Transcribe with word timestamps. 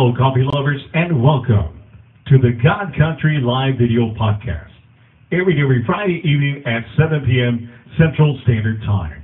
Hello, 0.00 0.16
coffee 0.16 0.40
lovers, 0.42 0.80
and 0.94 1.22
welcome 1.22 1.78
to 2.28 2.38
the 2.38 2.52
God 2.64 2.96
Country 2.96 3.38
Live 3.38 3.74
Video 3.76 4.14
Podcast. 4.14 4.70
Every 5.30 5.60
every 5.60 5.84
Friday 5.84 6.22
evening 6.24 6.62
at 6.64 6.84
7 6.96 7.20
p.m. 7.26 7.70
Central 7.98 8.40
Standard 8.44 8.80
Time. 8.86 9.22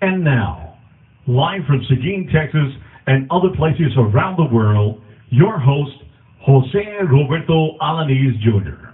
And 0.00 0.24
now, 0.24 0.78
live 1.26 1.66
from 1.66 1.84
Seguin, 1.90 2.30
Texas, 2.32 2.72
and 3.06 3.30
other 3.30 3.50
places 3.58 3.92
around 3.98 4.38
the 4.38 4.54
world, 4.54 5.02
your 5.28 5.58
host, 5.58 5.92
Jose 6.40 6.86
Roberto 7.12 7.76
Alanis 7.82 8.40
Jr. 8.40 8.86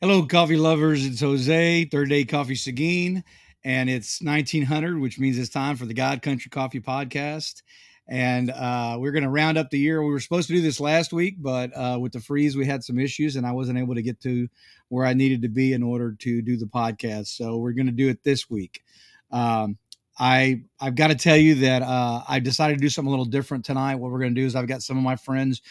Hello, 0.00 0.26
coffee 0.26 0.56
lovers. 0.56 1.06
It's 1.06 1.20
Jose, 1.20 1.84
Third 1.84 2.08
Day 2.08 2.24
Coffee 2.24 2.56
Seguin, 2.56 3.22
and 3.64 3.90
it's 3.90 4.22
1900, 4.22 4.98
which 4.98 5.18
means 5.18 5.38
it's 5.38 5.48
time 5.48 5.76
for 5.76 5.86
the 5.86 5.94
God 5.94 6.22
Country 6.22 6.50
Coffee 6.50 6.80
Podcast. 6.80 7.62
And 8.10 8.50
uh, 8.50 8.96
we're 8.98 9.12
going 9.12 9.24
to 9.24 9.28
round 9.28 9.58
up 9.58 9.68
the 9.68 9.78
year. 9.78 10.02
We 10.02 10.10
were 10.10 10.20
supposed 10.20 10.48
to 10.48 10.54
do 10.54 10.62
this 10.62 10.80
last 10.80 11.12
week, 11.12 11.36
but 11.38 11.70
uh, 11.76 11.98
with 12.00 12.12
the 12.12 12.20
freeze, 12.20 12.56
we 12.56 12.64
had 12.64 12.82
some 12.82 12.98
issues, 12.98 13.36
and 13.36 13.46
I 13.46 13.52
wasn't 13.52 13.78
able 13.78 13.94
to 13.96 14.02
get 14.02 14.20
to 14.22 14.48
where 14.88 15.04
I 15.04 15.12
needed 15.12 15.42
to 15.42 15.48
be 15.48 15.74
in 15.74 15.82
order 15.82 16.12
to 16.12 16.42
do 16.42 16.56
the 16.56 16.66
podcast. 16.66 17.26
So 17.28 17.58
we're 17.58 17.72
going 17.72 17.86
to 17.86 17.92
do 17.92 18.08
it 18.08 18.24
this 18.24 18.48
week. 18.48 18.82
Um, 19.30 19.76
I 20.18 20.62
I've 20.80 20.94
got 20.94 21.08
to 21.08 21.14
tell 21.14 21.36
you 21.36 21.56
that 21.56 21.82
uh, 21.82 22.22
I 22.26 22.40
decided 22.40 22.78
to 22.78 22.80
do 22.80 22.88
something 22.88 23.08
a 23.08 23.10
little 23.10 23.24
different 23.24 23.64
tonight. 23.64 23.96
What 23.96 24.10
we're 24.10 24.20
going 24.20 24.34
to 24.34 24.40
do 24.40 24.46
is 24.46 24.56
I've 24.56 24.66
got 24.66 24.82
some 24.82 24.96
of 24.96 25.04
my 25.04 25.16
friends, 25.16 25.62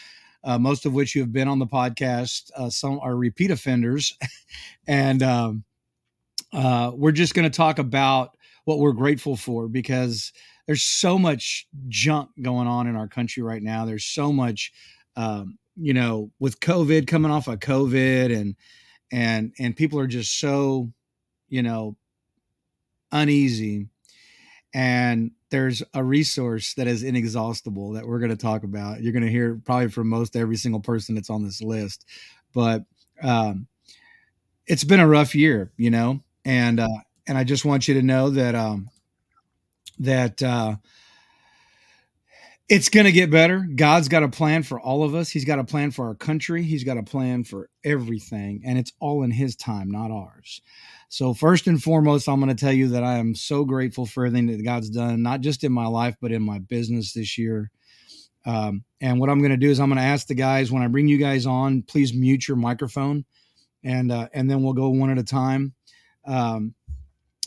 uh, 0.44 0.58
most 0.58 0.86
of 0.86 0.94
which 0.94 1.14
you 1.14 1.20
have 1.22 1.32
been 1.32 1.48
on 1.48 1.58
the 1.58 1.66
podcast. 1.66 2.50
Uh, 2.56 2.70
some 2.70 2.98
are 3.00 3.16
repeat 3.16 3.50
offenders, 3.50 4.16
and 4.86 5.22
um, 5.22 5.64
uh, 6.52 6.92
we're 6.94 7.12
just 7.12 7.34
going 7.34 7.50
to 7.50 7.56
talk 7.56 7.78
about 7.78 8.36
what 8.64 8.78
we're 8.78 8.92
grateful 8.92 9.36
for 9.36 9.68
because 9.68 10.32
there's 10.66 10.82
so 10.82 11.18
much 11.18 11.66
junk 11.88 12.30
going 12.42 12.66
on 12.68 12.86
in 12.86 12.96
our 12.96 13.08
country 13.08 13.42
right 13.42 13.62
now. 13.62 13.84
There's 13.86 14.04
so 14.04 14.32
much, 14.32 14.72
um, 15.16 15.58
you 15.76 15.94
know, 15.94 16.30
with 16.38 16.60
COVID 16.60 17.06
coming 17.06 17.30
off 17.30 17.48
of 17.48 17.60
COVID, 17.60 18.36
and 18.36 18.56
and 19.10 19.52
and 19.58 19.76
people 19.76 19.98
are 19.98 20.06
just 20.06 20.38
so, 20.38 20.92
you 21.48 21.62
know, 21.62 21.96
uneasy. 23.12 23.88
And 24.74 25.30
there's 25.50 25.82
a 25.94 26.04
resource 26.04 26.74
that 26.74 26.86
is 26.86 27.02
inexhaustible 27.02 27.92
that 27.92 28.06
we're 28.06 28.18
going 28.18 28.30
to 28.30 28.36
talk 28.36 28.64
about. 28.64 29.00
You're 29.00 29.14
going 29.14 29.24
to 29.24 29.30
hear 29.30 29.58
probably 29.64 29.88
from 29.88 30.08
most 30.08 30.36
every 30.36 30.56
single 30.56 30.80
person 30.80 31.14
that's 31.14 31.30
on 31.30 31.42
this 31.42 31.62
list, 31.62 32.04
but 32.52 32.84
um, 33.22 33.66
it's 34.66 34.84
been 34.84 35.00
a 35.00 35.08
rough 35.08 35.34
year, 35.34 35.72
you 35.78 35.90
know, 35.90 36.20
and 36.48 36.80
uh, 36.80 36.88
and 37.26 37.36
I 37.36 37.44
just 37.44 37.66
want 37.66 37.88
you 37.88 37.94
to 37.94 38.02
know 38.02 38.30
that 38.30 38.54
um, 38.54 38.88
that 39.98 40.42
uh, 40.42 40.76
it's 42.70 42.88
going 42.88 43.04
to 43.04 43.12
get 43.12 43.30
better. 43.30 43.68
God's 43.76 44.08
got 44.08 44.22
a 44.22 44.28
plan 44.28 44.62
for 44.62 44.80
all 44.80 45.04
of 45.04 45.14
us. 45.14 45.28
He's 45.28 45.44
got 45.44 45.58
a 45.58 45.64
plan 45.64 45.90
for 45.90 46.06
our 46.06 46.14
country. 46.14 46.62
He's 46.62 46.84
got 46.84 46.96
a 46.96 47.02
plan 47.02 47.44
for 47.44 47.68
everything, 47.84 48.62
and 48.64 48.78
it's 48.78 48.92
all 48.98 49.24
in 49.24 49.30
His 49.30 49.56
time, 49.56 49.90
not 49.90 50.10
ours. 50.10 50.62
So, 51.10 51.34
first 51.34 51.66
and 51.66 51.82
foremost, 51.82 52.30
I'm 52.30 52.40
going 52.40 52.54
to 52.54 52.64
tell 52.64 52.72
you 52.72 52.88
that 52.88 53.04
I 53.04 53.18
am 53.18 53.34
so 53.34 53.66
grateful 53.66 54.06
for 54.06 54.24
everything 54.24 54.46
that 54.46 54.64
God's 54.64 54.88
done, 54.88 55.22
not 55.22 55.42
just 55.42 55.64
in 55.64 55.72
my 55.72 55.86
life, 55.86 56.16
but 56.18 56.32
in 56.32 56.42
my 56.42 56.60
business 56.60 57.12
this 57.12 57.36
year. 57.36 57.70
Um, 58.46 58.84
and 59.02 59.20
what 59.20 59.28
I'm 59.28 59.40
going 59.40 59.50
to 59.50 59.58
do 59.58 59.68
is 59.68 59.80
I'm 59.80 59.90
going 59.90 59.98
to 59.98 60.02
ask 60.02 60.26
the 60.26 60.34
guys 60.34 60.72
when 60.72 60.82
I 60.82 60.86
bring 60.86 61.08
you 61.08 61.18
guys 61.18 61.44
on, 61.44 61.82
please 61.82 62.14
mute 62.14 62.48
your 62.48 62.56
microphone, 62.56 63.26
and 63.84 64.10
uh, 64.10 64.28
and 64.32 64.50
then 64.50 64.62
we'll 64.62 64.72
go 64.72 64.88
one 64.88 65.10
at 65.10 65.18
a 65.18 65.22
time. 65.22 65.74
Um, 66.28 66.74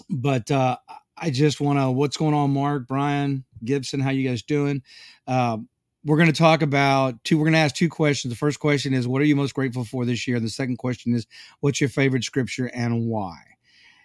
but 0.09 0.49
uh, 0.49 0.77
I 1.15 1.29
just 1.29 1.61
want 1.61 1.79
to, 1.79 1.91
what's 1.91 2.17
going 2.17 2.33
on, 2.33 2.51
Mark, 2.51 2.87
Brian, 2.87 3.45
Gibson? 3.63 3.99
How 3.99 4.09
you 4.09 4.27
guys 4.27 4.41
doing? 4.41 4.81
Uh, 5.27 5.59
we're 6.03 6.17
going 6.17 6.31
to 6.31 6.37
talk 6.37 6.63
about 6.63 7.23
two. 7.23 7.37
We're 7.37 7.45
going 7.45 7.53
to 7.53 7.59
ask 7.59 7.75
two 7.75 7.89
questions. 7.89 8.33
The 8.33 8.37
first 8.37 8.59
question 8.59 8.93
is, 8.93 9.07
what 9.07 9.21
are 9.21 9.25
you 9.25 9.35
most 9.35 9.53
grateful 9.53 9.85
for 9.85 10.03
this 10.03 10.27
year? 10.27 10.37
And 10.37 10.45
The 10.45 10.49
second 10.49 10.77
question 10.77 11.13
is, 11.13 11.27
what's 11.59 11.79
your 11.79 11.89
favorite 11.89 12.23
scripture 12.23 12.71
and 12.73 13.07
why? 13.07 13.37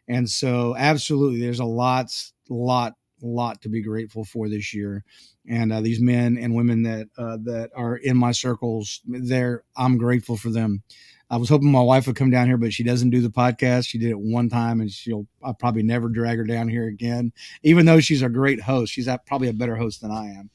And 0.07 0.29
so, 0.29 0.77
absolutely, 0.77 1.41
there's 1.41 1.59
a 1.59 1.65
lot, 1.65 2.13
lot, 2.51 2.95
lot 3.23 3.63
to 3.63 3.69
be 3.69 3.83
grateful 3.83 4.25
for 4.25 4.49
this 4.49 4.75
year. 4.75 5.05
And 5.49 5.73
uh, 5.73 5.81
these 5.81 6.01
men 6.01 6.37
and 6.39 6.55
women 6.55 6.83
that 6.83 7.09
uh, 7.17 7.39
that 7.45 7.71
are 7.75 7.97
in 7.97 8.17
my 8.17 8.33
circles, 8.33 9.01
there, 9.07 9.63
I'm 9.77 9.97
grateful 9.99 10.37
for 10.37 10.51
them. 10.51 10.83
I 11.29 11.39
was 11.39 11.49
hoping 11.49 11.73
my 11.73 11.81
wife 11.81 12.07
would 12.07 12.17
come 12.17 12.31
down 12.31 12.47
here, 12.47 12.57
but 12.57 12.73
she 12.73 12.85
doesn't 12.85 13.11
do 13.11 13.21
the 13.21 13.29
podcast. 13.29 13.89
She 13.89 13.99
did 13.99 14.11
it 14.11 14.19
one 14.19 14.49
time, 14.49 14.81
and 14.81 14.91
she'll 14.91 15.27
I'll 15.43 15.55
probably 15.55 15.83
never 15.83 16.09
drag 16.09 16.39
her 16.39 16.45
down 16.45 16.69
here 16.69 16.87
again. 16.87 17.33
Even 17.63 17.87
though 17.87 18.01
she's 18.01 18.23
a 18.23 18.29
great 18.29 18.61
host, 18.61 18.93
she's 18.93 19.09
probably 19.27 19.49
a 19.49 19.53
better 19.53 19.77
host 19.77 20.03
than 20.03 20.11
I 20.11 20.27
am. 20.27 20.51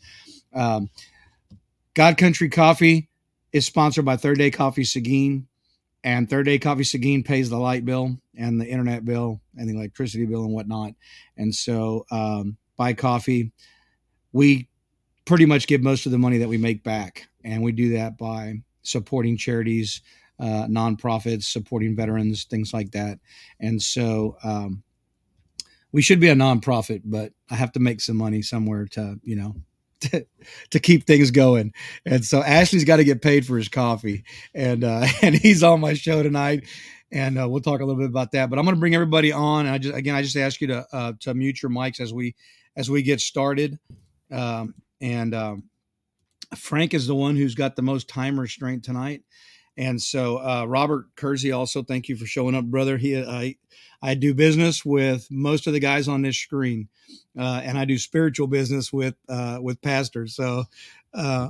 Um, 0.53 0.89
God 1.93 2.17
Country 2.17 2.49
Coffee 2.49 3.09
is 3.51 3.65
sponsored 3.65 4.05
by 4.05 4.15
Third 4.15 4.37
Day 4.37 4.49
Coffee 4.49 4.85
Seguin, 4.85 5.47
and 6.03 6.29
Third 6.29 6.45
Day 6.45 6.59
Coffee 6.59 6.83
Seguin 6.83 7.23
pays 7.23 7.49
the 7.49 7.57
light 7.57 7.85
bill 7.85 8.17
and 8.35 8.59
the 8.59 8.65
internet 8.65 9.05
bill 9.05 9.41
and 9.57 9.69
the 9.69 9.75
electricity 9.75 10.25
bill 10.25 10.43
and 10.43 10.53
whatnot. 10.53 10.93
And 11.37 11.53
so, 11.53 12.05
um, 12.11 12.57
buy 12.77 12.93
coffee. 12.93 13.51
We 14.31 14.67
pretty 15.25 15.45
much 15.45 15.67
give 15.67 15.81
most 15.81 16.05
of 16.05 16.11
the 16.11 16.17
money 16.17 16.39
that 16.39 16.49
we 16.49 16.57
make 16.57 16.83
back, 16.83 17.27
and 17.43 17.61
we 17.61 17.71
do 17.71 17.97
that 17.97 18.17
by 18.17 18.61
supporting 18.83 19.37
charities 19.37 20.01
uh, 20.41 20.65
nonprofits, 20.67 21.43
supporting 21.43 21.95
veterans, 21.95 22.45
things 22.45 22.73
like 22.73 22.91
that. 22.91 23.19
And 23.59 23.79
so 23.79 24.37
um, 24.43 24.81
we 25.91 26.01
should 26.01 26.19
be 26.19 26.29
a 26.29 26.35
nonprofit, 26.35 27.01
but 27.05 27.31
I 27.49 27.55
have 27.55 27.71
to 27.73 27.79
make 27.79 28.01
some 28.01 28.17
money 28.17 28.41
somewhere 28.41 28.87
to, 28.93 29.19
you 29.23 29.35
know, 29.35 29.55
to, 30.71 30.79
keep 30.79 31.05
things 31.05 31.31
going. 31.31 31.73
And 32.05 32.25
so 32.25 32.41
Ashley's 32.41 32.85
got 32.85 32.97
to 32.97 33.03
get 33.03 33.21
paid 33.21 33.45
for 33.45 33.57
his 33.57 33.69
coffee, 33.69 34.23
and 34.53 34.83
uh, 34.83 35.05
and 35.21 35.35
he's 35.35 35.63
on 35.63 35.79
my 35.79 35.93
show 35.93 36.23
tonight. 36.23 36.65
And 37.13 37.37
uh, 37.37 37.47
we'll 37.49 37.61
talk 37.61 37.81
a 37.81 37.85
little 37.85 38.01
bit 38.01 38.09
about 38.09 38.31
that. 38.31 38.49
But 38.49 38.57
I'm 38.57 38.63
going 38.63 38.75
to 38.75 38.79
bring 38.79 38.95
everybody 38.95 39.33
on. 39.33 39.65
And 39.65 39.75
I 39.75 39.77
just 39.77 39.95
again, 39.95 40.15
I 40.15 40.21
just 40.21 40.37
ask 40.37 40.61
you 40.61 40.67
to 40.67 40.85
uh, 40.93 41.13
to 41.21 41.33
mute 41.33 41.61
your 41.61 41.71
mics 41.71 41.99
as 41.99 42.13
we 42.13 42.35
as 42.75 42.89
we 42.89 43.01
get 43.01 43.19
started. 43.19 43.77
Um, 44.31 44.73
and 45.01 45.35
um, 45.35 45.63
Frank 46.55 46.93
is 46.93 47.07
the 47.07 47.15
one 47.15 47.35
who's 47.35 47.55
got 47.55 47.75
the 47.75 47.81
most 47.81 48.07
time 48.07 48.39
restraint 48.39 48.83
tonight. 48.83 49.23
And 49.81 49.99
so, 49.99 50.37
uh, 50.37 50.65
Robert 50.67 51.07
Kersey, 51.15 51.51
also 51.51 51.81
thank 51.81 52.07
you 52.07 52.15
for 52.15 52.27
showing 52.27 52.53
up, 52.53 52.65
brother. 52.65 52.97
He, 52.99 53.19
I, 53.19 53.55
I 53.99 54.13
do 54.13 54.35
business 54.35 54.85
with 54.85 55.27
most 55.31 55.65
of 55.65 55.73
the 55.73 55.79
guys 55.79 56.07
on 56.07 56.21
this 56.21 56.37
screen, 56.37 56.87
uh, 57.37 57.61
and 57.63 57.79
I 57.79 57.85
do 57.85 57.97
spiritual 57.97 58.45
business 58.45 58.93
with 58.93 59.15
uh, 59.27 59.57
with 59.59 59.81
pastors. 59.81 60.35
So, 60.35 60.65
uh, 61.15 61.49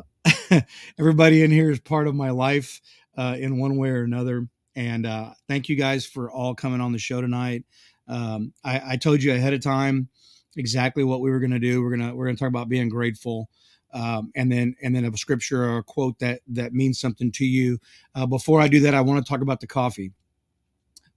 everybody 0.98 1.44
in 1.44 1.52
here 1.52 1.72
is 1.72 1.82
part 1.82 2.08
of 2.08 2.16
my 2.16 2.30
life 2.30 2.80
uh, 3.18 3.36
in 3.38 3.60
one 3.60 3.76
way 3.76 3.90
or 3.90 4.04
another. 4.04 4.48
And 4.78 5.06
uh, 5.06 5.32
thank 5.50 5.68
you 5.68 5.76
guys 5.76 6.06
for 6.06 6.32
all 6.32 6.56
coming 6.56 6.80
on 6.80 6.94
the 6.94 7.00
show 7.00 7.20
tonight. 7.20 7.66
Um, 8.08 8.54
I, 8.64 8.94
I 8.94 8.98
told 8.98 9.22
you 9.22 9.34
ahead 9.34 9.54
of 9.54 9.62
time 9.62 10.08
exactly 10.56 11.04
what 11.04 11.20
we 11.20 11.32
were 11.32 11.40
going 11.42 11.52
to 11.52 11.60
do. 11.60 11.84
We're 11.84 11.98
gonna 11.98 12.16
we're 12.16 12.28
gonna 12.28 12.38
talk 12.38 12.48
about 12.48 12.70
being 12.70 12.88
grateful 12.88 13.50
um, 13.94 14.32
and 14.36 14.52
then 14.52 14.76
and 14.82 14.96
then 14.96 15.06
a 15.06 15.18
scripture 15.18 15.64
or 15.64 15.78
a 15.80 15.84
quote 15.84 16.18
that 16.20 16.42
that 16.48 16.74
means 16.74 17.00
something 17.00 17.32
to 17.34 17.46
you. 17.46 17.80
Uh, 18.16 18.26
before 18.26 18.62
I 18.62 18.68
do 18.68 18.80
that, 18.82 18.94
I 18.94 19.02
want 19.02 19.24
to 19.24 19.30
talk 19.30 19.42
about 19.42 19.60
the 19.60 19.68
coffee. 19.68 20.12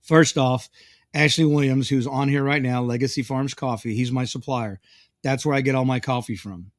First 0.03 0.37
off, 0.37 0.69
Ashley 1.15 1.45
Williams, 1.45 1.89
who's 1.89 2.07
on 2.07 2.29
here 2.29 2.43
right 2.43 2.63
now, 2.63 2.83
Legacy 2.83 3.23
Farms 3.23 3.55
Coffee. 3.55 3.95
He's 3.95 4.13
my 4.13 4.25
supplier. 4.25 4.81
That's 5.23 5.47
where 5.47 5.55
I 5.55 5.61
get 5.61 5.75
all 5.75 5.85
my 5.85 6.01
coffee 6.01 6.37
from. 6.37 6.71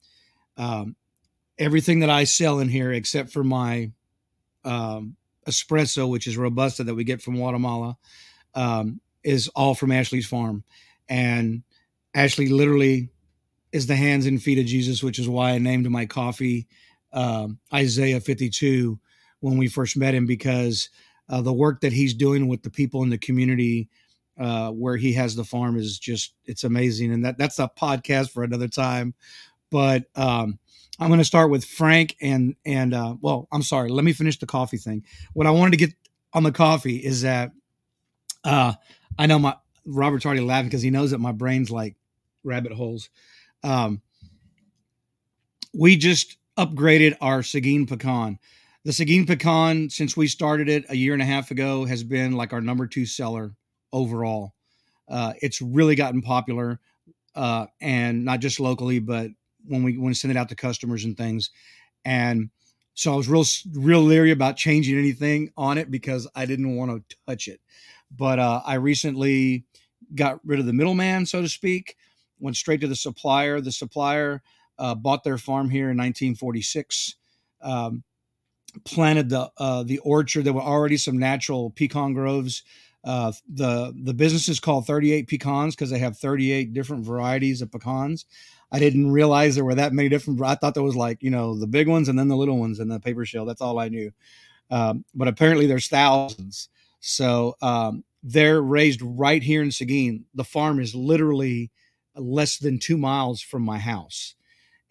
Um, 0.58 0.96
everything 1.58 2.02
that 2.02 2.10
I 2.10 2.26
sell 2.26 2.60
in 2.60 2.70
here, 2.70 2.92
except 2.92 3.32
for 3.32 3.44
my 3.44 3.92
um, 4.64 5.16
espresso, 5.48 6.10
which 6.10 6.28
is 6.28 6.38
robusta 6.38 6.84
that 6.84 6.96
we 6.96 7.04
get 7.04 7.22
from 7.22 7.38
Guatemala, 7.38 7.98
um, 8.54 9.00
is 9.24 9.48
all 9.50 9.74
from 9.74 9.92
Ashley's 9.92 10.28
farm. 10.28 10.64
And 11.08 11.64
Ashley 12.14 12.48
literally 12.48 13.10
is 13.76 13.88
the 13.88 13.96
hands 13.96 14.26
and 14.26 14.42
feet 14.42 14.58
of 14.58 14.66
Jesus, 14.66 15.04
which 15.04 15.20
is 15.20 15.28
why 15.28 15.52
I 15.52 15.58
named 15.58 15.90
my 15.92 16.06
coffee 16.06 16.66
um, 17.12 17.60
Isaiah 17.74 18.22
52 18.22 18.98
when 19.42 19.58
we 19.58 19.68
first 19.68 19.98
met 19.98 20.14
him, 20.14 20.26
because 20.26 20.90
uh, 21.28 21.42
the 21.42 21.52
work 21.52 21.82
that 21.82 21.92
he's 21.92 22.14
doing 22.14 22.48
with 22.48 22.64
the 22.64 22.70
people 22.70 23.04
in 23.04 23.10
the 23.10 23.18
community 23.18 23.90
uh, 24.40 24.72
where 24.72 24.96
he 24.96 25.12
has 25.12 25.36
the 25.36 25.44
farm 25.44 25.78
is 25.78 26.00
just 26.00 26.36
it's 26.46 26.64
amazing, 26.64 27.12
and 27.12 27.26
that 27.26 27.38
that's 27.38 27.60
a 27.60 27.70
podcast 27.78 28.30
for 28.30 28.44
another 28.44 28.70
time. 28.70 29.14
But 29.70 30.06
um, 30.16 30.58
I'm 30.98 31.10
going 31.10 31.20
to 31.20 31.26
start 31.26 31.52
with 31.52 31.66
Frank 31.66 32.16
and 32.22 32.56
and 32.66 32.94
uh, 32.94 33.16
well, 33.20 33.50
I'm 33.52 33.62
sorry, 33.62 33.90
let 33.90 34.06
me 34.06 34.14
finish 34.14 34.40
the 34.40 34.46
coffee 34.46 34.78
thing. 34.78 35.04
What 35.34 35.48
I 35.48 35.52
wanted 35.52 35.72
to 35.72 35.86
get 35.86 35.94
on 36.32 36.44
the 36.44 36.54
coffee 36.54 36.96
is 36.96 37.24
that 37.24 37.52
uh, 38.46 38.72
I 39.20 39.26
know 39.26 39.38
my 39.38 39.58
Robert's 39.86 40.26
already 40.26 40.40
laughing 40.40 40.70
because 40.70 40.82
he 40.82 40.92
knows 40.92 41.12
that 41.12 41.20
my 41.20 41.34
brain's 41.34 41.70
like 41.70 41.98
rabbit 42.42 42.72
holes. 42.72 43.10
Um, 43.64 44.02
we 45.74 45.98
just 45.98 46.38
upgraded 46.58 47.16
our 47.22 47.44
Seguin 47.44 47.86
pecan. 47.86 48.40
The 48.84 48.94
Seguin 48.94 49.26
pecan, 49.26 49.90
since 49.90 50.16
we 50.16 50.28
started 50.28 50.70
it 50.70 50.86
a 50.90 50.96
year 50.96 51.14
and 51.14 51.22
a 51.22 51.26
half 51.26 51.52
ago, 51.52 51.86
has 51.86 52.04
been 52.04 52.34
like 52.34 52.54
our 52.54 52.62
number 52.62 52.88
two 52.88 53.06
seller 53.06 53.56
overall. 53.92 54.54
Uh, 55.10 55.34
it's 55.42 55.62
really 55.62 55.96
gotten 55.96 56.22
popular, 56.22 56.80
uh, 57.36 57.66
and 57.82 58.24
not 58.24 58.40
just 58.40 58.60
locally, 58.60 59.00
but 59.00 59.32
when 59.68 59.84
we 59.84 59.98
when 59.98 60.08
we 60.08 60.14
send 60.14 60.32
it 60.32 60.38
out 60.38 60.50
to 60.50 60.56
customers 60.56 61.04
and 61.04 61.18
things. 61.18 61.50
And 62.04 62.50
so 62.94 63.14
I 63.14 63.16
was 63.18 63.28
real 63.28 63.46
real 63.74 64.02
leery 64.02 64.32
about 64.32 64.56
changing 64.56 64.98
anything 64.98 65.52
on 65.58 65.78
it 65.78 65.92
because 65.92 66.28
I 66.36 66.46
didn't 66.46 66.76
want 66.76 66.92
to 66.92 67.18
touch 67.28 67.48
it. 67.48 67.60
But 68.16 68.40
uh, 68.40 68.62
I 68.66 68.76
recently 68.76 69.66
got 70.14 70.40
rid 70.46 70.60
of 70.60 70.66
the 70.66 70.74
middleman, 70.74 71.26
so 71.26 71.42
to 71.42 71.50
speak. 71.50 71.98
Went 72.46 72.58
straight 72.58 72.82
to 72.82 72.88
the 72.88 72.96
supplier. 72.96 73.60
The 73.60 73.72
supplier 73.72 74.44
uh, 74.78 74.94
bought 74.94 75.24
their 75.24 75.40
farm 75.40 75.68
here 75.68 75.90
in 75.90 75.98
1946. 75.98 77.16
Um, 77.64 78.04
planted 78.84 79.30
the 79.30 79.50
uh, 79.58 79.82
the 79.82 79.98
orchard. 80.00 80.46
There 80.46 80.54
were 80.54 80.62
already 80.62 80.98
some 80.98 81.18
natural 81.18 81.72
pecan 81.72 82.14
groves. 82.14 82.62
Uh, 83.04 83.32
the 83.52 83.96
the 84.04 84.14
business 84.14 84.48
is 84.48 84.60
called 84.60 84.86
38 84.86 85.28
Pecans 85.28 85.76
because 85.76 85.90
they 85.90 85.98
have 85.98 86.20
38 86.20 86.72
different 86.72 87.04
varieties 87.04 87.64
of 87.64 87.72
pecans. 87.72 88.26
I 88.72 88.78
didn't 88.78 89.12
realize 89.12 89.56
there 89.56 89.66
were 89.66 89.74
that 89.74 89.94
many 89.94 90.08
different. 90.08 90.40
I 90.40 90.54
thought 90.54 90.76
there 90.76 90.84
was 90.84 90.96
like 90.96 91.24
you 91.24 91.32
know 91.32 91.58
the 91.58 91.66
big 91.66 91.88
ones 91.88 92.10
and 92.10 92.20
then 92.20 92.28
the 92.28 92.38
little 92.38 92.60
ones 92.60 92.80
and 92.80 92.92
the 92.92 93.00
paper 93.00 93.26
shell. 93.26 93.46
That's 93.46 93.62
all 93.62 93.80
I 93.80 93.90
knew. 93.90 94.12
Um, 94.70 95.04
but 95.16 95.28
apparently 95.28 95.66
there's 95.66 95.88
thousands. 95.88 96.70
So 97.00 97.56
um, 97.64 98.04
they're 98.24 98.62
raised 98.62 99.02
right 99.02 99.42
here 99.42 99.62
in 99.62 99.72
Seguin. 99.72 100.26
The 100.34 100.44
farm 100.44 100.80
is 100.80 100.94
literally 100.94 101.72
less 102.16 102.58
than 102.58 102.80
two 102.80 102.98
miles 102.98 103.42
from 103.42 103.64
my 103.64 103.78
house, 103.78 104.36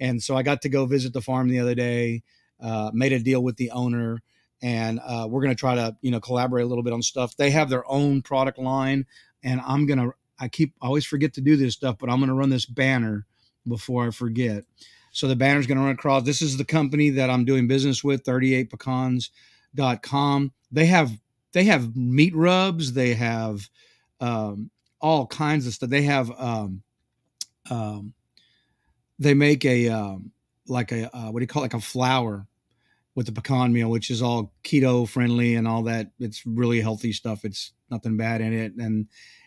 and 0.00 0.22
so 0.22 0.36
I 0.36 0.42
got 0.42 0.62
to 0.62 0.68
go 0.68 0.86
visit 0.86 1.12
the 1.12 1.20
farm 1.20 1.48
the 1.48 1.60
other 1.60 1.74
day. 1.74 2.22
Uh, 2.60 2.90
made 2.94 3.12
a 3.12 3.18
deal 3.18 3.42
with 3.42 3.56
the 3.56 3.70
owner, 3.72 4.22
and 4.62 5.00
uh, 5.04 5.26
we're 5.28 5.42
going 5.42 5.54
to 5.54 5.58
try 5.58 5.74
to 5.74 5.96
you 6.00 6.10
know 6.10 6.20
collaborate 6.20 6.64
a 6.64 6.68
little 6.68 6.84
bit 6.84 6.92
on 6.92 7.02
stuff. 7.02 7.36
They 7.36 7.50
have 7.50 7.68
their 7.68 7.88
own 7.90 8.22
product 8.22 8.58
line, 8.58 9.06
and 9.42 9.60
I'm 9.66 9.86
gonna. 9.86 10.10
I 10.38 10.48
keep 10.48 10.74
I 10.82 10.86
always 10.86 11.06
forget 11.06 11.34
to 11.34 11.40
do 11.40 11.56
this 11.56 11.74
stuff, 11.74 11.96
but 11.98 12.10
I'm 12.10 12.18
going 12.18 12.28
to 12.28 12.34
run 12.34 12.50
this 12.50 12.66
banner 12.66 13.26
before 13.66 14.06
I 14.06 14.10
forget. 14.10 14.64
So 15.12 15.28
the 15.28 15.36
banner's 15.36 15.66
going 15.66 15.78
to 15.78 15.84
run 15.84 15.94
across. 15.94 16.24
This 16.24 16.42
is 16.42 16.56
the 16.56 16.64
company 16.64 17.10
that 17.10 17.30
I'm 17.30 17.44
doing 17.44 17.68
business 17.68 18.02
with, 18.02 18.24
38pecans.com. 18.24 20.52
They 20.72 20.86
have 20.86 21.12
they 21.52 21.62
have 21.64 21.94
meat 21.96 22.34
rubs, 22.34 22.94
they 22.94 23.14
have 23.14 23.68
um, 24.20 24.70
all 25.00 25.26
kinds 25.26 25.66
of 25.66 25.74
stuff. 25.74 25.90
They 25.90 26.02
have 26.02 26.30
um, 26.36 26.83
um, 27.70 28.12
they 29.18 29.34
make 29.34 29.64
a 29.64 29.88
um, 29.88 30.30
like 30.66 30.92
a 30.92 31.14
uh, 31.16 31.30
what 31.30 31.40
do 31.40 31.44
you 31.44 31.48
call 31.48 31.62
it? 31.62 31.66
like 31.66 31.74
a 31.74 31.80
flour 31.80 32.46
with 33.14 33.26
the 33.26 33.32
pecan 33.32 33.72
meal, 33.72 33.90
which 33.90 34.10
is 34.10 34.22
all 34.22 34.52
keto 34.64 35.08
friendly 35.08 35.54
and 35.54 35.68
all 35.68 35.82
that. 35.84 36.10
It's 36.18 36.44
really 36.46 36.80
healthy 36.80 37.12
stuff. 37.12 37.44
It's 37.44 37.72
nothing 37.90 38.16
bad 38.16 38.40
in 38.40 38.52
it. 38.52 38.74
And 38.74 39.06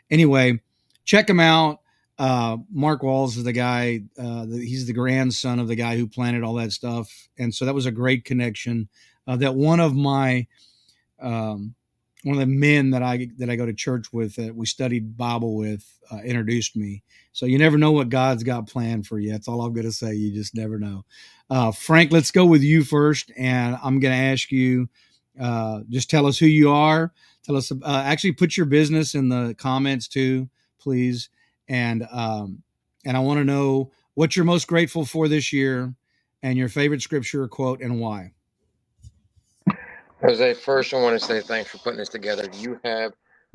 anyway, 0.10 0.62
check 1.04 1.28
them 1.28 1.40
out. 1.40 1.82
Uh, 2.18 2.58
Mark 2.72 3.04
Walls 3.04 3.38
is 3.38 3.44
the 3.44 3.54
guy. 3.54 4.02
Uh, 4.18 4.46
the, 4.46 4.66
he's 4.66 4.88
the 4.88 4.94
grandson 4.94 5.60
of 5.60 5.68
the 5.68 5.76
guy 5.76 5.98
who 5.98 6.08
planted 6.08 6.44
all 6.44 6.56
that 6.56 6.72
stuff, 6.72 7.30
and 7.38 7.54
so 7.54 7.66
that 7.66 7.76
was 7.76 7.86
a 7.86 7.92
great 7.92 8.26
connection. 8.26 8.90
Uh, 9.28 9.36
that 9.36 9.54
one 9.54 9.80
of 9.80 9.94
my 9.94 10.48
um, 11.22 11.76
one 12.24 12.36
of 12.36 12.40
the 12.40 12.48
men 12.48 12.92
that 12.92 13.04
I 13.04 13.28
that 13.38 13.50
I 13.50 13.56
go 13.56 13.66
to 13.66 13.74
church 13.74 14.12
with 14.12 14.36
that 14.36 14.56
we 14.56 14.66
studied 14.66 15.16
Bible 15.18 15.56
with 15.56 15.86
uh, 16.12 16.18
introduced 16.18 16.76
me. 16.76 17.04
So 17.32 17.46
you 17.46 17.58
never 17.58 17.78
know 17.78 17.92
what 17.92 18.10
God's 18.10 18.44
got 18.44 18.68
planned 18.68 19.06
for 19.06 19.20
you. 19.20 19.32
That's 19.32 19.48
all 19.48 19.62
I'm 19.62 19.74
going 19.74 19.86
to 19.86 19.92
say. 19.92 20.14
You 20.16 20.34
just 20.34 20.56
never 20.56 20.80
know. 20.80 21.06
Uh, 21.50 21.72
Frank, 21.72 22.12
let's 22.12 22.32
go 22.32 22.46
with 22.46 22.64
you 22.64 22.84
first, 22.84 23.32
and 23.38 23.78
I'm 23.84 24.00
going 24.00 24.14
to 24.14 24.24
ask 24.32 24.52
you. 24.52 24.90
Uh, 25.40 25.82
just 25.90 26.10
tell 26.10 26.26
us 26.26 26.40
who 26.40 26.48
you 26.48 26.72
are. 26.72 27.14
Tell 27.44 27.56
us. 27.56 27.72
Uh, 27.72 28.02
actually, 28.04 28.32
put 28.32 28.58
your 28.58 28.66
business 28.66 29.14
in 29.14 29.30
the 29.30 29.56
comments 29.58 30.08
too, 30.08 30.50
please. 30.80 31.30
And 31.70 32.08
um, 32.12 32.64
and 33.06 33.16
I 33.16 33.20
want 33.20 33.40
to 33.40 33.46
know 33.46 33.92
what 34.16 34.36
you're 34.36 34.46
most 34.46 34.68
grateful 34.68 35.06
for 35.06 35.28
this 35.28 35.54
year, 35.54 35.94
and 36.42 36.58
your 36.58 36.70
favorite 36.70 37.04
scripture 37.04 37.48
quote 37.48 37.82
and 37.82 38.00
why. 38.00 38.32
Jose, 40.22 40.56
first, 40.56 40.94
I 40.96 41.02
want 41.02 41.20
to 41.20 41.24
say 41.24 41.42
thanks 41.42 41.70
for 41.70 41.78
putting 41.78 42.00
this 42.00 42.10
together. 42.10 42.50
You 42.56 42.80
have 42.84 43.12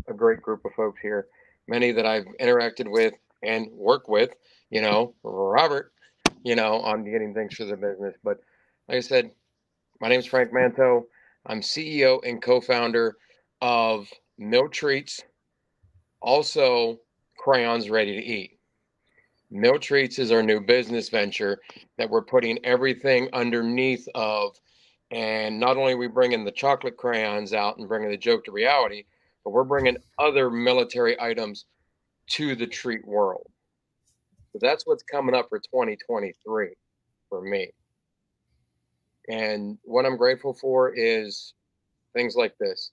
a 0.07 0.15
great 0.15 0.41
group 0.41 0.65
of 0.65 0.73
folks 0.75 1.01
here, 1.01 1.27
many 1.67 1.91
that 1.91 2.07
I've 2.07 2.27
interacted 2.41 2.89
with 2.89 3.15
and 3.43 3.67
worked 3.73 4.09
with, 4.09 4.31
you 4.71 4.81
know, 4.81 5.15
Robert, 5.25 5.93
you 6.45 6.55
know, 6.55 6.75
on 6.81 7.05
getting 7.05 7.35
things 7.35 7.55
for 7.57 7.65
the 7.65 7.77
business. 7.77 8.15
But 8.23 8.39
like 8.89 8.99
I 8.99 9.01
said, 9.01 9.33
my 10.01 10.09
name 10.09 10.21
is 10.21 10.27
Frank 10.27 10.53
Manto. 10.53 11.07
I'm 11.47 11.63
CEO 11.63 12.21
and 12.25 12.41
co 12.41 12.61
founder 12.61 13.17
of 13.61 14.09
Mill 14.39 14.69
Treats, 14.69 15.21
also 16.21 17.01
Crayons 17.39 17.91
Ready 17.91 18.21
to 18.21 18.25
Eat. 18.25 18.59
Mill 19.51 19.81
Treats 19.81 20.21
is 20.21 20.31
our 20.31 20.45
new 20.45 20.61
business 20.61 21.09
venture 21.09 21.61
that 21.99 22.09
we're 22.09 22.23
putting 22.23 22.65
everything 22.65 23.29
underneath 23.33 24.07
of 24.15 24.57
and 25.13 25.61
not 25.61 25.77
only 25.77 25.93
are 25.93 25.99
we 25.99 26.09
bringing 26.09 26.45
the 26.45 26.51
chocolate 26.51 26.97
crayons 26.97 27.53
out 27.53 27.77
and 27.77 27.87
bringing 27.87 28.11
the 28.11 28.17
joke 28.17 28.45
to 28.47 28.51
reality, 28.51 29.05
but 29.45 29.51
we're 29.51 29.63
bringing 29.63 29.99
other 30.19 30.51
military 30.51 31.21
items 31.21 31.67
to 32.31 32.57
the 32.57 32.67
treat 32.67 33.07
world. 33.07 33.47
So 34.53 34.59
that's 34.61 34.87
what's 34.87 35.03
coming 35.03 35.35
up 35.35 35.51
for 35.51 35.59
2023 35.59 36.69
for 37.29 37.43
me. 37.43 37.71
And 39.29 39.79
what 39.85 40.07
I'm 40.07 40.17
grateful 40.17 40.55
for 40.55 40.95
is 40.95 41.53
things 42.15 42.35
like 42.35 42.57
this 42.59 42.91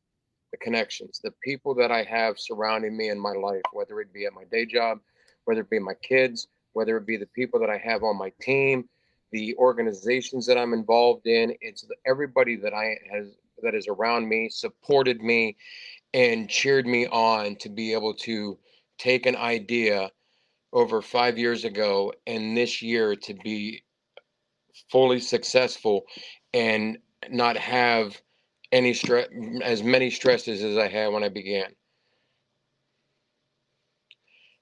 the 0.51 0.58
connections, 0.58 1.22
the 1.24 1.34
people 1.44 1.75
that 1.75 1.91
I 1.91 2.01
have 2.03 2.39
surrounding 2.39 2.98
me 2.98 3.10
in 3.10 3.20
my 3.20 3.34
life, 3.34 3.62
whether 3.72 4.01
it 4.01 4.12
be 4.12 4.25
at 4.25 4.34
my 4.34 4.46
day 4.51 4.65
job, 4.65 5.00
whether 5.46 5.62
it 5.62 5.70
be 5.70 5.77
my 5.77 5.94
kids, 6.01 6.48
whether 6.74 6.98
it 6.98 7.05
be 7.05 7.17
the 7.17 7.27
people 7.27 7.60
that 7.60 7.70
I 7.70 7.77
have 7.77 8.03
on 8.03 8.17
my 8.17 8.32
team, 8.41 8.89
the 9.31 9.55
organizations 9.57 10.45
that 10.48 10.57
I'm 10.57 10.74
involved 10.74 11.27
in. 11.27 11.53
It's 11.62 11.86
everybody 12.05 12.55
that 12.57 12.74
I 12.74 12.98
has 13.12 13.36
that 13.62 13.75
is 13.75 13.88
around 13.88 14.27
me, 14.27 14.50
supported 14.50 15.21
me, 15.21 15.57
and 16.13 16.50
cheered 16.50 16.88
me 16.88 17.07
on 17.07 17.55
to 17.57 17.69
be 17.69 17.93
able 17.93 18.13
to 18.13 18.57
take 18.98 19.25
an 19.25 19.36
idea 19.36 20.09
over 20.71 21.01
five 21.01 21.38
years 21.38 21.65
ago 21.65 22.13
and 22.27 22.55
this 22.55 22.81
year 22.81 23.15
to 23.15 23.33
be 23.33 23.83
fully 24.91 25.19
successful 25.19 26.03
and 26.53 26.98
not 27.29 27.57
have 27.57 28.19
any 28.71 28.93
stress 28.93 29.27
as 29.63 29.83
many 29.83 30.09
stresses 30.09 30.63
as 30.63 30.77
I 30.77 30.88
had 30.88 31.12
when 31.12 31.24
I 31.24 31.29
began. 31.29 31.71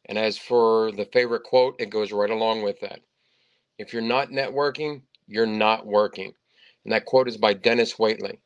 And 0.06 0.18
as 0.18 0.38
for 0.38 0.92
the 0.94 1.06
favorite 1.12 1.44
quote, 1.44 1.76
it 1.80 1.90
goes 1.90 2.14
right 2.14 2.30
along 2.30 2.64
with 2.64 2.80
that. 2.80 3.02
If 3.78 3.94
you're 3.94 4.02
not 4.02 4.30
networking, 4.30 5.02
you're 5.28 5.46
not 5.46 5.86
working. 5.86 6.34
And 6.84 6.94
that 6.94 7.06
quote 7.06 7.28
is 7.28 7.38
by 7.38 7.54
Dennis 7.54 7.96
Waitley. 7.96 8.40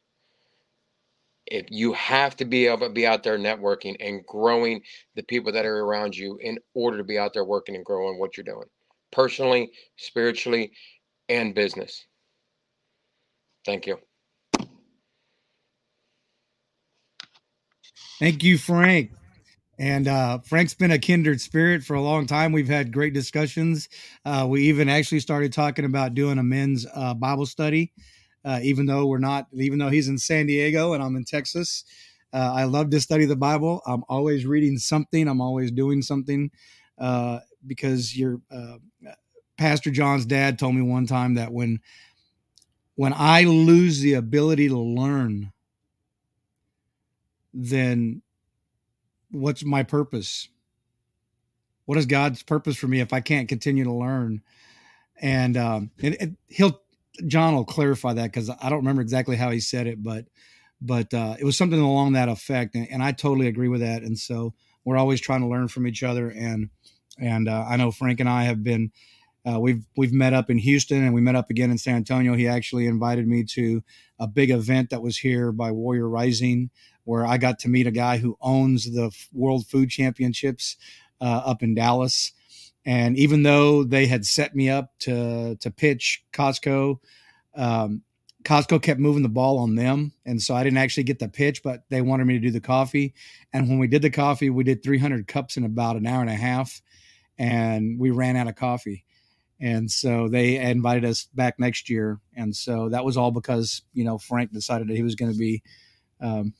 If 1.45 1.67
you 1.69 1.93
have 1.93 2.35
to 2.38 2.45
be 2.45 2.67
able 2.67 2.88
to 2.88 2.93
be 2.93 3.05
out 3.05 3.23
there 3.23 3.38
networking 3.38 3.95
and 4.00 4.25
growing 4.25 4.81
the 5.15 5.23
people 5.23 5.51
that 5.51 5.65
are 5.65 5.79
around 5.79 6.15
you 6.15 6.38
in 6.41 6.59
order 6.73 6.97
to 6.97 7.03
be 7.03 7.17
out 7.17 7.33
there 7.33 7.43
working 7.45 7.75
and 7.75 7.85
growing 7.85 8.19
what 8.19 8.38
you're 8.38 8.43
doing, 8.43 8.67
personally, 9.11 9.71
spiritually, 9.97 10.71
and 11.29 11.53
business. 11.55 12.05
Thank 13.65 13.88
you. 13.88 13.97
Thank 18.19 18.43
you, 18.43 18.57
Frank. 18.57 19.11
And 19.81 20.07
uh, 20.07 20.38
Frank's 20.41 20.75
been 20.75 20.91
a 20.91 21.00
kindred 21.00 21.41
spirit 21.41 21.83
for 21.83 21.95
a 21.95 22.01
long 22.03 22.27
time. 22.27 22.51
We've 22.51 22.67
had 22.67 22.93
great 22.93 23.15
discussions. 23.15 23.89
Uh, 24.23 24.45
we 24.47 24.65
even 24.65 24.88
actually 24.88 25.21
started 25.21 25.51
talking 25.51 25.85
about 25.85 26.13
doing 26.13 26.38
a 26.38 26.43
men's 26.43 26.85
uh, 26.93 27.15
Bible 27.15 27.47
study, 27.47 27.91
uh, 28.45 28.59
even 28.61 28.85
though 28.85 29.07
we're 29.07 29.17
not, 29.17 29.47
even 29.53 29.79
though 29.79 29.89
he's 29.89 30.07
in 30.07 30.19
San 30.19 30.45
Diego 30.45 30.93
and 30.93 31.01
I'm 31.01 31.15
in 31.15 31.23
Texas. 31.25 31.83
Uh, 32.31 32.53
I 32.53 32.65
love 32.65 32.91
to 32.91 33.01
study 33.01 33.25
the 33.25 33.35
Bible. 33.35 33.81
I'm 33.88 34.03
always 34.07 34.45
reading 34.45 34.77
something. 34.77 35.27
I'm 35.27 35.41
always 35.41 35.71
doing 35.71 36.03
something 36.03 36.51
uh, 37.00 37.39
because 37.65 38.15
your 38.15 38.39
Pastor 39.57 39.89
John's 39.89 40.27
dad 40.27 40.59
told 40.59 40.75
me 40.75 40.83
one 40.83 41.07
time 41.07 41.33
that 41.33 41.51
when 41.51 41.79
when 42.93 43.13
I 43.17 43.45
lose 43.45 44.01
the 44.01 44.13
ability 44.13 44.67
to 44.67 44.77
learn, 44.77 45.51
then 47.51 48.21
what's 49.31 49.63
my 49.63 49.83
purpose? 49.83 50.47
What 51.85 51.97
is 51.97 52.05
God's 52.05 52.43
purpose 52.43 52.77
for 52.77 52.88
me 52.88 53.00
if 53.00 53.11
I 53.13 53.19
can't 53.19 53.50
continue 53.50 53.83
to 53.83 53.93
learn? 53.93 54.41
And, 55.21 55.57
um, 55.57 55.91
and, 56.01 56.15
and 56.19 56.38
he'll 56.47 56.81
John 57.27 57.55
will 57.55 57.65
clarify 57.65 58.13
that 58.13 58.31
because 58.31 58.50
I 58.50 58.69
don't 58.69 58.79
remember 58.79 59.01
exactly 59.01 59.35
how 59.35 59.51
he 59.51 59.59
said 59.59 59.88
it, 59.88 60.01
but 60.01 60.25
but 60.81 61.13
uh, 61.13 61.35
it 61.39 61.43
was 61.43 61.57
something 61.57 61.79
along 61.79 62.13
that 62.13 62.29
effect, 62.29 62.73
and, 62.73 62.88
and, 62.89 63.03
I 63.03 63.11
totally 63.11 63.47
agree 63.47 63.67
with 63.67 63.81
that. 63.81 64.01
And 64.01 64.17
so 64.17 64.55
we're 64.83 64.97
always 64.97 65.21
trying 65.21 65.41
to 65.41 65.47
learn 65.47 65.67
from 65.67 65.85
each 65.85 66.01
other, 66.01 66.29
and 66.29 66.69
and 67.19 67.47
uh, 67.47 67.65
I 67.67 67.77
know 67.77 67.91
Frank 67.91 68.19
and 68.19 68.29
I 68.29 68.43
have 68.43 68.63
been 68.63 68.91
uh, 69.45 69.59
we've 69.59 69.85
we've 69.95 70.13
met 70.13 70.33
up 70.33 70.50
in 70.50 70.57
Houston 70.57 71.03
and 71.03 71.13
we 71.13 71.21
met 71.21 71.35
up 71.35 71.50
again 71.50 71.71
in 71.71 71.77
San 71.77 71.95
Antonio. 71.95 72.35
He 72.35 72.47
actually 72.47 72.88
invited 72.88 73.27
me 73.27 73.43
to 73.51 73.83
a 74.19 74.27
big 74.27 74.51
event 74.51 74.89
that 74.89 75.01
was 75.01 75.17
here 75.17 75.51
by 75.51 75.71
Warrior 75.71 76.07
Rising 76.07 76.69
where 77.03 77.25
I 77.25 77.38
got 77.38 77.60
to 77.60 77.70
meet 77.70 77.88
a 77.88 77.91
guy 77.91 78.17
who 78.17 78.38
owns 78.41 78.86
the 78.86 79.12
World 79.34 79.67
Food 79.67 79.89
Championships 79.89 80.77
uh, 81.20 81.41
up 81.46 81.63
in 81.63 81.75
Dallas. 81.75 82.31
And 82.86 83.17
even 83.17 83.43
though 83.43 83.84
they 83.84 84.08
had 84.08 84.25
set 84.25 84.55
me 84.55 84.70
up 84.70 84.91
to 85.00 85.55
to 85.58 85.72
pitch 85.72 86.24
Costco, 86.34 86.98
um, 87.55 88.01
Costco 88.43 88.81
kept 88.81 89.00
moving 89.00 89.22
the 89.22 89.29
ball 89.29 89.60
on 89.60 89.75
them, 89.75 90.13
and 90.25 90.41
so 90.41 90.55
I 90.55 90.63
didn't 90.63 90.79
actually 90.79 91.03
get 91.03 91.20
the 91.20 91.27
pitch, 91.27 91.62
but 91.62 91.84
they 91.89 92.01
wanted 92.01 92.25
me 92.25 92.34
to 92.34 92.39
do 92.39 92.50
the 92.50 92.60
coffee. 92.60 93.13
And 93.53 93.70
when 93.70 93.77
we 93.77 93.88
did 93.88 94.01
the 94.01 94.10
coffee, 94.10 94.50
we 94.50 94.63
did 94.63 94.81
300 94.81 95.27
cups 95.27 95.58
in 95.58 95.63
about 95.63 95.96
an 95.96 96.08
hour 96.08 96.22
and 96.22 96.29
a 96.29 96.36
half, 96.36 96.81
and 97.38 98.00
we 98.00 98.10
ran 98.10 98.36
out 98.36 98.48
of 98.48 98.55
coffee. 98.55 99.05
And 99.60 99.91
so 99.91 100.27
they 100.27 100.58
invited 100.58 101.05
us 101.05 101.27
back 101.36 101.60
next 101.60 101.88
year, 101.88 102.20
and 102.36 102.55
so 102.55 102.89
that 102.89 103.05
was 103.05 103.15
all 103.15 103.29
because 103.29 103.84
you 103.93 104.03
know 104.03 104.17
Frank 104.17 104.51
decided 104.51 104.88
that 104.88 104.96
he 104.96 105.03
was 105.03 105.13
going 105.13 105.31
to 105.31 105.38
be 105.38 105.62
um, 106.20 106.53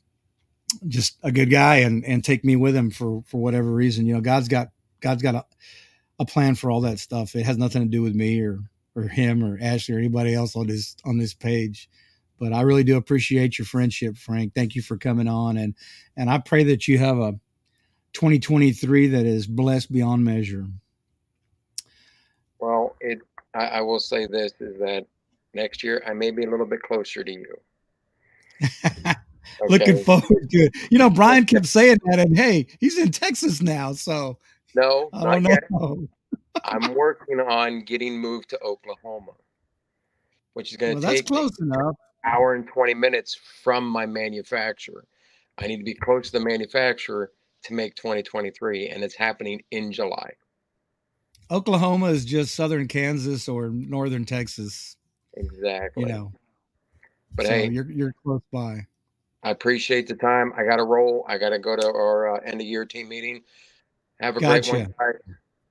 just 0.88 1.18
a 1.22 1.32
good 1.32 1.50
guy 1.50 1.76
and 1.76 2.04
and 2.04 2.24
take 2.24 2.44
me 2.44 2.56
with 2.56 2.74
him 2.74 2.90
for 2.90 3.22
for 3.26 3.40
whatever 3.40 3.72
reason. 3.72 4.06
You 4.06 4.14
know, 4.14 4.20
God's 4.20 4.48
got 4.48 4.68
God's 5.00 5.22
got 5.22 5.34
a, 5.34 5.44
a 6.18 6.24
plan 6.24 6.54
for 6.54 6.70
all 6.70 6.80
that 6.82 6.98
stuff. 6.98 7.34
It 7.34 7.44
has 7.44 7.58
nothing 7.58 7.82
to 7.82 7.88
do 7.88 8.02
with 8.02 8.14
me 8.14 8.40
or 8.40 8.60
or 8.94 9.04
him 9.04 9.42
or 9.42 9.58
Ashley 9.60 9.94
or 9.94 9.98
anybody 9.98 10.34
else 10.34 10.56
on 10.56 10.66
this 10.66 10.96
on 11.04 11.18
this 11.18 11.34
page. 11.34 11.88
But 12.38 12.52
I 12.52 12.62
really 12.62 12.84
do 12.84 12.96
appreciate 12.96 13.58
your 13.58 13.66
friendship, 13.66 14.16
Frank. 14.16 14.54
Thank 14.54 14.74
you 14.74 14.82
for 14.82 14.96
coming 14.96 15.28
on 15.28 15.56
and 15.56 15.74
and 16.16 16.30
I 16.30 16.38
pray 16.38 16.64
that 16.64 16.88
you 16.88 16.98
have 16.98 17.18
a 17.18 17.38
2023 18.12 19.08
that 19.08 19.26
is 19.26 19.46
blessed 19.46 19.90
beyond 19.92 20.24
measure. 20.24 20.66
Well, 22.58 22.96
it 23.00 23.20
I, 23.54 23.66
I 23.66 23.80
will 23.80 24.00
say 24.00 24.26
this 24.26 24.52
is 24.60 24.78
that 24.78 25.06
next 25.54 25.82
year 25.82 26.02
I 26.06 26.12
may 26.12 26.30
be 26.30 26.44
a 26.44 26.50
little 26.50 26.66
bit 26.66 26.82
closer 26.82 27.24
to 27.24 27.32
you. 27.32 27.56
Okay. 29.62 29.72
Looking 29.72 30.04
forward 30.04 30.50
to 30.50 30.58
it. 30.58 30.76
You 30.90 30.98
know, 30.98 31.10
Brian 31.10 31.44
kept 31.44 31.66
saying 31.66 31.98
that, 32.06 32.18
and 32.18 32.36
hey, 32.36 32.66
he's 32.80 32.98
in 32.98 33.10
Texas 33.10 33.62
now, 33.62 33.92
so 33.92 34.38
no, 34.74 35.10
I 35.12 35.40
don't 35.40 35.70
know. 35.70 36.08
I'm 36.64 36.94
working 36.94 37.40
on 37.40 37.84
getting 37.84 38.18
moved 38.18 38.50
to 38.50 38.60
Oklahoma, 38.62 39.32
which 40.54 40.70
is 40.70 40.76
going 40.76 41.00
to 41.00 41.06
well, 41.06 41.14
take 41.14 41.26
close 41.26 41.58
enough. 41.60 41.96
hour 42.24 42.54
and 42.54 42.66
20 42.66 42.94
minutes 42.94 43.38
from 43.62 43.88
my 43.88 44.06
manufacturer. 44.06 45.04
I 45.58 45.66
need 45.66 45.78
to 45.78 45.84
be 45.84 45.94
close 45.94 46.30
to 46.30 46.38
the 46.38 46.44
manufacturer 46.44 47.32
to 47.64 47.74
make 47.74 47.94
2023, 47.96 48.88
and 48.88 49.02
it's 49.02 49.14
happening 49.14 49.62
in 49.70 49.92
July. 49.92 50.32
Oklahoma 51.50 52.06
is 52.06 52.24
just 52.24 52.54
southern 52.54 52.88
Kansas 52.88 53.48
or 53.48 53.68
northern 53.68 54.24
Texas. 54.24 54.96
Exactly. 55.34 56.04
You 56.04 56.08
know. 56.08 56.32
But 57.34 57.46
so 57.46 57.52
hey, 57.52 57.68
you're 57.68 57.90
you're 57.90 58.14
close 58.24 58.42
by. 58.52 58.86
I 59.42 59.50
appreciate 59.50 60.06
the 60.06 60.14
time. 60.14 60.52
I 60.56 60.64
got 60.64 60.76
to 60.76 60.84
roll. 60.84 61.24
I 61.28 61.38
got 61.38 61.50
to 61.50 61.58
go 61.58 61.74
to 61.76 61.86
our 61.86 62.36
uh, 62.36 62.40
end 62.44 62.60
of 62.60 62.66
year 62.66 62.84
team 62.84 63.08
meeting. 63.08 63.42
Have 64.20 64.36
a 64.36 64.40
gotcha. 64.40 64.70
great 64.70 64.80
one. 64.80 64.94
Right. 64.98 65.16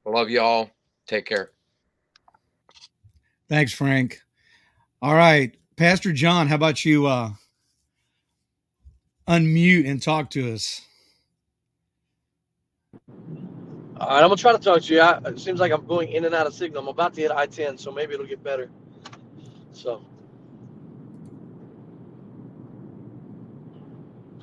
Love 0.06 0.30
you 0.30 0.42
all. 0.42 0.70
Take 1.08 1.25
care. 1.25 1.51
Thanks, 3.48 3.74
Frank. 3.74 4.22
All 5.01 5.16
right, 5.16 5.56
Pastor 5.78 6.13
John, 6.13 6.48
how 6.48 6.56
about 6.56 6.86
you 6.86 7.08
uh, 7.08 7.32
unmute 9.28 9.90
and 9.90 10.01
talk 10.01 10.30
to 10.32 10.54
us? 10.54 10.82
All 14.00 14.08
right, 14.10 14.18
I'm 14.18 14.24
gonna 14.24 14.36
try 14.36 14.51
to 14.51 14.60
talk 14.60 14.82
to 14.84 14.94
you. 14.94 15.01
I, 15.01 15.20
it 15.25 15.40
seems 15.40 15.60
like 15.60 15.72
I'm 15.72 15.86
going 15.86 16.10
in 16.10 16.25
and 16.25 16.36
out 16.36 16.48
of 16.48 16.54
signal. 16.54 16.84
I'm 16.84 16.88
about 16.88 17.13
to 17.16 17.22
hit 17.22 17.32
I-10, 17.32 17.80
so 17.80 17.92
maybe 17.92 18.13
it'll 18.13 18.25
get 18.25 18.44
better. 18.44 18.70
So. 19.74 20.04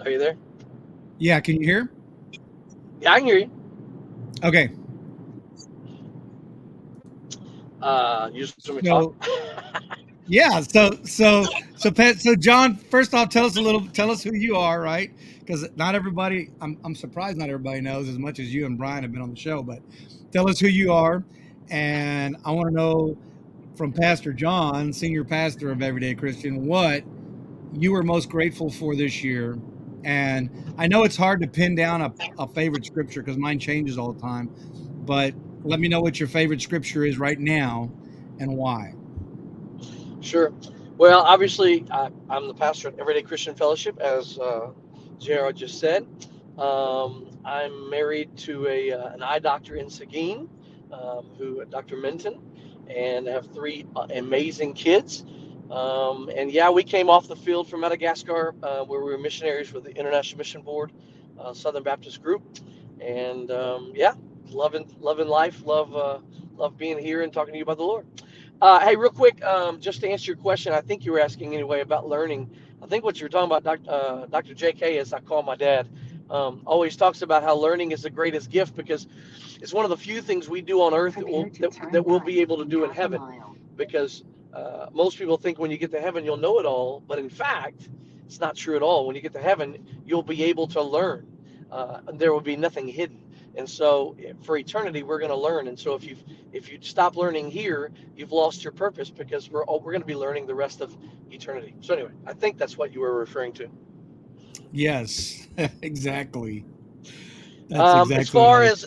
Are 0.09 0.11
you 0.11 0.19
there? 0.19 0.39
Yeah, 1.19 1.39
can 1.41 1.61
you 1.61 1.67
hear? 1.67 1.91
Yeah, 3.03 3.13
I 3.13 3.19
can 3.19 3.27
hear 3.27 3.39
you. 3.41 3.51
Okay. 4.43 4.71
Uh, 7.83 8.31
you 8.33 8.47
just 8.47 8.71
want 8.71 8.87
so, 8.87 9.15
yeah. 10.27 10.63
So, 10.63 10.93
so, 11.05 11.45
so, 11.77 11.91
Pat. 11.91 12.21
So, 12.21 12.35
John. 12.35 12.75
First 12.77 13.13
off, 13.13 13.29
tell 13.29 13.45
us 13.45 13.59
a 13.59 13.61
little. 13.61 13.87
Tell 13.89 14.11
us 14.11 14.23
who 14.23 14.35
you 14.35 14.57
are, 14.57 14.81
right? 14.81 15.13
Because 15.41 15.69
not 15.77 15.95
everybody. 15.95 16.53
I'm, 16.63 16.79
I'm 16.85 16.95
surprised 16.95 17.37
not 17.37 17.51
everybody 17.51 17.83
knows 17.83 18.09
as 18.09 18.19
much 18.19 18.39
as 18.39 18.55
you 18.55 18.65
and 18.65 18.79
Brian 18.79 19.03
have 19.03 19.13
been 19.13 19.21
on 19.21 19.29
the 19.29 19.37
show. 19.37 19.63
But 19.63 19.81
tell 20.33 20.49
us 20.49 20.59
who 20.59 20.69
you 20.69 20.91
are, 20.91 21.23
and 21.69 22.35
I 22.47 22.53
want 22.53 22.69
to 22.69 22.75
know 22.75 23.19
from 23.77 23.93
Pastor 23.93 24.33
John, 24.33 24.91
senior 24.91 25.25
pastor 25.25 25.71
of 25.71 25.83
Everyday 25.83 26.15
Christian, 26.15 26.65
what 26.65 27.05
you 27.75 27.93
were 27.93 28.03
most 28.03 28.31
grateful 28.31 28.71
for 28.71 28.97
this 28.97 29.23
year 29.23 29.59
and 30.05 30.51
I 30.79 30.87
know 30.87 31.05
it's 31.05 31.17
hard 31.17 31.41
to 31.43 31.47
pin 31.49 31.75
down 31.75 32.03
a, 32.03 32.13
a 32.39 32.47
favorite 32.47 32.85
scripture 32.85 33.23
because 33.23 33.37
mine 33.37 33.59
changes 33.59 33.99
all 33.99 34.13
the 34.13 34.21
time. 34.21 34.51
But 35.05 35.35
let 35.65 35.81
me 35.81 35.89
know 35.89 36.01
what 36.01 36.21
your 36.21 36.29
favorite 36.29 36.63
scripture 36.63 37.05
is 37.05 37.19
right 37.19 37.39
now 37.39 37.91
and 38.39 38.57
why. 38.57 38.95
Sure. 40.21 40.53
Well, 40.97 41.21
obviously, 41.21 41.85
I, 41.91 42.11
am 42.31 42.49
the 42.49 42.55
pastor 42.55 42.89
at 42.89 42.99
Everyday 42.99 43.23
Christian 43.23 43.55
Fellowship, 43.55 43.99
as 44.01 44.39
uh, 44.39 44.71
JR 45.19 45.51
just 45.53 45.79
said. 45.79 46.07
Um, 46.59 47.29
I'm 47.45 47.89
married 47.89 48.37
to 48.39 48.67
a, 48.67 48.93
uh, 48.93 49.13
an 49.13 49.23
eye 49.23 49.39
doctor 49.39 49.77
in 49.77 49.89
Seguin, 49.89 50.49
um, 50.93 51.27
who 51.39 51.65
Dr. 51.67 51.97
Minton, 51.97 52.41
and 52.89 53.29
I 53.29 53.33
have 53.33 53.53
three 53.53 53.87
uh, 53.95 54.09
amazing 54.15 54.75
kids. 54.75 55.25
Um, 55.71 56.31
and 56.35 56.51
yeah, 56.51 56.71
we 56.71 56.83
came 56.83 57.11
off 57.11 57.29
the 57.29 57.37
field 57.37 57.69
from 57.69 57.81
Madagascar, 57.81 58.55
uh, 58.63 58.85
where 58.85 59.03
we 59.05 59.11
were 59.13 59.19
missionaries 59.19 59.73
with 59.73 59.85
the 59.85 59.95
International 59.95 60.39
Mission 60.39 60.63
Board, 60.63 60.93
uh, 61.39 61.53
Southern 61.53 61.83
Baptist 61.83 62.23
Group, 62.23 62.43
and 63.01 63.51
um, 63.51 63.93
yeah, 63.95 64.15
loving 64.51 64.91
loving 65.01 65.29
life, 65.29 65.63
love 65.65 65.95
uh, 65.95 66.19
love 66.57 66.79
being 66.79 66.99
here 66.99 67.23
and 67.23 67.33
talking 67.33 67.53
to 67.53 67.59
you 67.59 67.65
about 67.65 67.77
the 67.77 67.85
Lord. 67.85 68.07
Uh, 68.61 68.81
hey, 68.81 68.97
real 68.97 69.11
quick, 69.11 69.45
um, 69.45 69.79
just 69.81 70.01
to 70.01 70.09
answer 70.09 70.33
your 70.33 70.37
question, 70.37 70.73
I 70.73 70.81
think 70.81 71.05
you 71.05 71.13
were 71.13 71.21
asking 71.21 71.55
anyway 71.55 71.81
about 71.81 72.09
learning. 72.09 72.51
I 72.83 72.87
think 72.87 73.05
what 73.05 73.21
you're 73.21 73.29
talking 73.29 73.47
about, 73.53 73.63
Dr. 73.63 74.27
Dr. 74.31 74.55
J.K., 74.55 74.99
as 74.99 75.13
I 75.13 75.21
call 75.21 75.43
my 75.43 75.55
dad, 75.55 75.89
um, 76.31 76.63
always 76.67 76.97
talks 76.97 77.23
about 77.23 77.43
how 77.43 77.55
learning 77.57 77.93
is 77.93 78.03
the 78.03 78.11
greatest 78.11 78.51
gift 78.51 78.75
because 78.75 79.07
it's 79.61 79.73
one 79.73 79.85
of 79.85 79.91
the 79.91 79.97
few 79.97 80.23
things 80.23 80.49
we 80.49 80.61
do 80.61 80.83
on 80.83 80.95
earth 80.95 81.15
that 81.17 81.27
we'll, 81.27 81.45
that, 81.61 81.93
that 81.93 82.07
we'll 82.07 82.21
be 82.21 82.41
able 82.41 82.57
to 82.59 82.65
do 82.65 82.85
in 82.85 82.91
heaven. 82.91 83.21
Because 83.77 84.25
uh, 84.53 84.87
most 84.93 85.19
people 85.19 85.37
think 85.37 85.59
when 85.59 85.71
you 85.71 85.79
get 85.79 85.91
to 85.93 86.01
heaven 86.01 86.25
you'll 86.25 86.37
know 86.37 86.59
it 86.59 86.67
all, 86.67 87.03
but 87.07 87.19
in 87.19 87.29
fact, 87.29 87.89
it's 88.27 88.41
not 88.41 88.57
true 88.57 88.77
at 88.77 88.83
all. 88.83 89.07
When 89.07 89.17
you 89.17 89.23
get 89.23 89.33
to 89.33 89.41
heaven, 89.41 89.87
you'll 90.05 90.23
be 90.23 90.45
able 90.45 90.67
to 90.69 90.83
learn. 90.83 91.27
Uh, 91.71 92.01
there 92.15 92.33
will 92.33 92.41
be 92.41 92.57
nothing 92.57 92.87
hidden. 92.87 93.21
And 93.57 93.69
so, 93.69 94.17
for 94.43 94.57
eternity, 94.57 95.03
we're 95.03 95.19
going 95.19 95.31
to 95.31 95.37
learn. 95.37 95.67
And 95.69 95.79
so, 95.79 95.95
if 95.95 96.05
you 96.05 96.17
if 96.53 96.71
you 96.71 96.79
stop 96.81 97.17
learning 97.17 97.51
here, 97.51 97.91
you've 98.17 98.31
lost 98.31 98.63
your 98.63 98.73
purpose 98.73 99.11
because 99.11 99.51
we're 99.51 99.65
all, 99.65 99.81
we're 99.81 99.93
going 99.93 100.03
to 100.03 100.07
be 100.07 100.15
learning 100.15 100.47
the 100.47 100.55
rest 100.55 100.81
of 100.81 100.97
eternity. 101.31 101.75
So, 101.81 101.95
anyway, 101.95 102.13
I 102.27 102.35
think 102.35 102.59
that's 102.59 102.77
what 102.79 102.93
you 102.93 103.01
were 103.01 103.19
referring 103.19 103.53
to. 103.55 103.69
Yes, 104.71 105.49
exactly. 105.83 106.65
Um, 107.73 108.13
as 108.13 108.29
far 108.29 108.63
as 108.63 108.87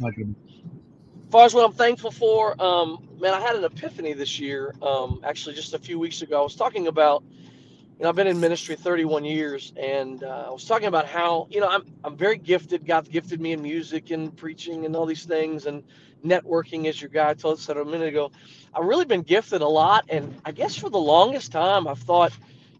far 1.32 1.46
as 1.46 1.54
what 1.54 1.64
I'm 1.64 1.72
thankful 1.72 2.12
for, 2.12 2.62
um, 2.62 3.08
man, 3.18 3.34
I 3.34 3.40
had 3.40 3.56
an 3.56 3.64
epiphany 3.64 4.12
this 4.12 4.38
year. 4.38 4.76
Um, 4.82 5.22
actually, 5.24 5.56
just 5.56 5.74
a 5.74 5.80
few 5.80 5.98
weeks 5.98 6.22
ago, 6.22 6.42
I 6.42 6.44
was 6.44 6.58
talking 6.58 6.88
about, 6.88 7.24
you 7.98 8.04
know, 8.04 8.10
I've 8.10 8.16
been 8.18 8.28
in 8.28 8.38
ministry 8.42 8.76
31 8.76 9.24
years, 9.24 9.72
and 9.78 10.26
uh, 10.26 10.46
I 10.48 10.52
was 10.52 10.66
talking 10.66 10.88
about 10.90 11.08
how, 11.08 11.48
you 11.50 11.62
know, 11.62 11.70
I'm 11.70 11.84
I'm 12.04 12.18
very 12.18 12.38
gifted. 12.38 12.86
God's 12.86 13.08
gifted 13.08 13.40
me 13.40 13.54
in 13.54 13.62
music 13.62 14.12
and 14.12 14.36
preaching 14.36 14.86
and 14.86 14.94
all 14.94 15.06
these 15.06 15.24
things, 15.24 15.68
and 15.68 15.84
networking, 16.26 16.88
as 16.88 17.02
your 17.02 17.10
guy 17.10 17.34
told 17.34 17.60
us 17.60 17.70
a 17.70 17.86
minute 17.86 18.10
ago. 18.10 18.32
I've 18.74 18.86
really 18.86 19.06
been 19.06 19.22
gifted 19.22 19.62
a 19.62 19.68
lot, 19.68 20.04
and 20.10 20.36
I 20.44 20.52
guess 20.52 20.76
for 20.76 20.90
the 20.90 21.00
longest 21.00 21.54
time, 21.54 21.88
I've 21.88 22.00
thought, 22.00 22.34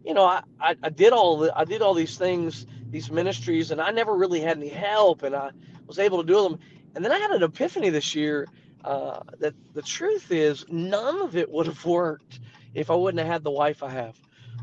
you 0.04 0.12
know, 0.12 0.26
I, 0.26 0.42
I, 0.60 0.76
I 0.82 0.90
did 0.90 1.14
all 1.14 1.38
the 1.38 1.58
I 1.58 1.64
did 1.64 1.80
all 1.80 1.94
these 1.94 2.18
things, 2.18 2.66
these 2.90 3.10
ministries, 3.10 3.70
and 3.70 3.80
I 3.80 3.92
never 3.92 4.14
really 4.14 4.40
had 4.40 4.58
any 4.58 4.68
help, 4.68 5.22
and 5.22 5.34
I 5.34 5.52
was 5.86 5.98
able 5.98 6.22
to 6.22 6.26
do 6.26 6.42
them 6.42 6.58
and 6.94 7.04
then 7.04 7.12
I 7.12 7.18
had 7.18 7.30
an 7.30 7.42
epiphany 7.42 7.90
this 7.90 8.14
year 8.14 8.46
uh, 8.84 9.20
that 9.38 9.54
the 9.74 9.82
truth 9.82 10.30
is 10.30 10.64
none 10.68 11.22
of 11.22 11.36
it 11.36 11.50
would 11.50 11.66
have 11.66 11.84
worked 11.84 12.40
if 12.74 12.90
I 12.90 12.94
wouldn't 12.94 13.18
have 13.20 13.28
had 13.28 13.44
the 13.44 13.50
wife 13.50 13.82
I 13.82 13.90
have. 13.90 14.16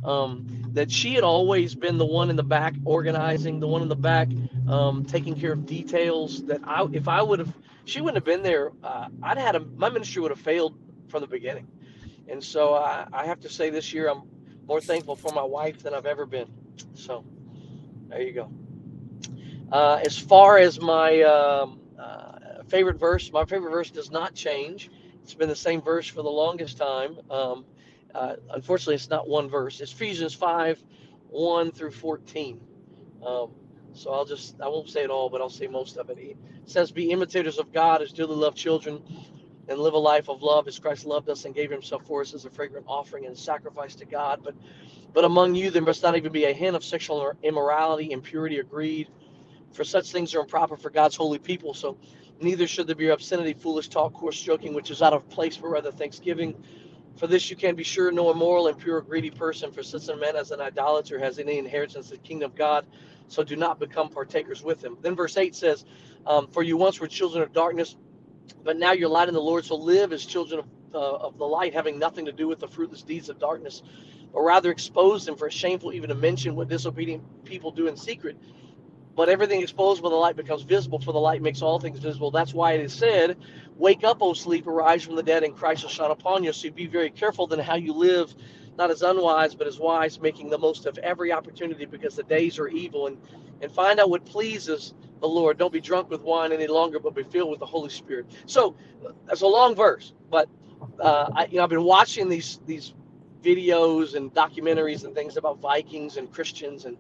Um, 0.04 0.48
that 0.74 0.90
she 0.90 1.14
had 1.14 1.24
always 1.24 1.76
been 1.76 1.98
the 1.98 2.06
one 2.06 2.30
in 2.30 2.36
the 2.36 2.44
back 2.44 2.74
organizing, 2.86 3.60
the 3.60 3.68
one 3.68 3.82
in 3.82 3.90
the 3.90 3.96
back 3.96 4.30
um, 4.68 5.04
taking 5.06 5.38
care 5.38 5.52
of 5.52 5.66
details. 5.66 6.44
That 6.46 6.62
I, 6.64 6.86
if 6.94 7.08
I 7.08 7.22
would 7.22 7.40
have, 7.40 7.54
she 7.86 8.00
wouldn't 8.00 8.16
have 8.18 8.24
been 8.26 8.44
there. 8.44 8.72
Uh, 8.84 9.08
I'd 9.22 9.38
had 9.38 9.56
a, 9.56 9.60
my 9.60 9.90
ministry 9.90 10.22
would 10.22 10.32
have 10.32 10.40
failed 10.40 10.78
from 11.10 11.22
the 11.22 11.28
beginning. 11.28 11.68
And 12.30 12.42
so 12.44 12.76
I, 12.76 13.08
I 13.12 13.26
have 13.26 13.42
to 13.42 13.50
say 13.50 13.70
this 13.70 13.94
year 13.94 14.10
I'm 14.10 14.22
more 14.68 14.80
thankful 14.80 15.16
for 15.16 15.34
my 15.34 15.44
wife 15.44 15.82
than 15.84 15.94
I've 15.94 16.06
ever 16.06 16.26
been. 16.26 16.48
So 16.94 17.26
there 18.08 18.22
you 18.22 18.34
go. 18.34 18.52
Uh, 19.72 20.00
as 20.06 20.18
far 20.18 20.58
as 20.58 20.80
my 20.80 21.22
um, 21.24 21.79
favorite 22.70 23.00
verse, 23.00 23.32
my 23.32 23.46
favorite 23.46 23.72
verse 23.72 23.92
does 23.92 24.12
not 24.12 24.34
change. 24.34 24.90
It's 25.24 25.34
been 25.34 25.50
the 25.50 25.56
same 25.56 25.82
verse 25.82 26.08
for 26.08 26.22
the 26.22 26.30
longest 26.30 26.78
time. 26.78 27.18
Um, 27.30 27.66
uh, 28.16 28.36
unfortunately, 28.52 28.96
it's 28.96 29.10
not 29.10 29.28
one 29.28 29.50
verse. 29.50 29.82
It's 29.82 29.92
Ephesians 29.92 30.34
5 30.34 30.84
1 31.30 31.72
through 31.72 31.92
14. 31.92 32.60
Um, 33.26 33.52
so 33.94 34.12
I'll 34.12 34.26
just, 34.26 34.60
I 34.62 34.68
won't 34.68 34.90
say 34.90 35.04
it 35.04 35.10
all, 35.10 35.30
but 35.30 35.42
I'll 35.42 35.50
say 35.50 35.68
most 35.68 35.98
of 35.98 36.10
it. 36.10 36.18
It 36.18 36.38
says, 36.66 36.92
Be 36.92 37.12
imitators 37.12 37.60
of 37.60 37.72
God 37.72 38.02
as 38.02 38.12
dearly 38.12 38.36
loved 38.36 38.58
children, 38.58 39.02
and 39.68 39.80
live 39.80 39.94
a 39.94 40.00
life 40.00 40.30
of 40.30 40.42
love 40.42 40.68
as 40.68 40.80
Christ 40.80 41.06
loved 41.06 41.30
us 41.30 41.46
and 41.46 41.54
gave 41.54 41.70
himself 41.70 42.06
for 42.08 42.22
us 42.22 42.34
as 42.34 42.46
a 42.46 42.50
fragrant 42.50 42.86
offering 42.88 43.26
and 43.28 43.38
sacrifice 43.38 43.96
to 43.96 44.06
God. 44.06 44.42
But 44.44 44.56
but 45.14 45.26
among 45.26 45.56
you 45.56 45.70
there 45.72 45.82
must 45.82 46.04
not 46.04 46.16
even 46.18 46.32
be 46.32 46.46
a 46.46 46.54
hint 46.54 46.76
of 46.76 46.84
sexual 46.84 47.34
immorality, 47.44 48.12
impurity, 48.12 48.60
or 48.60 48.64
greed, 48.64 49.08
for 49.72 49.84
such 49.84 50.12
things 50.12 50.34
are 50.34 50.42
improper 50.42 50.78
for 50.78 50.90
God's 50.90 51.16
holy 51.16 51.40
people. 51.40 51.74
So 51.74 51.98
neither 52.42 52.68
should 52.68 52.88
there 52.88 52.96
be 52.96 53.10
obscenity, 53.10 53.54
foolish 53.54 53.90
talk, 53.90 54.14
coarse 54.14 54.42
joking, 54.42 54.74
which 54.74 54.92
is 54.92 55.02
out 55.02 55.14
of 55.14 55.28
place, 55.30 55.56
for 55.56 55.70
rather 55.70 55.92
thanksgiving. 55.92 56.56
For 57.18 57.28
this 57.28 57.50
you 57.50 57.56
can 57.56 57.76
be 57.76 57.84
sure 57.84 58.12
no 58.12 58.32
immoral, 58.32 58.68
impure, 58.68 59.02
greedy 59.02 59.30
person, 59.30 59.72
for 59.72 59.84
such 59.84 60.08
a 60.08 60.16
man 60.16 60.36
as 60.36 60.52
an 60.52 60.62
idolater 60.62 61.20
has 61.20 61.38
any 61.38 61.58
inheritance 61.58 62.12
in 62.12 62.18
the 62.18 62.24
kingdom 62.24 62.52
of 62.52 62.58
God. 62.58 62.86
So 63.28 63.44
do 63.44 63.56
not 63.56 63.80
become 63.80 64.10
partakers 64.10 64.64
with 64.64 64.84
him. 64.84 64.98
Then 65.02 65.16
verse 65.16 65.38
8 65.38 65.54
says, 65.56 65.86
um, 66.26 66.48
For 66.48 66.64
you 66.64 66.78
once 66.78 67.00
were 67.00 67.08
children 67.08 67.44
of 67.44 67.54
darkness, 67.54 67.96
but 68.64 68.78
now 68.78 68.94
you're 68.94 69.10
light 69.10 69.28
in 69.28 69.34
the 69.34 69.42
Lord. 69.42 69.66
So 69.66 69.76
live 69.76 70.14
as 70.14 70.26
children 70.26 70.62
of, 70.62 70.66
uh, 70.96 71.28
of 71.28 71.38
the 71.38 71.46
light, 71.46 71.74
having 71.74 72.00
nothing 72.00 72.26
to 72.26 72.32
do 72.32 72.48
with 72.48 72.60
the 72.60 72.68
fruitless 72.68 73.04
deeds 73.04 73.30
of 73.30 73.38
darkness, 73.38 73.84
but 74.34 74.42
rather 74.42 74.72
expose 74.72 75.26
them, 75.26 75.36
for 75.36 75.50
shameful 75.52 75.94
even 75.94 76.10
to 76.10 76.16
mention 76.16 76.56
what 76.56 76.70
disobedient 76.70 77.46
people 77.46 77.72
do 77.72 77.88
in 77.88 77.98
secret. 77.98 78.38
But 79.20 79.28
everything 79.28 79.62
exposed 79.62 80.02
by 80.02 80.08
the 80.08 80.16
light 80.16 80.38
becomes 80.38 80.62
visible, 80.62 80.98
for 80.98 81.12
the 81.12 81.20
light 81.20 81.42
makes 81.42 81.62
all 81.62 81.78
things 81.78 82.00
visible. 82.00 82.32
That's 82.32 82.54
why 82.54 82.72
it 82.72 82.80
is 82.80 82.94
said, 82.94 83.36
Wake 83.76 84.06
up, 84.06 84.20
O 84.22 84.32
sleep, 84.32 84.66
arise 84.66 85.04
from 85.04 85.18
the 85.18 85.24
dead, 85.24 85.44
and 85.44 85.54
Christ 85.54 85.84
will 85.84 85.90
shine 85.90 86.10
upon 86.10 86.46
you. 86.46 86.54
So 86.54 86.72
be 86.72 86.88
very 86.88 87.10
careful 87.10 87.46
then 87.46 87.60
how 87.60 87.76
you 87.76 87.92
live, 87.92 88.34
not 88.78 88.92
as 88.92 89.02
unwise, 89.02 89.56
but 89.56 89.68
as 89.68 89.78
wise, 89.78 90.22
making 90.22 90.50
the 90.50 90.58
most 90.58 90.86
of 90.86 90.98
every 91.00 91.34
opportunity 91.34 91.84
because 91.84 92.16
the 92.16 92.24
days 92.24 92.58
are 92.60 92.70
evil. 92.70 93.08
And, 93.08 93.18
and 93.62 93.70
find 93.70 94.00
out 94.00 94.10
what 94.10 94.24
pleases 94.24 94.94
the 95.20 95.28
Lord. 95.28 95.58
Don't 95.58 95.74
be 95.74 95.82
drunk 95.82 96.10
with 96.10 96.22
wine 96.22 96.54
any 96.54 96.68
longer, 96.68 96.98
but 96.98 97.14
be 97.14 97.24
filled 97.24 97.50
with 97.52 97.60
the 97.60 97.66
Holy 97.66 97.90
Spirit. 97.90 98.26
So 98.46 98.78
that's 99.26 99.42
a 99.42 99.48
long 99.48 99.76
verse, 99.76 100.14
but 100.32 100.48
uh, 100.98 101.30
I, 101.36 101.46
you 101.48 101.58
know, 101.58 101.64
I've 101.64 101.70
been 101.70 101.84
watching 101.84 102.30
these 102.30 102.62
these 102.66 102.94
videos 103.44 104.16
and 104.16 104.34
documentaries 104.34 105.04
and 105.04 105.14
things 105.14 105.36
about 105.36 105.60
Vikings 105.60 106.16
and 106.16 106.32
Christians, 106.32 106.86
and 106.86 106.96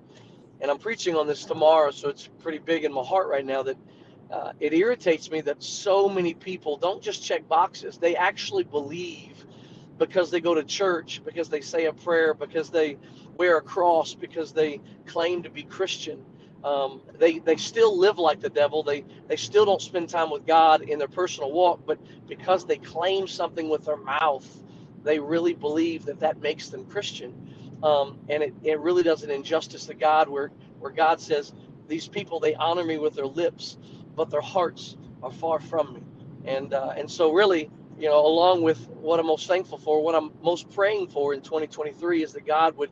and 0.61 0.71
I'm 0.71 0.79
preaching 0.79 1.15
on 1.15 1.27
this 1.27 1.45
tomorrow, 1.45 1.91
so 1.91 2.09
it's 2.09 2.27
pretty 2.39 2.59
big 2.59 2.85
in 2.85 2.93
my 2.93 3.03
heart 3.03 3.29
right 3.29 3.45
now 3.45 3.63
that 3.63 3.77
uh, 4.31 4.53
it 4.59 4.73
irritates 4.73 5.31
me 5.31 5.41
that 5.41 5.63
so 5.63 6.09
many 6.09 6.33
people 6.33 6.77
don't 6.77 7.01
just 7.03 7.23
check 7.23 7.47
boxes; 7.47 7.97
they 7.97 8.15
actually 8.15 8.63
believe 8.65 9.45
because 9.97 10.31
they 10.31 10.41
go 10.41 10.55
to 10.55 10.63
church, 10.63 11.21
because 11.25 11.49
they 11.49 11.61
say 11.61 11.85
a 11.85 11.93
prayer, 11.93 12.33
because 12.33 12.69
they 12.69 12.97
wear 13.37 13.57
a 13.57 13.61
cross, 13.61 14.13
because 14.15 14.51
they 14.53 14.81
claim 15.05 15.43
to 15.43 15.49
be 15.49 15.63
Christian. 15.63 16.23
Um, 16.63 17.01
they 17.19 17.39
they 17.39 17.57
still 17.57 17.97
live 17.97 18.19
like 18.19 18.39
the 18.41 18.49
devil. 18.49 18.83
They 18.83 19.05
they 19.27 19.35
still 19.37 19.65
don't 19.65 19.81
spend 19.81 20.09
time 20.09 20.31
with 20.31 20.45
God 20.47 20.81
in 20.83 20.99
their 20.99 21.07
personal 21.09 21.51
walk, 21.51 21.81
but 21.85 21.99
because 22.27 22.65
they 22.65 22.77
claim 22.77 23.27
something 23.27 23.69
with 23.69 23.85
their 23.85 23.97
mouth, 23.97 24.47
they 25.03 25.19
really 25.19 25.53
believe 25.53 26.05
that 26.05 26.21
that 26.21 26.41
makes 26.41 26.69
them 26.69 26.85
Christian. 26.85 27.33
Um, 27.83 28.19
and 28.29 28.43
it, 28.43 28.53
it 28.63 28.79
really 28.79 29.03
does 29.03 29.23
an 29.23 29.31
injustice 29.31 29.85
to 29.87 29.93
God, 29.93 30.29
where 30.29 30.51
where 30.79 30.91
God 30.91 31.19
says 31.21 31.53
these 31.87 32.07
people 32.07 32.39
they 32.39 32.55
honor 32.55 32.83
me 32.83 32.97
with 32.97 33.15
their 33.15 33.27
lips, 33.27 33.77
but 34.15 34.29
their 34.29 34.41
hearts 34.41 34.97
are 35.23 35.31
far 35.31 35.59
from 35.59 35.93
me. 35.93 36.01
And 36.45 36.73
uh, 36.73 36.93
and 36.97 37.09
so 37.09 37.31
really, 37.31 37.69
you 37.97 38.09
know, 38.09 38.25
along 38.25 38.63
with 38.63 38.87
what 38.89 39.19
I'm 39.19 39.27
most 39.27 39.47
thankful 39.47 39.77
for, 39.77 40.01
what 40.01 40.15
I'm 40.15 40.31
most 40.41 40.69
praying 40.69 41.09
for 41.09 41.33
in 41.33 41.41
2023 41.41 42.23
is 42.23 42.33
that 42.33 42.45
God 42.45 42.77
would 42.77 42.91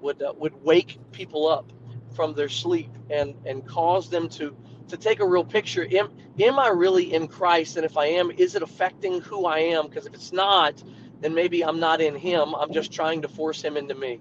would 0.00 0.22
uh, 0.22 0.32
would 0.36 0.62
wake 0.62 0.98
people 1.12 1.48
up 1.48 1.72
from 2.14 2.34
their 2.34 2.48
sleep 2.48 2.90
and 3.10 3.34
and 3.46 3.66
cause 3.66 4.10
them 4.10 4.28
to 4.30 4.56
to 4.88 4.96
take 4.96 5.20
a 5.20 5.26
real 5.26 5.44
picture. 5.44 5.86
Am, 5.92 6.10
am 6.40 6.58
i 6.58 6.68
really 6.68 7.12
in 7.12 7.28
christ? 7.28 7.76
And 7.76 7.84
if 7.84 7.96
i 7.96 8.06
am 8.06 8.30
is 8.30 8.54
it 8.54 8.62
affecting 8.62 9.20
who 9.20 9.46
i 9.46 9.58
am? 9.58 9.86
Because 9.86 10.06
if 10.06 10.14
it's 10.14 10.32
not 10.32 10.82
then 11.20 11.34
maybe 11.34 11.64
i'm 11.64 11.80
not 11.80 12.00
in 12.00 12.14
him 12.14 12.54
i'm 12.54 12.72
just 12.72 12.92
trying 12.92 13.20
to 13.22 13.28
force 13.28 13.62
him 13.62 13.76
into 13.76 13.94
me 13.94 14.20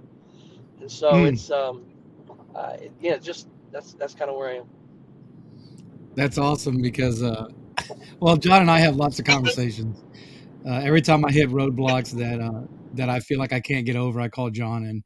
and 0.79 0.91
so 0.91 1.11
mm. 1.11 1.31
it's 1.31 1.51
um 1.51 1.83
uh, 2.55 2.77
yeah 2.99 3.17
just 3.17 3.47
that's 3.71 3.93
that's 3.93 4.13
kind 4.13 4.29
of 4.29 4.37
where 4.37 4.49
i 4.49 4.55
am 4.55 4.65
that's 6.15 6.37
awesome 6.37 6.81
because 6.81 7.21
uh 7.23 7.47
well 8.19 8.37
john 8.37 8.61
and 8.61 8.71
i 8.71 8.79
have 8.79 8.95
lots 8.95 9.19
of 9.19 9.25
conversations 9.25 10.03
uh, 10.67 10.81
every 10.83 11.01
time 11.01 11.23
i 11.25 11.31
hit 11.31 11.49
roadblocks 11.49 12.11
that 12.11 12.39
uh 12.39 12.61
that 12.93 13.09
i 13.09 13.19
feel 13.19 13.39
like 13.39 13.53
i 13.53 13.59
can't 13.59 13.85
get 13.85 13.95
over 13.95 14.19
i 14.19 14.27
call 14.27 14.49
john 14.49 14.85
and 14.85 15.03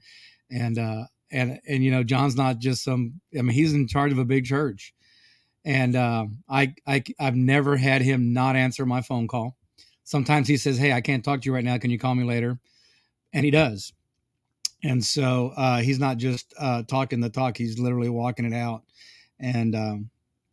and 0.49 0.77
uh 0.77 1.04
and 1.32 1.60
and 1.67 1.84
you 1.84 1.91
know 1.91 2.04
John's 2.04 2.36
not 2.36 2.60
just 2.60 2.84
some. 2.84 3.19
I 3.38 3.41
mean, 3.41 3.56
he's 3.56 3.73
in 3.73 3.88
charge 3.88 4.12
of 4.12 4.19
a 4.19 4.25
big 4.25 4.45
church, 4.45 4.93
and 5.65 5.95
uh, 5.95 6.25
I 6.49 6.73
I 6.86 7.04
I've 7.19 7.36
never 7.36 7.77
had 7.77 8.01
him 8.01 8.34
not 8.34 8.56
answer 8.56 8.86
my 8.86 9.01
phone 9.01 9.27
call. 9.27 9.56
Sometimes 10.12 10.50
he 10.50 10.58
says, 10.58 10.78
"Hey, 10.78 10.91
I 10.91 11.00
can't 11.00 11.24
talk 11.24 11.39
to 11.39 11.45
you 11.45 11.54
right 11.54 11.63
now. 11.63 11.78
Can 11.78 11.89
you 11.89 11.97
call 11.97 12.15
me 12.15 12.26
later?" 12.26 12.60
And 13.32 13.45
he 13.45 13.52
does. 13.52 13.93
And 14.84 15.02
so 15.02 15.54
uh, 15.56 15.78
he's 15.80 16.00
not 16.00 16.17
just 16.17 16.54
uh, 16.60 16.84
talking 16.84 17.21
the 17.21 17.30
talk; 17.30 17.56
he's 17.56 17.80
literally 17.80 18.10
walking 18.10 18.43
it 18.43 18.54
out, 18.54 18.84
and 19.39 19.74
um, 19.74 20.10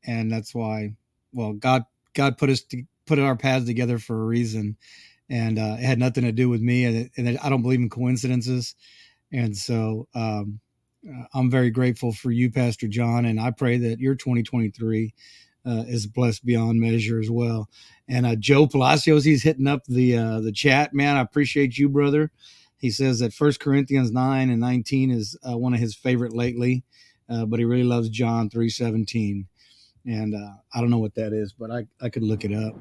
and 0.06 0.30
that's 0.30 0.54
why. 0.54 0.94
Well, 1.32 1.54
God 1.54 1.82
God 2.14 2.38
put 2.38 2.50
us 2.50 2.60
to, 2.70 2.84
put 3.04 3.18
our 3.18 3.34
paths 3.34 3.66
together 3.66 3.98
for 3.98 4.22
a 4.22 4.26
reason, 4.26 4.76
and 5.28 5.58
uh, 5.58 5.74
it 5.80 5.84
had 5.84 5.98
nothing 5.98 6.22
to 6.22 6.30
do 6.30 6.48
with 6.48 6.60
me. 6.60 6.84
And, 6.84 7.10
and 7.16 7.38
I 7.38 7.48
don't 7.48 7.62
believe 7.62 7.80
in 7.80 7.90
coincidences, 7.90 8.76
and 9.32 9.56
so 9.56 10.06
um, 10.14 10.60
uh, 11.04 11.24
I'm 11.34 11.50
very 11.50 11.70
grateful 11.70 12.12
for 12.12 12.30
you, 12.30 12.48
Pastor 12.48 12.86
John, 12.86 13.24
and 13.24 13.40
I 13.40 13.50
pray 13.50 13.76
that 13.78 13.98
your 13.98 14.14
2023 14.14 15.12
uh, 15.68 15.84
is 15.86 16.06
blessed 16.06 16.44
beyond 16.46 16.80
measure 16.80 17.20
as 17.20 17.30
well. 17.30 17.68
And 18.08 18.24
uh, 18.24 18.36
Joe 18.36 18.66
Palacios, 18.66 19.24
he's 19.24 19.42
hitting 19.42 19.66
up 19.66 19.84
the 19.86 20.16
uh, 20.16 20.40
the 20.40 20.52
chat, 20.52 20.94
man. 20.94 21.16
I 21.16 21.20
appreciate 21.20 21.76
you, 21.76 21.88
brother. 21.88 22.30
He 22.78 22.90
says 22.90 23.18
that 23.18 23.34
First 23.34 23.60
Corinthians 23.60 24.12
9 24.12 24.50
and 24.50 24.60
19 24.60 25.10
is 25.10 25.36
uh, 25.48 25.58
one 25.58 25.74
of 25.74 25.80
his 25.80 25.96
favorite 25.96 26.32
lately, 26.32 26.84
uh, 27.28 27.44
but 27.44 27.58
he 27.58 27.64
really 27.64 27.84
loves 27.84 28.08
John 28.08 28.48
3:17. 28.48 29.44
And 30.06 30.34
I 30.72 30.80
don't 30.80 30.88
know 30.88 30.98
what 30.98 31.14
that 31.16 31.34
is, 31.34 31.52
but 31.52 31.70
I, 31.70 31.86
I 32.00 32.08
could 32.08 32.22
look 32.22 32.44
it 32.44 32.54
up. 32.54 32.74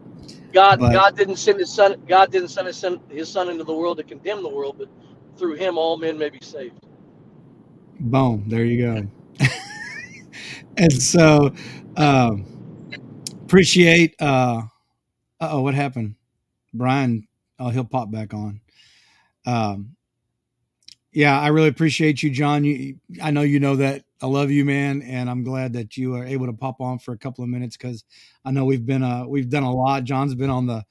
God 0.53 0.79
but, 0.79 0.93
God 0.93 1.17
didn't 1.17 1.35
send 1.35 1.59
his 1.59 1.73
son. 1.73 2.01
God 2.07 2.31
didn't 2.31 2.49
send 2.49 2.67
his 2.67 2.77
son, 2.77 3.01
his 3.09 3.27
son 3.27 3.49
into 3.49 3.65
the 3.65 3.73
world 3.73 3.97
to 3.97 4.03
condemn 4.03 4.43
the 4.43 4.49
world, 4.49 4.77
but 4.77 4.87
through 5.37 5.55
him 5.55 5.77
all 5.77 5.97
men 5.97 6.17
may 6.17 6.29
be 6.29 6.39
saved. 6.41 6.85
Boom. 7.99 8.45
There 8.47 8.63
you 8.63 9.09
go. 9.39 9.45
and 10.77 10.93
so, 10.93 11.53
um, 11.97 12.45
appreciate. 13.47 14.13
Uh, 14.19 14.63
oh, 15.39 15.61
what 15.61 15.73
happened? 15.73 16.15
Brian. 16.73 17.27
Oh, 17.59 17.69
he'll 17.69 17.85
pop 17.85 18.11
back 18.11 18.33
on. 18.33 18.59
Um, 19.45 19.95
yeah, 21.13 21.39
I 21.39 21.47
really 21.47 21.69
appreciate 21.69 22.21
you, 22.21 22.29
John. 22.29 22.65
You, 22.65 22.97
I 23.23 23.31
know 23.31 23.41
you 23.41 23.59
know 23.59 23.77
that 23.77 24.03
I 24.21 24.27
love 24.27 24.51
you, 24.51 24.65
man, 24.65 25.01
and 25.01 25.29
I'm 25.29 25.43
glad 25.43 25.73
that 25.73 25.95
you 25.95 26.13
are 26.15 26.25
able 26.25 26.45
to 26.47 26.53
pop 26.53 26.81
on 26.81 26.99
for 26.99 27.13
a 27.13 27.17
couple 27.17 27.43
of 27.43 27.49
minutes 27.49 27.77
because 27.77 28.03
I 28.43 28.51
know 28.51 28.65
we've 28.65 28.85
been 28.85 29.01
uh 29.01 29.25
we've 29.25 29.49
done 29.49 29.63
a 29.63 29.73
lot. 29.73 30.03
John's 30.03 30.35
been 30.35 30.49
on 30.49 30.67
the 30.67 30.83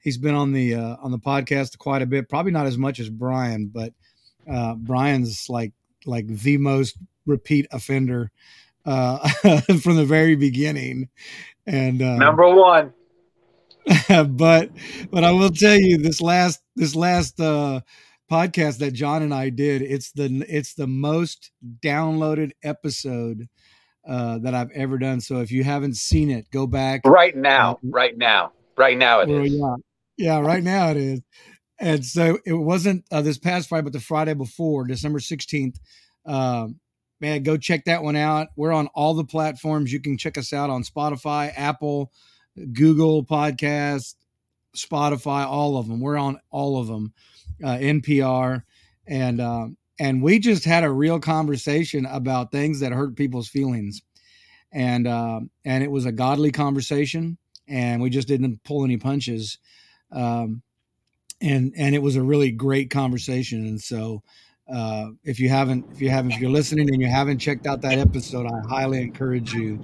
he's 0.00 0.18
been 0.18 0.34
on 0.34 0.52
the 0.52 0.74
uh, 0.74 0.96
on 1.00 1.12
the 1.12 1.18
podcast 1.18 1.78
quite 1.78 2.02
a 2.02 2.06
bit, 2.06 2.28
probably 2.28 2.52
not 2.52 2.66
as 2.66 2.76
much 2.76 2.98
as 2.98 3.08
Brian, 3.08 3.68
but 3.72 3.94
uh, 4.50 4.74
Brian's 4.74 5.48
like 5.48 5.72
like 6.04 6.26
the 6.26 6.58
most 6.58 6.98
repeat 7.24 7.66
offender 7.70 8.32
uh, 8.84 9.28
from 9.80 9.96
the 9.96 10.04
very 10.04 10.34
beginning. 10.34 11.08
And 11.70 12.02
uh, 12.02 12.16
number 12.16 12.48
one. 12.48 12.92
but 14.08 14.70
but 15.10 15.24
I 15.24 15.30
will 15.30 15.50
tell 15.50 15.78
you 15.78 15.98
this 15.98 16.20
last 16.20 16.60
this 16.74 16.96
last 16.96 17.38
uh, 17.40 17.80
podcast 18.30 18.78
that 18.78 18.90
John 18.90 19.22
and 19.22 19.32
I 19.32 19.50
did 19.50 19.80
it's 19.80 20.10
the 20.10 20.44
it's 20.48 20.74
the 20.74 20.88
most 20.88 21.52
downloaded 21.80 22.50
episode 22.64 23.48
uh, 24.06 24.38
that 24.38 24.52
I've 24.52 24.72
ever 24.72 24.98
done. 24.98 25.20
So 25.20 25.42
if 25.42 25.52
you 25.52 25.62
haven't 25.62 25.96
seen 25.96 26.28
it, 26.28 26.50
go 26.50 26.66
back 26.66 27.02
right 27.04 27.36
now. 27.36 27.74
Uh, 27.74 27.76
right 27.84 28.18
now, 28.18 28.52
right 28.76 28.98
now 28.98 29.20
it 29.20 29.28
well, 29.28 29.44
is. 29.44 29.54
Yeah, 29.54 29.74
yeah, 30.16 30.40
right 30.40 30.64
now 30.64 30.90
it 30.90 30.96
is. 30.96 31.20
And 31.78 32.04
so 32.04 32.38
it 32.44 32.52
wasn't 32.52 33.04
uh, 33.12 33.22
this 33.22 33.38
past 33.38 33.68
Friday, 33.68 33.84
but 33.84 33.92
the 33.92 34.00
Friday 34.00 34.34
before, 34.34 34.84
December 34.84 35.20
16th. 35.20 35.76
Uh, 36.26 36.68
man, 37.20 37.42
go 37.42 37.56
check 37.56 37.84
that 37.84 38.02
one 38.02 38.16
out. 38.16 38.48
We're 38.56 38.72
on 38.72 38.88
all 38.88 39.14
the 39.14 39.24
platforms. 39.24 39.92
You 39.92 40.00
can 40.00 40.16
check 40.18 40.38
us 40.38 40.52
out 40.52 40.70
on 40.70 40.82
Spotify, 40.82 41.52
Apple, 41.56 42.12
Google 42.72 43.24
Podcast, 43.24 44.14
Spotify, 44.76 45.46
all 45.46 45.76
of 45.76 45.88
them. 45.88 46.00
We're 46.00 46.16
on 46.16 46.40
all 46.50 46.80
of 46.80 46.86
them, 46.86 47.12
uh, 47.62 47.76
NPR. 47.76 48.62
And, 49.06 49.40
uh, 49.40 49.68
and 49.98 50.22
we 50.22 50.38
just 50.38 50.64
had 50.64 50.84
a 50.84 50.90
real 50.90 51.20
conversation 51.20 52.06
about 52.06 52.52
things 52.52 52.80
that 52.80 52.92
hurt 52.92 53.16
people's 53.16 53.48
feelings. 53.48 54.02
And, 54.72 55.06
uh, 55.06 55.40
and 55.64 55.82
it 55.82 55.90
was 55.90 56.06
a 56.06 56.12
godly 56.12 56.52
conversation 56.52 57.38
and 57.70 58.02
we 58.02 58.10
just 58.10 58.28
didn't 58.28 58.62
pull 58.64 58.84
any 58.84 58.96
punches. 58.96 59.58
Um, 60.12 60.62
and 61.40 61.72
and 61.76 61.94
it 61.94 62.02
was 62.02 62.16
a 62.16 62.22
really 62.22 62.50
great 62.50 62.90
conversation. 62.90 63.64
And 63.64 63.80
so, 63.80 64.22
uh, 64.72 65.10
if 65.24 65.40
you 65.40 65.48
haven't, 65.48 65.86
if 65.92 66.00
you 66.00 66.10
haven't, 66.10 66.32
if 66.32 66.40
you're 66.40 66.50
listening 66.50 66.88
and 66.88 67.00
you 67.00 67.08
haven't 67.08 67.38
checked 67.38 67.66
out 67.66 67.80
that 67.82 67.98
episode, 67.98 68.46
I 68.46 68.60
highly 68.68 69.02
encourage 69.02 69.52
you 69.52 69.78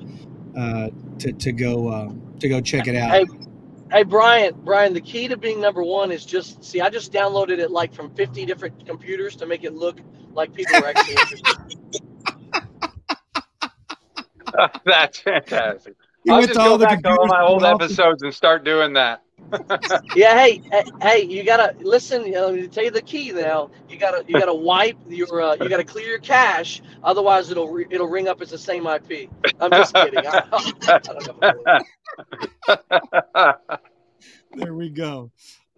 uh, 0.56 0.88
to 1.18 1.32
to 1.32 1.52
go 1.52 1.88
uh, 1.88 2.12
to 2.40 2.48
go 2.48 2.60
check 2.60 2.86
it 2.86 2.96
out. 2.96 3.10
Hey, 3.10 3.24
Hey 3.92 4.02
Brian, 4.02 4.52
Brian, 4.64 4.94
the 4.94 5.00
key 5.00 5.28
to 5.28 5.36
being 5.36 5.60
number 5.60 5.82
one 5.82 6.10
is 6.10 6.26
just 6.26 6.64
see. 6.64 6.80
I 6.80 6.90
just 6.90 7.12
downloaded 7.12 7.58
it 7.58 7.70
like 7.70 7.94
from 7.94 8.12
50 8.14 8.44
different 8.44 8.84
computers 8.84 9.36
to 9.36 9.46
make 9.46 9.62
it 9.62 9.74
look 9.74 10.00
like 10.32 10.52
people 10.52 10.76
are 10.76 10.88
actually 10.88 11.14
interested. 11.14 11.56
That's 14.84 15.20
fantastic. 15.20 15.94
I'll 16.28 16.42
just 16.42 16.54
go 16.54 16.78
back 16.78 17.02
to 17.02 17.10
all 17.10 17.26
my 17.26 17.42
old 17.42 17.62
episodes 17.62 18.22
and 18.22 18.34
start 18.34 18.64
doing 18.64 18.94
that. 18.94 19.22
yeah, 20.14 20.38
hey, 20.38 20.62
hey, 21.00 21.22
you 21.22 21.44
gotta 21.44 21.74
listen. 21.80 22.24
You 22.26 22.32
know, 22.32 22.56
to 22.56 22.68
tell 22.68 22.84
you 22.84 22.90
the 22.90 23.02
key 23.02 23.32
now. 23.32 23.70
You 23.88 23.98
gotta 23.98 24.24
you 24.26 24.38
gotta 24.38 24.54
wipe 24.54 24.96
your 25.08 25.40
uh, 25.40 25.56
you 25.60 25.68
gotta 25.68 25.84
clear 25.84 26.08
your 26.08 26.18
cache. 26.18 26.82
Otherwise, 27.02 27.50
it'll 27.50 27.68
re- 27.68 27.86
it'll 27.90 28.08
ring 28.08 28.28
up 28.28 28.40
as 28.40 28.50
the 28.50 28.58
same 28.58 28.86
IP. 28.86 29.30
I'm 29.60 29.70
just 29.70 29.94
kidding. 29.94 30.24
I, 30.26 30.42
I 33.38 33.54
there 34.52 34.74
we 34.74 34.90
go. 34.90 35.30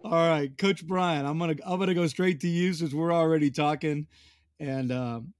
All 0.03 0.11
right, 0.11 0.55
Coach 0.57 0.85
Brian, 0.85 1.25
I'm 1.25 1.37
gonna 1.37 1.55
I'm 1.65 1.79
gonna 1.79 1.93
go 1.93 2.07
straight 2.07 2.39
to 2.41 2.47
you 2.47 2.73
since 2.73 2.93
we're 2.93 3.13
already 3.13 3.51
talking, 3.51 4.07
and 4.59 4.91
um, 4.91 5.33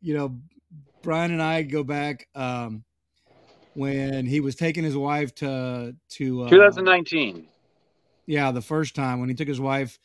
you 0.00 0.14
know, 0.14 0.38
Brian 1.02 1.32
and 1.32 1.42
I 1.42 1.62
go 1.62 1.84
back. 1.84 2.28
Um, 2.34 2.84
when 3.76 4.24
he 4.24 4.38
was 4.38 4.54
taking 4.54 4.84
his 4.84 4.96
wife 4.96 5.34
to 5.34 5.96
to 6.08 6.44
uh, 6.44 6.48
2019. 6.50 7.48
Yeah, 8.26 8.52
the 8.52 8.62
first 8.62 8.94
time 8.94 9.20
when 9.20 9.28
he 9.28 9.34
took 9.34 9.48
his 9.48 9.60
wife, 9.60 9.98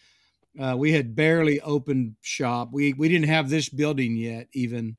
uh, 0.60 0.76
we 0.78 0.92
had 0.92 1.16
barely 1.16 1.62
opened 1.62 2.16
shop. 2.22 2.70
We 2.72 2.94
we 2.94 3.10
didn't 3.10 3.30
have 3.30 3.50
this 3.50 3.70
building 3.70 4.16
yet, 4.16 4.48
even, 4.54 4.98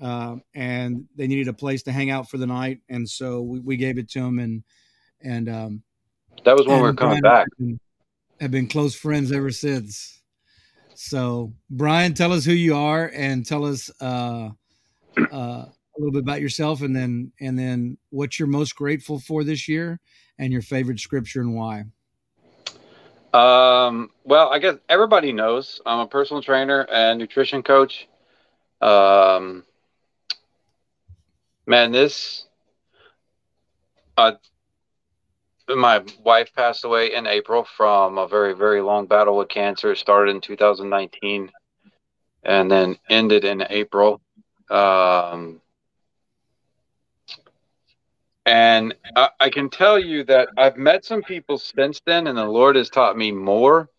uh, 0.00 0.36
and 0.54 1.04
they 1.16 1.26
needed 1.26 1.48
a 1.48 1.52
place 1.52 1.82
to 1.84 1.92
hang 1.92 2.10
out 2.10 2.30
for 2.30 2.38
the 2.38 2.46
night, 2.46 2.80
and 2.88 3.08
so 3.08 3.42
we, 3.42 3.60
we 3.60 3.76
gave 3.76 3.98
it 3.98 4.08
to 4.10 4.20
them, 4.20 4.38
and 4.38 4.64
and 5.20 5.48
um, 5.48 5.82
that 6.44 6.56
was 6.56 6.66
when 6.66 6.76
we 6.76 6.82
were 6.82 6.94
coming 6.94 7.20
back. 7.20 7.46
Have 7.46 7.58
been, 7.58 7.80
have 8.40 8.50
been 8.50 8.68
close 8.68 8.94
friends 8.94 9.32
ever 9.32 9.50
since. 9.50 10.22
So, 10.94 11.52
Brian, 11.70 12.14
tell 12.14 12.32
us 12.32 12.44
who 12.44 12.52
you 12.52 12.74
are, 12.74 13.10
and 13.14 13.46
tell 13.46 13.64
us 13.64 13.90
uh, 14.00 14.48
uh, 15.16 15.64
a 15.66 15.72
little 15.96 16.12
bit 16.12 16.22
about 16.22 16.40
yourself, 16.40 16.82
and 16.82 16.96
then 16.96 17.32
and 17.40 17.58
then 17.58 17.98
what 18.10 18.38
you're 18.38 18.48
most 18.48 18.74
grateful 18.74 19.20
for 19.20 19.44
this 19.44 19.68
year, 19.68 20.00
and 20.38 20.52
your 20.52 20.62
favorite 20.62 20.98
scripture 20.98 21.40
and 21.40 21.54
why. 21.54 21.84
Um, 23.32 24.10
well, 24.24 24.50
I 24.50 24.58
guess 24.58 24.76
everybody 24.88 25.32
knows 25.32 25.80
I'm 25.84 26.00
a 26.00 26.06
personal 26.06 26.42
trainer 26.42 26.86
and 26.90 27.18
nutrition 27.18 27.62
coach. 27.62 28.08
Um, 28.80 29.64
man, 31.66 31.92
this, 31.92 32.46
uh, 34.16 34.32
my 35.68 36.02
wife 36.24 36.54
passed 36.54 36.84
away 36.84 37.14
in 37.14 37.26
April 37.26 37.66
from 37.76 38.16
a 38.16 38.26
very, 38.26 38.54
very 38.54 38.80
long 38.80 39.06
battle 39.06 39.36
with 39.36 39.48
cancer. 39.48 39.92
It 39.92 39.98
started 39.98 40.34
in 40.34 40.40
2019 40.40 41.50
and 42.44 42.70
then 42.70 42.96
ended 43.10 43.44
in 43.44 43.62
April. 43.68 44.22
Um, 44.70 45.60
and 48.48 48.94
I, 49.14 49.28
I, 49.40 49.50
can 49.50 49.68
tell 49.68 49.98
you 49.98 50.24
that 50.24 50.48
I've 50.56 50.78
met 50.78 51.04
some 51.04 51.22
people 51.22 51.58
since 51.58 52.00
then, 52.06 52.26
and 52.26 52.38
the 52.38 52.46
Lord 52.46 52.76
has 52.76 52.88
taught 52.88 53.14
me 53.14 53.30
more 53.30 53.90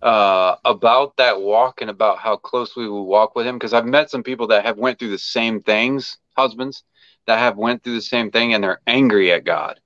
uh, 0.00 0.54
about 0.64 1.16
that 1.16 1.40
walk 1.40 1.80
and 1.80 1.90
about 1.90 2.18
how 2.18 2.36
closely 2.36 2.84
we 2.84 3.00
walk 3.00 3.34
with 3.34 3.44
Him. 3.44 3.56
Because 3.56 3.74
I've 3.74 3.84
met 3.84 4.08
some 4.08 4.22
people 4.22 4.46
that 4.48 4.64
have 4.64 4.78
went 4.78 5.00
through 5.00 5.10
the 5.10 5.18
same 5.18 5.60
things, 5.60 6.18
husbands 6.36 6.84
that 7.26 7.40
have 7.40 7.56
went 7.56 7.82
through 7.82 7.96
the 7.96 8.02
same 8.02 8.30
thing, 8.30 8.54
and 8.54 8.62
they're 8.62 8.80
angry 8.86 9.32
at 9.32 9.44
God. 9.44 9.80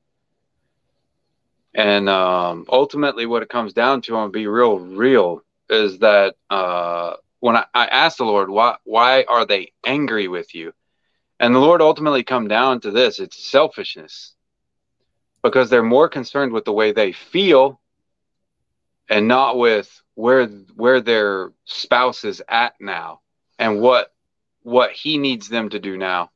And 1.74 2.10
um, 2.10 2.66
ultimately, 2.68 3.24
what 3.24 3.42
it 3.42 3.48
comes 3.48 3.72
down 3.72 4.02
to, 4.02 4.16
I'm 4.18 4.30
be 4.30 4.46
real, 4.46 4.78
real, 4.78 5.42
is 5.70 6.00
that 6.00 6.34
uh, 6.50 7.14
when 7.38 7.56
I, 7.56 7.64
I 7.72 7.86
asked 7.86 8.18
the 8.18 8.24
Lord, 8.24 8.50
why, 8.50 8.76
why 8.84 9.24
are 9.26 9.46
they 9.46 9.72
angry 9.86 10.28
with 10.28 10.54
you? 10.54 10.74
And 11.40 11.54
the 11.54 11.58
Lord 11.58 11.80
ultimately 11.80 12.22
come 12.22 12.48
down 12.48 12.80
to 12.82 12.90
this 12.90 13.18
it's 13.18 13.42
selfishness. 13.50 14.34
Because 15.42 15.70
they're 15.70 15.82
more 15.82 16.08
concerned 16.08 16.52
with 16.52 16.66
the 16.66 16.72
way 16.72 16.92
they 16.92 17.12
feel 17.12 17.80
and 19.08 19.26
not 19.26 19.56
with 19.56 20.02
where 20.14 20.46
where 20.46 21.00
their 21.00 21.52
spouse 21.64 22.24
is 22.24 22.42
at 22.46 22.74
now 22.78 23.20
and 23.58 23.80
what 23.80 24.12
what 24.62 24.92
he 24.92 25.16
needs 25.16 25.48
them 25.48 25.70
to 25.70 25.78
do 25.78 25.96
now. 25.96 26.30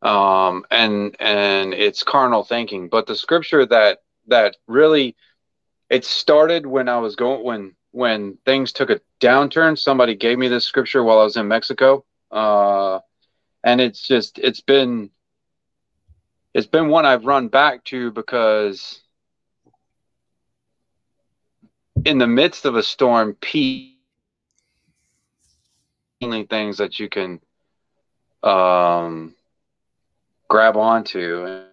Um 0.00 0.64
and 0.70 1.16
and 1.18 1.74
it's 1.74 2.04
carnal 2.04 2.44
thinking. 2.44 2.88
But 2.88 3.08
the 3.08 3.16
scripture 3.16 3.66
that 3.66 3.98
that 4.28 4.56
really 4.68 5.16
it 5.90 6.04
started 6.04 6.66
when 6.66 6.88
i 6.88 6.98
was 6.98 7.16
going 7.16 7.44
when 7.44 7.74
when 7.90 8.38
things 8.44 8.70
took 8.70 8.90
a 8.90 9.00
downturn. 9.20 9.76
Somebody 9.76 10.14
gave 10.14 10.38
me 10.38 10.46
this 10.46 10.64
scripture 10.64 11.02
while 11.02 11.18
i 11.18 11.24
was 11.24 11.36
in 11.36 11.48
mexico. 11.48 12.04
Uh 12.30 13.00
and 13.66 13.80
it's 13.80 14.00
just 14.06 14.38
it's 14.38 14.60
been 14.60 15.10
it's 16.54 16.68
been 16.68 16.88
one 16.88 17.04
I've 17.04 17.26
run 17.26 17.48
back 17.48 17.84
to 17.86 18.12
because 18.12 19.02
in 22.04 22.18
the 22.18 22.28
midst 22.28 22.64
of 22.64 22.76
a 22.76 22.82
storm, 22.82 23.36
peace 23.40 23.90
only 26.22 26.44
things 26.44 26.78
that 26.78 26.98
you 27.00 27.08
can 27.08 27.40
um, 28.44 29.34
grab 30.48 30.76
onto. 30.76 31.64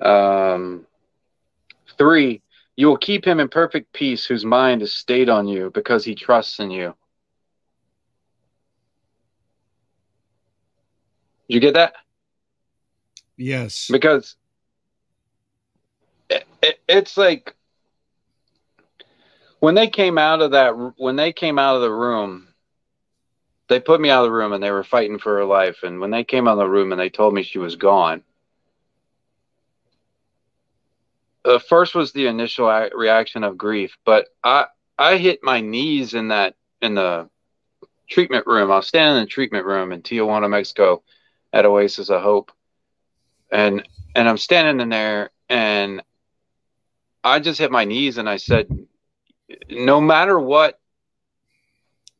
Um, 0.00 0.86
three, 1.98 2.42
you 2.76 2.86
will 2.86 2.96
keep 2.96 3.24
him 3.24 3.38
in 3.40 3.48
perfect 3.48 3.92
peace 3.92 4.24
whose 4.24 4.44
mind 4.46 4.82
is 4.82 4.94
stayed 4.94 5.28
on 5.28 5.46
you 5.46 5.70
because 5.74 6.04
he 6.04 6.14
trusts 6.14 6.58
in 6.58 6.70
you. 6.70 6.94
You 11.48 11.60
get 11.60 11.74
that? 11.74 11.94
Yes. 13.36 13.88
Because 13.90 14.36
it, 16.30 16.44
it, 16.62 16.80
it's 16.88 17.16
like 17.16 17.54
when 19.60 19.74
they 19.74 19.88
came 19.88 20.18
out 20.18 20.42
of 20.42 20.52
that 20.52 20.70
when 20.96 21.16
they 21.16 21.32
came 21.32 21.58
out 21.58 21.76
of 21.76 21.82
the 21.82 21.92
room 21.92 22.48
they 23.68 23.80
put 23.80 24.00
me 24.00 24.10
out 24.10 24.24
of 24.24 24.30
the 24.30 24.36
room 24.36 24.52
and 24.52 24.62
they 24.62 24.70
were 24.70 24.84
fighting 24.84 25.18
for 25.18 25.36
her 25.36 25.44
life 25.44 25.78
and 25.82 26.00
when 26.00 26.10
they 26.10 26.24
came 26.24 26.46
out 26.46 26.52
of 26.52 26.58
the 26.58 26.68
room 26.68 26.92
and 26.92 27.00
they 27.00 27.10
told 27.10 27.34
me 27.34 27.42
she 27.42 27.58
was 27.58 27.76
gone 27.76 28.22
the 31.44 31.60
first 31.60 31.94
was 31.94 32.12
the 32.12 32.26
initial 32.26 32.68
reaction 32.94 33.44
of 33.44 33.58
grief 33.58 33.96
but 34.04 34.26
i 34.44 34.66
i 34.98 35.16
hit 35.16 35.40
my 35.42 35.60
knees 35.60 36.14
in 36.14 36.28
that 36.28 36.54
in 36.82 36.94
the 36.94 37.28
treatment 38.08 38.46
room 38.46 38.70
i 38.70 38.76
was 38.76 38.86
standing 38.86 39.16
in 39.16 39.24
the 39.24 39.28
treatment 39.28 39.64
room 39.64 39.92
in 39.92 40.02
tijuana 40.02 40.48
mexico 40.48 41.02
at 41.56 41.64
Oasis 41.64 42.10
of 42.10 42.20
Hope. 42.20 42.52
And 43.50 43.88
and 44.14 44.28
I'm 44.28 44.36
standing 44.36 44.80
in 44.80 44.90
there 44.90 45.30
and 45.48 46.02
I 47.24 47.40
just 47.40 47.58
hit 47.58 47.70
my 47.70 47.84
knees 47.86 48.18
and 48.18 48.28
I 48.28 48.36
said, 48.36 48.68
no 49.70 50.00
matter 50.00 50.38
what 50.38 50.78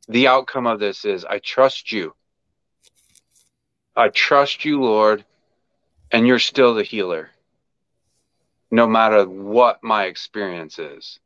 the 0.08 0.28
outcome 0.28 0.66
of 0.66 0.80
this 0.80 1.04
is, 1.04 1.24
I 1.24 1.38
trust 1.38 1.92
you. 1.92 2.14
I 3.94 4.08
trust 4.08 4.64
you, 4.64 4.80
Lord, 4.80 5.24
and 6.10 6.26
you're 6.26 6.38
still 6.38 6.74
the 6.74 6.82
healer, 6.82 7.30
no 8.70 8.86
matter 8.86 9.24
what 9.26 9.82
my 9.82 10.04
experience 10.04 10.78
is. 10.78 11.18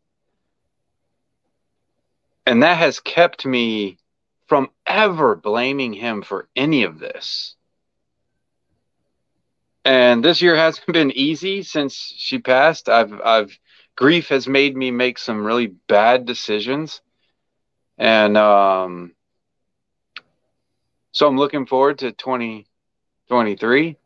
And 2.46 2.62
that 2.62 2.78
has 2.78 2.98
kept 2.98 3.46
me 3.46 3.98
from 4.46 4.70
ever 4.86 5.36
blaming 5.36 5.92
him 5.92 6.22
for 6.22 6.48
any 6.56 6.82
of 6.84 6.98
this 6.98 7.56
and 9.84 10.24
this 10.24 10.42
year 10.42 10.56
hasn't 10.56 10.86
been 10.92 11.10
easy 11.12 11.62
since 11.62 11.94
she 11.94 12.38
passed. 12.38 12.88
I've 12.88 13.12
I've 13.20 13.58
grief 13.96 14.28
has 14.28 14.46
made 14.48 14.76
me 14.76 14.90
make 14.90 15.18
some 15.18 15.44
really 15.44 15.66
bad 15.66 16.26
decisions, 16.26 17.00
and 17.98 18.36
um, 18.36 19.14
so 21.12 21.26
I'm 21.26 21.36
looking 21.38 21.66
forward 21.66 21.98
to 21.98 22.12
2023. 22.12 23.96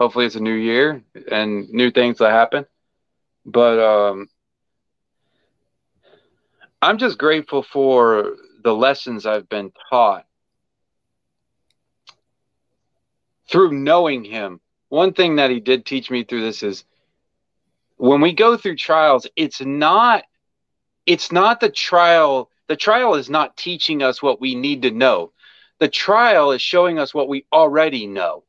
Hopefully, 0.00 0.26
it's 0.26 0.36
a 0.36 0.40
new 0.40 0.54
year 0.54 1.02
and 1.30 1.68
new 1.70 1.90
things 1.90 2.18
that 2.18 2.30
happen. 2.30 2.66
But 3.44 3.78
um, 3.78 4.28
I'm 6.82 6.98
just 6.98 7.18
grateful 7.18 7.62
for 7.62 8.36
the 8.62 8.74
lessons 8.74 9.26
I've 9.26 9.48
been 9.48 9.72
taught 9.90 10.26
through 13.50 13.72
knowing 13.72 14.24
him 14.24 14.60
one 14.88 15.12
thing 15.12 15.36
that 15.36 15.50
he 15.50 15.60
did 15.60 15.84
teach 15.84 16.10
me 16.10 16.24
through 16.24 16.42
this 16.42 16.62
is 16.62 16.84
when 17.96 18.20
we 18.20 18.32
go 18.32 18.56
through 18.56 18.76
trials, 18.76 19.26
it's 19.36 19.60
not 19.60 20.24
it's 21.06 21.32
not 21.32 21.60
the 21.60 21.70
trial. 21.70 22.50
The 22.66 22.76
trial 22.76 23.14
is 23.14 23.30
not 23.30 23.56
teaching 23.56 24.02
us 24.02 24.22
what 24.22 24.40
we 24.40 24.54
need 24.54 24.82
to 24.82 24.90
know. 24.90 25.32
The 25.78 25.88
trial 25.88 26.52
is 26.52 26.60
showing 26.60 26.98
us 26.98 27.14
what 27.14 27.28
we 27.28 27.46
already 27.52 28.06
know 28.06 28.44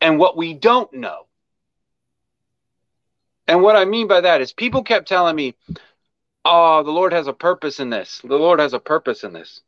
and 0.00 0.18
what 0.18 0.36
we 0.36 0.52
don't 0.52 0.92
know. 0.92 1.26
And 3.48 3.62
what 3.62 3.76
I 3.76 3.84
mean 3.86 4.08
by 4.08 4.20
that 4.20 4.40
is 4.40 4.52
people 4.52 4.82
kept 4.82 5.08
telling 5.08 5.36
me, 5.36 5.54
oh, 6.44 6.82
the 6.82 6.90
Lord 6.90 7.12
has 7.12 7.26
a 7.26 7.32
purpose 7.32 7.80
in 7.80 7.88
this. 7.88 8.20
The 8.22 8.36
Lord 8.36 8.60
has 8.60 8.74
a 8.74 8.78
purpose 8.78 9.24
in 9.24 9.32
this. 9.32 9.62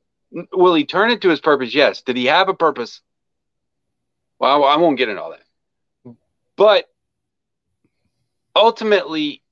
Will 0.53 0.75
he 0.75 0.85
turn 0.85 1.11
it 1.11 1.23
to 1.23 1.31
his 1.31 1.41
purpose? 1.41 1.75
Yes. 1.75 2.03
Did 2.03 2.17
he 2.17 2.27
have 2.27 2.49
a 2.49 2.55
purpose? 2.55 3.01
Well, 4.39 4.65
I 4.65 4.77
won't 4.77 4.99
get 4.99 5.09
into 5.09 5.23
all 5.23 5.31
that. 5.31 5.46
But 6.57 6.89
ultimately, 8.55 9.43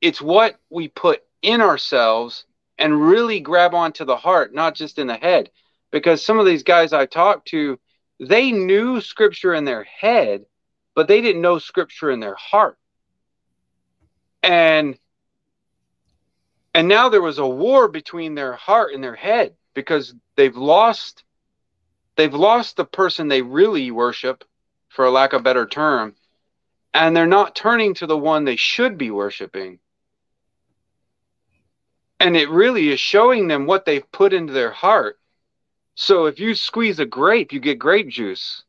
it's 0.00 0.22
what 0.22 0.56
we 0.70 0.88
put 0.88 1.22
in 1.42 1.60
ourselves 1.60 2.44
and 2.78 3.08
really 3.08 3.40
grab 3.40 3.74
onto 3.74 4.04
the 4.04 4.16
heart, 4.16 4.54
not 4.54 4.74
just 4.74 4.98
in 4.98 5.06
the 5.06 5.16
head. 5.16 5.50
Because 5.90 6.24
some 6.24 6.38
of 6.38 6.46
these 6.46 6.62
guys 6.62 6.92
I 6.92 7.06
talked 7.06 7.48
to, 7.48 7.78
they 8.18 8.52
knew 8.52 9.00
scripture 9.00 9.54
in 9.54 9.64
their 9.64 9.84
head, 9.84 10.46
but 10.94 11.08
they 11.08 11.20
didn't 11.20 11.42
know 11.42 11.58
scripture 11.58 12.10
in 12.10 12.20
their 12.20 12.36
heart. 12.36 12.78
And 14.42 14.98
and 16.74 16.88
now 16.88 17.10
there 17.10 17.22
was 17.22 17.38
a 17.38 17.46
war 17.46 17.86
between 17.86 18.34
their 18.34 18.54
heart 18.54 18.94
and 18.94 19.04
their 19.04 19.14
head 19.14 19.54
because 19.74 20.14
they've 20.36 20.56
lost 20.56 21.22
they've 22.16 22.34
lost 22.34 22.76
the 22.76 22.84
person 22.84 23.28
they 23.28 23.42
really 23.42 23.90
worship 23.90 24.44
for 24.88 25.04
a 25.04 25.10
lack 25.10 25.32
of 25.32 25.40
a 25.40 25.44
better 25.44 25.66
term 25.66 26.14
and 26.94 27.16
they're 27.16 27.26
not 27.26 27.54
turning 27.54 27.94
to 27.94 28.06
the 28.06 28.18
one 28.18 28.44
they 28.44 28.56
should 28.56 28.98
be 28.98 29.10
worshiping 29.10 29.78
and 32.20 32.36
it 32.36 32.48
really 32.50 32.90
is 32.90 33.00
showing 33.00 33.48
them 33.48 33.66
what 33.66 33.84
they've 33.84 34.10
put 34.12 34.32
into 34.32 34.52
their 34.52 34.70
heart 34.70 35.18
so 35.94 36.26
if 36.26 36.38
you 36.38 36.54
squeeze 36.54 36.98
a 36.98 37.06
grape 37.06 37.52
you 37.52 37.60
get 37.60 37.78
grape 37.78 38.08
juice 38.08 38.64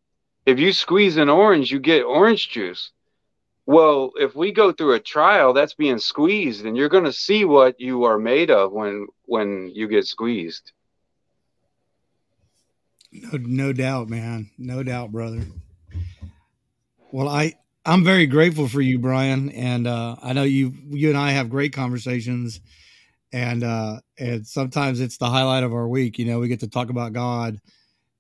if 0.46 0.60
you 0.60 0.74
squeeze 0.74 1.18
an 1.18 1.30
orange 1.30 1.72
you 1.72 1.80
get 1.80 2.04
orange 2.04 2.50
juice 2.50 2.92
well, 3.66 4.12
if 4.18 4.36
we 4.36 4.52
go 4.52 4.72
through 4.72 4.94
a 4.94 5.00
trial, 5.00 5.54
that's 5.54 5.74
being 5.74 5.98
squeezed, 5.98 6.66
and 6.66 6.76
you're 6.76 6.90
going 6.90 7.06
to 7.06 7.14
see 7.14 7.46
what 7.46 7.80
you 7.80 8.04
are 8.04 8.20
made 8.20 8.52
of 8.52 8.74
when 8.74 9.08
when 9.26 9.72
you 9.74 9.88
get 9.88 10.06
squeezed. 10.06 10.74
No, 13.12 13.38
no 13.38 13.74
doubt, 13.74 14.10
man. 14.10 14.50
No 14.58 14.84
doubt, 14.84 15.12
brother. 15.12 15.44
Well, 17.12 17.30
I 17.30 17.54
I'm 17.86 18.04
very 18.04 18.28
grateful 18.28 18.68
for 18.68 18.82
you, 18.82 18.98
Brian, 18.98 19.50
and 19.50 19.88
uh, 19.88 20.16
I 20.22 20.34
know 20.34 20.44
you 20.44 20.74
you 20.90 21.10
and 21.10 21.18
I 21.18 21.32
have 21.32 21.50
great 21.50 21.74
conversations, 21.74 22.62
and 23.34 23.64
uh, 23.64 24.00
and 24.20 24.48
sometimes 24.48 25.02
it's 25.02 25.18
the 25.18 25.30
highlight 25.30 25.64
of 25.64 25.74
our 25.74 25.88
week. 25.88 26.20
You 26.20 26.26
know, 26.26 26.40
we 26.40 26.48
get 26.48 26.62
to 26.62 26.70
talk 26.70 26.90
about 26.90 27.14
God, 27.14 27.60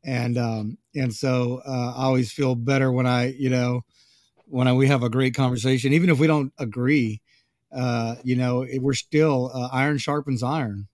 and 0.05 0.37
um, 0.37 0.77
and 0.95 1.13
so 1.13 1.61
uh, 1.67 1.93
I 1.97 2.03
always 2.05 2.31
feel 2.31 2.55
better 2.55 2.91
when 2.91 3.07
I 3.07 3.33
you 3.33 3.49
know 3.49 3.81
when 4.47 4.75
we 4.75 4.87
have 4.87 5.03
a 5.03 5.09
great 5.09 5.35
conversation, 5.35 5.93
even 5.93 6.09
if 6.09 6.19
we 6.19 6.27
don't 6.27 6.53
agree, 6.59 7.21
uh, 7.75 8.15
you 8.23 8.35
know, 8.35 8.65
we're 8.79 8.93
still 8.93 9.51
uh, 9.53 9.69
iron 9.71 9.97
sharpens 9.97 10.43
iron, 10.43 10.87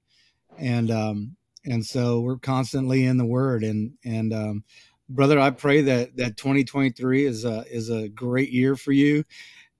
and 0.58 0.92
um, 0.92 1.36
and 1.66 1.86
so 1.86 2.22
we're 2.22 2.38
constantly 2.38 3.06
in 3.06 3.18
the 3.18 3.26
Word. 3.26 3.64
And 3.64 3.94
and 4.06 4.34
um, 4.34 4.64
brother, 5.10 5.40
I 5.40 5.50
pray 5.50 5.82
that 5.82 6.16
that 6.18 6.38
2023 6.38 7.26
is 7.26 7.46
a 7.46 7.66
is 7.70 7.90
a 7.90 8.08
great 8.08 8.52
year 8.52 8.76
for 8.76 8.92
you, 8.92 9.26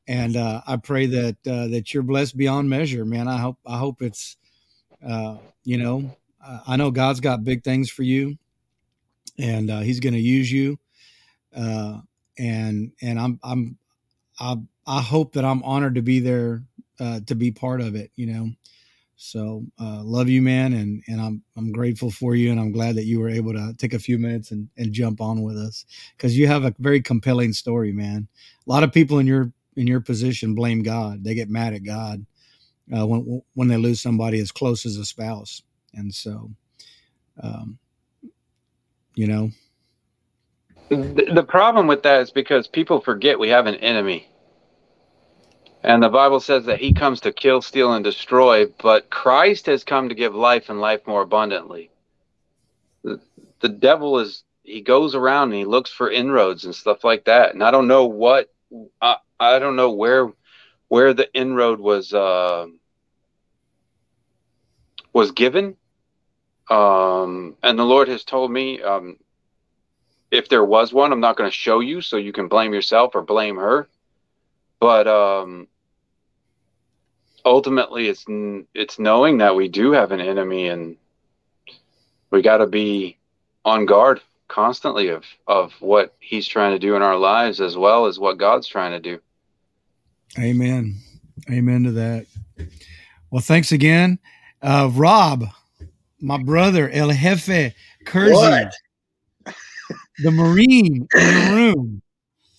and 0.08 0.36
uh, 0.36 0.62
I 0.68 0.78
pray 0.78 1.06
that 1.06 1.38
uh, 1.48 1.68
that 1.68 1.94
you're 1.94 2.04
blessed 2.04 2.36
beyond 2.36 2.70
measure, 2.70 3.06
man. 3.06 3.28
I 3.28 3.38
hope 3.38 3.58
I 3.66 3.78
hope 3.78 4.02
it's, 4.02 4.38
uh, 5.08 5.38
you 5.64 5.78
know, 5.78 6.16
I 6.68 6.76
know 6.76 6.92
God's 6.92 7.20
got 7.20 7.44
big 7.44 7.64
things 7.64 7.90
for 7.90 8.04
you, 8.04 8.38
and 9.38 9.70
uh, 9.70 9.80
He's 9.80 10.00
going 10.00 10.14
to 10.14 10.20
use 10.20 10.52
you. 10.52 10.80
Uh, 11.56 12.00
and 12.38 12.92
and 13.02 13.20
I'm 13.20 13.40
I'm 13.44 13.78
I 14.40 14.56
I 14.88 15.02
hope 15.02 15.34
that 15.34 15.46
I'm 15.46 15.64
honored 15.64 15.96
to 15.96 16.02
be 16.02 16.20
there 16.20 16.64
uh, 17.00 17.20
to 17.28 17.36
be 17.36 17.52
part 17.52 17.82
of 17.82 17.96
it. 17.96 18.12
You 18.16 18.26
know, 18.28 18.50
so 19.22 19.66
uh, 19.78 20.02
love 20.02 20.30
you, 20.30 20.42
man, 20.42 20.72
and 20.72 21.04
and 21.10 21.20
I'm 21.20 21.44
I'm 21.58 21.74
grateful 21.74 22.10
for 22.10 22.36
you, 22.36 22.52
and 22.52 22.60
I'm 22.60 22.72
glad 22.72 22.96
that 22.96 23.04
you 23.04 23.20
were 23.20 23.28
able 23.28 23.52
to 23.52 23.74
take 23.78 23.94
a 23.94 24.00
few 24.00 24.18
minutes 24.18 24.52
and 24.52 24.70
and 24.78 24.94
jump 24.94 25.20
on 25.20 25.44
with 25.44 25.58
us 25.58 25.84
because 26.16 26.38
you 26.38 26.48
have 26.48 26.64
a 26.64 26.74
very 26.80 27.02
compelling 27.02 27.52
story, 27.52 27.92
man. 27.92 28.30
A 28.66 28.72
lot 28.72 28.84
of 28.84 28.94
people 28.94 29.20
in 29.20 29.28
your 29.28 29.52
in 29.76 29.88
your 29.88 30.00
position 30.00 30.56
blame 30.56 30.84
God. 30.84 31.22
They 31.22 31.36
get 31.36 31.50
mad 31.50 31.74
at 31.74 31.84
God 31.84 32.26
uh, 32.98 33.06
when 33.06 33.42
when 33.56 33.68
they 33.68 33.76
lose 33.76 34.00
somebody 34.00 34.40
as 34.40 34.54
close 34.54 34.86
as 34.86 34.96
a 34.96 35.04
spouse, 35.04 35.64
and 35.94 36.16
so, 36.16 36.50
um, 37.44 37.78
you 39.16 39.28
know, 39.28 39.50
the 40.88 41.46
problem 41.46 41.88
with 41.88 42.04
that 42.04 42.22
is 42.22 42.32
because 42.32 42.70
people 42.70 43.02
forget 43.02 43.38
we 43.38 43.50
have 43.50 43.68
an 43.68 43.76
enemy. 43.76 44.30
And 45.84 46.04
the 46.04 46.10
Bible 46.10 46.40
says 46.42 46.66
that 46.66 46.80
he 46.80 46.94
comes 46.94 47.22
to 47.22 47.32
kill, 47.32 47.62
steal, 47.62 47.94
and 47.94 48.04
destroy, 48.04 48.66
but 48.82 49.10
Christ 49.10 49.68
has 49.68 49.84
come 49.84 50.10
to 50.10 50.16
give 50.16 50.36
life 50.36 50.70
and 50.70 50.82
life 50.82 51.08
more 51.08 51.22
abundantly. 51.22 51.90
The, 53.04 53.22
the 53.62 53.70
devil 53.70 54.20
is, 54.20 54.44
he 54.64 54.82
goes 54.82 55.16
around 55.16 55.50
and 55.50 55.60
he 55.60 55.66
looks 55.66 55.90
for 55.90 56.12
inroads 56.12 56.66
and 56.66 56.76
stuff 56.76 57.04
like 57.04 57.26
that. 57.26 57.54
And 57.54 57.64
I 57.64 57.72
don't 57.72 57.88
know 57.88 58.06
what, 58.06 58.52
I, 59.02 59.18
I 59.40 59.60
don't 59.60 59.78
know 59.78 59.92
where, 59.92 60.30
where 60.90 61.14
the 61.14 61.32
inroad 61.34 61.80
was, 61.80 62.14
uh, 62.14 62.68
was 65.14 65.32
given. 65.32 65.78
Um, 66.70 67.56
and 67.64 67.80
the 67.80 67.86
Lord 67.86 68.10
has 68.10 68.26
told 68.26 68.52
me, 68.52 68.82
um, 68.82 69.18
if 70.30 70.50
there 70.50 70.64
was 70.64 70.94
one, 70.94 71.14
I'm 71.14 71.22
not 71.22 71.38
going 71.38 71.50
to 71.50 71.56
show 71.56 71.80
you 71.80 72.02
so 72.02 72.18
you 72.18 72.34
can 72.34 72.50
blame 72.50 72.74
yourself 72.74 73.16
or 73.16 73.22
blame 73.22 73.56
her. 73.56 73.88
But 74.80 75.08
um, 75.08 75.68
ultimately, 77.46 78.08
it's 78.08 78.26
it's 78.74 79.00
knowing 79.00 79.38
that 79.40 79.56
we 79.56 79.68
do 79.68 79.92
have 79.92 80.12
an 80.12 80.22
enemy, 80.22 80.68
and 80.68 80.96
we 82.32 82.42
got 82.42 82.58
to 82.58 82.68
be 82.68 83.18
on 83.66 83.86
guard 83.86 84.22
constantly 84.48 85.10
of 85.10 85.24
of 85.48 85.74
what 85.80 86.16
he's 86.20 86.48
trying 86.48 86.74
to 86.74 86.80
do 86.80 86.96
in 86.96 87.02
our 87.02 87.18
lives, 87.18 87.60
as 87.60 87.76
well 87.76 88.06
as 88.06 88.20
what 88.20 88.38
God's 88.38 88.68
trying 88.68 88.92
to 88.92 89.00
do. 89.00 89.20
Amen. 90.38 90.96
Amen 91.50 91.84
to 91.84 91.92
that. 91.94 92.26
Well, 93.32 93.42
thanks 93.42 93.72
again, 93.72 94.20
uh, 94.62 94.90
Rob, 94.94 95.46
my 96.20 96.42
brother 96.42 96.90
El 96.90 97.12
Jefe 97.12 97.74
Kersey. 98.06 98.70
The 100.22 100.32
Marine 100.32 101.08
in 101.14 101.26
the 101.26 101.50
room. 101.54 102.02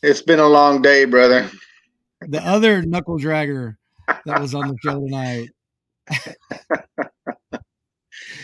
It's 0.03 0.23
been 0.23 0.39
a 0.39 0.49
long 0.49 0.81
day, 0.81 1.05
brother. 1.05 1.51
The 2.21 2.45
other 2.47 2.83
knuckle 2.83 3.19
dragger 3.19 3.77
that 4.27 4.41
was 4.41 4.55
on 4.55 4.69
the 4.69 4.77
show 4.83 5.01
tonight. 5.01 5.49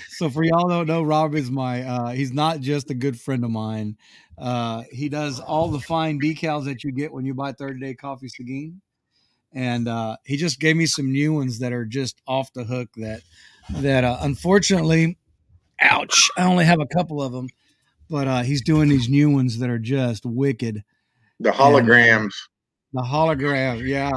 so 0.09 0.31
for 0.31 0.43
y'all 0.45 0.69
don't 0.69 0.87
know, 0.87 1.03
Rob 1.03 1.35
is 1.35 1.51
my 1.51 1.83
uh 1.83 2.11
he's 2.11 2.33
not 2.33 2.61
just 2.61 2.91
a 2.91 2.95
good 2.95 3.21
friend 3.21 3.45
of 3.45 3.51
mine. 3.51 3.97
Uh 4.39 4.85
he 4.91 5.09
does 5.09 5.41
all 5.41 5.69
the 5.69 5.81
fine 5.81 6.21
decals 6.21 6.65
that 6.65 6.85
you 6.85 6.93
get 6.93 7.13
when 7.13 7.25
you 7.25 7.35
buy 7.35 7.53
Third 7.53 7.81
Day 7.81 7.95
coffee 7.95 8.29
Seguin. 8.29 8.81
And 9.53 9.89
uh 9.89 10.17
he 10.25 10.37
just 10.37 10.61
gave 10.61 10.77
me 10.77 10.87
some 10.87 11.13
new 11.13 11.35
ones 11.35 11.59
that 11.59 11.73
are 11.73 11.85
just 11.85 12.21
off 12.27 12.53
the 12.53 12.65
hook 12.65 12.89
that 12.97 13.23
that 13.71 14.05
uh, 14.05 14.19
unfortunately 14.21 15.19
ouch, 15.81 16.31
I 16.39 16.45
only 16.45 16.65
have 16.65 16.81
a 16.81 16.87
couple 16.87 17.23
of 17.23 17.33
them 17.33 17.49
but 18.09 18.29
uh, 18.29 18.43
he's 18.43 18.63
doing 18.63 18.89
these 18.89 19.09
new 19.09 19.31
ones 19.31 19.59
that 19.59 19.71
are 19.71 19.79
just 19.79 20.25
wicked. 20.25 20.85
The 21.41 21.51
holograms. 21.51 22.23
And, 22.23 22.27
uh, 22.27 22.56
the 22.97 23.03
hologram, 23.03 23.87
yeah, 23.87 24.11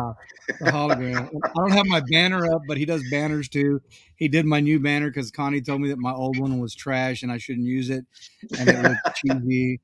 the 0.47 0.71
hologram. 0.71 1.29
I 1.43 1.49
don't 1.55 1.71
have 1.71 1.85
my 1.85 2.01
banner 2.09 2.53
up, 2.53 2.61
but 2.67 2.77
he 2.77 2.85
does 2.85 3.03
banners 3.11 3.49
too. 3.49 3.81
He 4.15 4.27
did 4.27 4.45
my 4.45 4.59
new 4.59 4.79
banner 4.79 5.09
because 5.09 5.31
Connie 5.31 5.61
told 5.61 5.81
me 5.81 5.89
that 5.89 5.99
my 5.99 6.11
old 6.11 6.39
one 6.39 6.59
was 6.59 6.73
trash 6.73 7.21
and 7.21 7.31
I 7.31 7.37
shouldn't 7.37 7.67
use 7.67 7.89
it, 7.89 8.05
and 8.57 8.69
it 8.69 8.81
looked 8.81 9.15
cheesy. 9.17 9.79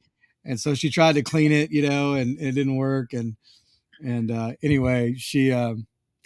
And 0.45 0.59
so 0.59 0.73
she 0.75 0.89
tried 0.89 1.15
to 1.15 1.23
clean 1.23 1.51
it, 1.51 1.71
you 1.71 1.87
know, 1.87 2.13
and 2.13 2.39
it 2.39 2.53
didn't 2.53 2.75
work. 2.77 3.13
And 3.13 3.35
and 4.01 4.31
uh, 4.31 4.53
anyway, 4.63 5.15
she 5.17 5.51
uh, 5.51 5.75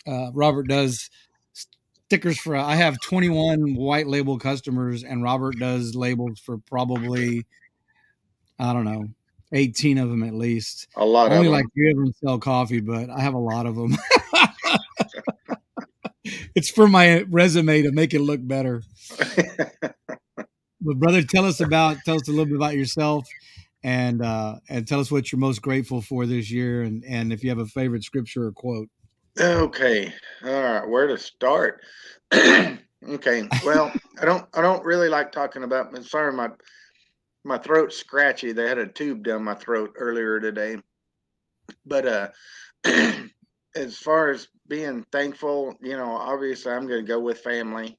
uh, 0.05 0.32
Robert 0.34 0.67
does 0.67 1.10
stickers 1.53 2.39
for. 2.39 2.55
I 2.55 2.75
have 2.75 2.99
21 3.01 3.75
white 3.75 4.08
label 4.08 4.38
customers, 4.38 5.03
and 5.03 5.23
Robert 5.23 5.58
does 5.58 5.95
labels 5.95 6.39
for 6.39 6.58
probably 6.58 7.45
I 8.60 8.73
don't 8.73 8.86
know, 8.86 9.08
18 9.51 9.97
of 9.97 10.09
them 10.09 10.23
at 10.23 10.33
least. 10.33 10.88
A 10.95 11.05
lot 11.05 11.31
Only 11.31 11.49
like 11.49 11.65
three 11.73 11.91
of 11.91 11.97
them 11.97 12.13
sell 12.23 12.39
coffee, 12.39 12.81
but 12.81 13.09
I 13.09 13.21
have 13.21 13.33
a 13.33 13.39
lot 13.39 13.65
of 13.65 13.75
them. 13.75 13.97
it's 16.55 16.69
for 16.69 16.88
my 16.88 17.21
resume 17.29 17.81
to 17.83 17.91
make 17.91 18.13
it 18.13 18.21
look 18.21 18.45
better. 18.45 18.83
but 20.81 20.97
brother, 20.97 21.23
tell 21.23 21.45
us 21.45 21.59
about 21.59 21.97
tell 22.05 22.15
us 22.15 22.27
a 22.27 22.31
little 22.31 22.45
bit 22.45 22.55
about 22.55 22.75
yourself 22.75 23.27
and 23.83 24.21
uh 24.21 24.55
and 24.69 24.88
tell 24.88 24.99
us 24.99 25.12
what 25.12 25.31
you're 25.31 25.39
most 25.39 25.62
grateful 25.62 26.01
for 26.01 26.25
this 26.25 26.51
year 26.51 26.81
and 26.83 27.03
and 27.05 27.31
if 27.31 27.43
you 27.43 27.49
have 27.49 27.59
a 27.59 27.65
favorite 27.65 28.03
scripture 28.03 28.47
or 28.47 28.51
quote. 28.51 28.89
Okay. 29.39 30.13
All 30.43 30.51
right, 30.51 30.88
where 30.88 31.07
to 31.07 31.17
start? 31.17 31.81
okay. 32.33 33.47
Well, 33.65 33.91
I 34.21 34.25
don't 34.25 34.45
I 34.53 34.62
don't 34.62 34.83
really 34.83 35.09
like 35.09 35.31
talking 35.31 35.63
about 35.63 35.95
sorry 36.03 36.33
my 36.33 36.49
my 37.43 37.58
throat's 37.58 37.97
scratchy. 37.97 38.52
They 38.52 38.67
had 38.67 38.78
a 38.78 38.88
tube 38.88 39.23
down 39.23 39.43
my 39.43 39.56
throat 39.56 39.93
earlier 39.97 40.39
today. 40.39 40.78
But 41.86 42.06
uh 42.06 42.30
as 43.75 43.97
far 43.97 44.32
as 44.32 44.47
being 44.67 45.06
thankful, 45.12 45.75
you 45.82 45.97
know, 45.97 46.15
obviously 46.15 46.71
I'm 46.71 46.88
to 46.88 47.02
go 47.02 47.19
with 47.19 47.39
family. 47.39 47.97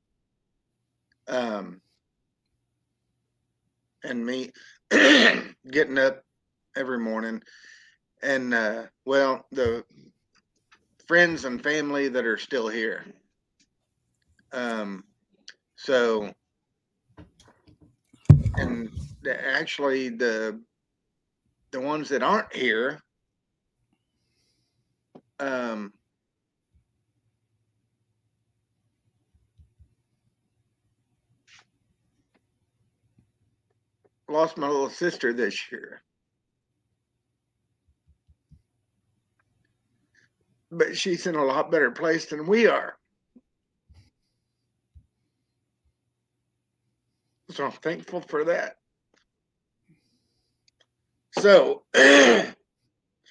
Um, 1.28 1.80
and 4.02 4.24
me 4.24 4.50
getting 4.90 5.98
up 5.98 6.24
every 6.76 6.98
morning 6.98 7.42
and 8.22 8.54
uh 8.54 8.82
well 9.04 9.46
the 9.52 9.84
friends 11.06 11.44
and 11.44 11.62
family 11.62 12.08
that 12.08 12.24
are 12.24 12.36
still 12.36 12.68
here 12.68 13.04
um 14.52 15.04
so 15.76 16.32
and 18.56 18.90
the, 19.22 19.48
actually 19.48 20.08
the 20.08 20.60
the 21.72 21.80
ones 21.80 22.08
that 22.08 22.22
aren't 22.22 22.52
here 22.52 23.00
um 25.38 25.92
lost 34.28 34.56
my 34.56 34.68
little 34.68 34.90
sister 34.90 35.32
this 35.32 35.70
year. 35.72 36.02
But 40.70 40.96
she's 40.96 41.26
in 41.26 41.34
a 41.34 41.44
lot 41.44 41.70
better 41.72 41.90
place 41.90 42.26
than 42.26 42.46
we 42.46 42.66
are. 42.68 42.96
So 47.50 47.64
I'm 47.64 47.72
thankful 47.72 48.20
for 48.20 48.44
that. 48.44 48.76
So 51.32 51.82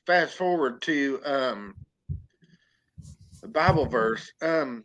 fast 0.06 0.36
forward 0.36 0.82
to 0.84 1.20
um, 1.26 1.76
the 3.42 3.48
Bible 3.48 3.86
verse. 3.86 4.32
Um, 4.42 4.84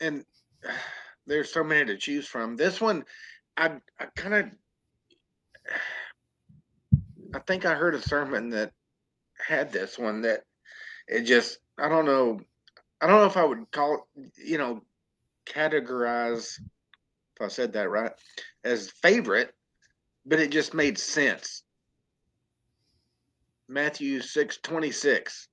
and 0.00 0.24
there's 1.26 1.52
so 1.52 1.64
many 1.64 1.86
to 1.86 1.96
choose 1.96 2.26
from. 2.26 2.56
This 2.56 2.80
one, 2.80 3.04
I, 3.56 3.72
I 3.98 4.06
kind 4.14 4.34
of 4.34 4.46
I 7.34 7.40
think 7.40 7.66
I 7.66 7.74
heard 7.74 7.94
a 7.94 8.00
sermon 8.00 8.50
that 8.50 8.72
had 9.38 9.72
this 9.72 9.98
one 9.98 10.22
that 10.22 10.44
it 11.08 11.22
just 11.22 11.58
I 11.78 11.88
don't 11.88 12.06
know 12.06 12.40
I 13.00 13.06
don't 13.06 13.20
know 13.20 13.26
if 13.26 13.36
I 13.36 13.44
would 13.44 13.70
call 13.70 14.08
you 14.36 14.58
know 14.58 14.82
categorize 15.46 16.58
if 17.36 17.42
I 17.42 17.48
said 17.48 17.74
that 17.74 17.90
right 17.90 18.12
as 18.64 18.90
favorite, 18.90 19.54
but 20.24 20.40
it 20.40 20.50
just 20.50 20.72
made 20.72 20.98
sense. 20.98 21.62
Matthew 23.68 24.20
six 24.20 24.58
twenty 24.58 24.90
six. 24.90 25.48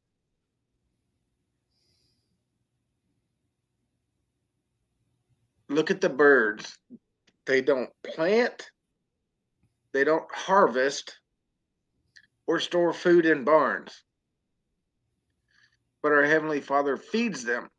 Look 5.69 5.91
at 5.91 6.01
the 6.01 6.09
birds. 6.09 6.77
They 7.45 7.61
don't 7.61 7.89
plant 8.03 8.69
they 9.93 10.03
don't 10.03 10.29
harvest 10.33 11.19
or 12.47 12.59
store 12.59 12.93
food 12.93 13.25
in 13.25 13.43
barns, 13.43 14.03
but 16.01 16.11
our 16.11 16.23
Heavenly 16.23 16.61
Father 16.61 16.97
feeds 16.97 17.43
them. 17.43 17.69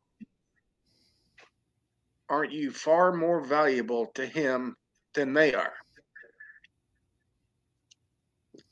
Aren't 2.29 2.53
you 2.53 2.71
far 2.71 3.11
more 3.11 3.41
valuable 3.41 4.07
to 4.15 4.25
Him 4.25 4.75
than 5.13 5.33
they 5.33 5.53
are? 5.53 5.73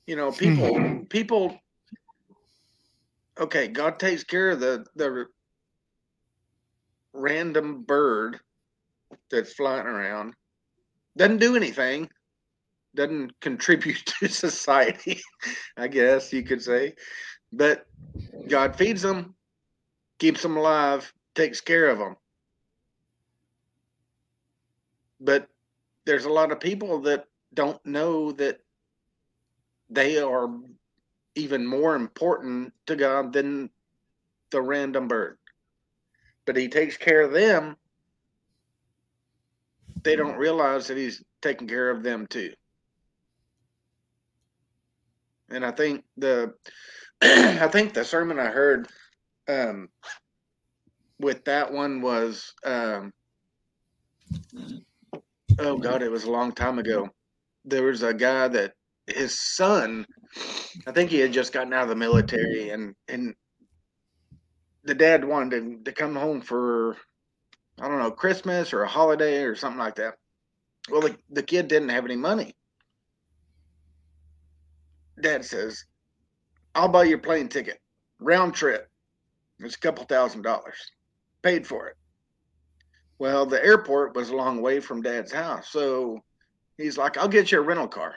You 0.07 0.15
know, 0.15 0.31
people, 0.31 0.77
hmm. 0.77 1.03
people, 1.03 1.57
okay, 3.39 3.67
God 3.67 3.99
takes 3.99 4.23
care 4.23 4.51
of 4.51 4.59
the, 4.59 4.85
the 4.95 5.25
random 7.13 7.83
bird 7.83 8.39
that's 9.31 9.53
flying 9.53 9.85
around, 9.85 10.33
doesn't 11.15 11.37
do 11.37 11.55
anything 11.55 12.09
doesn't 12.95 13.39
contribute 13.39 14.05
to 14.19 14.27
society, 14.27 15.21
I 15.77 15.87
guess 15.87 16.31
you 16.31 16.43
could 16.43 16.61
say. 16.61 16.93
But 17.51 17.85
God 18.47 18.75
feeds 18.75 19.01
them, 19.01 19.35
keeps 20.19 20.41
them 20.41 20.57
alive, 20.57 21.11
takes 21.35 21.61
care 21.61 21.89
of 21.89 21.99
them. 21.99 22.15
But 25.19 25.47
there's 26.05 26.25
a 26.25 26.31
lot 26.31 26.51
of 26.51 26.59
people 26.59 27.01
that 27.01 27.25
don't 27.53 27.83
know 27.85 28.31
that 28.33 28.59
they 29.93 30.17
are 30.19 30.49
even 31.35 31.65
more 31.65 31.95
important 31.95 32.73
to 32.87 32.95
God 32.95 33.33
than 33.33 33.69
the 34.51 34.61
random 34.61 35.07
bird. 35.07 35.37
But 36.45 36.57
He 36.57 36.67
takes 36.67 36.97
care 36.97 37.21
of 37.21 37.33
them. 37.33 37.77
They 40.03 40.15
don't 40.15 40.37
realize 40.37 40.87
that 40.87 40.97
He's 40.97 41.23
taking 41.41 41.67
care 41.67 41.89
of 41.89 42.03
them 42.03 42.27
too 42.27 42.53
and 45.53 45.65
I 45.65 45.71
think 45.71 46.03
the 46.17 46.53
I 47.21 47.67
think 47.67 47.93
the 47.93 48.03
sermon 48.03 48.39
I 48.39 48.47
heard 48.47 48.87
um, 49.47 49.89
with 51.19 51.45
that 51.45 51.71
one 51.71 52.01
was 52.01 52.53
um, 52.65 53.13
oh 55.59 55.77
god, 55.77 56.01
it 56.01 56.11
was 56.11 56.25
a 56.25 56.31
long 56.31 56.51
time 56.51 56.79
ago. 56.79 57.09
There 57.65 57.83
was 57.83 58.03
a 58.03 58.13
guy 58.13 58.47
that 58.49 58.73
his 59.07 59.39
son, 59.39 60.05
I 60.87 60.91
think 60.91 61.09
he 61.09 61.19
had 61.19 61.33
just 61.33 61.53
gotten 61.53 61.73
out 61.73 61.83
of 61.83 61.89
the 61.89 61.95
military, 61.95 62.69
and 62.69 62.95
and 63.07 63.35
the 64.83 64.95
dad 64.95 65.23
wanted 65.25 65.85
to, 65.85 65.91
to 65.91 65.91
come 65.91 66.15
home 66.15 66.41
for 66.41 66.97
I 67.79 67.87
don't 67.87 67.99
know 67.99 68.11
Christmas 68.11 68.73
or 68.73 68.83
a 68.83 68.87
holiday 68.87 69.43
or 69.43 69.55
something 69.55 69.79
like 69.79 69.95
that. 69.95 70.15
Well, 70.89 71.01
the, 71.01 71.17
the 71.29 71.43
kid 71.43 71.69
didn't 71.69 71.89
have 71.89 72.05
any 72.05 72.17
money, 72.17 72.53
dad 75.21 75.45
says, 75.45 75.85
I'll 76.75 76.89
buy 76.89 77.03
your 77.03 77.19
plane 77.19 77.47
ticket, 77.47 77.79
round 78.19 78.53
trip. 78.53 78.87
It's 79.59 79.75
a 79.75 79.79
couple 79.79 80.03
thousand 80.05 80.41
dollars. 80.41 80.77
Paid 81.41 81.67
for 81.67 81.87
it. 81.87 81.95
Well, 83.19 83.45
the 83.45 83.63
airport 83.63 84.15
was 84.15 84.29
a 84.29 84.35
long 84.35 84.61
way 84.61 84.79
from 84.79 85.01
dad's 85.01 85.31
house. 85.31 85.69
So 85.69 86.19
he's 86.77 86.97
like, 86.97 87.17
I'll 87.17 87.27
get 87.27 87.51
you 87.51 87.59
a 87.59 87.61
rental 87.61 87.87
car. 87.87 88.15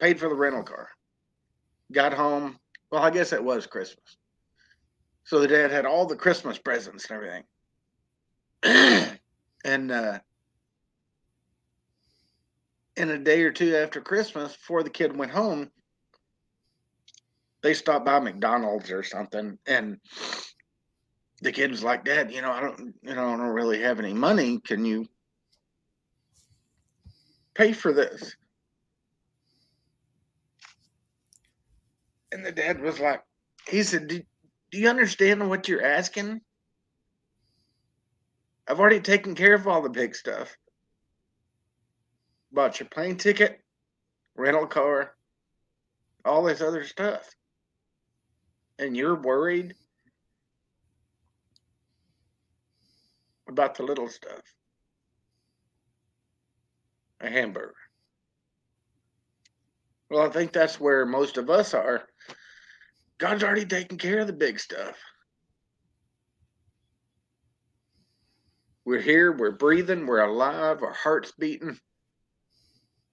Paid 0.00 0.20
for 0.20 0.28
the 0.28 0.34
rental 0.34 0.62
car. 0.62 0.88
Got 1.92 2.12
home. 2.12 2.58
Well, 2.90 3.02
I 3.02 3.10
guess 3.10 3.32
it 3.32 3.42
was 3.42 3.66
Christmas. 3.66 4.16
So 5.24 5.40
the 5.40 5.48
dad 5.48 5.70
had 5.70 5.86
all 5.86 6.06
the 6.06 6.16
Christmas 6.16 6.58
presents 6.58 7.10
and 7.10 7.44
everything. 8.62 9.18
and 9.64 9.92
uh, 9.92 10.18
in 12.96 13.10
a 13.10 13.18
day 13.18 13.42
or 13.42 13.52
two 13.52 13.76
after 13.76 14.00
Christmas, 14.00 14.56
before 14.56 14.82
the 14.82 14.90
kid 14.90 15.16
went 15.16 15.32
home, 15.32 15.70
they 17.62 17.74
stopped 17.74 18.06
by 18.06 18.18
McDonald's 18.20 18.90
or 18.90 19.02
something, 19.02 19.58
and 19.66 19.98
the 21.42 21.52
kid 21.52 21.70
was 21.70 21.82
like, 21.82 22.04
"Dad, 22.04 22.32
you 22.32 22.40
know, 22.40 22.50
I 22.50 22.60
don't, 22.60 22.94
you 23.02 23.14
know, 23.14 23.28
I 23.28 23.36
don't 23.36 23.40
really 23.40 23.82
have 23.82 23.98
any 23.98 24.12
money. 24.12 24.60
Can 24.60 24.84
you 24.84 25.06
pay 27.54 27.72
for 27.72 27.92
this?" 27.92 28.36
And 32.38 32.46
the 32.46 32.52
dad 32.52 32.80
was 32.80 33.00
like, 33.00 33.20
"He 33.66 33.82
said, 33.82 34.06
do, 34.06 34.22
do 34.70 34.78
you 34.78 34.88
understand 34.88 35.48
what 35.48 35.66
you're 35.66 35.84
asking? 35.84 36.40
I've 38.68 38.78
already 38.78 39.00
taken 39.00 39.34
care 39.34 39.54
of 39.54 39.66
all 39.66 39.82
the 39.82 39.90
big 39.90 40.14
stuff." 40.14 40.56
bought 42.52 42.78
your 42.78 42.88
plane 42.88 43.16
ticket, 43.16 43.60
rental 44.36 44.68
car, 44.68 45.16
all 46.24 46.44
this 46.44 46.60
other 46.60 46.84
stuff. 46.84 47.28
And 48.78 48.96
you're 48.96 49.20
worried 49.20 49.74
about 53.48 53.74
the 53.74 53.82
little 53.82 54.08
stuff. 54.08 54.42
A 57.20 57.28
hamburger. 57.28 57.74
Well, 60.08 60.22
I 60.22 60.30
think 60.30 60.52
that's 60.52 60.78
where 60.78 61.04
most 61.04 61.36
of 61.36 61.50
us 61.50 61.74
are. 61.74 62.07
God's 63.18 63.42
already 63.42 63.66
taken 63.66 63.98
care 63.98 64.20
of 64.20 64.26
the 64.26 64.32
big 64.32 64.60
stuff. 64.60 64.96
We're 68.84 69.00
here, 69.00 69.32
we're 69.32 69.50
breathing, 69.50 70.06
we're 70.06 70.20
alive, 70.20 70.82
our 70.82 70.92
heart's 70.92 71.32
beating 71.32 71.78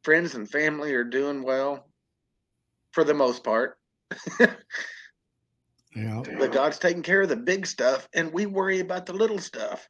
friends 0.05 0.35
and 0.35 0.49
family 0.49 0.93
are 0.93 1.03
doing 1.03 1.41
well 1.41 1.89
for 2.91 3.03
the 3.03 3.13
most 3.15 3.43
part. 3.43 3.77
yeah. 4.39 6.21
But 6.37 6.51
God's 6.51 6.77
taking 6.77 7.01
care 7.01 7.23
of 7.23 7.29
the 7.29 7.35
big 7.35 7.65
stuff 7.65 8.07
and 8.13 8.31
we 8.31 8.45
worry 8.45 8.79
about 8.79 9.07
the 9.07 9.13
little 9.13 9.39
stuff. 9.39 9.89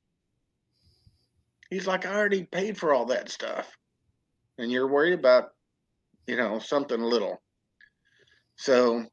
He's 1.69 1.85
like, 1.85 2.05
I 2.05 2.15
already 2.15 2.43
paid 2.43 2.77
for 2.77 2.93
all 2.93 3.07
that 3.07 3.29
stuff. 3.29 3.69
And 4.57 4.71
you're 4.71 4.87
worried 4.87 5.19
about, 5.19 5.49
you 6.27 6.37
know, 6.37 6.59
something 6.59 7.01
little. 7.01 7.41
So 8.55 9.05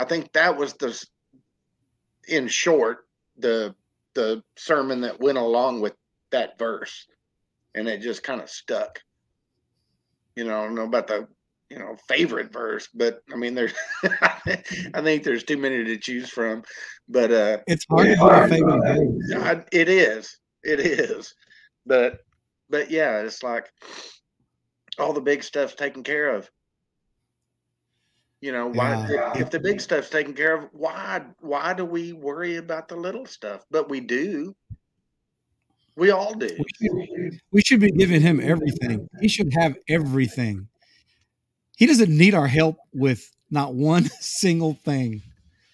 I 0.00 0.04
think 0.04 0.32
that 0.32 0.56
was 0.56 0.72
the 0.74 0.98
in 2.26 2.48
short 2.48 3.00
the 3.36 3.74
the 4.14 4.42
sermon 4.56 5.02
that 5.02 5.20
went 5.20 5.36
along 5.36 5.82
with 5.82 5.94
that 6.30 6.58
verse, 6.58 7.06
and 7.74 7.86
it 7.86 8.00
just 8.00 8.22
kind 8.22 8.40
of 8.40 8.48
stuck. 8.48 9.00
You 10.36 10.44
know, 10.44 10.58
I 10.58 10.64
don't 10.64 10.74
know 10.74 10.84
about 10.84 11.06
the 11.06 11.28
you 11.68 11.78
know 11.78 11.96
favorite 12.08 12.50
verse, 12.50 12.88
but 12.94 13.20
I 13.30 13.36
mean 13.36 13.54
there's 13.54 13.74
I 14.02 15.02
think 15.02 15.22
there's 15.22 15.44
too 15.44 15.58
many 15.58 15.84
to 15.84 15.98
choose 15.98 16.30
from. 16.30 16.62
But 17.06 17.30
uh 17.30 17.58
it's 17.66 17.84
hard 17.90 18.08
yeah, 18.08 18.14
to 18.14 18.20
put 18.20 18.32
a 18.32 18.48
favorite. 18.48 19.66
it 19.70 19.90
is, 19.90 20.38
it 20.62 20.80
is, 20.80 21.34
but 21.84 22.20
but 22.70 22.90
yeah, 22.90 23.18
it's 23.18 23.42
like 23.42 23.70
all 24.98 25.12
the 25.12 25.20
big 25.20 25.42
stuff's 25.42 25.74
taken 25.74 26.02
care 26.02 26.34
of. 26.34 26.50
You 28.40 28.52
know, 28.52 28.68
why 28.68 29.06
yeah. 29.10 29.32
if, 29.34 29.42
if 29.42 29.50
the 29.50 29.60
big 29.60 29.80
stuff's 29.80 30.08
taken 30.08 30.32
care 30.32 30.56
of, 30.56 30.68
why 30.72 31.22
why 31.40 31.74
do 31.74 31.84
we 31.84 32.12
worry 32.14 32.56
about 32.56 32.88
the 32.88 32.96
little 32.96 33.26
stuff? 33.26 33.64
But 33.70 33.90
we 33.90 34.00
do. 34.00 34.54
We 35.96 36.10
all 36.10 36.32
do. 36.32 36.48
We 36.48 36.64
should, 36.88 37.40
we 37.52 37.62
should 37.62 37.80
be 37.80 37.90
giving 37.90 38.22
him 38.22 38.40
everything. 38.40 39.06
He 39.20 39.28
should 39.28 39.52
have 39.52 39.76
everything. 39.88 40.68
He 41.76 41.84
doesn't 41.86 42.16
need 42.16 42.34
our 42.34 42.46
help 42.46 42.78
with 42.94 43.30
not 43.50 43.74
one 43.74 44.04
single 44.20 44.74
thing. 44.74 45.22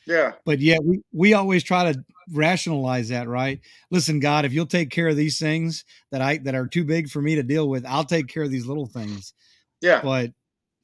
Yeah. 0.07 0.33
But 0.45 0.61
yet 0.61 0.83
we, 0.83 1.03
we 1.12 1.35
always 1.35 1.62
try 1.62 1.93
to 1.93 2.05
rationalize 2.33 3.09
that, 3.11 3.29
right? 3.29 3.61
Listen, 3.91 4.19
God, 4.19 4.45
if 4.45 4.53
you'll 4.53 4.67
take 4.67 4.91
care 4.91 5.09
of 5.09 5.17
these 5.17 5.39
things 5.39 5.85
that 6.11 6.21
I 6.21 6.39
that 6.39 6.55
are 6.55 6.67
too 6.67 6.85
big 6.85 7.09
for 7.09 7.23
me 7.23 7.37
to 7.37 7.43
deal 7.43 7.69
with, 7.69 7.87
I'll 7.87 8.05
take 8.05 8.27
care 8.27 8.43
of 8.43 8.51
these 8.51 8.67
little 8.67 8.87
things. 8.87 9.33
Yeah. 9.81 10.01
But 10.03 10.33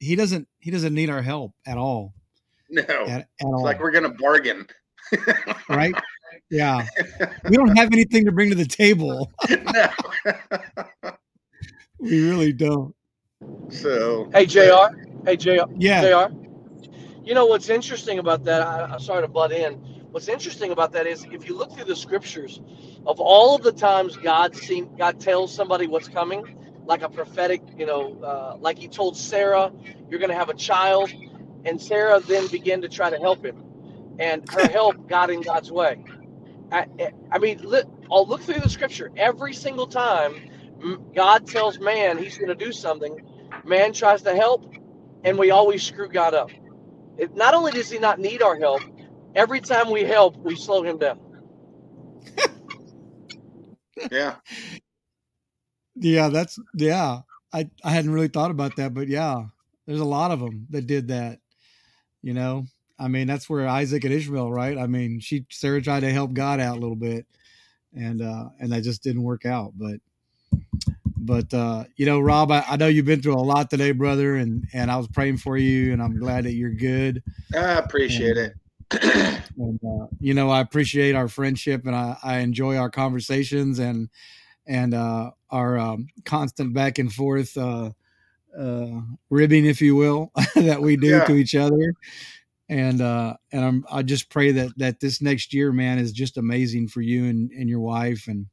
he 0.03 0.15
doesn't 0.15 0.47
he 0.59 0.71
doesn't 0.71 0.93
need 0.93 1.09
our 1.09 1.21
help 1.21 1.53
at 1.65 1.77
all. 1.77 2.13
No. 2.69 2.83
At, 2.83 3.21
at 3.21 3.27
all. 3.41 3.63
like 3.63 3.79
we're 3.79 3.91
gonna 3.91 4.09
bargain. 4.09 4.67
right? 5.69 5.95
Yeah. 6.49 6.85
We 7.49 7.55
don't 7.55 7.75
have 7.77 7.91
anything 7.93 8.25
to 8.25 8.31
bring 8.31 8.49
to 8.49 8.55
the 8.55 8.65
table. 8.65 9.31
no. 9.49 9.89
we 11.99 12.29
really 12.29 12.53
don't. 12.53 12.95
So 13.69 14.29
Hey 14.33 14.45
JR. 14.45 14.95
Hey 15.25 15.37
JR. 15.37 15.65
Yeah. 15.77 16.01
JR. 16.01 16.33
You 17.23 17.33
know 17.33 17.45
what's 17.45 17.69
interesting 17.69 18.19
about 18.19 18.43
that? 18.43 18.61
I, 18.61 18.83
I'm 18.83 18.99
sorry 18.99 19.21
to 19.21 19.27
butt 19.27 19.51
in. 19.51 19.75
What's 20.11 20.27
interesting 20.27 20.71
about 20.71 20.91
that 20.91 21.07
is 21.07 21.25
if 21.31 21.47
you 21.47 21.57
look 21.57 21.73
through 21.73 21.85
the 21.85 21.95
scriptures, 21.95 22.61
of 23.05 23.19
all 23.19 23.55
of 23.55 23.63
the 23.63 23.71
times 23.71 24.17
God 24.17 24.55
seem 24.55 24.95
God 24.97 25.19
tells 25.19 25.53
somebody 25.53 25.87
what's 25.87 26.07
coming, 26.07 26.57
like 26.85 27.01
a 27.03 27.09
prophetic, 27.09 27.61
you 27.77 27.85
know, 27.85 28.19
uh, 28.23 28.57
like 28.59 28.77
He 28.79 28.87
told 28.87 29.17
Sarah, 29.17 29.71
"You're 30.09 30.19
going 30.19 30.31
to 30.31 30.37
have 30.37 30.49
a 30.49 30.55
child," 30.55 31.11
and 31.65 31.81
Sarah 31.81 32.19
then 32.19 32.47
began 32.47 32.81
to 32.81 32.89
try 32.89 33.09
to 33.09 33.17
help 33.17 33.45
him, 33.45 33.63
and 34.19 34.47
her 34.49 34.67
help 34.71 35.07
got 35.07 35.29
in 35.29 35.41
God's 35.41 35.71
way. 35.71 36.03
I, 36.71 36.87
I 37.31 37.39
mean, 37.39 37.59
look, 37.61 37.87
I'll 38.11 38.27
look 38.27 38.41
through 38.41 38.61
the 38.61 38.69
scripture 38.69 39.11
every 39.15 39.53
single 39.53 39.87
time 39.87 40.35
God 41.13 41.47
tells 41.47 41.79
man 41.79 42.17
He's 42.17 42.37
going 42.37 42.49
to 42.49 42.55
do 42.55 42.71
something. 42.71 43.19
Man 43.65 43.93
tries 43.93 44.23
to 44.23 44.35
help, 44.35 44.73
and 45.23 45.37
we 45.37 45.51
always 45.51 45.83
screw 45.83 46.09
God 46.09 46.33
up. 46.33 46.51
It, 47.17 47.35
not 47.35 47.53
only 47.53 47.71
does 47.71 47.89
He 47.89 47.99
not 47.99 48.19
need 48.19 48.41
our 48.41 48.57
help, 48.57 48.81
every 49.35 49.61
time 49.61 49.91
we 49.91 50.03
help, 50.03 50.37
we 50.37 50.55
slow 50.55 50.83
Him 50.83 50.97
down. 50.99 51.19
yeah. 54.11 54.35
Yeah, 55.95 56.29
that's 56.29 56.59
yeah. 56.75 57.19
I 57.53 57.69
I 57.83 57.91
hadn't 57.91 58.11
really 58.11 58.27
thought 58.27 58.51
about 58.51 58.75
that, 58.77 58.93
but 58.93 59.07
yeah, 59.07 59.45
there's 59.85 59.99
a 59.99 60.05
lot 60.05 60.31
of 60.31 60.39
them 60.39 60.67
that 60.71 60.87
did 60.87 61.07
that. 61.09 61.39
You 62.21 62.33
know, 62.33 62.65
I 62.97 63.07
mean, 63.07 63.27
that's 63.27 63.49
where 63.49 63.67
Isaac 63.67 64.03
and 64.05 64.13
Ishmael, 64.13 64.51
right? 64.51 64.77
I 64.77 64.87
mean, 64.87 65.19
she 65.19 65.45
Sarah 65.49 65.81
tried 65.81 66.01
to 66.01 66.11
help 66.11 66.33
God 66.33 66.59
out 66.59 66.77
a 66.77 66.79
little 66.79 66.95
bit, 66.95 67.25
and 67.95 68.21
uh, 68.21 68.49
and 68.59 68.71
that 68.71 68.83
just 68.83 69.03
didn't 69.03 69.23
work 69.23 69.45
out. 69.45 69.73
But 69.75 69.99
but 71.17 71.53
uh, 71.53 71.85
you 71.95 72.05
know, 72.05 72.19
Rob, 72.19 72.51
I, 72.51 72.63
I 72.67 72.75
know 72.75 72.87
you've 72.87 73.05
been 73.05 73.21
through 73.21 73.35
a 73.35 73.41
lot 73.41 73.69
today, 73.69 73.91
brother, 73.91 74.35
and 74.35 74.67
and 74.73 74.89
I 74.89 74.97
was 74.97 75.07
praying 75.07 75.37
for 75.37 75.57
you, 75.57 75.93
and 75.93 76.01
I'm 76.01 76.17
glad 76.17 76.45
that 76.45 76.53
you're 76.53 76.73
good. 76.73 77.23
I 77.55 77.73
appreciate 77.73 78.37
and, 78.37 78.53
it. 78.91 79.43
and 79.57 79.79
uh, 79.85 80.07
you 80.19 80.33
know, 80.33 80.49
I 80.49 80.61
appreciate 80.61 81.15
our 81.15 81.27
friendship, 81.27 81.85
and 81.85 81.95
I 81.95 82.17
I 82.23 82.37
enjoy 82.39 82.77
our 82.77 82.89
conversations, 82.89 83.79
and 83.79 84.09
and 84.65 84.93
uh, 84.93 85.31
our 85.49 85.77
um, 85.77 86.07
constant 86.25 86.73
back 86.73 86.99
and 86.99 87.11
forth 87.11 87.57
uh, 87.57 87.91
uh, 88.57 89.01
ribbing, 89.29 89.65
if 89.65 89.81
you 89.81 89.95
will, 89.95 90.31
that 90.55 90.81
we 90.81 90.95
do 90.95 91.07
yeah. 91.07 91.25
to 91.25 91.35
each 91.35 91.55
other. 91.55 91.93
And 92.69 93.01
uh, 93.01 93.35
and 93.51 93.65
I'm, 93.65 93.85
I 93.91 94.03
just 94.03 94.29
pray 94.29 94.51
that 94.53 94.77
that 94.77 94.99
this 94.99 95.21
next 95.21 95.53
year, 95.53 95.71
man, 95.71 95.99
is 95.99 96.11
just 96.11 96.37
amazing 96.37 96.87
for 96.87 97.01
you 97.01 97.25
and, 97.25 97.51
and 97.51 97.69
your 97.69 97.81
wife 97.81 98.27
and 98.27 98.47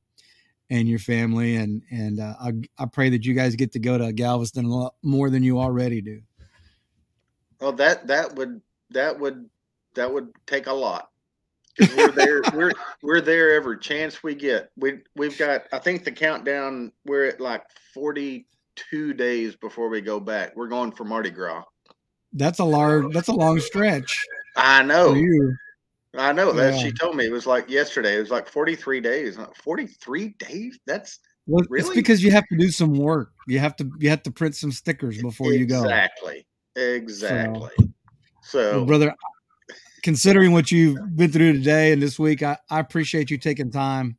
and 0.69 0.89
your 0.89 0.99
family. 0.99 1.57
And 1.57 1.83
and 1.91 2.21
uh, 2.21 2.35
I 2.41 2.53
I 2.79 2.87
pray 2.87 3.11
that 3.11 3.25
you 3.25 3.35
guys 3.35 3.55
get 3.55 3.73
to 3.73 3.79
go 3.79 3.97
to 3.99 4.13
Galveston 4.13 4.65
a 4.65 4.69
lot 4.69 4.95
more 5.03 5.31
than 5.31 5.43
you 5.43 5.61
already 5.61 6.01
do. 6.01 6.21
Well, 7.61 7.73
that 7.75 8.09
that 8.09 8.35
would 8.35 8.61
that 8.91 9.19
would 9.21 9.49
that 9.95 10.13
would 10.13 10.33
take 10.47 10.67
a 10.67 10.73
lot 10.73 11.10
we're 11.97 12.13
there. 12.13 12.43
we're 12.55 12.73
we're 13.03 13.21
there 13.21 13.53
every 13.55 13.79
chance 13.79 14.23
we 14.23 14.35
get. 14.35 14.71
We 14.77 15.01
we've 15.17 15.37
got. 15.39 15.65
I 15.73 15.79
think 15.79 16.05
the 16.05 16.13
countdown. 16.13 16.93
We're 17.05 17.27
at 17.27 17.41
like 17.41 17.65
forty 17.95 18.47
two 18.77 19.13
days 19.15 19.57
before 19.57 19.89
we 19.89 20.01
go 20.01 20.21
back. 20.21 20.55
We're 20.57 20.69
going 20.69 20.93
for 20.93 21.05
Mardi 21.05 21.31
Gras. 21.31 21.65
That's 22.33 22.59
a 22.59 22.65
large. 22.65 23.13
That's 23.13 23.29
a 23.29 23.35
long 23.35 23.61
stretch. 23.61 24.17
I 24.57 24.83
know. 24.83 25.15
I 26.17 26.33
know 26.33 26.53
that 26.53 26.75
yeah. 26.75 26.81
she 26.81 26.93
told 26.93 27.17
me 27.17 27.27
it 27.27 27.33
was 27.33 27.47
like 27.47 27.71
yesterday. 27.71 28.17
It 28.17 28.21
was 28.21 28.31
like 28.31 28.49
forty 28.49 28.75
three 28.75 29.01
days. 29.01 29.39
Forty 29.55 29.87
three 29.87 30.35
days. 30.39 30.79
That's 30.87 31.21
well, 31.47 31.65
really? 31.69 31.87
it's 31.87 31.95
because 31.95 32.23
you 32.23 32.31
have 32.31 32.47
to 32.49 32.57
do 32.57 32.71
some 32.71 32.95
work. 32.95 33.33
You 33.47 33.59
have 33.59 33.77
to 33.77 33.91
you 33.99 34.11
have 34.11 34.23
to 34.25 34.31
print 34.31 34.55
some 34.55 34.73
stickers 34.73 35.21
before 35.21 35.53
exactly. 35.53 35.59
you 35.59 35.67
go. 35.67 35.83
Exactly. 35.83 36.47
Exactly. 36.77 37.71
So, 38.43 38.73
so 38.73 38.85
brother, 38.85 39.15
considering 40.03 40.53
what 40.53 40.71
you've 40.71 41.17
been 41.17 41.31
through 41.31 41.53
today 41.55 41.93
and 41.93 42.03
this 42.03 42.19
week, 42.19 42.43
I, 42.43 42.59
I 42.69 42.81
appreciate 42.81 43.31
you 43.31 43.39
taking 43.39 43.71
time 43.71 44.17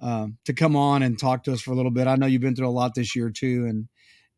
um, 0.00 0.38
to 0.44 0.52
come 0.52 0.76
on 0.76 1.02
and 1.02 1.18
talk 1.18 1.44
to 1.44 1.52
us 1.52 1.60
for 1.60 1.72
a 1.72 1.74
little 1.74 1.90
bit. 1.90 2.06
I 2.06 2.16
know 2.16 2.26
you've 2.26 2.42
been 2.42 2.56
through 2.56 2.68
a 2.68 2.70
lot 2.70 2.94
this 2.94 3.16
year 3.16 3.30
too, 3.30 3.66
and 3.66 3.88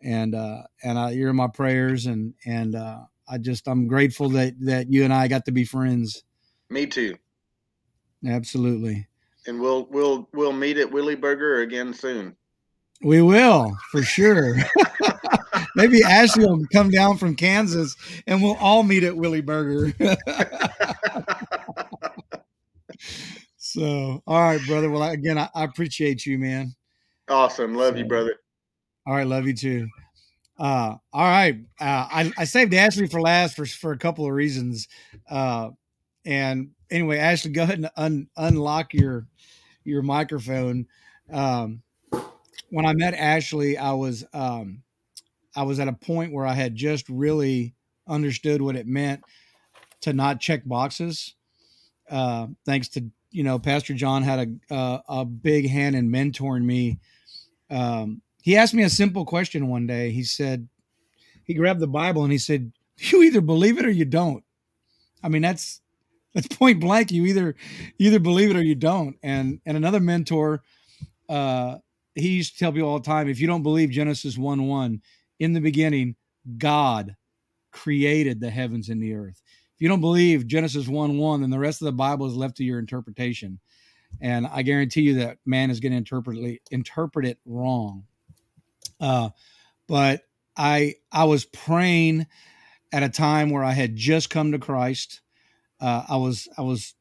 and 0.03 0.35
uh, 0.35 0.63
and 0.83 0.99
I, 0.99 1.11
you're 1.11 1.31
in 1.31 1.37
my 1.37 1.49
prayers, 1.49 2.07
and 2.07 2.35
and 2.45 2.75
uh, 2.75 3.01
I 3.29 3.39
just 3.39 3.67
I'm 3.67 3.89
grateful 3.89 4.31
that 4.31 4.55
that 4.61 4.93
you 4.93 5.05
and 5.05 5.13
I 5.13 5.29
got 5.29 5.45
to 5.47 5.53
be 5.53 5.65
friends. 5.65 6.25
Me 6.71 6.87
too. 6.87 7.17
Absolutely. 8.27 9.07
And 9.47 9.61
we'll 9.61 9.87
we'll 9.91 10.29
we'll 10.33 10.53
meet 10.53 10.79
at 10.79 10.91
Willie 10.91 11.15
Burger 11.15 11.61
again 11.61 11.95
soon. 11.95 12.37
We 13.03 13.23
will 13.23 13.77
for 13.91 14.03
sure. 14.03 14.57
Maybe 15.77 16.03
Ashley 16.03 16.47
will 16.47 16.65
come 16.73 16.91
down 16.91 17.19
from 17.19 17.37
Kansas 17.37 17.95
and 18.27 18.43
we'll 18.43 18.57
all 18.57 18.83
meet 18.83 19.05
at 19.05 19.15
Willie 19.15 19.43
Burger. 19.43 19.93
so, 23.59 24.23
all 24.27 24.41
right, 24.41 24.61
brother. 24.67 24.91
Well, 24.91 25.03
again, 25.03 25.37
I, 25.37 25.51
I, 25.55 25.65
appreciate 25.65 26.25
you, 26.25 26.39
man. 26.39 26.75
Awesome. 27.29 27.75
Love 27.75 27.93
so, 27.93 27.99
you, 27.99 28.07
brother. 28.07 28.37
All 29.07 29.15
right. 29.15 29.27
Love 29.27 29.47
you 29.47 29.53
too. 29.53 29.87
Uh, 30.59 30.95
all 31.13 31.29
right. 31.29 31.59
Uh, 31.79 32.09
I, 32.11 32.33
I 32.39 32.45
saved 32.45 32.73
Ashley 32.73 33.07
for 33.07 33.21
last 33.21 33.55
for, 33.55 33.67
for 33.67 33.93
a 33.93 33.99
couple 33.99 34.25
of 34.25 34.33
reasons. 34.33 34.89
Uh, 35.29 35.73
and 36.25 36.71
anyway, 36.91 37.19
Ashley, 37.19 37.51
go 37.51 37.65
ahead 37.65 37.81
and 37.81 37.91
un, 37.99 38.29
unlock 38.39 38.95
your, 38.95 39.27
your 39.85 40.01
microphone. 40.01 40.87
Um, 41.31 41.83
when 42.71 42.87
I 42.87 42.95
met 42.95 43.13
Ashley, 43.13 43.77
I 43.77 43.93
was, 43.93 44.25
um, 44.33 44.83
I 45.57 45.63
was 45.63 45.81
at 45.81 45.89
a 45.89 45.93
point 45.93 46.33
where 46.33 46.47
I 46.47 46.55
had 46.55 46.75
just 46.75 47.09
really 47.09 47.75
understood 48.07 48.63
what 48.63 48.77
it 48.77 48.87
meant 48.87 49.23
to 50.03 50.13
not 50.13 50.41
check 50.41 50.63
boxes. 50.65 51.35
Uh, 52.09 52.49
thanks 52.65 52.89
to 52.89 53.05
you 53.31 53.43
know, 53.43 53.59
Pastor 53.59 53.95
John 53.95 54.23
had 54.23 54.61
a 54.71 55.01
a 55.09 55.25
big 55.25 55.69
hand 55.69 55.97
in 55.97 56.11
mentoring 56.11 56.65
me. 56.65 56.99
Um, 57.71 58.23
he 58.43 58.57
asked 58.57 58.75
me 58.75 58.85
a 58.85 58.91
simple 58.91 59.25
question 59.25 59.69
one 59.69 59.87
day. 59.87 60.11
He 60.13 60.23
said, 60.23 60.69
he 61.45 61.55
grabbed 61.55 61.81
the 61.81 61.89
Bible 61.89 62.23
and 62.23 62.33
he 62.33 62.39
said, 62.39 62.73
"You 62.97 63.23
either 63.23 63.41
believe 63.41 63.79
it 63.79 63.85
or 63.85 63.91
you 63.91 64.05
don't." 64.05 64.45
I 65.23 65.29
mean, 65.29 65.43
that's 65.43 65.81
that's 66.35 66.49
point 66.49 66.81
blank. 66.81 67.11
You 67.11 67.27
either 67.27 67.57
either 67.99 68.19
believe 68.19 68.51
it 68.51 68.57
or 68.57 68.63
you 68.63 68.75
don't. 68.75 69.17
And 69.23 69.61
and 69.67 69.77
another 69.77 70.01
mentor, 70.01 70.63
uh, 71.29 71.79
he 72.15 72.29
used 72.29 72.55
to 72.55 72.59
tell 72.59 72.73
people 72.73 72.89
all 72.89 72.99
the 72.99 73.07
time, 73.07 73.29
if 73.29 73.41
you 73.41 73.47
don't 73.47 73.63
believe 73.63 73.91
Genesis 73.91 74.39
one 74.39 74.67
one, 74.67 75.03
in 75.39 75.53
the 75.53 75.61
beginning, 75.61 76.17
God 76.59 77.17
created 77.73 78.41
the 78.41 78.51
heavens 78.51 78.89
and 78.89 79.03
the 79.03 79.15
earth. 79.15 79.43
If 79.75 79.83
you 79.83 79.89
don't 79.89 80.01
believe 80.01 80.47
Genesis 80.47 80.89
1 80.89 81.19
1, 81.19 81.41
then 81.41 81.51
the 81.51 81.59
rest 81.59 81.83
of 81.83 81.87
the 81.87 81.93
Bible 81.93 82.27
is 82.27 82.35
left 82.35 82.57
to 82.57 82.65
your 82.65 82.79
interpretation. 82.79 83.59
And 84.21 84.47
I 84.47 84.63
guarantee 84.63 85.03
you 85.03 85.15
that 85.17 85.39
man 85.45 85.71
is 85.71 85.81
going 85.81 85.93
to 85.93 85.99
interpret, 85.99 86.61
interpret 86.71 87.27
it 87.27 87.39
wrong. 87.45 88.05
Uh, 88.99 89.31
but 89.87 90.23
I 90.57 90.95
I 91.13 91.25
was 91.25 91.45
praying 91.45 92.27
at 92.93 93.03
a 93.03 93.09
time 93.09 93.51
where 93.51 93.65
I 93.65 93.73
had 93.73 93.95
just 93.95 94.31
come 94.31 94.53
to 94.53 94.59
Christ. 94.59 95.21
Uh, 95.81 96.05
I 96.09 96.17
was 96.17 96.49
I 96.57 96.63
was 96.63 96.95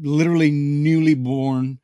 literally 0.00 0.50
newly 0.50 1.14
born 1.14 1.78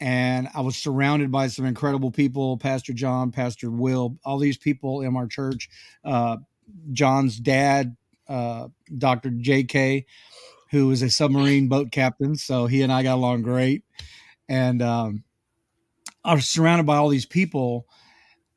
and 0.00 0.48
I 0.54 0.62
was 0.62 0.76
surrounded 0.76 1.30
by 1.30 1.48
some 1.48 1.66
incredible 1.66 2.10
people 2.10 2.56
Pastor 2.56 2.92
John, 2.94 3.30
Pastor 3.30 3.70
Will, 3.70 4.16
all 4.24 4.38
these 4.38 4.56
people 4.56 5.02
in 5.02 5.14
our 5.14 5.26
church. 5.26 5.68
Uh, 6.04 6.38
John's 6.92 7.38
dad, 7.38 7.96
uh, 8.28 8.68
Dr. 8.96 9.30
J.K., 9.30 10.06
who 10.70 10.86
was 10.86 11.02
a 11.02 11.10
submarine 11.10 11.68
boat 11.68 11.90
captain. 11.90 12.36
So 12.36 12.66
he 12.66 12.82
and 12.82 12.92
I 12.92 13.02
got 13.02 13.16
along 13.16 13.42
great. 13.42 13.84
And 14.48 14.80
um, 14.80 15.24
I 16.24 16.34
was 16.34 16.46
surrounded 16.46 16.86
by 16.86 16.96
all 16.96 17.08
these 17.08 17.26
people 17.26 17.86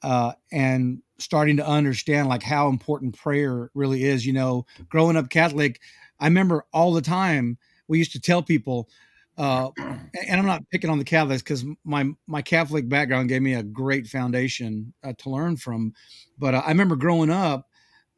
uh, 0.02 0.34
and 0.52 1.02
starting 1.18 1.58
to 1.58 1.68
understand 1.68 2.30
like 2.30 2.44
how 2.44 2.70
important 2.70 3.18
prayer 3.18 3.70
really 3.74 4.04
is. 4.04 4.26
You 4.26 4.34
know, 4.34 4.66
growing 4.90 5.18
up 5.18 5.30
Catholic, 5.30 5.82
I 6.20 6.26
remember 6.26 6.66
all 6.72 6.94
the 6.94 7.02
time 7.02 7.58
we 7.88 7.98
used 7.98 8.14
to 8.14 8.22
tell 8.22 8.42
people, 8.42 8.90
uh, 9.38 9.70
and 9.78 10.40
I'm 10.40 10.46
not 10.46 10.68
picking 10.70 10.90
on 10.90 11.00
the 11.00 11.04
Catholics 11.04 11.42
because 11.42 11.66
my 11.84 12.06
my 12.28 12.42
Catholic 12.42 12.88
background 12.88 13.30
gave 13.30 13.42
me 13.42 13.56
a 13.56 13.64
great 13.64 14.08
foundation 14.08 14.94
uh, 15.04 15.14
to 15.20 15.30
learn 15.30 15.58
from. 15.58 15.94
But 16.38 16.54
uh, 16.54 16.62
I 16.66 16.70
remember 16.70 16.96
growing 16.96 17.32
up 17.32 17.68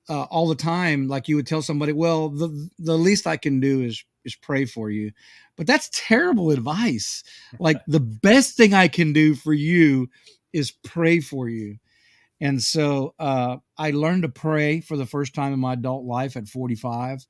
uh, 0.09 0.23
all 0.23 0.47
the 0.47 0.55
time, 0.55 1.07
like 1.07 1.27
you 1.27 1.37
would 1.37 1.47
tell 1.47 1.61
somebody, 1.61 1.93
"Well, 1.93 2.29
the 2.29 2.69
the 2.79 2.97
least 2.97 3.27
I 3.27 3.37
can 3.37 3.59
do 3.59 3.81
is 3.81 4.03
is 4.25 4.35
pray 4.35 4.65
for 4.65 4.89
you," 4.89 5.11
but 5.55 5.67
that's 5.67 5.89
terrible 5.93 6.51
advice. 6.51 7.23
Like 7.59 7.77
the 7.87 8.01
best 8.01 8.57
thing 8.57 8.73
I 8.73 8.89
can 8.89 9.13
do 9.13 9.35
for 9.35 9.53
you 9.53 10.09
is 10.51 10.71
pray 10.71 11.21
for 11.21 11.47
you. 11.47 11.77
And 12.41 12.61
so 12.61 13.13
uh, 13.19 13.57
I 13.77 13.91
learned 13.91 14.23
to 14.23 14.29
pray 14.29 14.81
for 14.81 14.97
the 14.97 15.05
first 15.05 15.33
time 15.33 15.53
in 15.53 15.59
my 15.59 15.73
adult 15.73 16.03
life 16.03 16.35
at 16.35 16.49
45, 16.49 17.25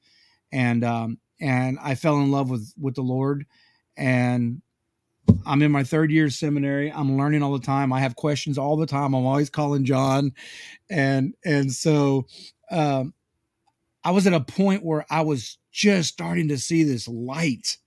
and 0.52 0.84
um, 0.84 1.20
and 1.40 1.78
I 1.80 1.94
fell 1.94 2.18
in 2.18 2.32
love 2.32 2.50
with 2.50 2.74
with 2.80 2.96
the 2.96 3.04
Lord 3.04 3.46
and 3.98 4.62
I'm 5.46 5.62
in 5.62 5.72
my 5.72 5.84
third 5.84 6.12
year 6.12 6.30
seminary. 6.30 6.92
I'm 6.92 7.18
learning 7.18 7.44
all 7.44 7.54
the 7.54 7.66
time. 7.66 7.92
I 7.92 8.00
have 8.00 8.16
questions 8.16 8.58
all 8.58 8.78
the 8.78 8.86
time. 8.86 9.14
I'm 9.14 9.26
always 9.26 9.50
calling 9.50 9.86
John, 9.86 10.34
and 10.90 11.34
and 11.44 11.72
so 11.72 12.28
um, 12.72 13.14
I 14.04 14.12
was 14.12 14.28
at 14.28 14.34
a 14.34 14.40
point 14.40 14.84
where 14.84 15.06
I 15.10 15.22
was 15.22 15.58
just 15.72 16.14
starting 16.14 16.50
to 16.50 16.58
see 16.58 16.84
this 16.84 17.08
light, 17.08 17.78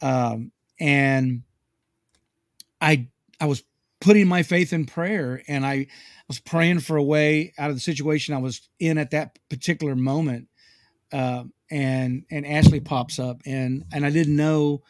um, 0.00 0.52
and 0.80 1.42
I 2.80 3.08
I 3.40 3.46
was 3.46 3.62
putting 4.00 4.26
my 4.26 4.42
faith 4.42 4.72
in 4.72 4.84
prayer, 4.86 5.42
and 5.48 5.64
I 5.64 5.86
was 6.28 6.40
praying 6.40 6.80
for 6.80 6.96
a 6.96 7.02
way 7.02 7.52
out 7.58 7.70
of 7.70 7.76
the 7.76 7.80
situation 7.80 8.34
I 8.34 8.38
was 8.38 8.68
in 8.78 8.98
at 8.98 9.10
that 9.10 9.38
particular 9.48 9.94
moment. 9.94 10.48
Uh, 11.12 11.44
and 11.70 12.24
and 12.30 12.46
Ashley 12.46 12.80
pops 12.80 13.18
up, 13.18 13.42
and 13.46 13.84
and 13.92 14.04
I 14.04 14.10
didn't 14.10 14.36
know 14.36 14.82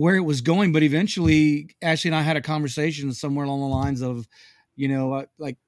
where 0.00 0.16
it 0.16 0.24
was 0.24 0.40
going. 0.40 0.72
But 0.72 0.82
eventually, 0.82 1.76
Ashley 1.82 2.08
and 2.08 2.16
I 2.16 2.22
had 2.22 2.38
a 2.38 2.40
conversation 2.40 3.12
somewhere 3.12 3.44
along 3.44 3.60
the 3.60 3.66
lines 3.66 4.00
of, 4.00 4.26
you 4.74 4.88
know, 4.88 5.26
like 5.38 5.58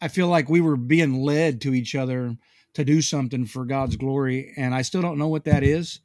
I 0.00 0.08
feel 0.08 0.26
like 0.26 0.48
we 0.48 0.60
were 0.60 0.76
being 0.76 1.22
led 1.22 1.60
to 1.60 1.72
each 1.72 1.94
other 1.94 2.36
to 2.74 2.84
do 2.84 3.00
something 3.00 3.46
for 3.46 3.64
God's 3.64 3.94
glory, 3.94 4.52
and 4.56 4.74
I 4.74 4.82
still 4.82 5.00
don't 5.00 5.16
know 5.16 5.28
what 5.28 5.44
that 5.44 5.62
is. 5.62 6.00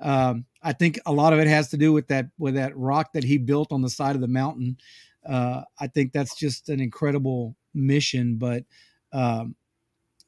Um, 0.00 0.46
I 0.62 0.72
think 0.72 0.98
a 1.04 1.12
lot 1.12 1.34
of 1.34 1.38
it 1.38 1.48
has 1.48 1.68
to 1.68 1.76
do 1.76 1.92
with 1.92 2.08
that 2.08 2.30
with 2.38 2.54
that 2.54 2.74
rock 2.74 3.12
that 3.12 3.24
he 3.24 3.36
built 3.36 3.72
on 3.72 3.82
the 3.82 3.90
side 3.90 4.14
of 4.14 4.22
the 4.22 4.26
mountain. 4.26 4.78
Uh, 5.28 5.64
I 5.78 5.88
think 5.88 6.12
that's 6.12 6.34
just 6.34 6.70
an 6.70 6.80
incredible 6.80 7.56
mission. 7.74 8.38
But 8.38 8.64
um, 9.12 9.54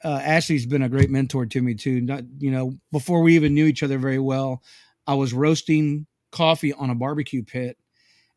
uh, 0.04 0.20
Ashley's 0.22 0.66
been 0.66 0.82
a 0.82 0.90
great 0.90 1.08
mentor 1.08 1.46
to 1.46 1.62
me 1.62 1.76
too. 1.76 2.02
Not, 2.02 2.24
you 2.36 2.50
know, 2.50 2.74
before 2.92 3.22
we 3.22 3.36
even 3.36 3.54
knew 3.54 3.64
each 3.64 3.82
other 3.82 3.96
very 3.96 4.18
well, 4.18 4.62
I 5.06 5.14
was 5.14 5.32
roasting 5.32 6.06
coffee 6.30 6.72
on 6.72 6.90
a 6.90 6.94
barbecue 6.94 7.42
pit 7.42 7.78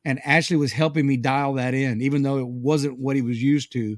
and 0.04 0.20
Ashley 0.26 0.58
was 0.58 0.72
helping 0.72 1.06
me 1.06 1.18
dial 1.18 1.54
that 1.54 1.74
in, 1.74 2.02
even 2.02 2.24
though 2.24 2.40
it 2.40 2.48
wasn't 2.48 2.98
what 2.98 3.16
he 3.16 3.22
was 3.22 3.42
used 3.42 3.72
to 3.74 3.98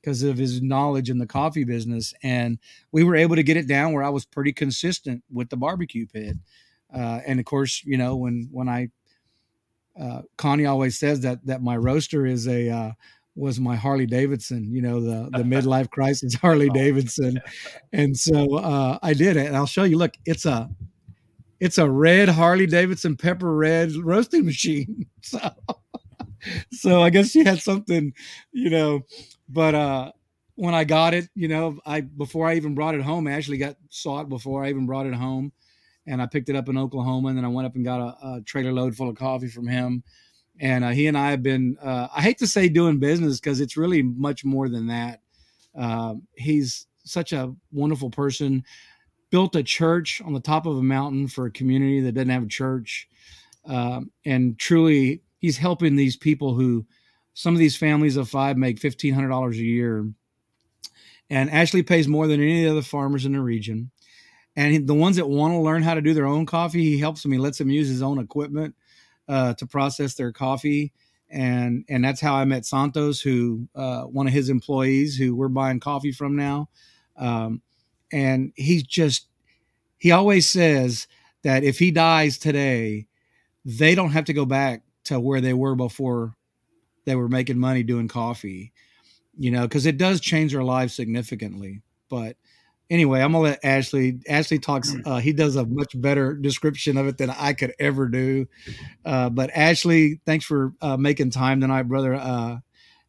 because 0.00 0.22
of 0.22 0.36
his 0.36 0.62
knowledge 0.62 1.10
in 1.10 1.18
the 1.18 1.26
coffee 1.26 1.64
business. 1.64 2.12
And 2.22 2.58
we 2.90 3.04
were 3.04 3.16
able 3.16 3.36
to 3.36 3.42
get 3.42 3.56
it 3.56 3.68
down 3.68 3.92
where 3.92 4.02
I 4.02 4.08
was 4.08 4.24
pretty 4.24 4.52
consistent 4.52 5.22
with 5.30 5.50
the 5.50 5.56
barbecue 5.56 6.06
pit. 6.06 6.36
Uh, 6.92 7.20
and 7.26 7.38
of 7.38 7.46
course, 7.46 7.82
you 7.84 7.96
know, 7.96 8.16
when, 8.16 8.48
when 8.50 8.68
I, 8.68 8.88
uh, 9.98 10.22
Connie 10.38 10.66
always 10.66 10.98
says 10.98 11.20
that, 11.20 11.44
that 11.46 11.62
my 11.62 11.76
roaster 11.76 12.26
is 12.26 12.48
a, 12.48 12.70
uh, 12.70 12.92
was 13.34 13.60
my 13.60 13.76
Harley 13.76 14.06
Davidson, 14.06 14.70
you 14.72 14.82
know, 14.82 15.00
the, 15.00 15.30
the 15.30 15.44
midlife 15.44 15.90
crisis 15.90 16.34
Harley 16.42 16.68
oh, 16.70 16.74
Davidson. 16.74 17.40
And 17.92 18.16
so, 18.16 18.56
uh, 18.56 18.98
I 19.02 19.14
did 19.14 19.36
it 19.36 19.46
and 19.46 19.56
I'll 19.56 19.66
show 19.66 19.84
you, 19.84 19.98
look, 19.98 20.14
it's 20.26 20.44
a, 20.46 20.68
it's 21.62 21.78
a 21.78 21.88
red 21.88 22.28
Harley 22.28 22.66
Davidson 22.66 23.16
pepper 23.16 23.54
red 23.54 23.92
roasting 23.92 24.44
machine. 24.44 25.06
So, 25.24 25.38
so 26.72 27.00
I 27.00 27.10
guess 27.10 27.30
she 27.30 27.44
had 27.44 27.60
something, 27.60 28.12
you 28.50 28.68
know, 28.68 29.02
but 29.48 29.76
uh 29.76 30.10
when 30.56 30.74
I 30.74 30.82
got 30.82 31.14
it, 31.14 31.28
you 31.36 31.46
know, 31.46 31.78
I 31.86 32.00
before 32.00 32.48
I 32.48 32.56
even 32.56 32.74
brought 32.74 32.96
it 32.96 33.02
home, 33.02 33.28
I 33.28 33.34
actually 33.34 33.58
got 33.58 33.76
saw 33.90 34.20
it 34.22 34.28
before 34.28 34.64
I 34.64 34.70
even 34.70 34.86
brought 34.86 35.06
it 35.06 35.14
home, 35.14 35.52
and 36.04 36.20
I 36.20 36.26
picked 36.26 36.48
it 36.48 36.56
up 36.56 36.68
in 36.68 36.76
Oklahoma, 36.76 37.28
and 37.28 37.38
then 37.38 37.44
I 37.44 37.48
went 37.48 37.66
up 37.66 37.76
and 37.76 37.84
got 37.84 38.00
a, 38.00 38.26
a 38.26 38.40
trailer 38.40 38.72
load 38.72 38.96
full 38.96 39.08
of 39.08 39.14
coffee 39.14 39.46
from 39.46 39.68
him, 39.68 40.02
and 40.58 40.82
uh, 40.82 40.88
he 40.90 41.06
and 41.06 41.16
I 41.16 41.30
have 41.30 41.44
been. 41.44 41.76
Uh, 41.80 42.08
I 42.14 42.22
hate 42.22 42.38
to 42.38 42.48
say 42.48 42.68
doing 42.68 42.98
business 42.98 43.38
because 43.38 43.60
it's 43.60 43.76
really 43.76 44.02
much 44.02 44.44
more 44.44 44.68
than 44.68 44.88
that. 44.88 45.20
Uh, 45.78 46.16
he's 46.34 46.88
such 47.04 47.32
a 47.32 47.54
wonderful 47.70 48.10
person 48.10 48.64
built 49.32 49.56
a 49.56 49.62
church 49.62 50.20
on 50.24 50.34
the 50.34 50.40
top 50.40 50.66
of 50.66 50.76
a 50.76 50.82
mountain 50.82 51.26
for 51.26 51.46
a 51.46 51.50
community 51.50 52.00
that 52.02 52.12
doesn't 52.12 52.28
have 52.28 52.44
a 52.44 52.48
church. 52.48 53.08
Um, 53.64 54.12
and 54.24 54.58
truly, 54.58 55.22
he's 55.38 55.56
helping 55.56 55.96
these 55.96 56.16
people 56.16 56.54
who 56.54 56.86
some 57.34 57.54
of 57.54 57.58
these 57.58 57.76
families 57.76 58.16
of 58.16 58.28
five 58.28 58.58
make 58.58 58.78
$1,500 58.78 59.52
a 59.52 59.56
year. 59.56 60.06
And 61.30 61.50
Ashley 61.50 61.82
pays 61.82 62.06
more 62.06 62.26
than 62.26 62.42
any 62.42 62.64
of 62.64 62.64
the 62.64 62.78
other 62.78 62.86
farmers 62.86 63.24
in 63.24 63.32
the 63.32 63.40
region. 63.40 63.90
And 64.54 64.86
the 64.86 64.94
ones 64.94 65.16
that 65.16 65.26
want 65.26 65.54
to 65.54 65.58
learn 65.58 65.82
how 65.82 65.94
to 65.94 66.02
do 66.02 66.12
their 66.12 66.26
own 66.26 66.44
coffee, 66.44 66.82
he 66.82 66.98
helps 66.98 67.22
them. 67.22 67.32
He 67.32 67.38
lets 67.38 67.56
them 67.56 67.70
use 67.70 67.88
his 67.88 68.02
own 68.02 68.18
equipment 68.18 68.74
uh, 69.28 69.54
to 69.54 69.66
process 69.66 70.12
their 70.14 70.30
coffee. 70.30 70.92
And 71.30 71.86
and 71.88 72.04
that's 72.04 72.20
how 72.20 72.34
I 72.34 72.44
met 72.44 72.66
Santos, 72.66 73.22
who 73.22 73.66
uh, 73.74 74.02
one 74.02 74.26
of 74.26 74.34
his 74.34 74.50
employees, 74.50 75.16
who 75.16 75.34
we're 75.34 75.48
buying 75.48 75.80
coffee 75.80 76.12
from 76.12 76.36
now. 76.36 76.68
Um, 77.16 77.62
and 78.12 78.52
he's 78.56 78.82
just 78.82 79.26
he 79.98 80.10
always 80.10 80.48
says 80.48 81.06
that 81.42 81.64
if 81.64 81.78
he 81.78 81.90
dies 81.90 82.38
today 82.38 83.06
they 83.64 83.94
don't 83.94 84.10
have 84.10 84.24
to 84.24 84.32
go 84.32 84.44
back 84.44 84.82
to 85.04 85.18
where 85.18 85.40
they 85.40 85.54
were 85.54 85.74
before 85.74 86.34
they 87.04 87.16
were 87.16 87.28
making 87.28 87.58
money 87.58 87.82
doing 87.82 88.08
coffee 88.08 88.72
you 89.36 89.50
know 89.50 89.62
because 89.62 89.86
it 89.86 89.98
does 89.98 90.20
change 90.20 90.52
their 90.52 90.64
lives 90.64 90.94
significantly. 90.94 91.82
But 92.08 92.36
anyway 92.90 93.22
i'm 93.22 93.32
gonna 93.32 93.44
let 93.44 93.64
ashley 93.64 94.18
ashley 94.28 94.58
talks 94.58 94.94
uh, 95.06 95.16
he 95.16 95.32
does 95.32 95.56
a 95.56 95.64
much 95.64 95.98
better 95.98 96.34
description 96.34 96.98
of 96.98 97.06
it 97.06 97.16
than 97.16 97.30
i 97.30 97.52
could 97.52 97.72
ever 97.78 98.06
do. 98.08 98.46
Uh, 99.04 99.30
but 99.30 99.50
ashley 99.54 100.20
thanks 100.26 100.44
for 100.44 100.72
uh, 100.82 100.96
making 100.96 101.30
time 101.30 101.60
tonight 101.60 101.84
brother. 101.84 102.14
Uh, 102.14 102.58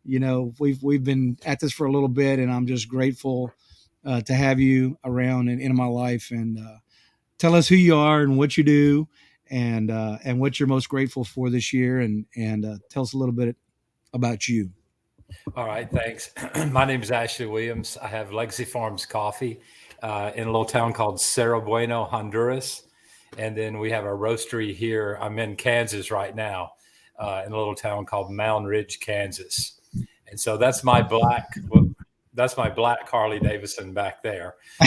you 0.06 0.20
know 0.20 0.54
we've 0.60 0.82
we've 0.82 1.04
been 1.04 1.38
at 1.45 1.60
this 1.60 1.74
for 1.74 1.86
a 1.86 1.91
little 1.91 2.08
bit 2.10 2.39
and 2.39 2.51
i'm 2.51 2.68
just 2.68 2.88
grateful 2.88 3.51
uh, 4.06 4.22
to 4.22 4.34
have 4.34 4.60
you 4.60 4.97
around 5.04 5.49
and 5.49 5.62
in 5.62 5.76
my 5.76 5.86
life 5.86 6.32
and 6.32 6.60
uh, 6.60 6.78
tell 7.38 7.56
us 7.56 7.68
who 7.68 7.76
you 7.76 7.95
are 7.95 8.22
and 8.22 8.38
what 8.38 8.58
you 8.58 8.64
do 8.64 9.08
and 9.49 9.91
uh, 9.91 10.18
and 10.24 10.39
what 10.39 10.60
you're 10.60 10.68
most 10.68 10.89
grateful 10.89 11.24
for 11.24 11.49
this 11.49 11.74
year 11.74 11.99
and 11.99 12.26
and 12.36 12.66
uh, 12.66 12.78
tell 12.89 13.04
us 13.04 13.14
a 13.14 13.18
little 13.18 13.36
bit 13.36 13.56
about 14.14 14.47
you. 14.47 14.70
All 15.56 15.66
right, 15.66 15.89
thanks. 15.89 16.32
my 16.72 16.86
name 16.86 17.01
is 17.01 17.12
Ashley 17.12 17.45
Williams. 17.45 17.97
I 18.01 18.08
have 18.08 18.32
Legacy 18.32 18.66
Farms 18.66 19.06
Coffee 19.06 19.60
uh, 20.01 20.32
in 20.36 20.43
a 20.43 20.51
little 20.51 20.66
town 20.66 20.93
called 20.93 21.20
Cerro 21.20 21.62
Bueno, 21.62 22.04
Honduras. 22.06 22.84
And 23.38 23.58
then 23.58 23.80
we 23.80 23.89
have 23.89 24.04
a 24.04 24.10
roastery 24.10 24.76
here. 24.76 25.18
I'm 25.20 25.39
in 25.39 25.56
Kansas 25.56 26.12
right 26.12 26.36
now, 26.36 26.74
uh, 27.18 27.43
in 27.45 27.51
a 27.51 27.58
little 27.58 27.74
town 27.74 28.06
called 28.06 28.30
Moundridge, 28.30 28.99
Kansas. 28.99 29.80
And 30.28 30.39
so 30.39 30.58
that's 30.58 30.84
my 30.84 31.01
black 31.01 31.58
that's 32.34 32.58
my 32.58 32.70
black 32.70 33.10
Harley 33.10 33.40
Davidson 33.40 33.94
back 33.94 34.24
there. 34.24 34.56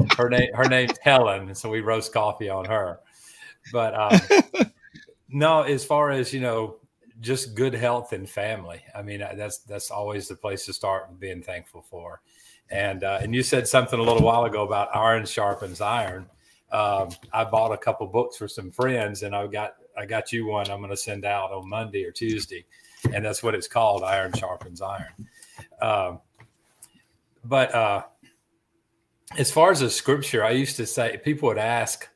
Uh, 0.00 0.06
her 0.16 0.30
name 0.30 0.48
her 0.54 0.64
name's 0.64 0.98
Helen, 1.02 1.54
so 1.54 1.68
we 1.68 1.80
roast 1.80 2.14
coffee 2.14 2.48
on 2.48 2.64
her. 2.64 3.00
But 3.72 3.94
um, 3.94 4.70
no, 5.28 5.62
as 5.62 5.84
far 5.84 6.10
as 6.10 6.32
you 6.32 6.40
know, 6.40 6.76
just 7.20 7.54
good 7.54 7.74
health 7.74 8.12
and 8.12 8.28
family. 8.28 8.82
I 8.94 9.02
mean, 9.02 9.20
that's 9.20 9.58
that's 9.58 9.90
always 9.90 10.28
the 10.28 10.34
place 10.34 10.66
to 10.66 10.72
start 10.72 11.18
being 11.18 11.42
thankful 11.42 11.82
for. 11.82 12.20
And 12.70 13.04
uh, 13.04 13.18
and 13.22 13.34
you 13.34 13.42
said 13.42 13.68
something 13.68 13.98
a 13.98 14.02
little 14.02 14.22
while 14.22 14.44
ago 14.44 14.64
about 14.64 14.94
iron 14.94 15.24
sharpens 15.24 15.80
iron. 15.80 16.26
Um, 16.72 17.10
I 17.32 17.44
bought 17.44 17.72
a 17.72 17.76
couple 17.76 18.06
books 18.06 18.36
for 18.36 18.48
some 18.48 18.70
friends, 18.70 19.22
and 19.22 19.36
I 19.36 19.46
got 19.46 19.74
I 19.96 20.06
got 20.06 20.32
you 20.32 20.46
one. 20.46 20.70
I'm 20.70 20.78
going 20.78 20.90
to 20.90 20.96
send 20.96 21.24
out 21.24 21.52
on 21.52 21.68
Monday 21.68 22.04
or 22.04 22.12
Tuesday, 22.12 22.64
and 23.12 23.24
that's 23.24 23.42
what 23.42 23.54
it's 23.54 23.68
called: 23.68 24.02
Iron 24.02 24.32
Sharpens 24.32 24.80
Iron. 24.80 25.28
Um, 25.80 26.20
but 27.44 27.74
uh, 27.74 28.04
as 29.36 29.50
far 29.50 29.70
as 29.70 29.80
the 29.80 29.90
scripture, 29.90 30.44
I 30.44 30.50
used 30.50 30.76
to 30.76 30.86
say 30.86 31.20
people 31.22 31.48
would 31.48 31.58
ask, 31.58 32.08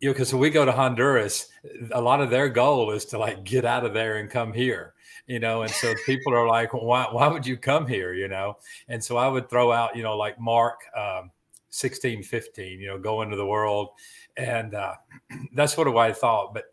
you 0.00 0.08
know, 0.08 0.14
because 0.14 0.34
we 0.34 0.50
go 0.50 0.64
to 0.64 0.72
Honduras, 0.72 1.48
a 1.92 2.00
lot 2.00 2.20
of 2.20 2.30
their 2.30 2.48
goal 2.48 2.90
is 2.90 3.04
to 3.06 3.18
like 3.18 3.44
get 3.44 3.64
out 3.64 3.84
of 3.84 3.94
there 3.94 4.16
and 4.16 4.28
come 4.28 4.52
here, 4.52 4.94
you 5.26 5.38
know, 5.38 5.62
and 5.62 5.70
so 5.70 5.94
people 6.06 6.34
are 6.34 6.48
like, 6.48 6.72
why, 6.74 7.06
why 7.10 7.28
would 7.28 7.46
you 7.46 7.56
come 7.56 7.86
here, 7.86 8.12
you 8.12 8.28
know? 8.28 8.56
And 8.88 9.02
so 9.02 9.16
I 9.16 9.28
would 9.28 9.48
throw 9.48 9.70
out, 9.70 9.94
you 9.94 10.02
know, 10.02 10.16
like 10.16 10.40
Mark 10.40 10.80
um, 10.96 11.30
16, 11.70 12.22
15, 12.22 12.80
you 12.80 12.88
know, 12.88 12.98
go 12.98 13.22
into 13.22 13.36
the 13.36 13.46
world. 13.46 13.90
And 14.36 14.74
uh, 14.74 14.94
that's 15.54 15.72
sort 15.74 15.88
of 15.88 15.94
what 15.94 16.10
I 16.10 16.12
thought. 16.12 16.54
But 16.54 16.64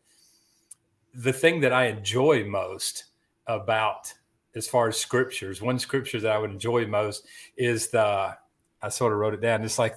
the 1.14 1.34
thing 1.34 1.60
that 1.62 1.74
I 1.74 1.86
enjoy 1.86 2.46
most 2.46 3.06
about 3.48 4.14
as 4.56 4.68
far 4.68 4.88
as 4.88 4.98
scriptures, 4.98 5.62
one 5.62 5.80
scripture 5.80 6.20
that 6.20 6.32
I 6.32 6.38
would 6.38 6.52
enjoy 6.52 6.88
most 6.88 7.26
is 7.58 7.90
the, 7.90 8.36
I 8.82 8.90
sort 8.90 9.14
of 9.14 9.20
wrote 9.20 9.34
it 9.34 9.42
down. 9.42 9.64
It's 9.64 9.80
like 9.80 9.96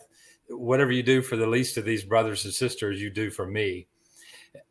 whatever 0.49 0.93
you 0.93 1.03
do 1.03 1.23
for 1.23 1.37
the 1.37 1.47
least 1.47 1.77
of 1.77 1.85
these 1.85 2.05
brothers 2.05 2.45
and 2.45 2.53
sisters, 2.53 3.01
you 3.01 3.11
do 3.11 3.31
for 3.31 3.47
me. 3.47 3.87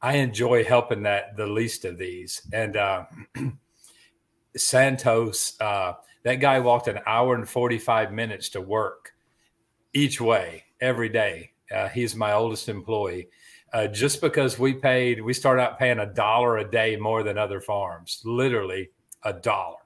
I 0.02 0.18
enjoy 0.18 0.64
helping 0.64 1.04
that 1.04 1.36
the 1.36 1.48
least 1.48 1.86
of 1.86 1.98
these. 1.98 2.42
And 2.54 2.78
uh, 2.78 3.06
Santos, 4.56 5.60
uh, 5.60 5.94
that 6.24 6.36
guy 6.36 6.60
walked 6.60 6.88
an 6.88 7.00
hour 7.08 7.34
and 7.34 7.50
45 7.50 8.12
minutes 8.12 8.50
to 8.50 8.62
work 8.62 9.14
each 9.94 10.22
way 10.22 10.64
every 10.80 11.10
day. 11.10 11.52
Uh, 11.74 11.88
he's 11.88 12.16
my 12.16 12.34
oldest 12.34 12.70
employee. 12.70 13.30
Uh, 13.74 13.88
just 13.88 14.22
because 14.22 14.60
we 14.60 14.74
paid, 14.74 15.22
we 15.22 15.34
started 15.34 15.62
out 15.62 15.80
paying 15.80 16.00
a 16.00 16.14
dollar 16.14 16.58
a 16.58 16.70
day 16.70 16.98
more 16.98 17.24
than 17.24 17.38
other 17.38 17.62
farms, 17.62 18.22
literally 18.26 18.90
a 19.24 19.34
dollar. 19.34 19.78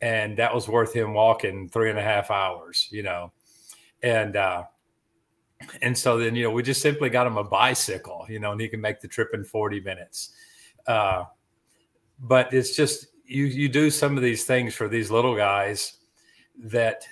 And 0.00 0.36
that 0.36 0.54
was 0.54 0.68
worth 0.68 0.92
him 0.92 1.14
walking 1.14 1.68
three 1.68 1.90
and 1.90 1.98
a 1.98 2.02
half 2.02 2.30
hours, 2.30 2.88
you 2.90 3.02
know. 3.02 3.32
And 4.02 4.36
uh, 4.36 4.64
and 5.82 5.96
so 5.96 6.18
then 6.18 6.34
you 6.34 6.44
know 6.44 6.50
we 6.50 6.62
just 6.62 6.82
simply 6.82 7.08
got 7.08 7.26
him 7.26 7.36
a 7.36 7.44
bicycle 7.44 8.26
you 8.28 8.38
know 8.38 8.52
and 8.52 8.60
he 8.60 8.68
can 8.68 8.80
make 8.80 9.00
the 9.00 9.08
trip 9.08 9.30
in 9.32 9.44
40 9.44 9.80
minutes 9.80 10.30
uh, 10.86 11.24
but 12.20 12.52
it's 12.52 12.76
just 12.76 13.06
you 13.24 13.44
you 13.44 13.68
do 13.68 13.90
some 13.90 14.16
of 14.16 14.22
these 14.22 14.44
things 14.44 14.74
for 14.74 14.88
these 14.88 15.10
little 15.10 15.36
guys 15.36 15.94
that 16.58 17.06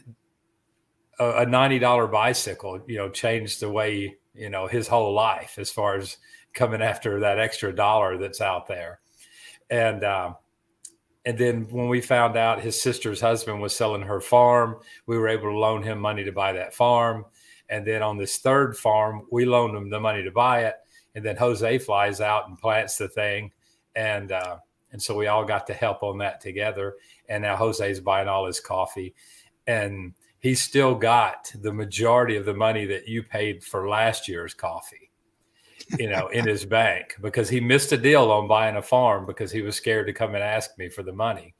a, 1.18 1.42
a 1.42 1.46
$90 1.46 2.10
bicycle 2.10 2.80
you 2.86 2.98
know 2.98 3.08
changed 3.08 3.60
the 3.60 3.70
way 3.70 4.16
you 4.34 4.50
know 4.50 4.66
his 4.66 4.86
whole 4.88 5.12
life 5.14 5.58
as 5.58 5.70
far 5.70 5.96
as 5.96 6.18
coming 6.52 6.82
after 6.82 7.20
that 7.20 7.38
extra 7.38 7.74
dollar 7.74 8.16
that's 8.18 8.40
out 8.40 8.66
there 8.66 9.00
and 9.70 10.04
uh, 10.04 10.34
and 11.26 11.38
then 11.38 11.66
when 11.70 11.88
we 11.88 12.00
found 12.00 12.36
out 12.36 12.60
his 12.60 12.80
sister's 12.80 13.20
husband 13.20 13.60
was 13.60 13.74
selling 13.74 14.02
her 14.02 14.20
farm 14.20 14.76
we 15.06 15.18
were 15.18 15.28
able 15.28 15.50
to 15.50 15.58
loan 15.58 15.82
him 15.82 15.98
money 15.98 16.24
to 16.24 16.32
buy 16.32 16.52
that 16.52 16.74
farm 16.74 17.24
and 17.68 17.86
then 17.86 18.02
on 18.02 18.18
this 18.18 18.38
third 18.38 18.76
farm, 18.76 19.26
we 19.30 19.44
loaned 19.44 19.76
him 19.76 19.90
the 19.90 20.00
money 20.00 20.22
to 20.22 20.30
buy 20.30 20.64
it. 20.64 20.76
And 21.14 21.24
then 21.24 21.36
Jose 21.36 21.78
flies 21.78 22.20
out 22.20 22.48
and 22.48 22.58
plants 22.58 22.96
the 22.96 23.08
thing. 23.08 23.52
And, 23.94 24.32
uh, 24.32 24.58
and 24.92 25.02
so 25.02 25.16
we 25.16 25.26
all 25.26 25.44
got 25.44 25.66
to 25.68 25.74
help 25.74 26.02
on 26.02 26.18
that 26.18 26.40
together. 26.40 26.94
And 27.28 27.42
now 27.42 27.56
Jose's 27.56 28.00
buying 28.00 28.28
all 28.28 28.46
his 28.46 28.60
coffee. 28.60 29.14
And 29.66 30.14
he's 30.40 30.62
still 30.62 30.94
got 30.94 31.52
the 31.54 31.72
majority 31.72 32.36
of 32.36 32.44
the 32.44 32.54
money 32.54 32.84
that 32.86 33.08
you 33.08 33.22
paid 33.22 33.64
for 33.64 33.88
last 33.88 34.28
year's 34.28 34.54
coffee, 34.54 35.03
you 35.98 36.08
know, 36.08 36.28
in 36.28 36.46
his 36.46 36.64
bank 36.64 37.14
because 37.20 37.48
he 37.48 37.60
missed 37.60 37.92
a 37.92 37.96
deal 37.96 38.30
on 38.30 38.48
buying 38.48 38.76
a 38.76 38.82
farm 38.82 39.26
because 39.26 39.52
he 39.52 39.62
was 39.62 39.76
scared 39.76 40.06
to 40.06 40.12
come 40.12 40.34
and 40.34 40.42
ask 40.42 40.76
me 40.78 40.88
for 40.88 41.02
the 41.02 41.12
money. 41.12 41.54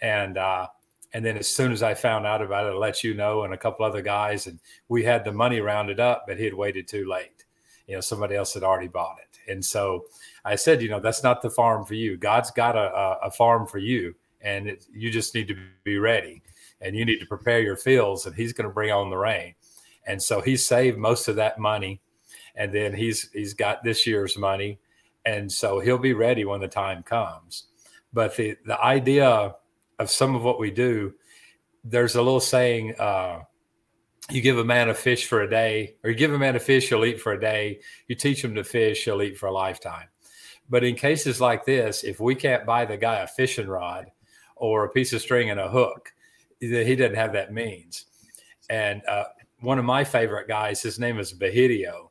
And, 0.00 0.38
uh, 0.38 0.68
and 1.12 1.24
then 1.24 1.36
as 1.36 1.48
soon 1.48 1.72
as 1.72 1.82
I 1.82 1.94
found 1.94 2.26
out 2.26 2.42
about 2.42 2.66
it, 2.66 2.70
I 2.70 2.74
let 2.74 3.02
you 3.02 3.14
know 3.14 3.44
and 3.44 3.54
a 3.54 3.58
couple 3.58 3.86
other 3.86 4.02
guys, 4.02 4.46
and 4.46 4.58
we 4.88 5.02
had 5.02 5.24
the 5.24 5.32
money 5.32 5.60
rounded 5.60 6.00
up, 6.00 6.24
but 6.26 6.38
he 6.38 6.44
had 6.44 6.54
waited 6.54 6.86
too 6.88 7.08
late. 7.08 7.44
You 7.86 7.94
know, 7.94 8.00
somebody 8.00 8.34
else 8.34 8.52
had 8.54 8.64
already 8.64 8.88
bought 8.88 9.16
it. 9.20 9.50
And 9.50 9.64
so 9.64 10.06
I 10.44 10.56
said, 10.56 10.82
you 10.82 10.88
know, 10.88 11.00
that's 11.00 11.22
not 11.22 11.40
the 11.40 11.50
farm 11.50 11.84
for 11.84 11.94
you. 11.94 12.16
God's 12.16 12.50
got 12.50 12.76
a, 12.76 13.18
a, 13.22 13.30
farm 13.30 13.66
for 13.66 13.78
you, 13.78 14.14
and 14.40 14.68
it, 14.68 14.84
you 14.92 15.10
just 15.10 15.34
need 15.34 15.48
to 15.48 15.56
be 15.84 15.98
ready 15.98 16.42
and 16.80 16.96
you 16.96 17.04
need 17.04 17.20
to 17.20 17.26
prepare 17.26 17.60
your 17.60 17.76
fields, 17.76 18.26
and 18.26 18.34
He's 18.34 18.52
going 18.52 18.68
to 18.68 18.74
bring 18.74 18.90
on 18.90 19.08
the 19.08 19.16
rain. 19.16 19.54
And 20.06 20.22
so 20.22 20.40
he 20.40 20.56
saved 20.56 20.98
most 20.98 21.28
of 21.28 21.36
that 21.36 21.58
money, 21.58 22.00
and 22.56 22.72
then 22.72 22.94
he's 22.94 23.30
he's 23.32 23.54
got 23.54 23.84
this 23.84 24.06
year's 24.06 24.36
money, 24.36 24.78
and 25.24 25.50
so 25.50 25.80
he'll 25.80 25.98
be 25.98 26.14
ready 26.14 26.44
when 26.44 26.60
the 26.60 26.68
time 26.68 27.02
comes. 27.02 27.64
But 28.12 28.36
the 28.36 28.56
the 28.64 28.80
idea 28.80 29.54
of 29.98 30.10
some 30.10 30.34
of 30.34 30.42
what 30.42 30.58
we 30.58 30.70
do, 30.70 31.14
there's 31.84 32.16
a 32.16 32.22
little 32.22 32.40
saying, 32.40 32.94
uh, 32.98 33.40
you 34.30 34.40
give 34.40 34.58
a 34.58 34.64
man 34.64 34.90
a 34.90 34.94
fish 34.94 35.26
for 35.26 35.42
a 35.42 35.50
day, 35.50 35.96
or 36.02 36.10
you 36.10 36.16
give 36.16 36.32
a 36.32 36.38
man 36.38 36.56
a 36.56 36.60
fish, 36.60 36.88
he'll 36.88 37.04
eat 37.04 37.20
for 37.20 37.32
a 37.32 37.40
day. 37.40 37.80
You 38.08 38.14
teach 38.14 38.42
him 38.42 38.54
to 38.56 38.64
fish, 38.64 39.04
he'll 39.04 39.22
eat 39.22 39.38
for 39.38 39.46
a 39.46 39.52
lifetime. 39.52 40.08
But 40.68 40.84
in 40.84 40.96
cases 40.96 41.40
like 41.40 41.64
this, 41.64 42.02
if 42.02 42.18
we 42.18 42.34
can't 42.34 42.66
buy 42.66 42.84
the 42.84 42.96
guy 42.96 43.16
a 43.16 43.26
fishing 43.26 43.68
rod 43.68 44.10
or 44.56 44.84
a 44.84 44.90
piece 44.90 45.12
of 45.12 45.20
string 45.20 45.50
and 45.50 45.60
a 45.60 45.68
hook, 45.68 46.12
he 46.60 46.96
doesn't 46.96 47.14
have 47.14 47.32
that 47.34 47.52
means. 47.52 48.06
And 48.68 49.02
uh, 49.06 49.24
one 49.60 49.78
of 49.78 49.84
my 49.84 50.02
favorite 50.02 50.48
guys, 50.48 50.82
his 50.82 50.98
name 50.98 51.18
is 51.18 51.32
Bahidio. 51.32 52.10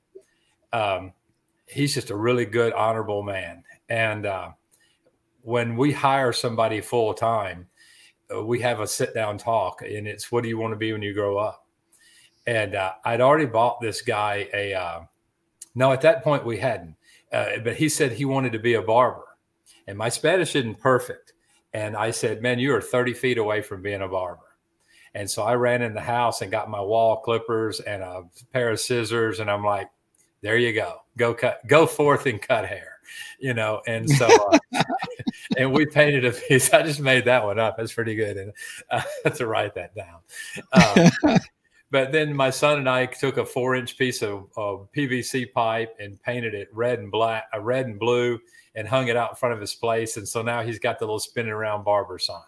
Um, 0.74 1.14
he's 1.68 1.94
just 1.94 2.10
a 2.10 2.16
really 2.16 2.46
good, 2.46 2.74
honorable 2.74 3.24
man. 3.24 3.64
And 3.90 4.26
uh, 4.26 4.52
when 5.42 5.76
we 5.76 5.92
hire 5.92 6.34
somebody 6.34 6.82
full 6.82 7.14
time, 7.14 7.68
uh, 8.34 8.44
we 8.44 8.60
have 8.62 8.80
a 8.80 8.88
sit 8.88 9.14
down 9.14 9.38
talk, 9.38 9.82
and 9.82 10.08
it's 10.08 10.32
what 10.32 10.44
do 10.44 10.50
you 10.50 10.58
want 10.58 10.72
to 10.72 10.78
be 10.78 10.92
when 10.92 11.02
you 11.02 11.14
grow 11.14 11.38
up? 11.38 11.68
And 12.48 12.76
uh, 12.76 12.94
I'd 13.04 13.22
already 13.22 13.46
bought 13.46 13.82
this 13.82 14.02
guy 14.02 14.48
a. 14.54 14.74
Uh, 14.74 15.00
no, 15.76 15.92
at 15.92 16.02
that 16.02 16.24
point 16.24 16.46
we 16.46 16.58
hadn't, 16.58 16.96
uh, 17.32 17.58
but 17.64 17.76
he 17.76 17.90
said 17.90 18.14
he 18.14 18.26
wanted 18.26 18.54
to 18.54 18.60
be 18.60 18.76
a 18.76 18.82
barber, 18.82 19.26
and 19.88 19.98
my 19.98 20.10
Spanish 20.10 20.56
isn't 20.56 20.80
perfect. 20.80 21.34
And 21.74 21.96
I 21.96 22.12
said, 22.12 22.42
"Man, 22.42 22.58
you 22.58 22.74
are 22.74 22.82
30 22.82 23.14
feet 23.14 23.38
away 23.38 23.62
from 23.62 23.82
being 23.82 24.02
a 24.02 24.08
barber." 24.08 24.42
And 25.14 25.30
so 25.30 25.44
I 25.44 25.56
ran 25.56 25.82
in 25.82 25.94
the 25.94 26.02
house 26.02 26.42
and 26.42 26.52
got 26.52 26.70
my 26.70 26.82
wall 26.82 27.18
clippers 27.18 27.80
and 27.80 28.02
a 28.02 28.24
pair 28.52 28.72
of 28.72 28.80
scissors, 28.80 29.40
and 29.40 29.52
I'm 29.52 29.64
like, 29.64 29.90
"There 30.42 30.58
you 30.58 30.74
go, 30.74 31.02
go 31.18 31.34
cut, 31.34 31.66
go 31.68 31.86
forth 31.86 32.26
and 32.26 32.42
cut 32.42 32.66
hair." 32.66 32.96
you 33.40 33.54
know, 33.54 33.82
and 33.88 34.10
so, 34.10 34.28
uh, 34.28 34.60
and 35.58 35.72
we 35.72 35.86
painted 35.86 36.26
a 36.26 36.32
piece. 36.32 36.74
I 36.74 36.84
just 36.84 37.00
made 37.00 37.26
that 37.26 37.44
one 37.44 37.60
up. 37.60 37.78
That's 37.78 37.94
pretty 37.94 38.16
good. 38.16 38.38
And 38.38 38.54
uh, 38.90 39.30
to 39.30 39.48
write 39.48 39.76
that 39.76 39.94
down. 39.96 40.20
Um, 40.74 41.38
but 41.92 42.12
then 42.12 42.36
my 42.36 42.50
son 42.50 42.80
and 42.80 42.90
I 42.90 43.06
took 43.06 43.38
a 43.38 43.46
four 43.46 43.76
inch 43.76 43.98
piece 43.98 44.22
of, 44.22 44.48
of, 44.58 44.88
PVC 44.96 45.52
pipe 45.52 45.96
and 46.00 46.22
painted 46.22 46.54
it 46.54 46.70
red 46.74 47.00
and 47.00 47.12
black, 47.12 47.46
a 47.54 47.58
uh, 47.58 47.62
red 47.62 47.86
and 47.86 48.00
blue, 48.00 48.40
and 48.76 48.88
hung 48.88 49.08
it 49.08 49.16
out 49.16 49.32
in 49.32 49.36
front 49.36 49.54
of 49.54 49.62
his 49.62 49.74
place. 49.74 50.18
And 50.18 50.28
so 50.28 50.42
now 50.42 50.62
he's 50.62 50.80
got 50.80 51.00
the 51.00 51.06
little 51.06 51.20
spinning 51.20 51.52
around 51.52 51.84
barber 51.84 52.20
sign. 52.20 52.42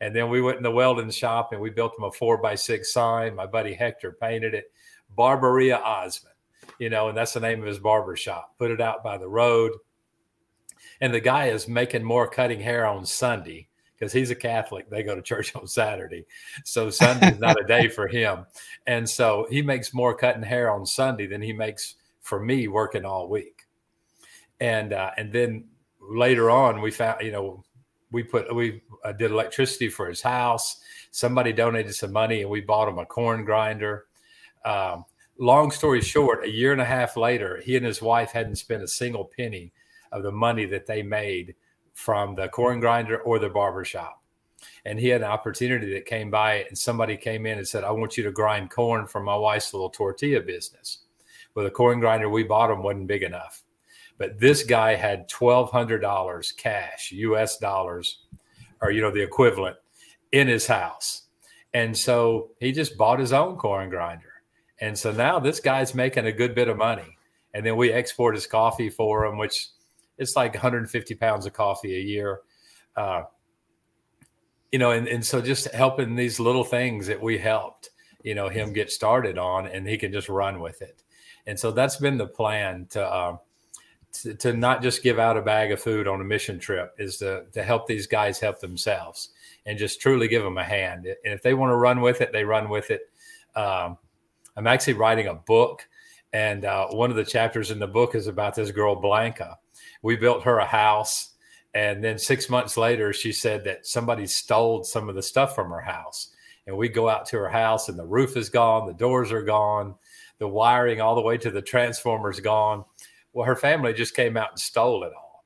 And 0.00 0.14
then 0.16 0.28
we 0.28 0.42
went 0.42 0.56
in 0.56 0.64
the 0.64 0.70
welding 0.70 1.10
shop 1.10 1.52
and 1.52 1.60
we 1.60 1.70
built 1.70 1.96
him 1.96 2.04
a 2.04 2.10
four 2.10 2.36
by 2.36 2.56
six 2.56 2.92
sign. 2.92 3.36
My 3.36 3.46
buddy 3.46 3.72
Hector 3.72 4.16
painted 4.20 4.52
it, 4.52 4.72
Barberia 5.16 5.80
Osmond, 5.80 6.31
you 6.78 6.90
know, 6.90 7.08
and 7.08 7.16
that's 7.16 7.32
the 7.32 7.40
name 7.40 7.60
of 7.60 7.66
his 7.66 7.78
barber 7.78 8.16
shop. 8.16 8.54
Put 8.58 8.70
it 8.70 8.80
out 8.80 9.02
by 9.02 9.18
the 9.18 9.28
road 9.28 9.72
and 11.02 11.12
the 11.12 11.20
guy 11.20 11.46
is 11.46 11.66
making 11.66 12.04
more 12.04 12.28
cutting 12.28 12.60
hair 12.60 12.86
on 12.86 13.04
Sunday 13.04 13.68
because 13.94 14.12
he's 14.12 14.30
a 14.30 14.36
Catholic. 14.36 14.88
They 14.88 15.02
go 15.02 15.16
to 15.16 15.20
church 15.20 15.54
on 15.56 15.66
Saturday. 15.66 16.24
So 16.64 16.90
Sunday's 16.90 17.40
not 17.40 17.60
a 17.60 17.64
day 17.64 17.88
for 17.88 18.06
him. 18.06 18.46
And 18.86 19.08
so 19.08 19.46
he 19.50 19.62
makes 19.62 19.92
more 19.92 20.14
cutting 20.14 20.44
hair 20.44 20.70
on 20.70 20.86
Sunday 20.86 21.26
than 21.26 21.42
he 21.42 21.52
makes 21.52 21.96
for 22.20 22.40
me 22.40 22.68
working 22.68 23.04
all 23.04 23.28
week. 23.28 23.64
And 24.60 24.92
uh, 24.92 25.10
and 25.16 25.32
then 25.32 25.64
later 26.00 26.50
on, 26.50 26.80
we 26.80 26.92
found, 26.92 27.20
you 27.22 27.32
know, 27.32 27.64
we 28.12 28.22
put 28.22 28.54
we 28.54 28.80
uh, 29.04 29.10
did 29.10 29.32
electricity 29.32 29.88
for 29.88 30.08
his 30.08 30.22
house. 30.22 30.80
Somebody 31.10 31.52
donated 31.52 31.96
some 31.96 32.12
money, 32.12 32.42
and 32.42 32.50
we 32.50 32.60
bought 32.60 32.88
him 32.88 32.98
a 32.98 33.04
corn 33.04 33.44
grinder. 33.44 34.06
Um, 34.64 35.04
long 35.42 35.72
story 35.72 36.00
short, 36.00 36.44
a 36.44 36.50
year 36.50 36.72
and 36.72 36.80
a 36.80 36.84
half 36.84 37.16
later, 37.16 37.60
he 37.64 37.76
and 37.76 37.84
his 37.84 38.00
wife 38.00 38.30
hadn't 38.30 38.56
spent 38.56 38.82
a 38.82 38.88
single 38.88 39.24
penny 39.24 39.72
of 40.12 40.22
the 40.22 40.30
money 40.30 40.66
that 40.66 40.86
they 40.86 41.02
made 41.02 41.56
from 41.94 42.36
the 42.36 42.48
corn 42.48 42.78
grinder 42.78 43.18
or 43.22 43.38
the 43.38 43.48
barber 43.48 43.84
shop. 43.84 44.22
And 44.84 44.98
he 44.98 45.08
had 45.08 45.22
an 45.22 45.28
opportunity 45.28 45.92
that 45.94 46.06
came 46.06 46.30
by, 46.30 46.64
and 46.68 46.78
somebody 46.78 47.16
came 47.16 47.44
in 47.46 47.58
and 47.58 47.66
said, 47.66 47.82
I 47.82 47.90
want 47.90 48.16
you 48.16 48.22
to 48.22 48.30
grind 48.30 48.70
corn 48.70 49.06
for 49.06 49.20
my 49.20 49.34
wife's 49.34 49.74
little 49.74 49.90
tortilla 49.90 50.40
business. 50.40 50.98
Well, 51.54 51.64
the 51.64 51.70
corn 51.70 51.98
grinder 51.98 52.28
we 52.28 52.44
bought 52.44 52.70
him 52.70 52.82
wasn't 52.82 53.08
big 53.08 53.24
enough. 53.24 53.64
But 54.18 54.38
this 54.38 54.62
guy 54.62 54.94
had 54.94 55.28
$1,200 55.28 56.56
cash, 56.56 57.10
US 57.12 57.58
dollars, 57.58 58.20
or, 58.80 58.92
you 58.92 59.00
know, 59.00 59.10
the 59.10 59.22
equivalent 59.22 59.76
in 60.30 60.46
his 60.46 60.68
house. 60.68 61.22
And 61.74 61.96
so 61.96 62.50
he 62.60 62.70
just 62.70 62.96
bought 62.96 63.18
his 63.18 63.32
own 63.32 63.56
corn 63.56 63.90
grinder. 63.90 64.31
And 64.82 64.98
so 64.98 65.12
now 65.12 65.38
this 65.38 65.60
guy's 65.60 65.94
making 65.94 66.26
a 66.26 66.32
good 66.32 66.56
bit 66.56 66.66
of 66.66 66.76
money. 66.76 67.16
And 67.54 67.64
then 67.64 67.76
we 67.76 67.92
export 67.92 68.34
his 68.34 68.48
coffee 68.48 68.90
for 68.90 69.24
him, 69.24 69.38
which 69.38 69.68
it's 70.18 70.34
like 70.34 70.54
150 70.54 71.14
pounds 71.14 71.46
of 71.46 71.52
coffee 71.52 71.96
a 71.96 72.00
year. 72.00 72.40
Uh, 72.96 73.22
you 74.72 74.80
know, 74.80 74.90
and, 74.90 75.06
and 75.06 75.24
so 75.24 75.40
just 75.40 75.72
helping 75.72 76.16
these 76.16 76.40
little 76.40 76.64
things 76.64 77.06
that 77.06 77.22
we 77.22 77.38
helped, 77.38 77.90
you 78.24 78.34
know, 78.34 78.48
him 78.48 78.72
get 78.72 78.90
started 78.90 79.38
on 79.38 79.68
and 79.68 79.86
he 79.86 79.96
can 79.96 80.10
just 80.10 80.28
run 80.28 80.60
with 80.60 80.82
it. 80.82 81.04
And 81.46 81.56
so 81.56 81.70
that's 81.70 81.96
been 81.96 82.18
the 82.18 82.26
plan 82.26 82.86
to, 82.90 83.04
uh, 83.04 83.36
to, 84.14 84.34
to, 84.34 84.52
not 84.52 84.82
just 84.82 85.04
give 85.04 85.20
out 85.20 85.36
a 85.36 85.42
bag 85.42 85.70
of 85.70 85.80
food 85.80 86.08
on 86.08 86.20
a 86.20 86.24
mission 86.24 86.58
trip 86.58 86.92
is 86.98 87.18
to, 87.18 87.44
to 87.52 87.62
help 87.62 87.86
these 87.86 88.08
guys 88.08 88.40
help 88.40 88.58
themselves 88.58 89.28
and 89.64 89.78
just 89.78 90.00
truly 90.00 90.26
give 90.26 90.42
them 90.42 90.58
a 90.58 90.64
hand. 90.64 91.06
And 91.06 91.32
if 91.32 91.42
they 91.42 91.54
want 91.54 91.70
to 91.70 91.76
run 91.76 92.00
with 92.00 92.20
it, 92.20 92.32
they 92.32 92.42
run 92.42 92.68
with 92.68 92.90
it. 92.90 93.02
Um, 93.54 93.98
I'm 94.56 94.66
actually 94.66 94.94
writing 94.94 95.28
a 95.28 95.34
book, 95.34 95.86
and 96.32 96.64
uh, 96.64 96.88
one 96.88 97.10
of 97.10 97.16
the 97.16 97.24
chapters 97.24 97.70
in 97.70 97.78
the 97.78 97.86
book 97.86 98.14
is 98.14 98.26
about 98.26 98.54
this 98.54 98.70
girl, 98.70 98.94
Blanca. 98.94 99.58
We 100.02 100.16
built 100.16 100.44
her 100.44 100.58
a 100.58 100.66
house. 100.66 101.30
And 101.74 102.04
then 102.04 102.18
six 102.18 102.50
months 102.50 102.76
later, 102.76 103.14
she 103.14 103.32
said 103.32 103.64
that 103.64 103.86
somebody 103.86 104.26
stole 104.26 104.84
some 104.84 105.08
of 105.08 105.14
the 105.14 105.22
stuff 105.22 105.54
from 105.54 105.70
her 105.70 105.80
house. 105.80 106.34
And 106.66 106.76
we 106.76 106.88
go 106.88 107.08
out 107.08 107.26
to 107.26 107.38
her 107.38 107.48
house, 107.48 107.88
and 107.88 107.98
the 107.98 108.04
roof 108.04 108.36
is 108.36 108.50
gone, 108.50 108.86
the 108.86 108.92
doors 108.92 109.32
are 109.32 109.42
gone, 109.42 109.94
the 110.38 110.48
wiring 110.48 111.00
all 111.00 111.14
the 111.14 111.22
way 111.22 111.38
to 111.38 111.50
the 111.50 111.62
transformers 111.62 112.40
gone. 112.40 112.84
Well, 113.32 113.46
her 113.46 113.56
family 113.56 113.94
just 113.94 114.14
came 114.14 114.36
out 114.36 114.50
and 114.50 114.58
stole 114.58 115.04
it 115.04 115.12
all, 115.16 115.44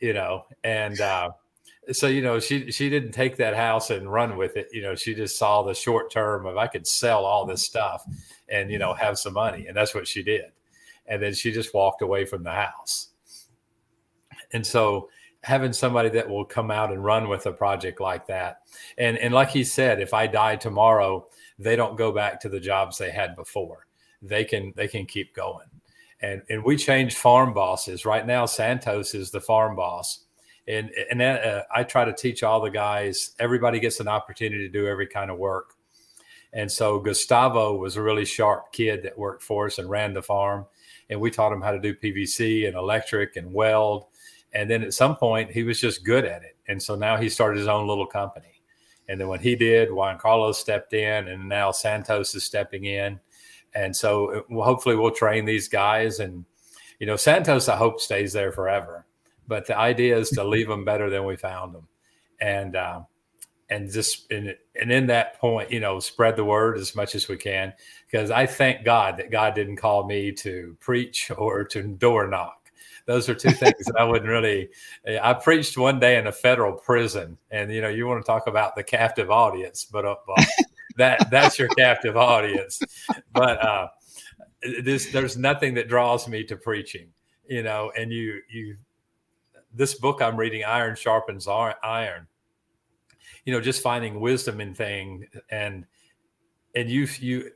you 0.00 0.12
know, 0.12 0.46
and 0.64 1.00
uh, 1.00 1.30
so 1.92 2.06
you 2.06 2.22
know 2.22 2.38
she 2.38 2.70
she 2.70 2.88
didn't 2.88 3.12
take 3.12 3.36
that 3.36 3.54
house 3.54 3.90
and 3.90 4.10
run 4.10 4.36
with 4.36 4.56
it. 4.56 4.68
You 4.72 4.82
know, 4.82 4.94
she 4.94 5.14
just 5.14 5.38
saw 5.38 5.62
the 5.62 5.74
short 5.74 6.10
term 6.10 6.46
of 6.46 6.56
I 6.56 6.66
could 6.66 6.86
sell 6.86 7.24
all 7.24 7.46
this 7.46 7.64
stuff 7.64 8.04
and 8.48 8.70
you 8.70 8.78
know 8.78 8.94
have 8.94 9.18
some 9.18 9.34
money, 9.34 9.66
and 9.66 9.76
that's 9.76 9.94
what 9.94 10.06
she 10.06 10.22
did. 10.22 10.46
And 11.06 11.22
then 11.22 11.34
she 11.34 11.52
just 11.52 11.74
walked 11.74 12.02
away 12.02 12.24
from 12.24 12.42
the 12.42 12.52
house. 12.52 13.08
And 14.52 14.66
so 14.66 15.08
having 15.42 15.72
somebody 15.72 16.08
that 16.10 16.28
will 16.28 16.44
come 16.44 16.70
out 16.70 16.92
and 16.92 17.02
run 17.02 17.28
with 17.28 17.46
a 17.46 17.52
project 17.52 18.00
like 18.00 18.26
that, 18.26 18.58
and 18.98 19.18
and 19.18 19.34
like 19.34 19.50
he 19.50 19.64
said, 19.64 20.00
if 20.00 20.14
I 20.14 20.26
die 20.26 20.56
tomorrow, 20.56 21.26
they 21.58 21.76
don't 21.76 21.96
go 21.96 22.12
back 22.12 22.40
to 22.40 22.48
the 22.48 22.60
jobs 22.60 22.98
they 22.98 23.10
had 23.10 23.36
before. 23.36 23.86
They 24.22 24.44
can 24.44 24.72
they 24.76 24.88
can 24.88 25.06
keep 25.06 25.34
going. 25.34 25.66
And 26.20 26.42
and 26.48 26.62
we 26.64 26.76
changed 26.76 27.16
farm 27.16 27.54
bosses. 27.54 28.04
Right 28.04 28.26
now, 28.26 28.46
Santos 28.46 29.14
is 29.14 29.30
the 29.30 29.40
farm 29.40 29.76
boss 29.76 30.26
and 30.70 30.90
and 31.10 31.20
uh, 31.20 31.62
I 31.74 31.82
try 31.82 32.04
to 32.04 32.12
teach 32.12 32.42
all 32.42 32.60
the 32.60 32.70
guys. 32.70 33.32
Everybody 33.38 33.80
gets 33.80 34.00
an 34.00 34.08
opportunity 34.08 34.66
to 34.66 34.72
do 34.72 34.86
every 34.86 35.06
kind 35.06 35.30
of 35.30 35.38
work, 35.38 35.74
and 36.52 36.70
so 36.70 37.00
Gustavo 37.00 37.76
was 37.76 37.96
a 37.96 38.02
really 38.02 38.24
sharp 38.24 38.72
kid 38.72 39.02
that 39.02 39.18
worked 39.18 39.42
for 39.42 39.66
us 39.66 39.78
and 39.78 39.90
ran 39.90 40.14
the 40.14 40.22
farm, 40.22 40.66
and 41.08 41.20
we 41.20 41.30
taught 41.30 41.52
him 41.52 41.60
how 41.60 41.72
to 41.72 41.80
do 41.80 41.94
PVC 41.94 42.66
and 42.68 42.76
electric 42.76 43.36
and 43.36 43.52
weld, 43.52 44.06
and 44.52 44.70
then 44.70 44.82
at 44.82 44.94
some 44.94 45.16
point 45.16 45.50
he 45.50 45.64
was 45.64 45.80
just 45.80 46.04
good 46.04 46.24
at 46.24 46.42
it, 46.42 46.56
and 46.68 46.80
so 46.80 46.94
now 46.94 47.16
he 47.16 47.28
started 47.28 47.58
his 47.58 47.68
own 47.68 47.88
little 47.88 48.06
company, 48.06 48.62
and 49.08 49.20
then 49.20 49.26
when 49.26 49.40
he 49.40 49.56
did, 49.56 49.92
Juan 49.92 50.18
Carlos 50.18 50.58
stepped 50.58 50.92
in, 50.92 51.28
and 51.28 51.48
now 51.48 51.72
Santos 51.72 52.34
is 52.34 52.44
stepping 52.44 52.84
in, 52.84 53.18
and 53.74 53.94
so 53.94 54.44
uh, 54.50 54.62
hopefully 54.62 54.94
we'll 54.94 55.10
train 55.10 55.44
these 55.44 55.68
guys. 55.68 56.20
And. 56.20 56.44
You 56.98 57.06
know, 57.06 57.16
Santos, 57.16 57.70
I 57.70 57.76
hope 57.76 57.98
stays 57.98 58.34
there 58.34 58.52
forever 58.52 59.06
but 59.50 59.66
the 59.66 59.76
idea 59.76 60.16
is 60.16 60.30
to 60.30 60.44
leave 60.44 60.68
them 60.68 60.84
better 60.84 61.10
than 61.10 61.24
we 61.24 61.36
found 61.36 61.74
them, 61.74 61.88
and 62.40 62.76
uh, 62.76 63.00
and 63.68 63.90
just 63.90 64.30
and 64.30 64.56
and 64.80 64.92
in 64.92 65.08
that 65.08 65.38
point, 65.40 65.72
you 65.72 65.80
know, 65.80 65.98
spread 65.98 66.36
the 66.36 66.44
word 66.44 66.78
as 66.78 66.94
much 66.94 67.16
as 67.16 67.28
we 67.28 67.36
can 67.36 67.74
because 68.10 68.30
I 68.30 68.46
thank 68.46 68.84
God 68.84 69.16
that 69.18 69.32
God 69.32 69.56
didn't 69.56 69.76
call 69.76 70.06
me 70.06 70.30
to 70.32 70.76
preach 70.80 71.30
or 71.36 71.64
to 71.64 71.82
door 71.82 72.28
knock. 72.28 72.70
Those 73.06 73.28
are 73.28 73.34
two 73.34 73.50
things 73.50 73.86
that 73.86 73.96
I 73.98 74.04
wouldn't 74.04 74.30
really. 74.30 74.70
I 75.20 75.34
preached 75.34 75.76
one 75.76 75.98
day 75.98 76.16
in 76.16 76.28
a 76.28 76.32
federal 76.32 76.72
prison, 76.72 77.36
and 77.50 77.72
you 77.72 77.80
know, 77.80 77.88
you 77.88 78.06
want 78.06 78.24
to 78.24 78.26
talk 78.26 78.46
about 78.46 78.76
the 78.76 78.84
captive 78.84 79.32
audience, 79.32 79.84
but 79.84 80.04
uh, 80.04 80.14
that 80.96 81.28
that's 81.28 81.58
your 81.58 81.68
captive 81.76 82.16
audience. 82.16 82.80
But 83.32 83.64
uh, 83.66 83.88
this, 84.82 85.10
there's 85.10 85.36
nothing 85.36 85.74
that 85.74 85.88
draws 85.88 86.28
me 86.28 86.44
to 86.44 86.56
preaching, 86.56 87.08
you 87.48 87.64
know, 87.64 87.90
and 87.98 88.12
you 88.12 88.42
you 88.48 88.76
this 89.72 89.94
book 89.94 90.20
I'm 90.22 90.36
reading, 90.36 90.64
Iron 90.64 90.96
Sharpens 90.96 91.46
Iron. 91.48 92.26
You 93.44 93.52
know, 93.52 93.60
just 93.60 93.82
finding 93.82 94.20
wisdom 94.20 94.60
in 94.60 94.74
thing 94.74 95.26
and 95.50 95.86
and 96.74 96.90
you 96.90 97.08
you 97.18 97.50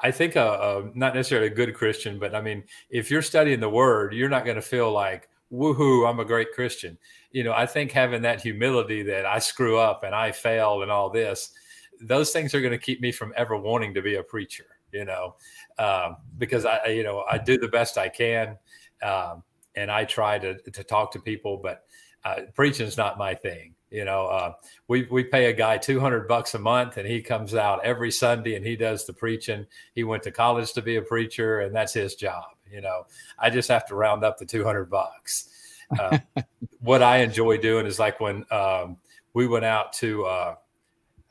I 0.00 0.10
think 0.10 0.36
a, 0.36 0.46
a, 0.46 0.90
not 0.94 1.14
necessarily 1.14 1.46
a 1.46 1.54
good 1.54 1.74
Christian, 1.74 2.18
but 2.18 2.34
I 2.34 2.40
mean, 2.40 2.64
if 2.90 3.10
you're 3.10 3.22
studying 3.22 3.60
the 3.60 3.70
Word, 3.70 4.12
you're 4.12 4.28
not 4.28 4.44
going 4.44 4.56
to 4.56 4.62
feel 4.62 4.92
like 4.92 5.28
woohoo, 5.52 6.08
I'm 6.08 6.20
a 6.20 6.24
great 6.24 6.52
Christian. 6.52 6.98
You 7.30 7.44
know, 7.44 7.52
I 7.52 7.66
think 7.66 7.92
having 7.92 8.22
that 8.22 8.40
humility 8.40 9.02
that 9.04 9.26
I 9.26 9.38
screw 9.38 9.78
up 9.78 10.02
and 10.02 10.14
I 10.14 10.32
fail 10.32 10.82
and 10.82 10.90
all 10.90 11.10
this, 11.10 11.52
those 12.00 12.30
things 12.30 12.54
are 12.54 12.60
going 12.60 12.72
to 12.72 12.78
keep 12.78 13.00
me 13.00 13.12
from 13.12 13.32
ever 13.36 13.56
wanting 13.56 13.94
to 13.94 14.02
be 14.02 14.16
a 14.16 14.22
preacher. 14.22 14.64
You 14.92 15.04
know, 15.04 15.36
um, 15.78 16.16
because 16.38 16.64
I, 16.64 16.86
you 16.86 17.02
know, 17.02 17.24
I 17.30 17.38
do 17.38 17.58
the 17.58 17.68
best 17.68 17.98
I 17.98 18.08
can. 18.08 18.56
Um, 19.02 19.42
and 19.76 19.90
I 19.90 20.04
try 20.04 20.38
to 20.38 20.58
to 20.58 20.84
talk 20.84 21.12
to 21.12 21.20
people, 21.20 21.58
but 21.58 21.84
uh, 22.24 22.42
preaching 22.54 22.86
is 22.86 22.96
not 22.96 23.18
my 23.18 23.34
thing. 23.34 23.74
You 23.90 24.04
know, 24.04 24.26
uh, 24.26 24.52
we 24.88 25.06
we 25.10 25.22
pay 25.22 25.46
a 25.46 25.52
guy 25.52 25.78
two 25.78 26.00
hundred 26.00 26.26
bucks 26.26 26.54
a 26.54 26.58
month, 26.58 26.96
and 26.96 27.06
he 27.06 27.22
comes 27.22 27.54
out 27.54 27.84
every 27.84 28.10
Sunday 28.10 28.56
and 28.56 28.66
he 28.66 28.76
does 28.76 29.06
the 29.06 29.12
preaching. 29.12 29.66
He 29.94 30.02
went 30.04 30.22
to 30.24 30.32
college 30.32 30.72
to 30.72 30.82
be 30.82 30.96
a 30.96 31.02
preacher, 31.02 31.60
and 31.60 31.74
that's 31.74 31.92
his 31.92 32.16
job. 32.16 32.44
You 32.70 32.80
know, 32.80 33.06
I 33.38 33.50
just 33.50 33.68
have 33.68 33.86
to 33.86 33.94
round 33.94 34.24
up 34.24 34.38
the 34.38 34.46
two 34.46 34.64
hundred 34.64 34.90
bucks. 34.90 35.50
Uh, 35.96 36.18
what 36.80 37.02
I 37.02 37.18
enjoy 37.18 37.58
doing 37.58 37.86
is 37.86 37.98
like 37.98 38.18
when 38.18 38.44
um, 38.50 38.96
we 39.34 39.46
went 39.46 39.64
out 39.64 39.92
to. 39.94 40.24
Uh, 40.24 40.54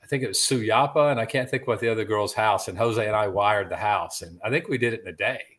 I 0.01 0.07
think 0.07 0.21
it 0.21 0.27
was 0.27 0.37
Suyapa, 0.37 1.09
and 1.09 1.19
I 1.19 1.25
can't 1.25 1.49
think 1.49 1.65
what 1.65 1.79
the 1.79 1.89
other 1.89 2.05
girl's 2.05 2.35
house. 2.35 2.67
And 2.67 2.77
Jose 2.77 3.03
and 3.03 3.15
I 3.15 3.27
wired 3.27 3.69
the 3.69 3.75
house, 3.75 4.21
and 4.21 4.39
I 4.45 4.51
think 4.51 4.67
we 4.67 4.77
did 4.77 4.93
it 4.93 5.01
in 5.01 5.07
a 5.07 5.11
day 5.11 5.54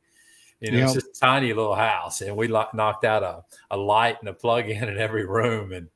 you 0.60 0.70
know, 0.70 0.78
yep. 0.78 0.86
it's 0.86 0.94
just 0.94 1.16
a 1.16 1.20
tiny 1.20 1.52
little 1.52 1.74
house, 1.74 2.22
and 2.22 2.36
we 2.36 2.48
lo- 2.48 2.68
knocked 2.72 3.04
out 3.04 3.22
a, 3.22 3.42
a 3.70 3.76
light 3.76 4.16
and 4.20 4.28
a 4.28 4.32
plug 4.32 4.68
in 4.68 4.84
in 4.88 4.98
every 4.98 5.26
room, 5.26 5.72
and 5.72 5.88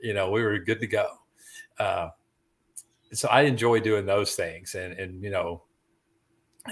you 0.00 0.14
know, 0.14 0.30
we 0.30 0.42
were 0.42 0.58
good 0.58 0.80
to 0.80 0.86
go. 0.86 1.06
Uh, 1.78 2.08
so 3.12 3.28
I 3.28 3.42
enjoy 3.42 3.80
doing 3.80 4.06
those 4.06 4.34
things, 4.34 4.74
and 4.74 4.92
and 4.94 5.22
you 5.22 5.30
know, 5.30 5.62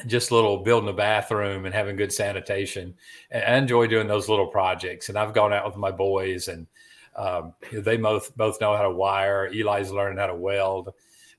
just 0.06 0.32
little 0.32 0.58
building 0.58 0.88
a 0.88 0.92
bathroom 0.92 1.64
and 1.64 1.74
having 1.74 1.96
good 1.96 2.12
sanitation. 2.12 2.94
And 3.30 3.44
I 3.44 3.56
enjoy 3.56 3.86
doing 3.86 4.08
those 4.08 4.28
little 4.28 4.48
projects, 4.48 5.08
and 5.08 5.16
I've 5.16 5.34
gone 5.34 5.52
out 5.52 5.66
with 5.66 5.76
my 5.76 5.92
boys, 5.92 6.48
and 6.48 6.66
um, 7.14 7.54
they 7.72 7.96
both 7.96 8.36
both 8.36 8.60
know 8.60 8.76
how 8.76 8.82
to 8.82 8.90
wire. 8.90 9.46
Eli's 9.46 9.92
learning 9.92 10.18
how 10.18 10.26
to 10.26 10.34
weld. 10.34 10.92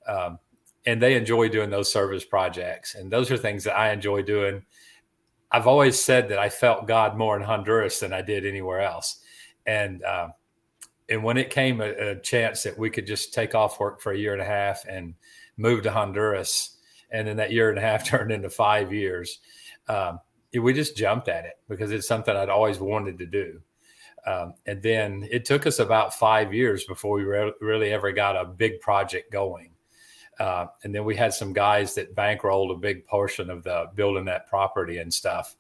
Um, 0.08 0.40
and 0.86 1.02
they 1.02 1.16
enjoy 1.16 1.50
doing 1.50 1.70
those 1.70 1.92
service 1.92 2.24
projects, 2.24 2.96
and 2.96 3.12
those 3.12 3.30
are 3.30 3.36
things 3.36 3.66
that 3.66 3.78
I 3.78 3.92
enjoy 3.92 4.22
doing 4.22 4.64
I've 5.52 5.68
always 5.68 6.02
said 6.02 6.30
that 6.30 6.40
I 6.40 6.50
felt 6.50 6.88
God 6.88 7.18
more 7.18 7.36
in 7.38 7.44
Honduras 7.44 8.00
than 8.00 8.14
I 8.14 8.22
did 8.22 8.46
anywhere 8.46 8.82
else. 8.82 9.22
And, 9.66 10.04
uh, 10.04 10.30
and 11.10 11.24
when 11.24 11.38
it 11.38 11.50
came 11.50 11.80
a, 11.80 11.90
a, 11.90 12.16
chance 12.20 12.64
that 12.64 12.78
we 12.78 12.90
could 12.90 13.08
just 13.08 13.34
take 13.34 13.56
off 13.56 13.80
work 13.80 14.02
for 14.02 14.12
a 14.12 14.18
year 14.18 14.34
and 14.34 14.42
a 14.42 14.46
half 14.46 14.86
and 14.86 15.14
move 15.56 15.84
to 15.84 15.92
Honduras, 15.92 16.78
and 17.12 17.28
then 17.28 17.38
that 17.38 17.52
year 17.52 17.70
and 17.70 17.78
a 17.80 17.82
half 17.82 18.06
turned 18.06 18.32
into 18.32 18.50
five 18.50 18.92
years, 18.92 19.40
um, 19.88 20.20
we 20.54 20.74
just 20.74 20.98
jumped 20.98 21.28
at 21.28 21.46
it 21.46 21.54
because 21.70 21.92
it's 21.92 22.08
something 22.08 22.36
I'd 22.36 22.50
always 22.50 22.80
wanted 22.80 23.18
to 23.20 23.26
do. 23.26 23.62
Um, 24.26 24.56
and 24.66 24.82
then 24.82 25.28
it 25.32 25.46
took 25.46 25.66
us 25.66 25.80
about 25.80 26.14
five 26.14 26.54
years 26.54 26.84
before 26.84 27.16
we 27.16 27.24
re- 27.24 27.54
really 27.62 27.94
ever 27.94 28.12
got 28.12 28.36
a 28.36 28.44
big 28.44 28.82
project 28.82 29.32
going. 29.32 29.72
Uh, 30.40 30.68
and 30.84 30.94
then 30.94 31.04
we 31.04 31.16
had 31.16 31.34
some 31.34 31.52
guys 31.52 31.96
that 31.96 32.16
bankrolled 32.16 32.72
a 32.72 32.78
big 32.78 33.06
portion 33.06 33.50
of 33.50 33.64
the 33.64 33.90
building 33.96 34.26
that 34.26 34.48
property 34.48 35.00
and 35.00 35.14
stuff. 35.14 35.56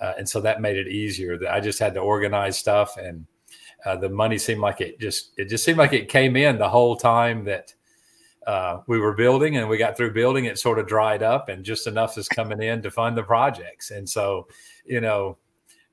Uh, 0.00 0.12
and 0.18 0.28
so 0.28 0.40
that 0.40 0.60
made 0.60 0.76
it 0.76 0.88
easier. 0.88 1.38
That 1.38 1.52
I 1.52 1.60
just 1.60 1.78
had 1.78 1.94
to 1.94 2.00
organize 2.00 2.58
stuff, 2.58 2.96
and 2.96 3.26
uh, 3.84 3.96
the 3.96 4.08
money 4.08 4.38
seemed 4.38 4.60
like 4.60 4.80
it 4.80 4.98
just 4.98 5.32
it 5.36 5.48
just 5.48 5.64
seemed 5.64 5.78
like 5.78 5.92
it 5.92 6.08
came 6.08 6.36
in 6.36 6.58
the 6.58 6.68
whole 6.68 6.96
time 6.96 7.44
that 7.44 7.74
uh, 8.46 8.80
we 8.88 8.98
were 8.98 9.12
building, 9.14 9.56
and 9.56 9.68
we 9.68 9.76
got 9.76 9.96
through 9.96 10.12
building. 10.12 10.46
It 10.46 10.58
sort 10.58 10.78
of 10.78 10.88
dried 10.88 11.22
up, 11.22 11.48
and 11.48 11.64
just 11.64 11.86
enough 11.86 12.18
is 12.18 12.26
coming 12.28 12.62
in 12.62 12.82
to 12.82 12.90
fund 12.90 13.16
the 13.16 13.22
projects. 13.22 13.90
And 13.90 14.08
so, 14.08 14.48
you 14.84 15.00
know, 15.00 15.36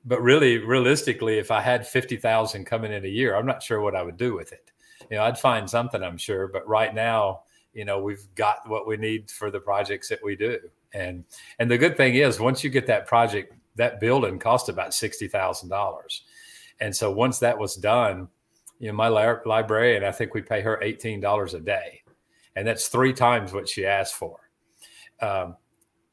but 0.04 0.22
really, 0.22 0.58
realistically, 0.58 1.38
if 1.38 1.50
I 1.50 1.60
had 1.60 1.86
fifty 1.86 2.16
thousand 2.16 2.64
coming 2.64 2.92
in 2.92 3.04
a 3.04 3.08
year, 3.08 3.36
I'm 3.36 3.46
not 3.46 3.62
sure 3.62 3.80
what 3.80 3.94
I 3.94 4.02
would 4.02 4.16
do 4.16 4.34
with 4.34 4.52
it. 4.52 4.72
You 5.10 5.18
know, 5.18 5.24
I'd 5.24 5.38
find 5.38 5.68
something, 5.68 6.02
I'm 6.02 6.16
sure. 6.16 6.48
But 6.48 6.66
right 6.66 6.94
now, 6.94 7.42
you 7.72 7.84
know 7.84 8.00
we've 8.00 8.26
got 8.34 8.68
what 8.68 8.86
we 8.86 8.96
need 8.96 9.30
for 9.30 9.50
the 9.50 9.60
projects 9.60 10.08
that 10.08 10.22
we 10.22 10.36
do. 10.36 10.58
And 10.92 11.24
and 11.58 11.70
the 11.70 11.78
good 11.78 11.96
thing 11.96 12.14
is 12.16 12.40
once 12.40 12.64
you 12.64 12.70
get 12.70 12.86
that 12.86 13.06
project 13.06 13.54
that 13.76 14.00
building 14.00 14.38
cost 14.38 14.68
about 14.68 14.90
$60000 14.90 16.20
and 16.80 16.94
so 16.94 17.10
once 17.10 17.38
that 17.38 17.56
was 17.56 17.76
done 17.76 18.28
you 18.80 18.88
know 18.88 18.94
my 18.94 19.08
li- 19.08 19.38
librarian 19.46 20.04
i 20.04 20.10
think 20.10 20.34
we 20.34 20.42
pay 20.42 20.60
her 20.60 20.80
$18 20.82 21.54
a 21.54 21.60
day. 21.60 22.02
And 22.56 22.66
that's 22.66 22.88
three 22.88 23.12
times 23.12 23.52
what 23.52 23.68
she 23.68 23.86
asked 23.86 24.14
for. 24.14 24.50
Um, 25.22 25.56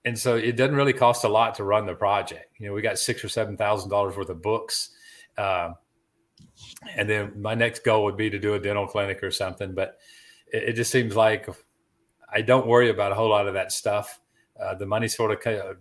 and 0.05 0.17
so 0.17 0.35
it 0.35 0.55
doesn't 0.55 0.75
really 0.75 0.93
cost 0.93 1.23
a 1.23 1.27
lot 1.27 1.55
to 1.55 1.63
run 1.63 1.87
the 1.87 1.95
project. 1.95 2.53
You 2.59 2.67
know 2.67 2.73
we 2.73 2.81
got 2.81 2.99
six 2.99 3.23
or 3.23 3.29
seven 3.29 3.57
thousand 3.57 3.89
dollars 3.89 4.15
worth 4.15 4.29
of 4.29 4.41
books. 4.41 4.91
Uh, 5.37 5.71
and 6.95 7.09
then 7.09 7.41
my 7.41 7.55
next 7.55 7.83
goal 7.83 8.03
would 8.03 8.17
be 8.17 8.29
to 8.29 8.39
do 8.39 8.53
a 8.53 8.59
dental 8.59 8.87
clinic 8.87 9.23
or 9.23 9.31
something 9.31 9.73
but 9.73 9.97
it, 10.51 10.69
it, 10.69 10.73
just 10.73 10.91
seems 10.91 11.15
like 11.15 11.49
I 12.31 12.41
don't 12.41 12.67
worry 12.67 12.89
about 12.89 13.11
a 13.11 13.15
whole 13.15 13.29
lot 13.29 13.47
of 13.47 13.53
that 13.53 13.71
stuff. 13.71 14.19
Uh, 14.59 14.75
the 14.75 14.85
money 14.85 15.07
sort 15.07 15.31
of 15.31 15.77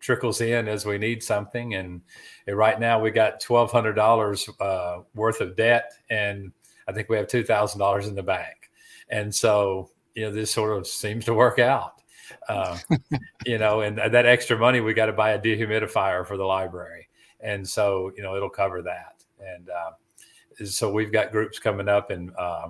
trickles 0.00 0.40
in 0.40 0.66
as 0.66 0.84
we 0.84 0.98
need 0.98 1.22
something. 1.22 1.74
And, 1.74 2.00
and 2.46 2.56
right 2.56 2.80
now 2.80 3.00
we 3.00 3.10
got 3.10 3.40
twelve 3.40 3.70
hundred 3.70 3.94
dollars 3.94 4.48
uh, 4.60 5.00
worth 5.14 5.40
of 5.40 5.56
debt, 5.56 5.92
and 6.08 6.52
I 6.88 6.92
think 6.92 7.08
we 7.08 7.16
have 7.16 7.28
two 7.28 7.44
thousand 7.44 7.78
dollars 7.78 8.08
in 8.08 8.14
the 8.14 8.22
bank. 8.22 8.70
And 9.10 9.34
so 9.34 9.90
you 10.14 10.24
know 10.24 10.32
this 10.32 10.50
sort 10.50 10.76
of 10.76 10.86
seems 10.86 11.24
to 11.26 11.34
work 11.34 11.58
out. 11.58 12.02
Uh, 12.48 12.78
you 13.46 13.58
know, 13.58 13.80
and 13.80 13.98
that 13.98 14.26
extra 14.26 14.58
money 14.58 14.80
we 14.80 14.94
got 14.94 15.06
to 15.06 15.12
buy 15.12 15.30
a 15.30 15.40
dehumidifier 15.40 16.26
for 16.26 16.36
the 16.36 16.44
library, 16.44 17.08
and 17.40 17.68
so 17.68 18.10
you 18.16 18.22
know 18.22 18.36
it'll 18.36 18.50
cover 18.50 18.82
that. 18.82 19.22
And 19.40 19.70
uh, 19.70 20.64
so 20.66 20.92
we've 20.92 21.12
got 21.12 21.32
groups 21.32 21.58
coming 21.58 21.88
up 21.88 22.10
and 22.10 22.30
uh, 22.36 22.68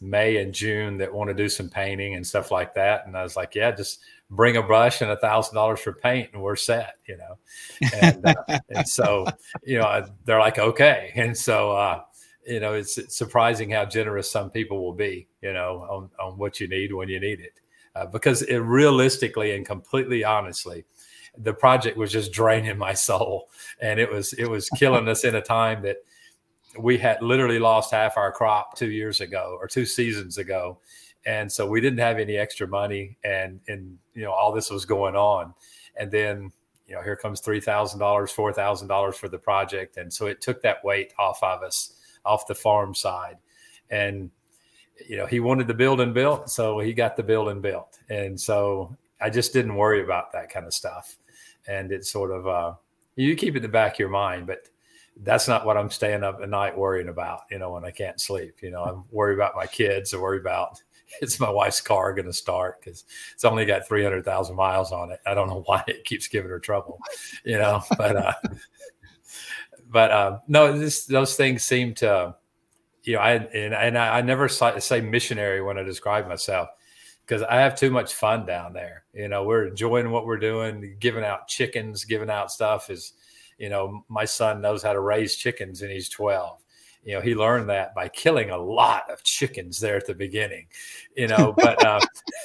May 0.00 0.38
and 0.38 0.52
June 0.52 0.96
that 0.98 1.12
want 1.12 1.28
to 1.28 1.34
do 1.34 1.48
some 1.48 1.68
painting 1.68 2.14
and 2.14 2.26
stuff 2.26 2.50
like 2.50 2.74
that. 2.74 3.06
And 3.06 3.16
I 3.16 3.22
was 3.22 3.36
like, 3.36 3.54
yeah, 3.54 3.70
just 3.70 4.00
bring 4.30 4.56
a 4.56 4.62
brush 4.62 5.02
and 5.02 5.10
a 5.10 5.16
thousand 5.16 5.54
dollars 5.54 5.80
for 5.80 5.92
paint 5.92 6.30
and 6.32 6.42
we're 6.42 6.56
set, 6.56 6.94
you 7.06 7.18
know? 7.18 7.38
And, 8.00 8.26
uh, 8.26 8.58
and 8.70 8.88
so, 8.88 9.26
you 9.62 9.78
know, 9.78 10.06
they're 10.24 10.38
like, 10.38 10.58
okay. 10.58 11.12
And 11.16 11.36
so, 11.36 11.72
uh, 11.72 12.02
you 12.46 12.60
know, 12.60 12.74
it's, 12.74 12.96
it's, 12.96 13.16
surprising 13.16 13.70
how 13.70 13.84
generous 13.84 14.30
some 14.30 14.50
people 14.50 14.82
will 14.82 14.94
be, 14.94 15.28
you 15.42 15.52
know, 15.52 15.86
on, 15.90 16.10
on 16.18 16.38
what 16.38 16.60
you 16.60 16.68
need 16.68 16.92
when 16.92 17.08
you 17.08 17.20
need 17.20 17.40
it. 17.40 17.60
Uh, 17.94 18.06
because 18.06 18.42
it 18.42 18.58
realistically 18.58 19.54
and 19.54 19.66
completely 19.66 20.24
honestly, 20.24 20.84
the 21.36 21.52
project 21.52 21.96
was 21.96 22.10
just 22.10 22.32
draining 22.32 22.78
my 22.78 22.94
soul 23.08 23.50
and 23.80 24.00
it 24.00 24.10
was, 24.10 24.32
it 24.34 24.46
was 24.46 24.70
killing 24.70 25.08
us 25.08 25.24
in 25.24 25.34
a 25.34 25.42
time 25.42 25.82
that 25.82 25.98
we 26.78 26.98
had 26.98 27.20
literally 27.22 27.58
lost 27.58 27.90
half 27.90 28.16
our 28.16 28.30
crop 28.32 28.76
two 28.76 28.90
years 28.90 29.20
ago 29.20 29.56
or 29.60 29.66
two 29.66 29.86
seasons 29.86 30.38
ago. 30.38 30.78
And 31.26 31.50
so 31.50 31.68
we 31.68 31.80
didn't 31.80 31.98
have 31.98 32.18
any 32.18 32.36
extra 32.36 32.66
money 32.66 33.18
and 33.24 33.60
and 33.68 33.98
you 34.14 34.22
know 34.22 34.32
all 34.32 34.52
this 34.52 34.70
was 34.70 34.84
going 34.84 35.16
on. 35.16 35.54
And 35.96 36.10
then 36.10 36.52
you 36.86 36.94
know 36.94 37.02
here 37.02 37.16
comes 37.16 37.40
$3000 37.40 37.98
$4000 37.98 39.14
for 39.14 39.28
the 39.28 39.38
project. 39.38 39.96
And 39.96 40.12
so 40.12 40.26
it 40.26 40.40
took 40.40 40.62
that 40.62 40.84
weight 40.84 41.12
off 41.18 41.42
of 41.42 41.62
us 41.62 41.94
off 42.24 42.46
the 42.46 42.54
farm 42.54 42.94
side. 42.94 43.36
And 43.90 44.30
you 45.06 45.16
know 45.16 45.26
he 45.26 45.40
wanted 45.40 45.66
the 45.66 45.74
building 45.74 46.12
built 46.12 46.50
so 46.50 46.78
he 46.78 46.92
got 46.92 47.16
the 47.16 47.22
building 47.22 47.60
built. 47.60 47.98
And 48.08 48.40
so 48.40 48.96
i 49.22 49.28
just 49.28 49.52
didn't 49.52 49.74
worry 49.74 50.02
about 50.02 50.32
that 50.32 50.50
kind 50.50 50.66
of 50.66 50.72
stuff. 50.72 51.18
And 51.66 51.92
it's 51.92 52.10
sort 52.10 52.30
of 52.30 52.46
uh 52.46 52.74
you 53.16 53.34
keep 53.36 53.54
it 53.54 53.58
in 53.58 53.62
the 53.62 53.68
back 53.68 53.94
of 53.94 53.98
your 53.98 54.08
mind 54.08 54.46
but 54.46 54.69
that's 55.22 55.48
not 55.48 55.66
what 55.66 55.76
i'm 55.76 55.90
staying 55.90 56.22
up 56.22 56.40
at 56.42 56.48
night 56.48 56.76
worrying 56.76 57.08
about 57.08 57.40
you 57.50 57.58
know 57.58 57.72
when 57.72 57.84
i 57.84 57.90
can't 57.90 58.20
sleep 58.20 58.56
you 58.62 58.70
know 58.70 58.82
i'm 58.82 59.04
worried 59.10 59.34
about 59.34 59.54
my 59.54 59.66
kids 59.66 60.14
i 60.14 60.16
worry 60.16 60.38
about 60.38 60.80
is 61.22 61.40
my 61.40 61.50
wife's 61.50 61.80
car 61.80 62.12
going 62.12 62.26
to 62.26 62.32
start 62.32 62.80
because 62.80 63.04
it's 63.34 63.44
only 63.44 63.64
got 63.64 63.86
300,000 63.86 64.56
miles 64.56 64.92
on 64.92 65.10
it. 65.10 65.20
I 65.26 65.34
don't 65.34 65.48
know 65.48 65.62
why 65.66 65.82
it 65.86 66.04
keeps 66.04 66.28
giving 66.28 66.50
her 66.50 66.60
trouble, 66.60 66.98
you 67.44 67.58
know, 67.58 67.82
but, 67.96 68.16
uh, 68.16 68.32
but, 69.90 70.10
uh, 70.10 70.38
no, 70.48 70.76
this, 70.76 71.06
those 71.06 71.36
things 71.36 71.64
seem 71.64 71.94
to, 71.96 72.34
you 73.02 73.14
know, 73.14 73.20
I, 73.20 73.32
and, 73.32 73.74
and 73.74 73.98
I 73.98 74.20
never 74.20 74.48
say 74.48 75.00
missionary 75.00 75.62
when 75.62 75.78
I 75.78 75.82
describe 75.82 76.28
myself 76.28 76.68
because 77.24 77.42
I 77.42 77.56
have 77.56 77.74
too 77.74 77.90
much 77.90 78.12
fun 78.12 78.44
down 78.44 78.74
there. 78.74 79.04
You 79.14 79.28
know, 79.28 79.44
we're 79.44 79.68
enjoying 79.68 80.10
what 80.10 80.26
we're 80.26 80.38
doing, 80.38 80.96
giving 81.00 81.24
out 81.24 81.48
chickens, 81.48 82.04
giving 82.04 82.28
out 82.28 82.52
stuff 82.52 82.90
is, 82.90 83.14
you 83.60 83.68
know, 83.68 84.04
my 84.08 84.24
son 84.24 84.60
knows 84.60 84.82
how 84.82 84.92
to 84.92 85.00
raise 85.00 85.36
chickens 85.36 85.82
and 85.82 85.92
he's 85.92 86.08
12 86.08 86.58
you 87.02 87.14
know 87.14 87.20
he 87.22 87.34
learned 87.34 87.68
that 87.70 87.94
by 87.94 88.08
killing 88.08 88.50
a 88.50 88.56
lot 88.56 89.10
of 89.10 89.22
chickens 89.22 89.80
there 89.80 89.96
at 89.96 90.06
the 90.06 90.14
beginning 90.14 90.66
you 91.16 91.26
know 91.26 91.50
but 91.56 91.82
uh, 91.82 91.98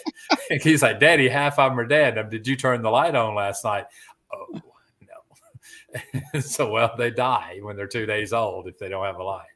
he's 0.61 0.81
like 0.81 0.97
daddy 0.97 1.27
half 1.27 1.59
of 1.59 1.71
them 1.71 1.79
are 1.79 1.85
dead 1.85 2.29
did 2.29 2.47
you 2.47 2.55
turn 2.55 2.81
the 2.81 2.89
light 2.89 3.15
on 3.15 3.35
last 3.35 3.65
night? 3.65 3.85
Oh 4.33 4.47
no. 4.53 6.39
So 6.41 6.71
well 6.71 6.93
they 6.97 7.11
die 7.11 7.59
when 7.61 7.75
they're 7.75 7.85
two 7.85 8.05
days 8.05 8.31
old 8.31 8.67
if 8.67 8.77
they 8.77 8.87
don't 8.87 9.05
have 9.05 9.17
a 9.17 9.23
light 9.23 9.47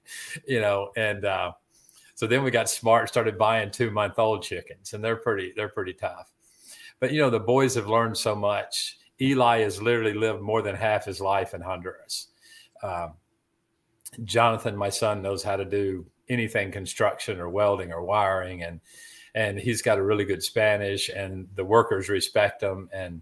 you 0.45 0.60
know 0.60 0.91
and 0.97 1.24
uh, 1.24 1.53
so 2.20 2.28
then 2.28 2.43
we 2.43 2.51
got 2.51 2.70
smart 2.70 3.07
started 3.07 3.38
buying 3.38 3.72
two 3.72 3.91
month 3.91 4.20
old 4.20 4.43
chickens 4.43 4.93
and 4.93 5.01
they're 5.01 5.16
pretty 5.16 5.53
they're 5.55 5.70
pretty 5.70 5.93
tough. 5.93 6.34
But 6.99 7.14
you 7.14 7.22
know 7.22 7.30
the 7.30 7.39
boys 7.39 7.76
have 7.76 7.88
learned 7.88 8.18
so 8.18 8.36
much 8.36 8.97
eli 9.22 9.59
has 9.59 9.82
literally 9.82 10.13
lived 10.13 10.41
more 10.41 10.61
than 10.61 10.76
half 10.76 11.05
his 11.05 11.20
life 11.20 11.53
in 11.53 11.61
honduras 11.61 12.28
um, 12.82 13.13
Jonathan, 14.24 14.76
my 14.76 14.89
son, 14.89 15.22
knows 15.22 15.43
how 15.43 15.55
to 15.55 15.65
do 15.65 16.05
anything 16.30 16.72
construction 16.72 17.39
or 17.39 17.49
welding 17.49 17.91
or 17.91 18.03
wiring, 18.03 18.63
and 18.63 18.80
and 19.36 19.59
he's 19.59 19.82
got 19.82 19.97
a 19.97 20.03
really 20.03 20.26
good 20.26 20.41
Spanish, 20.41 21.09
and 21.09 21.47
the 21.55 21.63
workers 21.63 22.09
respect 22.09 22.63
him. 22.63 22.89
And 22.91 23.22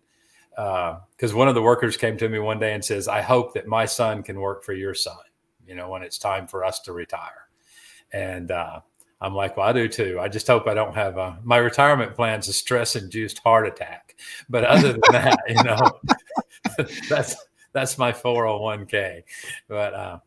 because 0.52 1.34
uh, 1.34 1.38
one 1.38 1.48
of 1.48 1.56
the 1.56 1.62
workers 1.62 1.98
came 1.98 2.18
to 2.18 2.30
me 2.30 2.40
one 2.40 2.60
day 2.60 2.74
and 2.74 2.84
says, 2.84 3.08
"I 3.08 3.22
hope 3.22 3.54
that 3.54 3.68
my 3.68 3.86
son 3.86 4.24
can 4.24 4.40
work 4.40 4.64
for 4.64 4.74
your 4.74 4.94
son." 4.94 5.18
You 5.66 5.76
know, 5.76 5.90
when 5.90 6.04
it's 6.04 6.18
time 6.18 6.48
for 6.48 6.64
us 6.64 6.80
to 6.82 6.94
retire, 6.94 7.50
and 8.14 8.52
uh, 8.52 8.80
I'm 9.20 9.34
like, 9.34 9.58
well, 9.58 9.68
I 9.68 9.74
do 9.74 9.88
too. 9.88 10.20
I 10.22 10.28
just 10.28 10.48
hope 10.48 10.68
I 10.68 10.74
don't 10.74 10.94
have 10.94 11.18
a 11.18 11.40
my 11.44 11.58
retirement 11.58 12.14
plan's 12.14 12.48
a 12.48 12.54
stress-induced 12.54 13.40
heart 13.40 13.68
attack. 13.68 14.16
But 14.50 14.64
other 14.64 14.92
than 14.94 15.02
that, 15.12 15.40
you 15.48 15.64
know, 15.64 16.88
that's 17.10 17.36
that's 17.74 17.98
my 17.98 18.12
401k. 18.12 19.24
But 19.68 19.94
uh, 19.94 20.20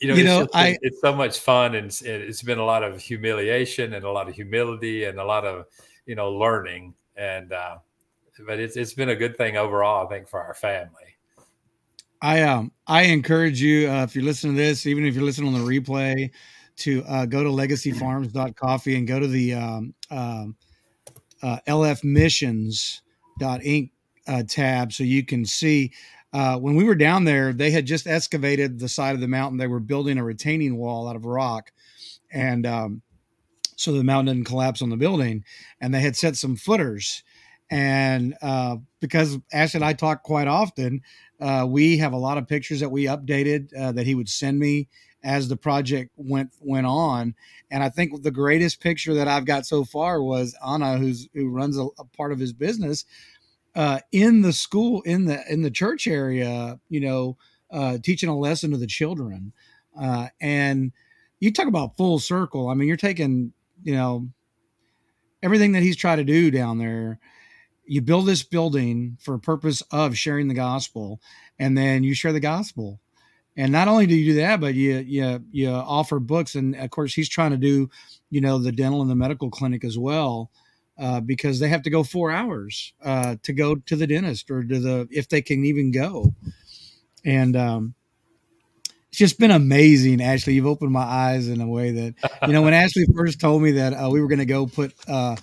you 0.00 0.08
know, 0.08 0.14
you 0.14 0.24
know, 0.24 0.46
I, 0.52 0.76
it's 0.82 1.00
so 1.00 1.14
much 1.14 1.40
fun 1.40 1.74
and 1.74 1.86
it's, 1.86 2.02
it's 2.02 2.42
been 2.42 2.58
a 2.58 2.64
lot 2.64 2.82
of 2.82 3.00
humiliation 3.00 3.94
and 3.94 4.04
a 4.04 4.10
lot 4.10 4.28
of 4.28 4.34
humility 4.34 5.04
and 5.04 5.18
a 5.18 5.24
lot 5.24 5.46
of, 5.46 5.66
you 6.04 6.14
know, 6.14 6.32
learning. 6.32 6.94
And, 7.16 7.52
uh, 7.52 7.78
but 8.46 8.60
it's, 8.60 8.76
it's 8.76 8.92
been 8.92 9.08
a 9.08 9.16
good 9.16 9.36
thing 9.36 9.56
overall, 9.56 10.06
I 10.06 10.10
think, 10.10 10.28
for 10.28 10.42
our 10.42 10.54
family. 10.54 11.16
I, 12.20 12.42
um, 12.42 12.72
I 12.86 13.04
encourage 13.04 13.60
you, 13.60 13.90
uh, 13.90 14.02
if 14.02 14.14
you're 14.14 14.24
listening 14.24 14.56
to 14.56 14.62
this, 14.62 14.86
even 14.86 15.06
if 15.06 15.14
you're 15.14 15.24
listening 15.24 15.54
on 15.54 15.64
the 15.64 15.80
replay, 15.80 16.30
to 16.76 17.02
uh, 17.04 17.26
go 17.26 17.42
to 17.42 17.48
legacyfarms.coffee 17.48 18.96
and 18.96 19.06
go 19.06 19.18
to 19.18 19.26
the 19.26 19.54
um, 19.54 19.94
um 20.10 20.56
uh, 21.42 21.58
lfmissions.inc 21.68 23.90
uh, 24.28 24.42
tab 24.48 24.92
so 24.92 25.04
you 25.04 25.24
can 25.24 25.44
see 25.44 25.92
uh, 26.32 26.58
when 26.58 26.74
we 26.74 26.84
were 26.84 26.94
down 26.94 27.24
there, 27.24 27.52
they 27.52 27.70
had 27.70 27.86
just 27.86 28.06
excavated 28.06 28.78
the 28.78 28.88
side 28.88 29.14
of 29.14 29.20
the 29.20 29.28
mountain. 29.28 29.58
They 29.58 29.66
were 29.66 29.80
building 29.80 30.18
a 30.18 30.24
retaining 30.24 30.76
wall 30.76 31.08
out 31.08 31.16
of 31.16 31.24
rock, 31.24 31.72
and 32.30 32.66
um, 32.66 33.02
so 33.76 33.92
the 33.92 34.04
mountain 34.04 34.34
didn't 34.34 34.46
collapse 34.46 34.82
on 34.82 34.90
the 34.90 34.96
building. 34.96 35.44
And 35.80 35.94
they 35.94 36.00
had 36.00 36.16
set 36.16 36.36
some 36.36 36.56
footers. 36.56 37.22
And 37.70 38.34
uh, 38.42 38.76
because 39.00 39.38
Ash 39.52 39.74
and 39.74 39.84
I 39.84 39.92
talk 39.92 40.22
quite 40.22 40.48
often, 40.48 41.02
uh, 41.40 41.66
we 41.68 41.98
have 41.98 42.12
a 42.12 42.18
lot 42.18 42.38
of 42.38 42.46
pictures 42.46 42.80
that 42.80 42.90
we 42.90 43.04
updated 43.04 43.76
uh, 43.78 43.92
that 43.92 44.06
he 44.06 44.14
would 44.14 44.28
send 44.28 44.58
me 44.58 44.88
as 45.26 45.48
the 45.48 45.56
project 45.56 46.12
went 46.16 46.50
went 46.60 46.86
on. 46.86 47.34
And 47.70 47.82
I 47.82 47.88
think 47.88 48.22
the 48.22 48.30
greatest 48.30 48.80
picture 48.80 49.12
that 49.14 49.26
I've 49.26 49.44
got 49.44 49.66
so 49.66 49.84
far 49.84 50.22
was 50.22 50.56
Anna, 50.66 50.96
who's 50.96 51.28
who 51.34 51.50
runs 51.50 51.76
a, 51.76 51.88
a 51.98 52.04
part 52.16 52.30
of 52.30 52.38
his 52.38 52.52
business, 52.52 53.04
uh, 53.74 53.98
in 54.12 54.42
the 54.42 54.52
school 54.52 55.02
in 55.02 55.24
the 55.24 55.42
in 55.52 55.62
the 55.62 55.70
church 55.70 56.06
area 56.06 56.78
you 56.88 57.00
know 57.00 57.36
uh, 57.72 57.98
teaching 58.02 58.28
a 58.28 58.38
lesson 58.38 58.70
to 58.70 58.76
the 58.76 58.86
children. 58.86 59.52
Uh, 60.00 60.28
and 60.40 60.92
you 61.40 61.52
talk 61.52 61.66
about 61.66 61.96
full 61.96 62.20
circle. 62.20 62.68
I 62.68 62.74
mean 62.74 62.86
you're 62.86 62.96
taking 62.96 63.52
you 63.82 63.94
know 63.94 64.28
everything 65.42 65.72
that 65.72 65.82
he's 65.82 65.96
tried 65.96 66.16
to 66.16 66.24
do 66.24 66.52
down 66.52 66.78
there. 66.78 67.18
You 67.84 68.00
build 68.00 68.26
this 68.26 68.44
building 68.44 69.18
for 69.20 69.34
a 69.34 69.40
purpose 69.40 69.82
of 69.90 70.16
sharing 70.16 70.46
the 70.46 70.54
gospel 70.54 71.20
and 71.58 71.76
then 71.76 72.04
you 72.04 72.14
share 72.14 72.32
the 72.32 72.40
gospel 72.40 73.00
and 73.56 73.72
not 73.72 73.88
only 73.88 74.06
do 74.06 74.14
you 74.14 74.32
do 74.32 74.40
that 74.40 74.60
but 74.60 74.74
you 74.74 74.98
you 74.98 75.44
you 75.50 75.70
offer 75.70 76.18
books 76.18 76.54
and 76.54 76.74
of 76.76 76.90
course 76.90 77.14
he's 77.14 77.28
trying 77.28 77.50
to 77.50 77.56
do 77.56 77.88
you 78.30 78.40
know 78.40 78.58
the 78.58 78.72
dental 78.72 79.00
and 79.00 79.10
the 79.10 79.16
medical 79.16 79.50
clinic 79.50 79.84
as 79.84 79.98
well 79.98 80.50
uh, 80.98 81.20
because 81.20 81.60
they 81.60 81.68
have 81.68 81.82
to 81.82 81.90
go 81.90 82.02
four 82.02 82.30
hours 82.30 82.94
uh, 83.04 83.36
to 83.42 83.52
go 83.52 83.74
to 83.74 83.96
the 83.96 84.06
dentist 84.06 84.50
or 84.50 84.64
to 84.64 84.78
the 84.78 85.06
if 85.10 85.28
they 85.28 85.42
can 85.42 85.64
even 85.64 85.90
go. 85.90 86.32
And 87.24 87.54
um, 87.54 87.94
it's 89.08 89.18
just 89.18 89.38
been 89.38 89.50
amazing, 89.50 90.22
Ashley. 90.22 90.54
You've 90.54 90.66
opened 90.66 90.92
my 90.92 91.02
eyes 91.02 91.48
in 91.48 91.60
a 91.60 91.66
way 91.66 91.90
that 91.90 92.14
you 92.46 92.52
know 92.52 92.62
when 92.62 92.72
Ashley 92.74 93.04
first 93.14 93.40
told 93.40 93.62
me 93.62 93.72
that 93.72 93.92
uh, 93.92 94.08
we 94.10 94.20
were 94.20 94.28
going 94.28 94.38
to 94.38 94.46
go 94.46 94.66
put 94.66 94.94
uh, 95.06 95.36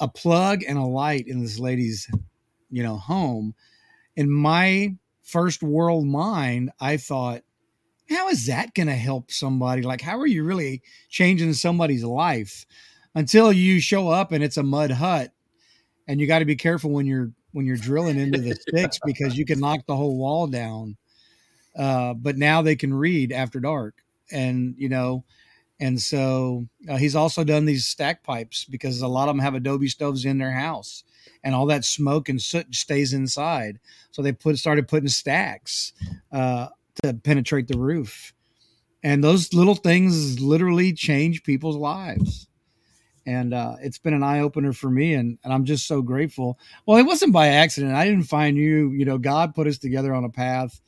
a 0.00 0.08
plug 0.08 0.64
and 0.66 0.78
a 0.78 0.84
light 0.84 1.28
in 1.28 1.40
this 1.40 1.58
lady's 1.58 2.10
you 2.70 2.82
know 2.82 2.96
home. 2.96 3.54
In 4.16 4.30
my 4.30 4.96
first 5.22 5.62
world 5.62 6.06
mind, 6.06 6.70
I 6.80 6.96
thought, 6.96 7.42
how 8.08 8.28
is 8.28 8.46
that 8.46 8.74
going 8.74 8.88
to 8.88 8.94
help 8.94 9.30
somebody? 9.30 9.82
Like, 9.82 10.00
how 10.00 10.18
are 10.18 10.26
you 10.26 10.44
really 10.44 10.82
changing 11.08 11.52
somebody's 11.54 12.04
life? 12.04 12.66
until 13.14 13.52
you 13.52 13.80
show 13.80 14.08
up 14.08 14.32
and 14.32 14.42
it's 14.42 14.56
a 14.56 14.62
mud 14.62 14.90
hut 14.90 15.32
and 16.08 16.20
you 16.20 16.26
got 16.26 16.40
to 16.40 16.44
be 16.44 16.56
careful 16.56 16.90
when 16.90 17.06
you're 17.06 17.30
when 17.52 17.66
you're 17.66 17.76
drilling 17.76 18.18
into 18.18 18.40
the 18.40 18.54
sticks 18.68 18.98
because 19.04 19.36
you 19.36 19.44
can 19.44 19.60
knock 19.60 19.80
the 19.86 19.96
whole 19.96 20.16
wall 20.16 20.46
down 20.46 20.96
uh, 21.76 22.14
but 22.14 22.36
now 22.36 22.62
they 22.62 22.76
can 22.76 22.92
read 22.92 23.32
after 23.32 23.60
dark 23.60 23.94
and 24.30 24.74
you 24.78 24.88
know 24.88 25.24
and 25.80 26.00
so 26.00 26.66
uh, 26.88 26.96
he's 26.96 27.16
also 27.16 27.44
done 27.44 27.64
these 27.64 27.86
stack 27.86 28.22
pipes 28.22 28.64
because 28.64 29.00
a 29.02 29.08
lot 29.08 29.28
of 29.28 29.34
them 29.34 29.42
have 29.42 29.54
adobe 29.54 29.88
stoves 29.88 30.24
in 30.24 30.38
their 30.38 30.52
house 30.52 31.04
and 31.44 31.54
all 31.54 31.66
that 31.66 31.84
smoke 31.84 32.28
and 32.28 32.40
soot 32.40 32.74
stays 32.74 33.12
inside. 33.12 33.78
So 34.10 34.22
they 34.22 34.32
put 34.32 34.58
started 34.58 34.88
putting 34.88 35.08
stacks 35.08 35.92
uh, 36.30 36.68
to 37.02 37.14
penetrate 37.14 37.68
the 37.68 37.78
roof, 37.78 38.32
and 39.02 39.22
those 39.22 39.52
little 39.54 39.74
things 39.74 40.40
literally 40.40 40.92
change 40.92 41.42
people's 41.42 41.76
lives. 41.76 42.48
And 43.24 43.54
uh, 43.54 43.76
it's 43.80 43.98
been 43.98 44.14
an 44.14 44.24
eye 44.24 44.40
opener 44.40 44.72
for 44.72 44.90
me, 44.90 45.14
and, 45.14 45.38
and 45.44 45.52
I'm 45.52 45.64
just 45.64 45.86
so 45.86 46.02
grateful. 46.02 46.58
Well, 46.86 46.98
it 46.98 47.06
wasn't 47.06 47.32
by 47.32 47.48
accident. 47.48 47.94
I 47.94 48.04
didn't 48.04 48.24
find 48.24 48.56
you. 48.56 48.90
You 48.90 49.04
know, 49.04 49.16
God 49.16 49.54
put 49.54 49.68
us 49.68 49.78
together 49.78 50.12
on 50.12 50.24
a 50.24 50.28
path. 50.28 50.80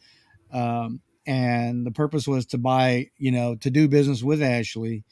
Um, 0.53 1.01
and 1.27 1.87
the 1.87 1.91
purpose 1.91 2.27
was 2.27 2.47
to 2.47 2.59
buy, 2.59 3.11
you 3.17 3.31
know, 3.31 3.55
to 3.57 3.71
do 3.71 3.89
business 3.89 4.23
with 4.23 4.43
Ashley, 4.43 5.05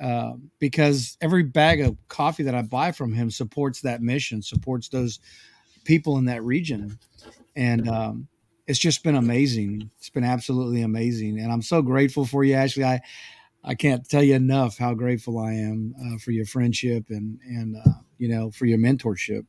uh, 0.00 0.32
because 0.58 1.16
every 1.20 1.42
bag 1.42 1.80
of 1.80 1.96
coffee 2.08 2.42
that 2.44 2.54
I 2.54 2.62
buy 2.62 2.92
from 2.92 3.12
him 3.12 3.30
supports 3.30 3.80
that 3.82 4.02
mission, 4.02 4.42
supports 4.42 4.88
those 4.88 5.20
people 5.84 6.18
in 6.18 6.24
that 6.26 6.42
region, 6.44 6.98
and 7.56 7.88
um, 7.88 8.28
it's 8.66 8.78
just 8.78 9.02
been 9.02 9.16
amazing. 9.16 9.90
It's 9.98 10.10
been 10.10 10.24
absolutely 10.24 10.82
amazing, 10.82 11.38
and 11.38 11.52
I'm 11.52 11.62
so 11.62 11.82
grateful 11.82 12.24
for 12.24 12.44
you, 12.44 12.54
Ashley. 12.54 12.84
I 12.84 13.00
I 13.64 13.74
can't 13.74 14.08
tell 14.08 14.22
you 14.22 14.34
enough 14.34 14.78
how 14.78 14.94
grateful 14.94 15.38
I 15.38 15.52
am 15.52 15.94
uh, 16.00 16.18
for 16.18 16.32
your 16.32 16.46
friendship 16.46 17.06
and 17.10 17.38
and 17.44 17.76
uh, 17.76 17.90
you 18.18 18.28
know 18.28 18.50
for 18.50 18.66
your 18.66 18.78
mentorship. 18.78 19.44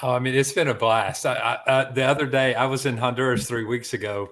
Oh, 0.00 0.12
I 0.12 0.20
mean, 0.20 0.34
it's 0.34 0.52
been 0.52 0.68
a 0.68 0.74
blast. 0.74 1.26
I, 1.26 1.58
I, 1.66 1.90
the 1.90 2.04
other 2.04 2.26
day, 2.26 2.54
I 2.54 2.66
was 2.66 2.86
in 2.86 2.96
Honduras 2.96 3.48
three 3.48 3.64
weeks 3.64 3.94
ago, 3.94 4.28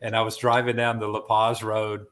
and 0.00 0.16
I 0.16 0.22
was 0.22 0.36
driving 0.38 0.76
down 0.76 0.98
the 0.98 1.08
La 1.08 1.20
Paz 1.20 1.62
Road, 1.62 2.06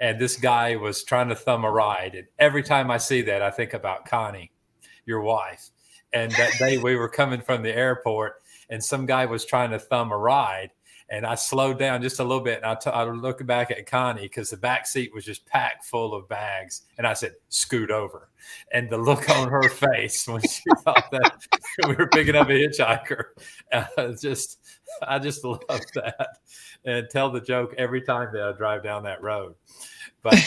and 0.00 0.20
this 0.20 0.36
guy 0.36 0.76
was 0.76 1.04
trying 1.04 1.28
to 1.28 1.34
thumb 1.34 1.64
a 1.64 1.70
ride. 1.70 2.14
And 2.14 2.26
every 2.38 2.62
time 2.62 2.90
I 2.90 2.98
see 2.98 3.22
that, 3.22 3.42
I 3.42 3.50
think 3.50 3.74
about 3.74 4.06
Connie, 4.06 4.50
your 5.06 5.20
wife. 5.20 5.70
And 6.12 6.30
that 6.32 6.52
day 6.58 6.78
we 6.78 6.96
were 6.96 7.08
coming 7.08 7.40
from 7.40 7.62
the 7.62 7.74
airport, 7.74 8.36
and 8.70 8.82
some 8.82 9.06
guy 9.06 9.26
was 9.26 9.44
trying 9.44 9.70
to 9.70 9.78
thumb 9.78 10.12
a 10.12 10.18
ride, 10.18 10.70
and 11.10 11.26
I 11.26 11.34
slowed 11.34 11.78
down 11.78 12.02
just 12.02 12.18
a 12.18 12.24
little 12.24 12.42
bit, 12.42 12.58
and 12.58 12.66
I, 12.66 12.74
t- 12.74 12.90
I 12.90 13.04
looked 13.04 13.46
back 13.46 13.70
at 13.70 13.86
Connie 13.86 14.22
because 14.22 14.50
the 14.50 14.56
back 14.56 14.86
seat 14.86 15.12
was 15.14 15.24
just 15.24 15.44
packed 15.46 15.84
full 15.84 16.14
of 16.14 16.28
bags, 16.28 16.82
and 16.96 17.06
I 17.06 17.12
said, 17.12 17.32
"Scoot 17.48 17.90
over." 17.90 18.30
And 18.72 18.88
the 18.88 18.96
look 18.96 19.28
on 19.30 19.48
her 19.48 19.68
face 19.68 20.26
when 20.26 20.40
she 20.42 20.62
thought 20.80 21.10
that 21.12 21.46
we 21.88 21.94
were 21.94 22.08
picking 22.08 22.36
up 22.36 22.48
a 22.48 22.52
hitchhiker, 22.52 23.24
uh, 23.72 24.12
just 24.20 24.60
I 25.02 25.18
just 25.18 25.44
love 25.44 25.60
that, 25.68 26.28
and 26.84 27.06
tell 27.10 27.30
the 27.30 27.40
joke 27.40 27.74
every 27.76 28.02
time 28.02 28.30
that 28.32 28.42
I 28.42 28.52
drive 28.52 28.82
down 28.82 29.02
that 29.04 29.22
road. 29.22 29.54
But 30.22 30.42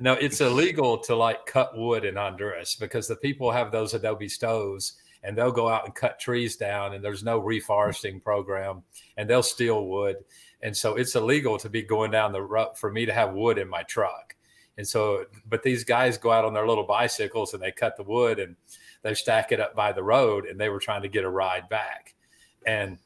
no, 0.00 0.14
it's 0.14 0.40
illegal 0.40 0.98
to 0.98 1.14
like 1.14 1.46
cut 1.46 1.78
wood 1.78 2.04
in 2.04 2.16
Honduras 2.16 2.74
because 2.74 3.06
the 3.06 3.16
people 3.16 3.52
have 3.52 3.70
those 3.70 3.94
adobe 3.94 4.28
stoves 4.28 4.96
and 5.22 5.36
they'll 5.36 5.52
go 5.52 5.68
out 5.68 5.84
and 5.84 5.94
cut 5.94 6.18
trees 6.18 6.56
down 6.56 6.94
and 6.94 7.04
there's 7.04 7.22
no 7.22 7.40
reforesting 7.40 8.22
program 8.22 8.82
and 9.16 9.28
they'll 9.28 9.42
steal 9.42 9.86
wood. 9.86 10.16
And 10.62 10.76
so 10.76 10.96
it's 10.96 11.14
illegal 11.14 11.58
to 11.58 11.68
be 11.68 11.82
going 11.82 12.10
down 12.10 12.32
the 12.32 12.42
road 12.42 12.76
for 12.76 12.90
me 12.90 13.06
to 13.06 13.12
have 13.12 13.34
wood 13.34 13.58
in 13.58 13.68
my 13.68 13.82
truck. 13.82 14.34
And 14.78 14.86
so 14.86 15.26
but 15.46 15.62
these 15.62 15.84
guys 15.84 16.16
go 16.16 16.30
out 16.30 16.44
on 16.44 16.54
their 16.54 16.66
little 16.66 16.84
bicycles 16.84 17.54
and 17.54 17.62
they 17.62 17.72
cut 17.72 17.96
the 17.96 18.02
wood 18.02 18.38
and 18.38 18.56
they 19.02 19.14
stack 19.14 19.52
it 19.52 19.60
up 19.60 19.74
by 19.74 19.92
the 19.92 20.02
road 20.02 20.46
and 20.46 20.58
they 20.58 20.68
were 20.68 20.80
trying 20.80 21.02
to 21.02 21.08
get 21.08 21.24
a 21.24 21.30
ride 21.30 21.68
back. 21.68 22.14
And 22.66 22.98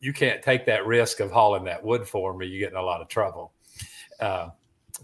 you 0.00 0.12
can't 0.12 0.42
take 0.42 0.66
that 0.66 0.86
risk 0.86 1.20
of 1.20 1.30
hauling 1.30 1.64
that 1.64 1.84
wood 1.84 2.06
for 2.06 2.36
me. 2.36 2.46
You 2.46 2.60
get 2.60 2.72
in 2.72 2.76
a 2.76 2.82
lot 2.82 3.00
of 3.00 3.08
trouble. 3.08 3.52
Uh, 4.20 4.48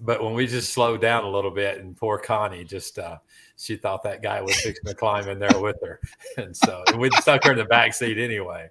but 0.01 0.23
when 0.23 0.35
we 0.35 0.47
just 0.47 0.73
slowed 0.73 1.01
down 1.01 1.25
a 1.25 1.31
little 1.31 1.51
bit 1.51 1.79
and 1.79 1.97
poor 1.97 2.19
connie 2.19 2.65
just 2.65 2.99
uh, 2.99 3.19
she 3.63 3.77
thought 3.77 4.03
that 4.03 4.23
guy 4.23 4.43
was 4.43 4.61
fixing 4.61 4.85
to 4.85 4.95
climb 4.95 5.29
in 5.29 5.39
there 5.39 5.61
with 5.61 5.77
her, 5.85 6.01
and 6.37 6.57
so 6.57 6.83
and 6.89 6.99
we 6.99 7.11
stuck 7.21 7.45
her 7.45 7.53
in 7.53 7.59
the 7.59 7.65
back 7.65 7.95
seat 7.95 8.19
anyway. 8.19 8.69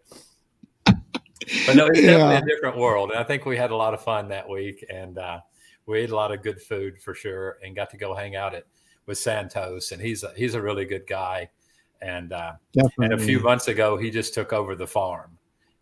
But 0.86 1.76
no, 1.76 1.88
it's 1.88 2.02
yeah. 2.02 2.18
definitely 2.18 2.36
a 2.36 2.56
different 2.56 2.78
world, 2.78 3.12
and 3.12 3.20
I 3.20 3.24
think 3.24 3.46
we 3.46 3.58
had 3.58 3.72
a 3.72 3.76
lot 3.76 3.94
of 3.94 4.02
fun 4.04 4.28
that 4.30 4.48
week, 4.48 4.86
and 4.90 5.18
uh, 5.18 5.40
we 5.86 6.00
ate 6.00 6.12
a 6.12 6.16
lot 6.16 6.32
of 6.32 6.44
good 6.44 6.62
food 6.62 7.02
for 7.02 7.16
sure, 7.16 7.58
and 7.64 7.76
got 7.76 7.90
to 7.92 7.98
go 7.98 8.14
hang 8.14 8.36
out 8.36 8.54
at 8.54 8.66
with 9.06 9.18
Santos, 9.18 9.92
and 9.92 10.02
he's 10.02 10.24
a, 10.24 10.34
he's 10.36 10.56
a 10.56 10.62
really 10.62 10.86
good 10.86 11.08
guy, 11.08 11.50
and 12.02 12.34
uh, 12.34 12.54
and 13.00 13.14
a 13.14 13.18
few 13.18 13.40
months 13.40 13.70
ago 13.70 13.98
he 13.98 14.12
just 14.12 14.34
took 14.34 14.52
over 14.52 14.76
the 14.76 14.88
farm, 14.88 15.38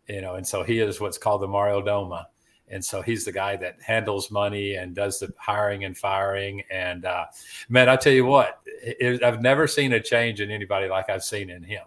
you 0.08 0.22
know, 0.22 0.36
and 0.36 0.48
so 0.48 0.64
he 0.64 0.80
is 0.80 1.02
what's 1.02 1.18
called 1.18 1.42
the 1.42 1.48
mayordomo 1.48 2.26
and 2.70 2.84
so 2.84 3.02
he's 3.02 3.26
the 3.26 3.32
guy 3.32 3.56
that 3.58 3.82
handles 3.82 4.32
money 4.32 4.76
and 4.76 4.96
does 4.96 5.20
the 5.20 5.34
hiring 5.38 5.86
and 5.86 5.98
firing. 5.98 6.62
And 6.70 7.06
uh, 7.06 7.26
man, 7.68 7.90
I 7.90 7.96
tell 7.96 8.14
you 8.14 8.26
what, 8.26 8.60
it, 8.66 9.24
I've 9.24 9.42
never 9.42 9.68
seen 9.68 9.94
a 9.94 10.00
change 10.00 10.42
in 10.42 10.52
anybody 10.52 10.88
like 10.88 11.10
I've 11.10 11.24
seen 11.24 11.50
in 11.50 11.64
him. 11.64 11.84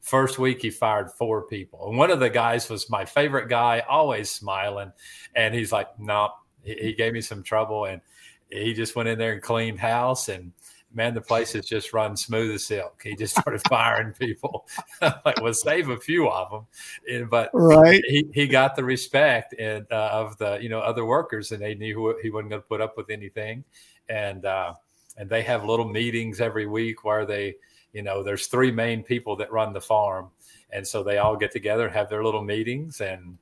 First 0.00 0.38
week, 0.38 0.60
he 0.60 0.70
fired 0.70 1.10
four 1.12 1.42
people, 1.46 1.88
and 1.88 1.96
one 1.96 2.10
of 2.10 2.20
the 2.20 2.28
guys 2.28 2.68
was 2.68 2.90
my 2.90 3.06
favorite 3.06 3.48
guy, 3.48 3.82
always 3.88 4.28
smiling. 4.28 4.92
And 5.34 5.54
he's 5.54 5.72
like, 5.72 5.98
"No," 5.98 6.30
he, 6.62 6.74
he 6.74 6.92
gave 6.92 7.14
me 7.14 7.22
some 7.22 7.42
trouble, 7.42 7.86
and 7.86 8.02
he 8.50 8.74
just 8.74 8.96
went 8.96 9.08
in 9.08 9.18
there 9.18 9.32
and 9.32 9.42
cleaned 9.42 9.80
house 9.80 10.28
and 10.28 10.52
man, 10.94 11.14
the 11.14 11.20
place 11.20 11.52
has 11.52 11.66
just 11.66 11.92
run 11.92 12.16
smooth 12.16 12.54
as 12.54 12.64
silk. 12.64 13.00
He 13.02 13.16
just 13.16 13.36
started 13.36 13.62
firing 13.68 14.12
people. 14.12 14.66
like, 15.02 15.40
well, 15.42 15.52
save 15.52 15.88
a 15.88 15.98
few 15.98 16.28
of 16.28 16.50
them, 16.50 16.66
and, 17.08 17.30
but 17.30 17.50
right, 17.52 18.02
he, 18.06 18.26
he 18.32 18.46
got 18.46 18.76
the 18.76 18.84
respect 18.84 19.54
and 19.58 19.86
uh, 19.90 20.10
of 20.12 20.36
the 20.38 20.58
you 20.60 20.68
know 20.68 20.80
other 20.80 21.04
workers, 21.04 21.52
and 21.52 21.60
they 21.60 21.74
knew 21.74 22.16
he 22.22 22.30
wasn't 22.30 22.50
going 22.50 22.62
to 22.62 22.68
put 22.68 22.80
up 22.80 22.96
with 22.96 23.10
anything, 23.10 23.64
and 24.08 24.44
uh, 24.44 24.74
and 25.16 25.28
they 25.28 25.42
have 25.42 25.64
little 25.64 25.88
meetings 25.88 26.40
every 26.40 26.66
week 26.66 27.04
where 27.04 27.26
they 27.26 27.56
you 27.92 28.02
know 28.02 28.22
there's 28.22 28.46
three 28.46 28.70
main 28.70 29.02
people 29.02 29.36
that 29.36 29.52
run 29.52 29.72
the 29.72 29.80
farm, 29.80 30.30
and 30.70 30.86
so 30.86 31.02
they 31.02 31.18
all 31.18 31.36
get 31.36 31.52
together 31.52 31.86
and 31.86 31.94
have 31.94 32.08
their 32.08 32.24
little 32.24 32.44
meetings, 32.44 33.00
and 33.00 33.38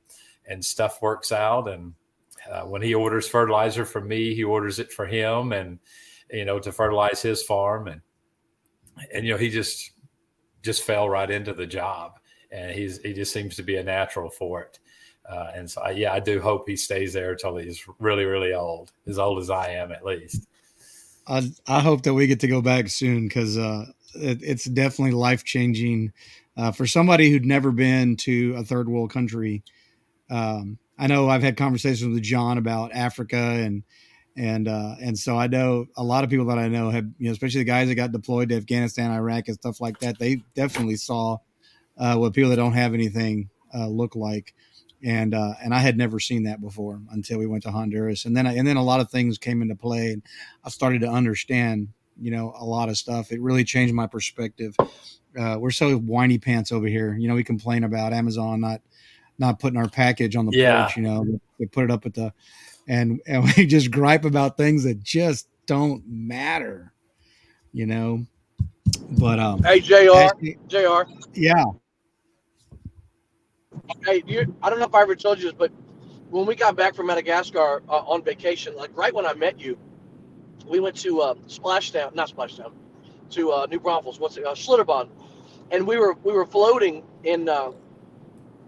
and 0.47 0.63
stuff 0.63 1.01
works 1.01 1.31
out, 1.31 1.67
and 1.67 1.93
uh, 2.51 2.63
when 2.63 2.81
he 2.81 2.93
orders 2.93 3.27
fertilizer 3.27 3.85
from 3.85 4.07
me, 4.07 4.33
he 4.35 4.43
orders 4.43 4.79
it 4.79 4.91
for 4.91 5.05
him, 5.05 5.53
and 5.53 5.79
you 6.31 6.45
know, 6.45 6.59
to 6.59 6.71
fertilize 6.71 7.21
his 7.21 7.43
farm, 7.43 7.87
and 7.87 8.01
and 9.13 9.25
you 9.25 9.31
know, 9.31 9.37
he 9.37 9.49
just 9.49 9.91
just 10.61 10.83
fell 10.83 11.09
right 11.09 11.29
into 11.29 11.53
the 11.53 11.67
job, 11.67 12.19
and 12.51 12.71
he's 12.71 13.01
he 13.01 13.13
just 13.13 13.33
seems 13.33 13.55
to 13.55 13.63
be 13.63 13.77
a 13.77 13.83
natural 13.83 14.29
for 14.29 14.61
it. 14.61 14.79
Uh, 15.29 15.51
and 15.55 15.71
so, 15.71 15.81
I, 15.81 15.91
yeah, 15.91 16.13
I 16.13 16.19
do 16.19 16.41
hope 16.41 16.67
he 16.67 16.75
stays 16.75 17.13
there 17.13 17.31
until 17.31 17.55
he's 17.55 17.85
really, 17.99 18.25
really 18.25 18.53
old, 18.53 18.91
as 19.07 19.17
old 19.17 19.39
as 19.39 19.49
I 19.49 19.69
am, 19.69 19.91
at 19.91 20.03
least. 20.03 20.47
I 21.27 21.49
I 21.67 21.79
hope 21.79 22.03
that 22.03 22.13
we 22.13 22.27
get 22.27 22.41
to 22.41 22.47
go 22.47 22.61
back 22.61 22.89
soon 22.89 23.27
because 23.27 23.57
uh, 23.57 23.85
it, 24.15 24.39
it's 24.41 24.65
definitely 24.65 25.13
life 25.13 25.43
changing 25.43 26.11
uh, 26.57 26.71
for 26.71 26.85
somebody 26.85 27.29
who'd 27.29 27.45
never 27.45 27.71
been 27.71 28.17
to 28.17 28.55
a 28.57 28.63
third 28.63 28.89
world 28.89 29.11
country. 29.11 29.63
Um, 30.29 30.77
I 30.97 31.07
know 31.07 31.29
I've 31.29 31.43
had 31.43 31.57
conversations 31.57 32.13
with 32.13 32.23
John 32.23 32.57
about 32.57 32.93
Africa 32.93 33.37
and 33.37 33.83
and 34.35 34.67
uh, 34.67 34.95
and 34.99 35.17
so 35.17 35.37
I 35.37 35.47
know 35.47 35.85
a 35.95 36.03
lot 36.03 36.23
of 36.23 36.29
people 36.29 36.45
that 36.47 36.57
I 36.57 36.67
know 36.67 36.89
have, 36.89 37.05
you 37.17 37.27
know, 37.27 37.31
especially 37.31 37.61
the 37.61 37.65
guys 37.65 37.87
that 37.87 37.95
got 37.95 38.11
deployed 38.11 38.49
to 38.49 38.55
Afghanistan, 38.55 39.11
Iraq, 39.11 39.47
and 39.47 39.55
stuff 39.55 39.79
like 39.79 39.99
that. 39.99 40.17
They 40.17 40.41
definitely 40.55 40.95
saw 40.95 41.37
uh, 41.97 42.15
what 42.15 42.33
people 42.33 42.49
that 42.49 42.55
don't 42.55 42.73
have 42.73 42.93
anything 42.93 43.49
uh, 43.75 43.87
look 43.87 44.15
like, 44.15 44.55
and 45.03 45.35
uh, 45.35 45.53
and 45.63 45.73
I 45.73 45.79
had 45.79 45.97
never 45.97 46.19
seen 46.19 46.43
that 46.43 46.61
before 46.61 46.99
until 47.11 47.37
we 47.37 47.45
went 47.45 47.63
to 47.63 47.71
Honduras, 47.71 48.25
and 48.25 48.35
then 48.35 48.47
I, 48.47 48.55
and 48.55 48.67
then 48.67 48.77
a 48.77 48.83
lot 48.83 49.01
of 49.01 49.11
things 49.11 49.37
came 49.37 49.61
into 49.61 49.75
play, 49.75 50.13
and 50.13 50.23
I 50.63 50.69
started 50.69 51.01
to 51.01 51.09
understand, 51.09 51.89
you 52.19 52.31
know, 52.31 52.55
a 52.57 52.65
lot 52.65 52.89
of 52.89 52.97
stuff. 52.97 53.31
It 53.31 53.39
really 53.39 53.63
changed 53.63 53.93
my 53.93 54.07
perspective. 54.07 54.75
Uh, 55.39 55.57
we're 55.59 55.71
so 55.71 55.97
whiny 55.97 56.39
pants 56.39 56.71
over 56.71 56.87
here. 56.87 57.15
You 57.15 57.27
know, 57.27 57.35
we 57.35 57.43
complain 57.43 57.83
about 57.83 58.13
Amazon 58.13 58.61
not 58.61 58.81
not 59.37 59.59
putting 59.59 59.77
our 59.77 59.89
package 59.89 60.35
on 60.35 60.47
the 60.47 60.57
yeah. 60.57 60.85
porch. 60.85 60.97
You 60.97 61.03
know, 61.03 61.39
they 61.59 61.65
put 61.65 61.83
it 61.83 61.91
up 61.91 62.05
at 62.07 62.13
the 62.15 62.33
and 62.87 63.21
and 63.25 63.43
we 63.57 63.65
just 63.65 63.91
gripe 63.91 64.25
about 64.25 64.57
things 64.57 64.83
that 64.83 65.01
just 65.03 65.47
don't 65.65 66.03
matter, 66.07 66.93
you 67.71 67.85
know. 67.85 68.25
But 69.11 69.39
um, 69.39 69.63
hey, 69.63 69.79
Jr. 69.79 70.35
Jr. 70.67 71.11
Yeah. 71.33 71.63
Hey, 74.05 74.23
you, 74.27 74.55
I 74.61 74.69
don't 74.69 74.79
know 74.79 74.85
if 74.85 74.93
I 74.93 75.01
ever 75.01 75.15
told 75.15 75.39
you 75.39 75.45
this, 75.45 75.53
but 75.53 75.71
when 76.29 76.45
we 76.45 76.55
got 76.55 76.75
back 76.75 76.95
from 76.95 77.07
Madagascar 77.07 77.81
uh, 77.89 77.91
on 77.91 78.23
vacation, 78.23 78.75
like 78.75 78.95
right 78.95 79.13
when 79.13 79.25
I 79.25 79.33
met 79.33 79.59
you, 79.59 79.77
we 80.67 80.79
went 80.79 80.95
to 80.97 81.21
uh, 81.21 81.33
Splashdown, 81.47 82.13
not 82.13 82.29
Splashdown, 82.29 82.71
to 83.31 83.51
uh, 83.51 83.67
New 83.69 83.79
Braunfels, 83.79 84.19
what's 84.19 84.37
it, 84.37 84.45
uh, 84.45 84.53
Schlitterbahn, 84.53 85.09
and 85.71 85.87
we 85.87 85.97
were 85.97 86.13
we 86.23 86.33
were 86.33 86.45
floating 86.45 87.03
in 87.23 87.49
uh, 87.49 87.71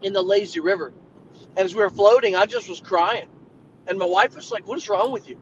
in 0.01 0.13
the 0.13 0.21
lazy 0.21 0.59
river, 0.59 0.93
and 1.57 1.65
as 1.65 1.75
we 1.75 1.81
were 1.81 1.89
floating, 1.89 2.35
I 2.35 2.45
just 2.45 2.67
was 2.67 2.79
crying 2.79 3.27
and 3.87 3.97
my 3.99 4.05
wife 4.05 4.35
was 4.35 4.51
like, 4.51 4.67
What 4.67 4.77
is 4.77 4.89
wrong 4.89 5.11
with 5.11 5.29
you? 5.29 5.39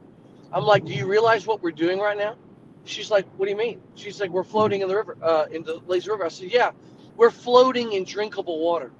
I'm 0.52 0.64
like, 0.64 0.86
Do 0.86 0.94
you 0.94 1.08
realize 1.08 1.48
what 1.48 1.62
we're 1.64 1.72
doing 1.72 2.00
right 2.00 2.18
now? 2.18 2.38
She's 2.86 3.12
like, 3.12 3.28
What 3.38 3.46
do 3.46 3.52
you 3.52 3.58
mean? 3.58 3.82
She's 3.96 4.20
like, 4.22 4.32
We're 4.32 4.44
floating 4.44 4.82
in 4.82 4.88
the 4.88 4.96
river, 4.96 5.18
uh, 5.22 5.46
in 5.52 5.64
the 5.64 5.82
lazy 5.88 6.10
river. 6.12 6.26
I 6.26 6.30
said, 6.30 6.52
Yeah, 6.52 6.72
we're 7.18 7.32
floating 7.32 7.94
in 7.94 8.04
drinkable 8.06 8.60
water. 8.60 8.92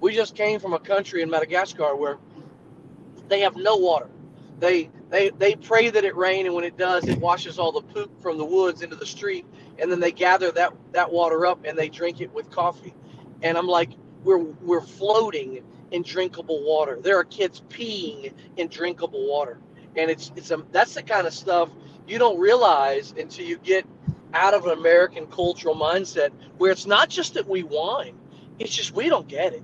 We 0.00 0.14
just 0.14 0.34
came 0.36 0.60
from 0.60 0.74
a 0.74 0.78
country 0.80 1.22
in 1.22 1.30
Madagascar 1.30 1.96
where 1.96 2.18
they 3.28 3.40
have 3.40 3.56
no 3.56 3.76
water. 3.76 4.08
They 4.58 4.90
they 5.10 5.30
they 5.30 5.54
pray 5.56 5.90
that 5.90 6.04
it 6.04 6.16
rain, 6.16 6.46
and 6.46 6.54
when 6.54 6.64
it 6.64 6.76
does, 6.76 7.08
it 7.08 7.18
washes 7.18 7.58
all 7.58 7.72
the 7.72 7.82
poop 7.82 8.22
from 8.22 8.38
the 8.38 8.44
woods 8.44 8.82
into 8.82 8.96
the 8.96 9.06
street, 9.06 9.46
and 9.78 9.90
then 9.90 10.00
they 10.00 10.12
gather 10.12 10.50
that 10.52 10.74
that 10.92 11.12
water 11.12 11.46
up 11.46 11.64
and 11.64 11.78
they 11.78 11.88
drink 11.88 12.20
it 12.20 12.32
with 12.32 12.50
coffee. 12.50 12.94
And 13.42 13.58
I'm 13.58 13.66
like, 13.68 13.90
we're 14.24 14.38
we're 14.38 14.80
floating 14.82 15.64
in 15.96 16.02
drinkable 16.02 16.62
water. 16.62 16.98
There 17.00 17.18
are 17.18 17.24
kids 17.24 17.62
peeing 17.70 18.34
in 18.58 18.68
drinkable 18.68 19.26
water, 19.26 19.58
and 19.96 20.10
it's 20.10 20.30
it's 20.36 20.50
a 20.50 20.62
that's 20.70 20.94
the 20.94 21.02
kind 21.02 21.26
of 21.26 21.32
stuff 21.32 21.70
you 22.06 22.18
don't 22.18 22.38
realize 22.38 23.14
until 23.18 23.46
you 23.46 23.56
get 23.58 23.86
out 24.34 24.52
of 24.52 24.66
an 24.66 24.72
American 24.78 25.26
cultural 25.26 25.74
mindset 25.74 26.30
where 26.58 26.70
it's 26.70 26.86
not 26.86 27.08
just 27.08 27.34
that 27.34 27.48
we 27.48 27.62
whine, 27.62 28.18
it's 28.58 28.74
just 28.76 28.92
we 28.92 29.08
don't 29.08 29.26
get 29.26 29.54
it. 29.54 29.62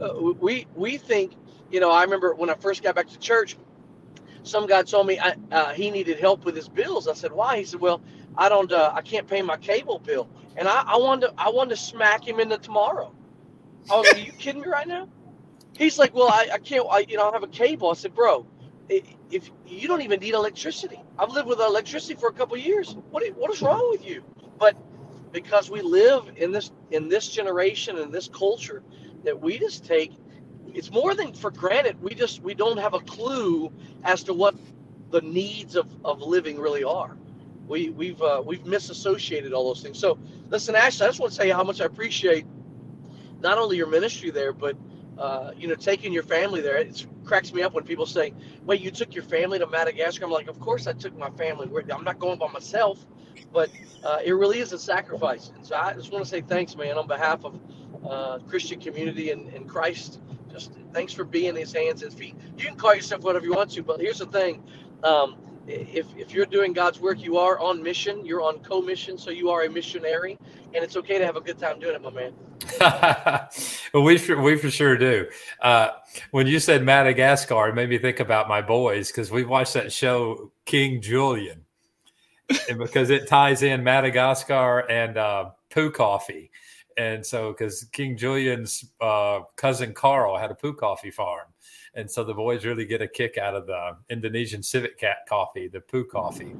Uh, 0.00 0.32
we 0.40 0.66
we 0.74 0.96
think, 0.96 1.34
you 1.70 1.80
know, 1.80 1.90
I 1.90 2.02
remember 2.02 2.34
when 2.34 2.48
I 2.48 2.54
first 2.54 2.82
got 2.82 2.94
back 2.94 3.08
to 3.08 3.18
church, 3.18 3.56
some 4.42 4.66
guy 4.66 4.82
told 4.84 5.06
me 5.06 5.18
I, 5.20 5.36
uh, 5.52 5.74
he 5.74 5.90
needed 5.90 6.18
help 6.18 6.46
with 6.46 6.56
his 6.56 6.68
bills. 6.68 7.08
I 7.08 7.12
said, 7.14 7.32
why? 7.32 7.58
He 7.58 7.64
said, 7.64 7.80
well, 7.80 8.00
I 8.38 8.48
don't, 8.48 8.72
uh, 8.72 8.92
I 8.94 9.02
can't 9.02 9.28
pay 9.28 9.42
my 9.42 9.58
cable 9.58 9.98
bill, 9.98 10.30
and 10.56 10.66
I, 10.66 10.82
I 10.86 10.96
wanted 10.96 11.26
to, 11.28 11.34
I 11.36 11.50
wanted 11.50 11.70
to 11.70 11.76
smack 11.76 12.26
him 12.26 12.40
into 12.40 12.56
tomorrow. 12.56 13.14
I 13.90 13.96
was 13.96 14.10
are 14.10 14.18
you 14.18 14.32
kidding 14.32 14.62
me 14.62 14.68
right 14.68 14.88
now? 14.88 15.08
He's 15.78 15.98
like, 15.98 16.14
well, 16.14 16.28
I, 16.28 16.48
I 16.54 16.58
can't, 16.58 16.86
I, 16.90 17.06
you 17.08 17.16
know, 17.16 17.30
I 17.30 17.32
have 17.32 17.42
a 17.42 17.48
cable. 17.48 17.90
I 17.90 17.94
said, 17.94 18.14
bro, 18.14 18.46
if 19.30 19.50
you 19.66 19.88
don't 19.88 20.02
even 20.02 20.20
need 20.20 20.34
electricity, 20.34 21.00
I've 21.18 21.30
lived 21.30 21.48
with 21.48 21.60
electricity 21.60 22.14
for 22.14 22.28
a 22.28 22.32
couple 22.32 22.56
years. 22.56 22.96
What, 23.10 23.24
what 23.36 23.52
is 23.52 23.62
wrong 23.62 23.88
with 23.90 24.06
you? 24.06 24.24
But 24.58 24.76
because 25.32 25.70
we 25.70 25.82
live 25.82 26.30
in 26.36 26.52
this 26.52 26.70
in 26.92 27.08
this 27.08 27.28
generation 27.28 27.98
and 27.98 28.12
this 28.12 28.28
culture, 28.28 28.82
that 29.24 29.40
we 29.40 29.58
just 29.58 29.84
take 29.84 30.12
it's 30.74 30.90
more 30.90 31.14
than 31.14 31.32
for 31.34 31.50
granted. 31.50 32.00
We 32.02 32.14
just 32.14 32.42
we 32.42 32.54
don't 32.54 32.78
have 32.78 32.94
a 32.94 33.00
clue 33.00 33.72
as 34.04 34.22
to 34.24 34.34
what 34.34 34.54
the 35.10 35.20
needs 35.22 35.76
of, 35.76 35.88
of 36.04 36.22
living 36.22 36.58
really 36.58 36.84
are. 36.84 37.16
We 37.68 37.90
we've 37.90 38.20
uh, 38.22 38.42
we've 38.44 38.64
misassociated 38.66 39.52
all 39.52 39.66
those 39.68 39.82
things. 39.82 39.98
So 39.98 40.18
listen, 40.50 40.74
Ashley, 40.76 41.06
I 41.06 41.08
just 41.10 41.20
want 41.20 41.32
to 41.32 41.36
say 41.36 41.50
how 41.50 41.64
much 41.64 41.80
I 41.80 41.86
appreciate 41.86 42.46
not 43.40 43.58
only 43.58 43.76
your 43.76 43.88
ministry 43.88 44.30
there, 44.30 44.52
but 44.52 44.76
uh, 45.18 45.52
you 45.56 45.68
know, 45.68 45.74
taking 45.74 46.12
your 46.12 46.22
family 46.22 46.60
there. 46.60 46.76
It 46.76 47.06
cracks 47.24 47.52
me 47.52 47.62
up 47.62 47.74
when 47.74 47.84
people 47.84 48.06
say, 48.06 48.32
"Wait, 48.64 48.80
you 48.80 48.90
took 48.90 49.14
your 49.14 49.24
family 49.24 49.58
to 49.58 49.66
Madagascar?" 49.66 50.24
I'm 50.24 50.30
like, 50.30 50.48
"Of 50.48 50.60
course 50.60 50.86
I 50.86 50.92
took 50.92 51.16
my 51.16 51.30
family. 51.30 51.68
I'm 51.92 52.04
not 52.04 52.18
going 52.18 52.38
by 52.38 52.48
myself." 52.48 53.04
But 53.52 53.70
uh, 54.02 54.18
it 54.24 54.32
really 54.32 54.58
is 54.58 54.72
a 54.72 54.78
sacrifice. 54.78 55.50
And 55.54 55.64
so 55.64 55.76
I 55.76 55.92
just 55.94 56.10
want 56.10 56.24
to 56.24 56.30
say 56.30 56.40
thanks, 56.40 56.76
man, 56.76 56.98
on 56.98 57.06
behalf 57.06 57.44
of 57.44 57.60
uh, 58.08 58.38
Christian 58.48 58.80
community 58.80 59.30
and, 59.30 59.48
and 59.54 59.68
Christ. 59.68 60.20
Just 60.50 60.72
thanks 60.92 61.12
for 61.12 61.24
being 61.24 61.56
His 61.56 61.72
hands 61.72 62.02
and 62.02 62.12
feet. 62.12 62.34
You 62.56 62.66
can 62.66 62.76
call 62.76 62.94
yourself 62.94 63.22
whatever 63.22 63.44
you 63.44 63.54
want 63.54 63.70
to, 63.72 63.82
but 63.82 64.00
here's 64.00 64.18
the 64.18 64.26
thing: 64.26 64.62
um, 65.02 65.36
if 65.66 66.06
if 66.16 66.32
you're 66.32 66.46
doing 66.46 66.72
God's 66.72 67.00
work, 67.00 67.20
you 67.20 67.38
are 67.38 67.58
on 67.58 67.82
mission. 67.82 68.24
You're 68.24 68.42
on 68.42 68.58
co-mission, 68.58 69.16
so 69.16 69.30
you 69.30 69.50
are 69.50 69.64
a 69.64 69.70
missionary, 69.70 70.38
and 70.74 70.84
it's 70.84 70.96
okay 70.96 71.18
to 71.18 71.24
have 71.24 71.36
a 71.36 71.40
good 71.40 71.58
time 71.58 71.78
doing 71.78 71.94
it, 71.94 72.02
my 72.02 72.10
man. 72.10 72.32
well, 73.92 74.02
we 74.04 74.18
for, 74.18 74.40
we 74.40 74.56
for 74.56 74.70
sure 74.70 74.96
do. 74.96 75.26
Uh, 75.60 75.90
when 76.30 76.46
you 76.46 76.58
said 76.58 76.82
Madagascar, 76.82 77.68
it 77.68 77.74
made 77.74 77.88
me 77.88 77.98
think 77.98 78.20
about 78.20 78.48
my 78.48 78.60
boys 78.60 79.08
because 79.08 79.30
we 79.30 79.44
watched 79.44 79.74
that 79.74 79.92
show 79.92 80.52
King 80.66 81.00
Julien, 81.00 81.64
and 82.68 82.78
because 82.78 83.10
it 83.10 83.26
ties 83.26 83.62
in 83.62 83.82
Madagascar 83.82 84.80
and 84.90 85.16
uh, 85.16 85.50
Poo 85.70 85.90
Coffee, 85.90 86.50
and 86.98 87.24
so 87.24 87.52
because 87.52 87.84
King 87.92 88.16
Julien's 88.16 88.84
uh, 89.00 89.40
cousin 89.56 89.94
Carl 89.94 90.36
had 90.36 90.50
a 90.50 90.54
Poo 90.54 90.74
Coffee 90.74 91.10
farm, 91.10 91.46
and 91.96 92.10
so 92.10 92.24
the 92.24 92.34
boys 92.34 92.64
really 92.64 92.84
get 92.84 93.00
a 93.00 93.08
kick 93.08 93.38
out 93.38 93.54
of 93.54 93.66
the 93.66 93.96
Indonesian 94.10 94.62
civet 94.62 94.98
cat 94.98 95.18
coffee, 95.28 95.68
the 95.68 95.80
Poo 95.80 96.04
Coffee. 96.04 96.54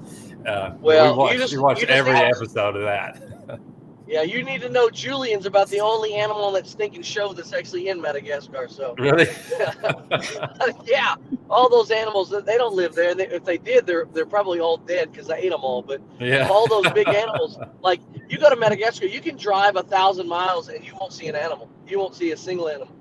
Uh, 0.46 0.74
well, 0.80 1.12
we 1.12 1.18
watch, 1.18 1.32
you 1.32 1.38
just, 1.38 1.52
we 1.52 1.58
watched 1.58 1.84
every 1.84 2.12
episode 2.12 2.76
of 2.76 2.82
that. 2.82 3.60
Yeah, 4.06 4.20
you 4.20 4.44
need 4.44 4.60
to 4.60 4.68
know 4.68 4.90
Julien's 4.90 5.46
about 5.46 5.70
the 5.70 5.80
only 5.80 6.12
animal 6.12 6.44
on 6.44 6.52
that 6.52 6.66
stinking 6.66 7.00
show 7.00 7.32
that's 7.32 7.54
actually 7.54 7.88
in 7.88 7.98
Madagascar. 8.00 8.68
So 8.68 8.94
really, 8.98 9.26
yeah, 10.84 11.14
all 11.48 11.70
those 11.70 11.90
animals 11.90 12.28
they 12.28 12.58
don't 12.58 12.74
live 12.74 12.94
there. 12.94 13.14
They, 13.14 13.28
if 13.28 13.44
they 13.44 13.56
did, 13.56 13.86
they're 13.86 14.06
they're 14.12 14.26
probably 14.26 14.60
all 14.60 14.76
dead 14.76 15.10
because 15.10 15.30
I 15.30 15.36
ate 15.36 15.50
them 15.50 15.64
all. 15.64 15.80
But 15.80 16.02
yeah. 16.20 16.48
all 16.50 16.68
those 16.68 16.92
big 16.92 17.08
animals, 17.08 17.58
like 17.80 18.00
you 18.28 18.36
go 18.36 18.50
to 18.50 18.56
Madagascar, 18.56 19.06
you 19.06 19.22
can 19.22 19.38
drive 19.38 19.76
a 19.76 19.82
thousand 19.82 20.28
miles 20.28 20.68
and 20.68 20.84
you 20.84 20.94
won't 21.00 21.14
see 21.14 21.28
an 21.28 21.34
animal. 21.34 21.70
You 21.88 21.98
won't 21.98 22.14
see 22.14 22.32
a 22.32 22.36
single 22.36 22.68
animal 22.68 22.94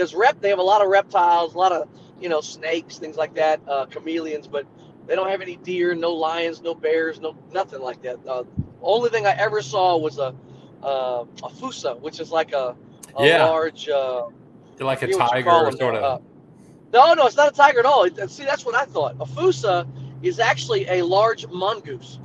because 0.00 0.14
rep 0.14 0.40
they 0.40 0.48
have 0.48 0.58
a 0.58 0.62
lot 0.62 0.80
of 0.80 0.88
reptiles, 0.88 1.54
a 1.54 1.58
lot 1.58 1.72
of 1.72 1.86
you 2.18 2.30
know 2.30 2.40
snakes, 2.40 2.96
things 2.96 3.16
like 3.16 3.34
that, 3.34 3.60
uh, 3.68 3.84
chameleons, 3.84 4.46
but 4.46 4.66
they 5.06 5.14
don't 5.14 5.28
have 5.28 5.42
any 5.42 5.56
deer, 5.56 5.94
no 5.94 6.10
lions, 6.12 6.62
no 6.62 6.74
bears, 6.74 7.20
no 7.20 7.36
nothing 7.52 7.82
like 7.82 8.00
that. 8.00 8.18
Uh, 8.26 8.44
only 8.80 9.10
thing 9.10 9.26
I 9.26 9.32
ever 9.32 9.60
saw 9.60 9.98
was 9.98 10.18
a 10.18 10.34
uh, 10.82 11.26
a 11.42 11.50
fossa, 11.50 11.96
which 11.96 12.18
is 12.18 12.30
like 12.30 12.52
a, 12.52 12.74
a 13.18 13.26
yeah. 13.26 13.44
large, 13.44 13.90
uh, 13.90 14.28
like 14.78 15.02
a 15.02 15.12
tiger, 15.12 15.70
sort 15.72 15.96
of. 15.96 16.02
Uh, 16.02 16.18
no, 16.94 17.12
no, 17.12 17.26
it's 17.26 17.36
not 17.36 17.52
a 17.52 17.54
tiger 17.54 17.80
at 17.80 17.86
all. 17.86 18.08
See, 18.26 18.44
that's 18.44 18.64
what 18.64 18.74
I 18.74 18.86
thought. 18.86 19.16
A 19.20 19.26
fossa 19.26 19.86
is 20.22 20.40
actually 20.40 20.88
a 20.88 21.02
large 21.02 21.46
mongoose. 21.48 22.18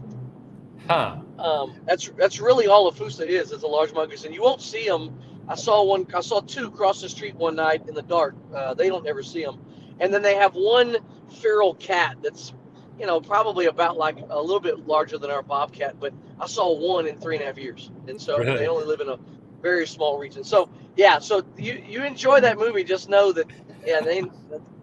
Huh. 0.88 1.18
Um, 1.38 1.76
that's 1.86 2.08
that's 2.18 2.40
really 2.40 2.68
all 2.68 2.88
a 2.88 2.94
fossa 2.94 3.28
is. 3.28 3.52
It's 3.52 3.64
a 3.64 3.68
large 3.68 3.92
mongoose, 3.94 4.24
and 4.24 4.34
you 4.34 4.42
won't 4.42 4.62
see 4.62 4.88
them. 4.88 5.20
I 5.48 5.56
saw 5.56 5.84
one. 5.84 6.08
I 6.14 6.22
saw 6.22 6.42
two 6.42 6.72
cross 6.72 7.02
the 7.02 7.10
street 7.10 7.36
one 7.36 7.56
night 7.56 7.88
in 7.88 7.94
the 7.94 8.02
dark. 8.02 8.36
Uh, 8.54 8.74
they 8.74 8.90
don't 8.90 9.08
ever 9.08 9.24
see 9.24 9.44
them. 9.44 9.64
And 10.00 10.14
then 10.14 10.22
they 10.22 10.36
have 10.36 10.54
one 10.54 10.98
feral 11.30 11.76
cat 11.76 12.18
that's 12.22 12.54
you 13.00 13.06
know, 13.06 13.20
probably 13.20 13.66
about 13.66 13.98
like 13.98 14.18
a 14.30 14.42
little 14.42 14.60
bit 14.60 14.88
larger 14.88 15.18
than 15.18 15.30
our 15.30 15.42
bobcat, 15.42 16.00
but 16.00 16.14
I 16.40 16.48
saw 16.48 16.74
one 16.74 17.08
in 17.08 17.20
three 17.20 17.36
and 17.36 17.44
a 17.44 17.48
half 17.48 17.58
years, 17.58 17.92
and 18.08 18.22
so 18.22 18.38
really? 18.38 18.58
they 18.58 18.68
only 18.68 18.86
live 18.86 19.02
in 19.02 19.10
a 19.10 19.18
very 19.62 19.86
small 19.86 20.18
region. 20.18 20.44
So 20.44 20.70
yeah, 20.96 21.20
so 21.20 21.44
you 21.58 21.84
you 21.86 22.04
enjoy 22.04 22.40
that 22.42 22.58
movie, 22.58 22.84
just 22.84 23.10
know 23.10 23.32
that 23.34 23.48
yeah, 23.86 24.00
they 24.02 24.24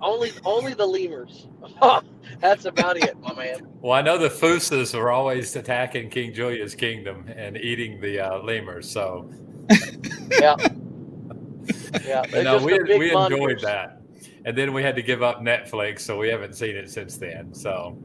only 0.00 0.32
only 0.44 0.74
the 0.74 0.86
lemurs. 0.86 1.48
That's 2.40 2.64
about 2.66 2.96
it, 2.96 3.18
my 3.20 3.34
man. 3.34 3.66
Well, 3.80 3.92
I 3.92 4.02
know 4.02 4.18
the 4.18 4.28
Fossas 4.28 4.94
are 4.98 5.10
always 5.10 5.54
attacking 5.56 6.10
King 6.10 6.34
Julien's 6.34 6.74
kingdom 6.74 7.26
and 7.34 7.56
eating 7.56 8.00
the 8.00 8.20
uh, 8.20 8.38
lemurs. 8.38 8.90
So 8.90 9.30
yeah, 10.40 10.56
yeah. 12.04 12.22
No, 12.42 12.58
we 12.58 12.78
we 12.98 13.14
enjoyed 13.14 13.60
that 13.60 14.02
and 14.44 14.56
then 14.56 14.72
we 14.72 14.82
had 14.82 14.96
to 14.96 15.02
give 15.02 15.22
up 15.22 15.40
Netflix, 15.40 16.00
so 16.00 16.18
we 16.18 16.28
haven't 16.28 16.54
seen 16.54 16.76
it 16.76 16.90
since 16.90 17.16
then. 17.16 17.54
So, 17.54 17.96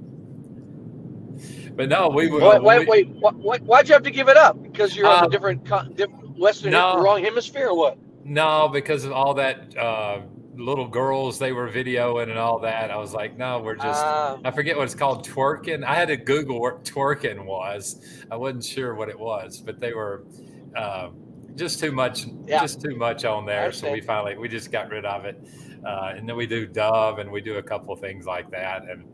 but 1.76 1.90
no, 1.90 2.10
we 2.10 2.30
were. 2.30 2.40
Wait, 2.40 2.62
wait, 2.62 2.88
wait. 2.88 3.10
Why, 3.10 3.58
why'd 3.60 3.88
you 3.88 3.94
have 3.94 4.04
to 4.04 4.12
give 4.12 4.30
it 4.30 4.38
up? 4.38 4.62
Because 4.62 4.96
you're 4.96 5.08
on 5.08 5.24
a 5.24 5.28
uh, 5.28 5.30
different, 5.30 5.64
different 5.96 6.38
Western, 6.38 6.72
no, 6.72 7.02
wrong 7.02 7.24
hemisphere, 7.24 7.70
or 7.70 7.78
what? 7.78 7.98
No, 8.24 8.68
because 8.68 9.04
of 9.06 9.12
all 9.14 9.34
that 9.36 9.76
uh, 9.78 10.22
little 10.56 10.88
girls 10.88 11.40
they 11.40 11.52
were 11.54 11.70
videoing 11.70 12.30
and 12.30 12.38
all 12.38 12.60
that. 12.60 12.92
I 12.92 12.98
was 12.98 13.14
like, 13.14 13.38
no, 13.38 13.60
we're 13.60 13.76
just. 13.76 14.04
Uh, 14.04 14.38
I 14.44 14.52
forget 14.52 14.78
what 14.78 14.84
it's 14.84 14.96
called, 14.96 15.28
twerking. 15.28 15.84
I 15.84 15.96
had 15.96 16.10
to 16.10 16.18
Google 16.18 16.62
what 16.62 16.84
twerking 16.84 17.46
was. 17.46 18.04
I 18.30 18.36
wasn't 18.36 18.64
sure 18.64 18.94
what 18.94 19.10
it 19.10 19.20
was, 19.20 19.60
but 19.60 19.80
they 19.80 19.94
were. 19.94 20.26
Uh, 20.76 21.10
just 21.58 21.80
too 21.80 21.92
much, 21.92 22.26
yeah. 22.46 22.62
just 22.62 22.82
too 22.82 22.96
much 22.96 23.26
on 23.26 23.46
there. 23.46 23.72
So 23.72 23.92
we 23.92 24.02
finally 24.02 24.38
we 24.38 24.48
just 24.48 24.72
got 24.72 24.90
rid 24.90 25.06
of 25.06 25.26
it. 25.26 25.42
Uh, 25.86 26.14
and 26.16 26.28
then 26.28 26.36
we 26.36 26.48
do 26.48 26.66
Dove, 26.66 27.20
and 27.20 27.32
we 27.32 27.40
do 27.40 27.56
a 27.56 27.64
couple 27.64 27.94
of 27.94 28.00
things 28.00 28.26
like 28.26 28.50
that. 28.52 28.84
And 28.90 29.06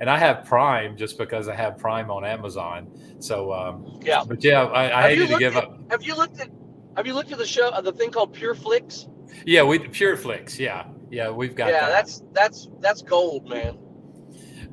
and 0.00 0.10
I 0.10 0.18
have 0.18 0.44
Prime 0.44 0.96
just 0.96 1.18
because 1.18 1.48
I 1.48 1.54
have 1.54 1.78
Prime 1.78 2.10
on 2.10 2.24
Amazon. 2.24 2.90
So 3.18 3.52
um, 3.52 4.00
yeah, 4.02 4.24
but 4.26 4.42
yeah, 4.42 4.64
I, 4.64 5.04
I 5.04 5.08
hated 5.10 5.28
to 5.28 5.38
give 5.38 5.56
at, 5.56 5.64
up. 5.64 5.90
Have 5.90 6.02
you 6.02 6.14
looked 6.14 6.40
at 6.40 6.48
Have 6.96 7.06
you 7.06 7.14
looked 7.14 7.32
at 7.32 7.38
the 7.38 7.46
show, 7.46 7.68
uh, 7.68 7.80
the 7.80 7.92
thing 7.92 8.10
called 8.10 8.32
Pure 8.32 8.56
Flix? 8.56 9.08
Yeah, 9.46 9.62
we 9.62 9.78
Pure 9.78 10.16
Flix. 10.18 10.58
Yeah, 10.58 10.86
yeah, 11.10 11.30
we've 11.30 11.54
got. 11.54 11.70
Yeah, 11.70 11.86
that. 11.86 11.90
that's 11.90 12.22
that's 12.32 12.68
that's 12.80 13.02
gold, 13.02 13.48
man. 13.48 13.78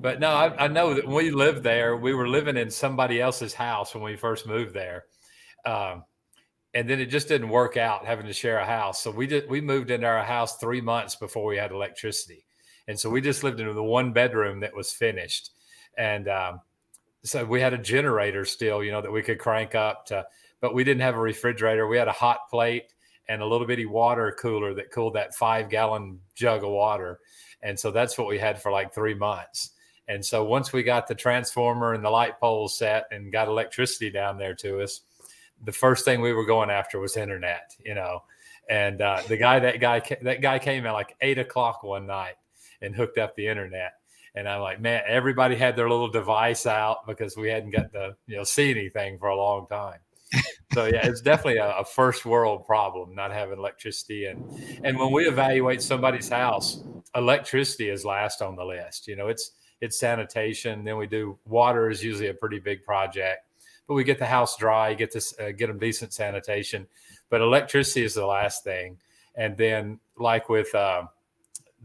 But 0.01 0.19
no, 0.19 0.29
I, 0.29 0.65
I, 0.65 0.67
know 0.67 0.93
that 0.93 1.05
when 1.05 1.15
we 1.15 1.31
lived 1.31 1.63
there, 1.63 1.95
we 1.97 2.13
were 2.13 2.27
living 2.27 2.57
in 2.57 2.69
somebody 2.69 3.19
else's 3.19 3.53
house 3.53 3.95
when 3.95 4.03
we 4.03 4.15
first 4.15 4.45
moved 4.45 4.73
there. 4.73 5.05
Um, 5.65 6.03
and 6.75 6.89
then 6.89 6.99
it 6.99 7.05
just 7.05 7.29
didn't 7.29 7.47
work 7.47 7.77
out 7.77 8.05
having 8.05 8.25
to 8.25 8.33
share 8.33 8.59
a 8.59 8.65
house. 8.65 9.01
So 9.01 9.09
we 9.09 9.25
did 9.25 9.49
we 9.49 9.61
moved 9.61 9.89
into 9.89 10.05
our 10.05 10.21
house 10.21 10.57
three 10.57 10.81
months 10.81 11.15
before 11.15 11.45
we 11.45 11.57
had 11.57 11.71
electricity, 11.71 12.45
and 12.87 12.99
so 12.99 13.09
we 13.09 13.21
just 13.21 13.43
lived 13.43 13.59
in 13.59 13.73
the 13.73 13.81
one 13.81 14.11
bedroom 14.11 14.59
that 14.59 14.75
was 14.75 14.91
finished, 14.91 15.51
and 15.97 16.27
um, 16.27 16.61
so 17.23 17.43
we 17.45 17.61
had 17.61 17.73
a 17.73 17.77
generator 17.77 18.45
still, 18.45 18.83
you 18.83 18.91
know, 18.91 19.01
that 19.01 19.11
we 19.11 19.23
could 19.23 19.39
crank 19.39 19.73
up 19.73 20.05
to, 20.07 20.27
but 20.59 20.75
we 20.75 20.83
didn't 20.83 21.01
have 21.01 21.15
a 21.15 21.19
refrigerator. 21.19 21.87
We 21.87 21.97
had 21.97 22.09
a 22.09 22.11
hot 22.11 22.41
plate 22.51 22.93
and 23.27 23.41
a 23.41 23.45
little 23.45 23.65
bitty 23.65 23.87
water 23.87 24.35
cooler 24.37 24.75
that 24.75 24.91
cooled 24.91 25.15
that 25.15 25.33
five 25.33 25.69
gallon 25.69 26.19
jug 26.35 26.63
of 26.63 26.69
water, 26.69 27.19
and 27.63 27.79
so 27.79 27.89
that's 27.89 28.17
what 28.17 28.27
we 28.27 28.37
had 28.37 28.61
for 28.61 28.71
like 28.71 28.93
three 28.93 29.15
months. 29.15 29.71
And 30.07 30.23
so 30.23 30.43
once 30.43 30.71
we 30.71 30.83
got 30.83 31.07
the 31.07 31.15
transformer 31.15 31.93
and 31.93 32.05
the 32.05 32.09
light 32.11 32.39
poles 32.39 32.77
set 32.77 33.07
and 33.11 33.31
got 33.31 33.47
electricity 33.47 34.11
down 34.11 34.37
there 34.37 34.53
to 34.55 34.81
us 34.81 35.01
the 35.63 35.71
first 35.71 36.05
thing 36.05 36.21
we 36.21 36.33
were 36.33 36.45
going 36.45 36.69
after 36.69 36.99
was 36.99 37.17
internet, 37.17 37.75
you 37.83 37.95
know. 37.95 38.23
And 38.69 39.01
uh, 39.01 39.21
the 39.27 39.37
guy, 39.37 39.59
that 39.59 39.79
guy, 39.79 40.01
that 40.23 40.41
guy 40.41 40.59
came 40.59 40.85
at 40.85 40.91
like 40.91 41.15
eight 41.21 41.37
o'clock 41.37 41.83
one 41.83 42.07
night 42.07 42.35
and 42.81 42.95
hooked 42.95 43.17
up 43.17 43.35
the 43.35 43.47
internet. 43.47 43.93
And 44.35 44.49
I'm 44.49 44.61
like, 44.61 44.81
man, 44.81 45.01
everybody 45.07 45.55
had 45.55 45.75
their 45.75 45.89
little 45.89 46.09
device 46.09 46.65
out 46.65 47.07
because 47.07 47.37
we 47.37 47.49
hadn't 47.49 47.71
got 47.71 47.93
to 47.93 48.15
you 48.27 48.37
know 48.37 48.43
see 48.43 48.69
anything 48.71 49.17
for 49.17 49.29
a 49.29 49.37
long 49.37 49.67
time. 49.67 49.99
so 50.73 50.85
yeah, 50.85 51.05
it's 51.07 51.21
definitely 51.21 51.57
a, 51.57 51.69
a, 51.77 51.85
first 51.85 52.25
world 52.25 52.65
problem 52.65 53.13
not 53.13 53.31
having 53.31 53.57
electricity. 53.57 54.25
And 54.25 54.43
and 54.83 54.97
when 54.97 55.11
we 55.11 55.25
evaluate 55.27 55.81
somebody's 55.81 56.29
house, 56.29 56.83
electricity 57.15 57.89
is 57.89 58.03
last 58.03 58.41
on 58.41 58.55
the 58.55 58.65
list. 58.65 59.07
You 59.07 59.15
know, 59.15 59.27
it's 59.27 59.51
it's 59.81 59.99
sanitation. 59.99 60.83
Then 60.83 60.97
we 60.97 61.07
do 61.07 61.37
water 61.45 61.89
is 61.89 62.03
usually 62.03 62.27
a 62.27 62.33
pretty 62.33 62.59
big 62.59 62.83
project, 62.83 63.47
but 63.87 63.93
we 63.93 64.03
get 64.03 64.19
the 64.19 64.25
house 64.25 64.57
dry, 64.57 64.93
get 64.93 65.11
this, 65.11 65.33
uh, 65.39 65.51
get 65.51 65.67
them 65.67 65.79
decent 65.79 66.13
sanitation. 66.13 66.87
But 67.29 67.41
electricity 67.41 68.03
is 68.03 68.13
the 68.13 68.25
last 68.25 68.63
thing. 68.63 68.97
And 69.35 69.57
then 69.57 69.99
like 70.17 70.49
with 70.49 70.73
uh, 70.73 71.03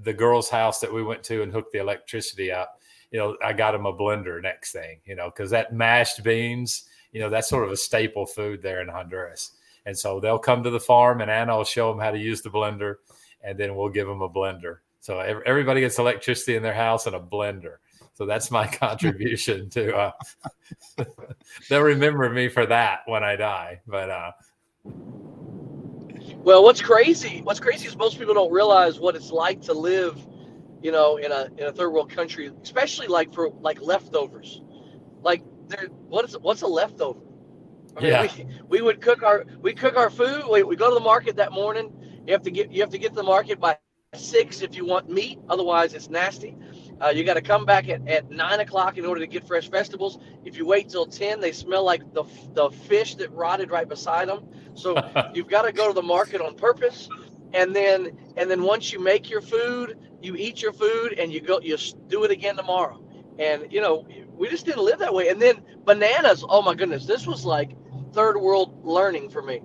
the 0.02 0.12
girl's 0.12 0.48
house 0.48 0.80
that 0.80 0.92
we 0.92 1.02
went 1.02 1.22
to 1.24 1.42
and 1.42 1.52
hooked 1.52 1.72
the 1.72 1.80
electricity 1.80 2.50
up, 2.50 2.80
you 3.10 3.18
know, 3.18 3.36
I 3.44 3.52
got 3.52 3.72
them 3.72 3.86
a 3.86 3.92
blender 3.92 4.40
next 4.40 4.72
thing, 4.72 5.00
you 5.04 5.16
know, 5.16 5.30
because 5.30 5.50
that 5.50 5.72
mashed 5.72 6.22
beans, 6.22 6.84
you 7.12 7.20
know, 7.20 7.28
that's 7.28 7.48
sort 7.48 7.64
of 7.64 7.72
a 7.72 7.76
staple 7.76 8.26
food 8.26 8.62
there 8.62 8.80
in 8.80 8.88
Honduras. 8.88 9.52
And 9.86 9.98
so 9.98 10.20
they'll 10.20 10.38
come 10.38 10.62
to 10.62 10.70
the 10.70 10.80
farm 10.80 11.20
and 11.20 11.30
Anna 11.30 11.56
will 11.56 11.64
show 11.64 11.90
them 11.90 12.00
how 12.00 12.10
to 12.12 12.18
use 12.18 12.42
the 12.42 12.50
blender 12.50 12.96
and 13.42 13.58
then 13.58 13.74
we'll 13.74 13.88
give 13.88 14.06
them 14.06 14.22
a 14.22 14.28
blender. 14.28 14.78
So 15.00 15.18
everybody 15.18 15.80
gets 15.80 15.98
electricity 15.98 16.56
in 16.56 16.62
their 16.62 16.74
house 16.74 17.06
and 17.06 17.16
a 17.16 17.20
blender. 17.20 17.76
So 18.20 18.26
that's 18.26 18.50
my 18.50 18.66
contribution 18.86 19.70
to. 19.70 19.96
Uh, 19.96 20.12
they'll 21.70 21.80
remember 21.80 22.28
me 22.28 22.48
for 22.48 22.66
that 22.66 23.00
when 23.06 23.24
I 23.24 23.34
die. 23.34 23.80
But 23.86 24.10
uh, 24.10 24.32
well, 26.36 26.62
what's 26.62 26.82
crazy? 26.82 27.40
What's 27.42 27.60
crazy 27.60 27.88
is 27.88 27.96
most 27.96 28.18
people 28.18 28.34
don't 28.34 28.52
realize 28.52 29.00
what 29.00 29.16
it's 29.16 29.30
like 29.30 29.62
to 29.62 29.72
live, 29.72 30.18
you 30.82 30.92
know, 30.92 31.16
in 31.16 31.32
a 31.32 31.48
in 31.56 31.68
a 31.68 31.72
third 31.72 31.92
world 31.92 32.10
country, 32.10 32.52
especially 32.62 33.06
like 33.06 33.32
for 33.32 33.48
like 33.60 33.80
leftovers. 33.80 34.60
Like 35.22 35.42
there, 35.68 35.86
what 35.86 36.26
is 36.26 36.36
what's 36.38 36.60
a 36.60 36.66
leftover? 36.66 37.20
I 37.96 38.00
mean, 38.02 38.10
yeah. 38.10 38.28
we, 38.36 38.46
we 38.68 38.82
would 38.82 39.00
cook 39.00 39.22
our 39.22 39.46
we 39.62 39.72
cook 39.72 39.96
our 39.96 40.10
food. 40.10 40.42
We, 40.50 40.62
we 40.62 40.76
go 40.76 40.90
to 40.90 40.94
the 40.94 41.00
market 41.00 41.36
that 41.36 41.52
morning. 41.52 41.90
You 42.26 42.34
have 42.34 42.42
to 42.42 42.50
get 42.50 42.70
you 42.70 42.82
have 42.82 42.90
to 42.90 42.98
get 42.98 43.12
to 43.12 43.16
the 43.16 43.22
market 43.22 43.58
by 43.58 43.78
six 44.14 44.60
if 44.60 44.76
you 44.76 44.84
want 44.84 45.08
meat. 45.08 45.38
Otherwise, 45.48 45.94
it's 45.94 46.10
nasty. 46.10 46.54
Uh, 47.00 47.08
you 47.08 47.24
got 47.24 47.34
to 47.34 47.42
come 47.42 47.64
back 47.64 47.88
at, 47.88 48.06
at 48.08 48.30
nine 48.30 48.60
o'clock 48.60 48.98
in 48.98 49.06
order 49.06 49.20
to 49.20 49.26
get 49.26 49.46
fresh 49.46 49.68
vegetables. 49.68 50.18
If 50.44 50.56
you 50.56 50.66
wait 50.66 50.88
till 50.88 51.06
ten, 51.06 51.40
they 51.40 51.52
smell 51.52 51.84
like 51.84 52.12
the 52.12 52.24
the 52.52 52.70
fish 52.70 53.14
that 53.16 53.32
rotted 53.32 53.70
right 53.70 53.88
beside 53.88 54.28
them. 54.28 54.46
So 54.74 54.94
you've 55.34 55.48
got 55.48 55.62
to 55.62 55.72
go 55.72 55.88
to 55.88 55.94
the 55.94 56.02
market 56.02 56.40
on 56.40 56.54
purpose, 56.56 57.08
and 57.54 57.74
then 57.74 58.18
and 58.36 58.50
then 58.50 58.62
once 58.62 58.92
you 58.92 59.00
make 59.00 59.30
your 59.30 59.40
food, 59.40 59.98
you 60.20 60.36
eat 60.36 60.60
your 60.60 60.72
food, 60.72 61.14
and 61.18 61.32
you 61.32 61.40
go 61.40 61.60
you 61.60 61.76
do 62.08 62.24
it 62.24 62.30
again 62.30 62.56
tomorrow. 62.56 63.02
And 63.38 63.72
you 63.72 63.80
know 63.80 64.06
we 64.34 64.48
just 64.48 64.66
didn't 64.66 64.84
live 64.84 64.98
that 64.98 65.14
way. 65.14 65.28
And 65.28 65.40
then 65.40 65.62
bananas. 65.84 66.44
Oh 66.46 66.60
my 66.60 66.74
goodness, 66.74 67.06
this 67.06 67.26
was 67.26 67.44
like 67.46 67.70
third 68.12 68.38
world 68.38 68.84
learning 68.84 69.30
for 69.30 69.42
me. 69.42 69.62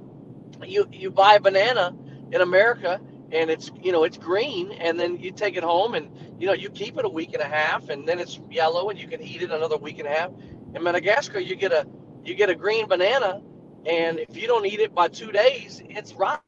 You 0.66 0.88
you 0.92 1.12
buy 1.12 1.36
a 1.36 1.40
banana 1.42 1.94
in 2.32 2.42
America 2.42 3.00
and 3.32 3.50
it's 3.50 3.72
you 3.82 3.92
know 3.92 4.04
it's 4.04 4.18
green 4.18 4.72
and 4.74 5.00
then 5.00 5.18
you 5.18 5.32
take 5.32 5.58
it 5.58 5.64
home 5.64 5.96
and 5.96 6.10
you 6.40 6.48
know 6.48 6.54
you 6.54 6.70
keep 6.70 6.98
it 6.98 7.06
a 7.06 7.10
week 7.10 7.34
and 7.34 7.42
a 7.42 7.48
half 7.48 7.90
and 7.90 8.08
then 8.08 8.20
it's 8.20 8.40
yellow 8.50 8.90
and 8.90 9.00
you 9.00 9.08
can 9.08 9.22
eat 9.22 9.42
it 9.42 9.52
another 9.52 9.78
week 9.78 10.00
and 10.00 10.08
a 10.08 10.12
half. 10.12 10.32
In 10.74 10.84
madagascar 10.84 11.40
you 11.40 11.56
get 11.56 11.72
a 11.72 11.88
you 12.24 12.36
get 12.36 12.50
a 12.50 12.56
green 12.56 12.88
banana 12.88 13.42
and 13.86 14.20
if 14.20 14.36
you 14.36 14.48
don't 14.48 14.66
eat 14.66 14.80
it 14.80 14.94
by 14.94 15.08
two 15.08 15.32
days 15.32 15.82
it's 15.90 16.14
rotten. 16.14 16.42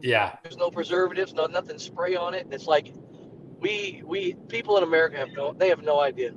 Yeah. 0.00 0.36
There's 0.42 0.56
no 0.56 0.70
preservatives 0.70 1.32
no 1.34 1.46
nothing 1.46 1.78
spray 1.78 2.16
on 2.16 2.34
it. 2.34 2.46
It's 2.50 2.66
like 2.66 2.92
we 3.60 4.02
we 4.04 4.34
people 4.48 4.76
in 4.78 4.82
america 4.82 5.16
have 5.18 5.28
no 5.36 5.52
they 5.52 5.68
have 5.68 5.82
no 5.82 6.00
idea. 6.00 6.32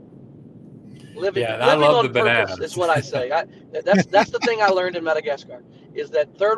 Living, 1.15 1.43
yeah, 1.43 1.65
living 1.65 1.83
I 1.83 1.87
love 1.87 1.95
on 1.97 2.05
the 2.05 2.19
purpose 2.19 2.55
bananas. 2.55 2.71
is 2.71 2.77
what 2.77 2.89
i 2.89 2.99
say. 2.99 3.31
I, 3.31 3.45
that's 3.85 4.05
that's 4.07 4.29
the 4.31 4.39
thing 4.39 4.61
i 4.61 4.67
learned 4.67 4.95
in 4.95 5.03
madagascar 5.03 5.63
is 5.93 6.09
that 6.11 6.37
third 6.37 6.57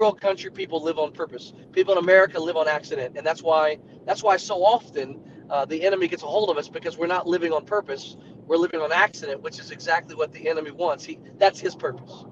world 0.00 0.20
country 0.20 0.50
people 0.50 0.82
live 0.82 0.98
on 0.98 1.12
purpose. 1.12 1.52
People 1.72 1.92
in 1.92 1.98
America 1.98 2.40
live 2.40 2.56
on 2.56 2.68
accident, 2.68 3.16
and 3.16 3.26
that's 3.26 3.42
why 3.42 3.78
that's 4.06 4.22
why 4.22 4.36
so 4.36 4.64
often 4.64 5.20
uh, 5.50 5.64
the 5.64 5.82
enemy 5.84 6.08
gets 6.08 6.22
a 6.22 6.26
hold 6.26 6.50
of 6.50 6.56
us 6.56 6.68
because 6.68 6.96
we're 6.96 7.06
not 7.06 7.26
living 7.26 7.52
on 7.52 7.64
purpose. 7.64 8.16
We're 8.46 8.56
living 8.56 8.80
on 8.80 8.92
accident, 8.92 9.42
which 9.42 9.58
is 9.58 9.70
exactly 9.70 10.14
what 10.14 10.32
the 10.32 10.48
enemy 10.48 10.70
wants. 10.70 11.04
He 11.04 11.18
that's 11.38 11.60
his 11.60 11.74
purpose. 11.74 12.24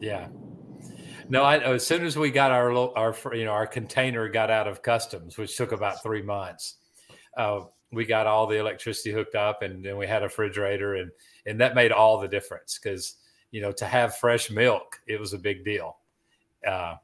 Yeah. 0.00 0.28
No, 1.28 1.42
I, 1.42 1.58
as 1.58 1.86
soon 1.86 2.04
as 2.04 2.16
we 2.16 2.30
got 2.30 2.50
our 2.50 2.72
our 2.96 3.14
you 3.34 3.44
know 3.44 3.52
our 3.52 3.66
container 3.66 4.28
got 4.28 4.50
out 4.50 4.66
of 4.66 4.82
customs, 4.82 5.38
which 5.38 5.56
took 5.56 5.72
about 5.72 6.02
three 6.02 6.22
months, 6.22 6.76
uh, 7.36 7.60
we 7.92 8.04
got 8.04 8.26
all 8.26 8.46
the 8.46 8.58
electricity 8.58 9.12
hooked 9.12 9.34
up, 9.34 9.62
and 9.62 9.84
then 9.84 9.96
we 9.96 10.06
had 10.06 10.22
a 10.22 10.26
refrigerator, 10.26 10.96
and 10.96 11.10
and 11.46 11.60
that 11.60 11.74
made 11.74 11.92
all 11.92 12.18
the 12.18 12.28
difference 12.28 12.78
because 12.82 13.16
you 13.50 13.60
know 13.60 13.72
to 13.72 13.84
have 13.84 14.16
fresh 14.16 14.50
milk, 14.50 15.00
it 15.06 15.20
was 15.20 15.32
a 15.32 15.38
big 15.38 15.64
deal 15.64 15.96
uh, 16.66 16.96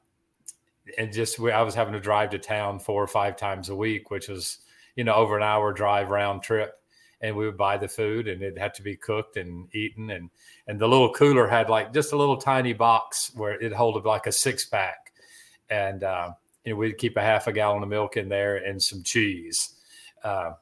and 0.96 1.12
just 1.12 1.40
I 1.40 1.62
was 1.62 1.74
having 1.74 1.94
to 1.94 2.00
drive 2.00 2.30
to 2.30 2.38
town 2.38 2.78
four 2.78 3.02
or 3.02 3.08
five 3.08 3.36
times 3.36 3.68
a 3.68 3.76
week, 3.76 4.10
which 4.10 4.28
was 4.28 4.58
you 4.96 5.04
know 5.04 5.14
over 5.14 5.36
an 5.36 5.42
hour 5.42 5.72
drive 5.72 6.10
round 6.10 6.42
trip. 6.42 6.74
And 7.20 7.34
we 7.34 7.46
would 7.46 7.56
buy 7.56 7.76
the 7.76 7.88
food, 7.88 8.28
and 8.28 8.42
it 8.42 8.56
had 8.56 8.74
to 8.74 8.82
be 8.82 8.96
cooked 8.96 9.36
and 9.36 9.68
eaten. 9.74 10.10
And 10.10 10.30
and 10.68 10.78
the 10.78 10.88
little 10.88 11.12
cooler 11.12 11.48
had 11.48 11.68
like 11.68 11.92
just 11.92 12.12
a 12.12 12.16
little 12.16 12.36
tiny 12.36 12.72
box 12.72 13.32
where 13.34 13.60
it 13.60 13.72
held 13.72 14.04
like 14.04 14.26
a 14.26 14.32
six 14.32 14.66
pack, 14.66 15.12
and 15.68 16.04
uh, 16.04 16.30
you 16.64 16.72
know 16.72 16.78
we'd 16.78 16.98
keep 16.98 17.16
a 17.16 17.20
half 17.22 17.48
a 17.48 17.52
gallon 17.52 17.82
of 17.82 17.88
milk 17.88 18.16
in 18.16 18.28
there 18.28 18.56
and 18.56 18.80
some 18.80 19.02
cheese. 19.02 19.74
Uh, 20.22 20.52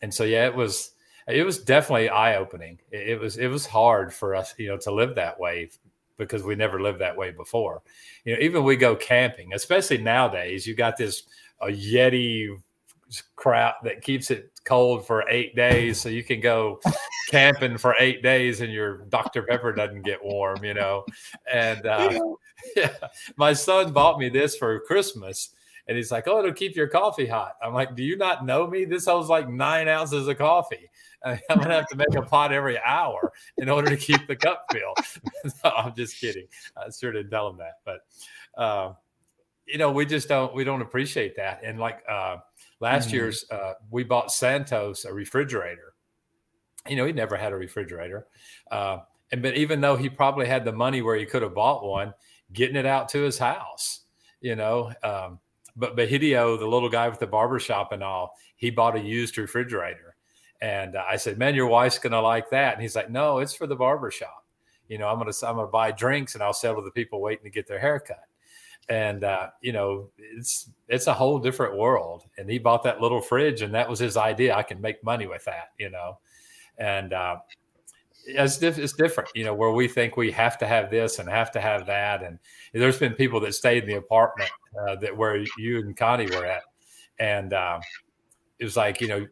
and 0.00 0.12
so 0.12 0.24
yeah, 0.24 0.46
it 0.46 0.54
was 0.54 0.92
it 1.28 1.44
was 1.44 1.58
definitely 1.58 2.08
eye 2.08 2.36
opening. 2.36 2.78
It, 2.90 3.08
it 3.10 3.20
was 3.20 3.36
it 3.36 3.48
was 3.48 3.66
hard 3.66 4.14
for 4.14 4.34
us, 4.34 4.54
you 4.58 4.68
know, 4.68 4.78
to 4.78 4.92
live 4.92 5.14
that 5.16 5.38
way 5.38 5.70
because 6.16 6.42
we 6.42 6.54
never 6.54 6.80
lived 6.80 7.00
that 7.00 7.16
way 7.16 7.30
before. 7.30 7.82
You 8.24 8.34
know, 8.34 8.40
even 8.40 8.64
we 8.64 8.76
go 8.76 8.96
camping, 8.96 9.52
especially 9.54 9.98
nowadays, 9.98 10.66
you 10.66 10.74
got 10.74 10.96
this 10.96 11.24
a 11.60 11.66
Yeti 11.66 12.48
crap 13.36 13.82
that 13.84 14.02
keeps 14.02 14.30
it 14.30 14.50
cold 14.64 15.06
for 15.06 15.28
eight 15.28 15.54
days, 15.54 16.00
so 16.00 16.08
you 16.08 16.24
can 16.24 16.40
go 16.40 16.80
camping 17.30 17.78
for 17.78 17.94
eight 17.98 18.22
days 18.22 18.60
and 18.60 18.72
your 18.72 18.98
Dr 19.08 19.42
Pepper 19.42 19.72
doesn't 19.72 20.02
get 20.02 20.22
warm. 20.22 20.64
You 20.64 20.74
know, 20.74 21.04
and 21.52 21.86
uh, 21.86 22.18
yeah, 22.76 22.94
my 23.36 23.52
son 23.52 23.92
bought 23.92 24.18
me 24.18 24.28
this 24.28 24.56
for 24.56 24.80
Christmas. 24.80 25.50
And 25.88 25.96
he's 25.96 26.10
like, 26.10 26.26
"Oh, 26.26 26.40
it'll 26.40 26.52
keep 26.52 26.74
your 26.74 26.88
coffee 26.88 27.26
hot." 27.28 27.52
I'm 27.62 27.72
like, 27.72 27.94
"Do 27.94 28.02
you 28.02 28.16
not 28.16 28.44
know 28.44 28.66
me? 28.66 28.84
This 28.84 29.06
holds 29.06 29.28
like 29.28 29.48
nine 29.48 29.86
ounces 29.86 30.26
of 30.26 30.36
coffee." 30.36 30.90
I'm 31.24 31.38
gonna 31.48 31.74
have 31.74 31.88
to 31.88 31.96
make 31.96 32.14
a 32.14 32.22
pot 32.22 32.52
every 32.52 32.78
hour 32.80 33.32
in 33.58 33.68
order 33.68 33.90
to 33.90 33.96
keep 33.96 34.26
the 34.26 34.36
cup 34.36 34.64
filled. 34.70 34.98
no, 35.64 35.70
I'm 35.70 35.94
just 35.94 36.20
kidding. 36.20 36.46
I 36.76 36.90
sure 36.90 37.12
didn't 37.12 37.30
tell 37.30 37.48
him 37.48 37.58
that, 37.58 37.80
but 37.84 38.60
uh, 38.60 38.92
you 39.66 39.78
know, 39.78 39.90
we 39.90 40.06
just 40.06 40.28
don't 40.28 40.54
we 40.54 40.64
don't 40.64 40.82
appreciate 40.82 41.36
that. 41.36 41.60
And 41.64 41.78
like 41.78 42.02
uh, 42.08 42.36
last 42.80 43.08
mm-hmm. 43.08 43.16
year's, 43.16 43.44
uh, 43.50 43.74
we 43.90 44.04
bought 44.04 44.32
Santos 44.32 45.04
a 45.04 45.12
refrigerator. 45.12 45.94
You 46.88 46.96
know, 46.96 47.04
he 47.04 47.12
never 47.12 47.36
had 47.36 47.52
a 47.52 47.56
refrigerator, 47.56 48.28
uh, 48.70 48.98
and 49.32 49.42
but 49.42 49.56
even 49.56 49.80
though 49.80 49.96
he 49.96 50.08
probably 50.08 50.46
had 50.46 50.64
the 50.64 50.72
money 50.72 51.02
where 51.02 51.16
he 51.16 51.26
could 51.26 51.42
have 51.42 51.54
bought 51.54 51.84
one, 51.84 52.14
getting 52.52 52.76
it 52.76 52.86
out 52.86 53.08
to 53.10 53.22
his 53.22 53.38
house, 53.38 54.02
you 54.40 54.54
know. 54.54 54.92
Um, 55.02 55.40
but 55.74 55.96
Bahidio, 55.96 56.58
the 56.58 56.66
little 56.66 56.88
guy 56.88 57.08
with 57.08 57.18
the 57.18 57.26
barber 57.26 57.58
shop 57.58 57.90
and 57.90 58.04
all, 58.04 58.34
he 58.54 58.70
bought 58.70 58.96
a 58.96 59.00
used 59.00 59.36
refrigerator 59.36 60.05
and 60.60 60.96
I 60.96 61.16
said, 61.16 61.38
"Man, 61.38 61.54
your 61.54 61.66
wife's 61.66 61.98
gonna 61.98 62.20
like 62.20 62.50
that." 62.50 62.74
And 62.74 62.82
he's 62.82 62.96
like, 62.96 63.10
"No, 63.10 63.38
it's 63.38 63.54
for 63.54 63.66
the 63.66 63.76
barber 63.76 64.10
shop. 64.10 64.44
You 64.88 64.98
know, 64.98 65.08
I'm 65.08 65.18
gonna 65.18 65.32
I'm 65.42 65.56
gonna 65.56 65.66
buy 65.68 65.90
drinks 65.92 66.34
and 66.34 66.42
I'll 66.42 66.52
sell 66.52 66.74
to 66.74 66.82
the 66.82 66.90
people 66.90 67.20
waiting 67.20 67.44
to 67.44 67.50
get 67.50 67.66
their 67.66 67.78
haircut." 67.78 68.24
And 68.88 69.24
uh, 69.24 69.48
you 69.60 69.72
know, 69.72 70.10
it's 70.18 70.70
it's 70.88 71.06
a 71.08 71.14
whole 71.14 71.38
different 71.38 71.76
world. 71.76 72.24
And 72.38 72.48
he 72.48 72.58
bought 72.58 72.82
that 72.84 73.00
little 73.00 73.20
fridge, 73.20 73.62
and 73.62 73.74
that 73.74 73.88
was 73.88 73.98
his 73.98 74.16
idea. 74.16 74.54
I 74.54 74.62
can 74.62 74.80
make 74.80 75.02
money 75.02 75.26
with 75.26 75.44
that, 75.44 75.72
you 75.78 75.90
know. 75.90 76.18
And 76.78 77.12
uh, 77.12 77.36
it's, 78.26 78.58
diff- 78.58 78.78
it's 78.78 78.92
different, 78.92 79.30
you 79.34 79.44
know, 79.44 79.54
where 79.54 79.70
we 79.70 79.88
think 79.88 80.16
we 80.16 80.30
have 80.32 80.58
to 80.58 80.66
have 80.66 80.90
this 80.90 81.18
and 81.18 81.28
have 81.28 81.50
to 81.52 81.60
have 81.60 81.86
that. 81.86 82.22
And 82.22 82.38
there's 82.72 82.98
been 82.98 83.14
people 83.14 83.40
that 83.40 83.54
stayed 83.54 83.84
in 83.84 83.88
the 83.88 83.96
apartment 83.96 84.50
uh, 84.80 84.96
that 84.96 85.16
where 85.16 85.44
you 85.58 85.78
and 85.78 85.96
Connie 85.96 86.26
were 86.26 86.44
at, 86.44 86.62
and 87.18 87.52
uh, 87.52 87.80
it 88.58 88.64
was 88.64 88.76
like, 88.76 89.00
you 89.00 89.08
know, 89.08 89.26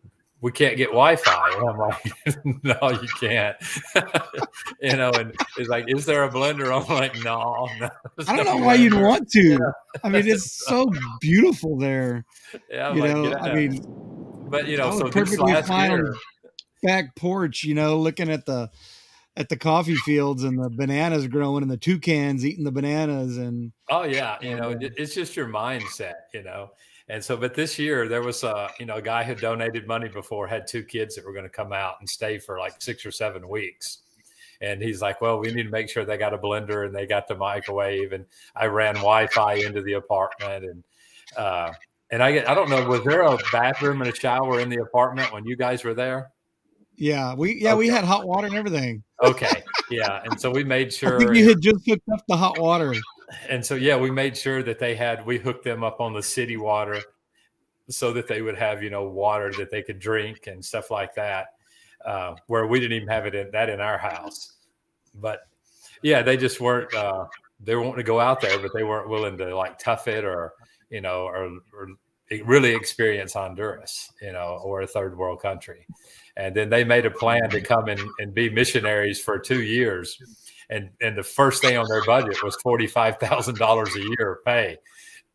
we 0.44 0.52
can't 0.52 0.76
get 0.76 0.88
Wi-Fi. 0.88 1.54
And 1.54 1.70
I'm 1.70 1.78
like, 1.78 2.04
no, 2.62 3.00
you 3.00 3.08
can't. 3.18 3.56
you 4.82 4.94
know, 4.94 5.10
and 5.12 5.34
it's 5.56 5.70
like, 5.70 5.86
is 5.88 6.04
there 6.04 6.22
a 6.22 6.28
blender? 6.28 6.70
I'm 6.70 6.86
like, 6.94 7.14
no, 7.24 7.66
no 7.80 7.88
I 8.28 8.36
don't 8.36 8.44
know 8.44 8.58
why 8.58 8.74
you'd 8.74 8.92
want 8.92 9.30
to. 9.30 9.42
Yeah. 9.42 9.58
I 10.04 10.10
mean, 10.10 10.28
it's 10.28 10.66
so 10.66 10.92
beautiful 11.22 11.78
there. 11.78 12.26
Yeah, 12.70 12.90
I'm 12.90 12.96
you 12.96 13.02
like, 13.02 13.14
know, 13.14 13.28
yeah. 13.30 13.42
I 13.42 13.54
mean, 13.54 13.82
but 14.50 14.68
you 14.68 14.76
know, 14.76 14.98
so 14.98 15.08
perfectly 15.08 15.54
fine 15.62 15.92
year, 15.92 16.14
back 16.82 17.16
porch, 17.16 17.64
you 17.64 17.74
know, 17.74 17.98
looking 17.98 18.30
at 18.30 18.44
the 18.44 18.70
at 19.38 19.48
the 19.48 19.56
coffee 19.56 19.96
fields 19.96 20.44
and 20.44 20.62
the 20.62 20.68
bananas 20.68 21.26
growing 21.26 21.62
and 21.62 21.70
the 21.70 21.78
toucans 21.78 22.44
eating 22.44 22.64
the 22.64 22.70
bananas 22.70 23.38
and 23.38 23.72
oh 23.90 24.02
yeah, 24.02 24.36
you 24.42 24.56
know, 24.56 24.76
it's 24.78 25.14
just 25.14 25.36
your 25.36 25.48
mindset, 25.48 26.12
you 26.34 26.42
know 26.42 26.68
And 27.08 27.22
so, 27.22 27.36
but 27.36 27.54
this 27.54 27.78
year 27.78 28.08
there 28.08 28.22
was 28.22 28.42
a 28.44 28.70
you 28.78 28.86
know 28.86 28.96
a 28.96 29.02
guy 29.02 29.24
who 29.24 29.34
donated 29.34 29.86
money 29.86 30.08
before 30.08 30.46
had 30.46 30.66
two 30.66 30.82
kids 30.82 31.14
that 31.14 31.24
were 31.24 31.32
going 31.32 31.44
to 31.44 31.50
come 31.50 31.72
out 31.72 31.96
and 32.00 32.08
stay 32.08 32.38
for 32.38 32.58
like 32.58 32.80
six 32.80 33.04
or 33.04 33.10
seven 33.10 33.48
weeks. 33.48 33.98
And 34.60 34.80
he's 34.80 35.02
like, 35.02 35.20
well, 35.20 35.38
we 35.38 35.52
need 35.52 35.64
to 35.64 35.70
make 35.70 35.90
sure 35.90 36.04
they 36.04 36.16
got 36.16 36.32
a 36.32 36.38
blender 36.38 36.86
and 36.86 36.94
they 36.94 37.06
got 37.06 37.28
the 37.28 37.34
microwave. 37.34 38.12
And 38.12 38.24
I 38.56 38.66
ran 38.66 38.94
Wi-Fi 38.94 39.54
into 39.56 39.82
the 39.82 39.94
apartment 39.94 40.64
and 40.64 40.84
uh, 41.36 41.72
and 42.10 42.22
I 42.22 42.32
get, 42.32 42.48
I 42.48 42.54
don't 42.54 42.70
know, 42.70 42.86
was 42.86 43.02
there 43.04 43.22
a 43.22 43.36
bathroom 43.50 44.00
and 44.00 44.10
a 44.10 44.14
shower 44.14 44.60
in 44.60 44.68
the 44.68 44.78
apartment 44.78 45.32
when 45.32 45.44
you 45.44 45.56
guys 45.56 45.84
were 45.84 45.94
there? 45.94 46.30
Yeah, 46.96 47.34
we 47.34 47.60
yeah 47.60 47.70
okay. 47.70 47.78
we 47.78 47.88
had 47.88 48.04
hot 48.04 48.26
water 48.26 48.46
and 48.46 48.56
everything. 48.56 49.02
Okay, 49.22 49.62
yeah, 49.90 50.22
and 50.24 50.40
so 50.40 50.50
we 50.50 50.62
made 50.62 50.92
sure. 50.92 51.16
I 51.20 51.24
think 51.24 51.34
you 51.34 51.48
had 51.48 51.60
just 51.60 51.86
hooked 51.88 52.08
up 52.12 52.24
the 52.28 52.36
hot 52.36 52.58
water. 52.58 52.94
And 53.48 53.64
so 53.64 53.74
yeah, 53.74 53.96
we 53.96 54.10
made 54.10 54.36
sure 54.36 54.62
that 54.62 54.78
they 54.78 54.94
had 54.94 55.24
we 55.24 55.38
hooked 55.38 55.64
them 55.64 55.84
up 55.84 56.00
on 56.00 56.12
the 56.12 56.22
city 56.22 56.56
water, 56.56 57.00
so 57.88 58.12
that 58.12 58.28
they 58.28 58.42
would 58.42 58.56
have 58.56 58.82
you 58.82 58.90
know 58.90 59.04
water 59.04 59.52
that 59.58 59.70
they 59.70 59.82
could 59.82 59.98
drink 59.98 60.46
and 60.46 60.64
stuff 60.64 60.90
like 60.90 61.14
that. 61.14 61.48
Uh, 62.04 62.34
where 62.48 62.66
we 62.66 62.80
didn't 62.80 62.96
even 62.96 63.08
have 63.08 63.26
it 63.26 63.34
in 63.34 63.50
that 63.50 63.70
in 63.70 63.80
our 63.80 63.98
house, 63.98 64.54
but 65.14 65.40
yeah, 66.02 66.22
they 66.22 66.36
just 66.36 66.60
weren't. 66.60 66.92
Uh, 66.94 67.26
they 67.60 67.74
wanting 67.76 67.96
to 67.96 68.02
go 68.02 68.20
out 68.20 68.40
there, 68.40 68.58
but 68.58 68.72
they 68.74 68.82
weren't 68.82 69.08
willing 69.08 69.38
to 69.38 69.56
like 69.56 69.78
tough 69.78 70.06
it 70.06 70.24
or 70.24 70.52
you 70.90 71.00
know 71.00 71.24
or, 71.24 71.50
or 71.72 71.88
really 72.44 72.74
experience 72.74 73.34
Honduras, 73.34 74.12
you 74.20 74.32
know, 74.32 74.60
or 74.62 74.82
a 74.82 74.86
third 74.86 75.16
world 75.16 75.40
country. 75.40 75.86
And 76.36 76.54
then 76.54 76.68
they 76.68 76.84
made 76.84 77.06
a 77.06 77.10
plan 77.10 77.48
to 77.50 77.60
come 77.60 77.88
and, 77.88 78.00
and 78.18 78.34
be 78.34 78.50
missionaries 78.50 79.20
for 79.20 79.38
two 79.38 79.62
years. 79.62 80.18
And 80.74 80.90
and 81.00 81.16
the 81.16 81.22
first 81.22 81.62
thing 81.62 81.76
on 81.76 81.86
their 81.88 82.04
budget 82.04 82.42
was 82.42 82.56
forty 82.56 82.86
five 82.86 83.18
thousand 83.18 83.56
dollars 83.58 83.94
a 83.94 84.00
year 84.00 84.40
pay, 84.44 84.78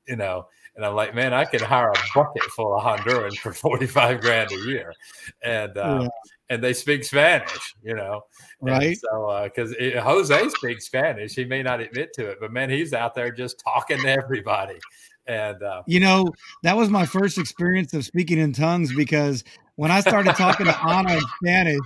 you 0.07 0.15
know. 0.15 0.47
And 0.75 0.85
I'm 0.85 0.95
like, 0.95 1.13
man, 1.13 1.33
I 1.33 1.43
could 1.45 1.61
hire 1.61 1.91
a 1.91 1.95
bucket 2.15 2.43
full 2.43 2.75
of 2.75 2.83
Hondurans 2.83 3.37
for 3.37 3.53
forty 3.53 3.87
five 3.87 4.21
grand 4.21 4.51
a 4.51 4.59
year, 4.69 4.93
and 5.41 5.77
uh, 5.77 5.99
yeah. 6.03 6.07
and 6.49 6.63
they 6.63 6.73
speak 6.73 7.03
Spanish, 7.03 7.75
you 7.83 7.95
know. 7.95 8.21
Right. 8.61 8.87
And 8.87 8.97
so, 8.97 9.41
because 9.43 9.73
uh, 9.73 10.01
Jose 10.01 10.49
speaks 10.49 10.85
Spanish, 10.85 11.35
he 11.35 11.45
may 11.45 11.63
not 11.63 11.79
admit 11.79 12.13
to 12.15 12.27
it, 12.27 12.37
but 12.39 12.51
man, 12.51 12.69
he's 12.69 12.93
out 12.93 13.15
there 13.15 13.31
just 13.31 13.59
talking 13.59 14.01
to 14.01 14.09
everybody. 14.09 14.79
And 15.27 15.61
uh, 15.61 15.83
you 15.85 15.99
know, 15.99 16.33
that 16.63 16.75
was 16.75 16.89
my 16.89 17.05
first 17.05 17.37
experience 17.37 17.93
of 17.93 18.03
speaking 18.03 18.39
in 18.39 18.51
tongues 18.51 18.95
because 18.95 19.43
when 19.79 19.91
I 19.91 20.01
started 20.01 20.35
talking 20.35 20.65
to 20.65 20.77
Anna 20.85 21.13
in 21.13 21.23
Spanish, 21.41 21.79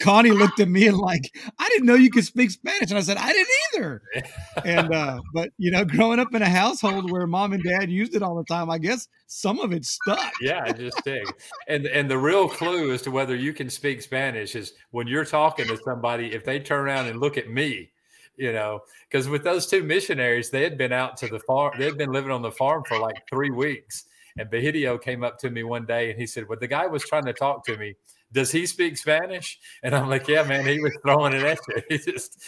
Connie 0.00 0.30
looked 0.30 0.60
at 0.60 0.68
me 0.70 0.86
and 0.86 0.96
like, 0.96 1.30
I 1.58 1.68
didn't 1.68 1.84
know 1.84 1.94
you 1.94 2.10
could 2.10 2.24
speak 2.24 2.50
Spanish. 2.50 2.88
And 2.88 2.96
I 2.96 3.02
said, 3.02 3.18
I 3.18 3.30
didn't 3.30 3.48
either. 3.74 4.02
and 4.64 4.94
uh, 4.94 5.20
but 5.34 5.50
you 5.58 5.70
know, 5.70 5.84
growing 5.84 6.20
up 6.20 6.34
in 6.34 6.40
a 6.40 6.48
household 6.48 7.10
where 7.10 7.26
mom 7.26 7.52
and 7.52 7.62
dad 7.62 7.90
used 7.90 8.14
it 8.14 8.22
all 8.22 8.34
the 8.34 8.44
time, 8.44 8.70
I 8.70 8.78
guess 8.78 9.08
some 9.26 9.60
of 9.60 9.74
it 9.74 9.84
stuck. 9.84 10.32
Yeah, 10.40 10.64
it 10.68 10.78
just 10.78 10.96
sticks. 11.00 11.30
and 11.68 11.84
and 11.84 12.10
the 12.10 12.16
real 12.16 12.48
clue 12.48 12.94
as 12.94 13.02
to 13.02 13.10
whether 13.10 13.36
you 13.36 13.52
can 13.52 13.68
speak 13.68 14.00
Spanish 14.00 14.56
is 14.56 14.72
when 14.92 15.06
you're 15.06 15.26
talking 15.26 15.66
to 15.66 15.76
somebody, 15.84 16.32
if 16.32 16.46
they 16.46 16.58
turn 16.58 16.80
around 16.80 17.08
and 17.08 17.20
look 17.20 17.36
at 17.36 17.50
me, 17.50 17.90
you 18.38 18.54
know, 18.54 18.80
because 19.06 19.28
with 19.28 19.44
those 19.44 19.66
two 19.66 19.82
missionaries, 19.82 20.48
they 20.48 20.62
had 20.62 20.78
been 20.78 20.94
out 20.94 21.18
to 21.18 21.28
the 21.28 21.40
farm, 21.40 21.74
they 21.78 21.84
had 21.84 21.98
been 21.98 22.10
living 22.10 22.30
on 22.30 22.40
the 22.40 22.52
farm 22.52 22.84
for 22.88 22.98
like 22.98 23.16
three 23.28 23.50
weeks 23.50 24.06
and 24.38 24.50
Bahidio 24.50 25.00
came 25.00 25.24
up 25.24 25.38
to 25.38 25.50
me 25.50 25.62
one 25.62 25.86
day 25.86 26.10
and 26.10 26.18
he 26.18 26.26
said, 26.26 26.48
Well, 26.48 26.58
the 26.58 26.66
guy 26.66 26.86
was 26.86 27.04
trying 27.04 27.24
to 27.24 27.32
talk 27.32 27.64
to 27.66 27.76
me. 27.76 27.94
Does 28.32 28.52
he 28.52 28.66
speak 28.66 28.96
Spanish? 28.96 29.58
And 29.82 29.94
I'm 29.94 30.08
like, 30.08 30.28
Yeah, 30.28 30.44
man, 30.44 30.66
he 30.66 30.80
was 30.80 30.96
throwing 31.02 31.34
it 31.34 31.42
at 31.42 31.58
you. 31.68 31.82
He 31.88 31.98
just, 31.98 32.40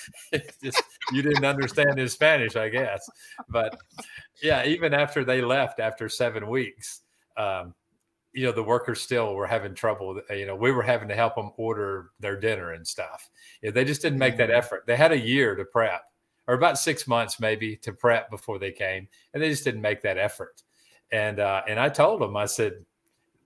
just 0.63 0.83
you 1.13 1.23
didn't 1.23 1.45
understand 1.45 1.99
his 1.99 2.13
Spanish, 2.13 2.57
I 2.57 2.69
guess. 2.69 3.09
But 3.49 3.77
yeah, 4.43 4.65
even 4.65 4.95
after 4.95 5.25
they 5.25 5.43
left 5.43 5.81
after 5.81 6.09
seven 6.09 6.49
weeks, 6.49 7.03
um, 7.37 7.75
you 8.33 8.47
know, 8.47 8.53
the 8.53 8.63
workers 8.63 9.01
still 9.01 9.35
were 9.35 9.47
having 9.47 9.75
trouble. 9.75 10.21
You 10.31 10.47
know, 10.47 10.55
we 10.55 10.71
were 10.71 10.83
having 10.83 11.09
to 11.09 11.17
help 11.17 11.35
them 11.35 11.51
order 11.57 12.11
their 12.21 12.39
dinner 12.39 12.73
and 12.73 12.87
stuff. 12.87 13.29
Yeah, 13.63 13.73
they 13.73 13.85
just 13.85 14.03
didn't 14.03 14.19
make 14.19 14.37
that 14.37 14.51
mm-hmm. 14.51 14.59
effort. 14.59 14.85
They 14.87 14.97
had 14.97 15.13
a 15.13 15.19
year 15.19 15.57
to 15.57 15.65
prep, 15.65 16.03
or 16.47 16.55
about 16.55 16.79
six 16.79 17.09
months 17.09 17.41
maybe 17.41 17.77
to 17.79 17.93
prep 17.93 18.31
before 18.31 18.59
they 18.59 18.71
came, 18.71 19.09
and 19.35 19.43
they 19.43 19.51
just 19.51 19.65
didn't 19.65 19.81
make 19.81 20.03
that 20.03 20.19
effort. 20.19 20.63
And 21.13 21.41
uh, 21.41 21.63
and 21.69 21.79
I 21.81 21.89
told 21.89 22.23
him, 22.23 22.37
I 22.37 22.47
said, 22.47 22.85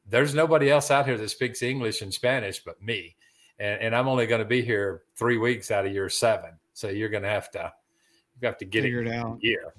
"There's 0.09 0.35
nobody 0.35 0.71
else 0.71 0.91
out 0.91 1.07
here 1.07 1.17
that 1.17 1.29
speaks 1.31 1.63
English 1.63 2.03
and 2.03 2.13
Spanish 2.13 2.63
but 2.63 2.81
me, 2.83 3.17
and, 3.59 3.81
and 3.81 3.97
I'm 3.97 4.09
only 4.09 4.27
going 4.27 4.41
to 4.41 4.45
be 4.45 4.63
here 4.63 5.03
three 5.17 5.39
weeks 5.39 5.71
out 5.71 5.87
of 5.87 5.93
your 5.93 6.09
seven, 6.09 6.51
so 6.75 6.89
you're 6.89 7.09
going 7.09 7.23
to 7.23 7.29
have 7.29 7.51
to 7.53 7.73
you 8.41 8.47
have 8.47 8.59
to 8.59 8.65
get 8.65 8.83
Figure 8.83 9.03
it, 9.03 9.09
it 9.09 9.15
out. 9.15 9.39
here. 9.41 9.73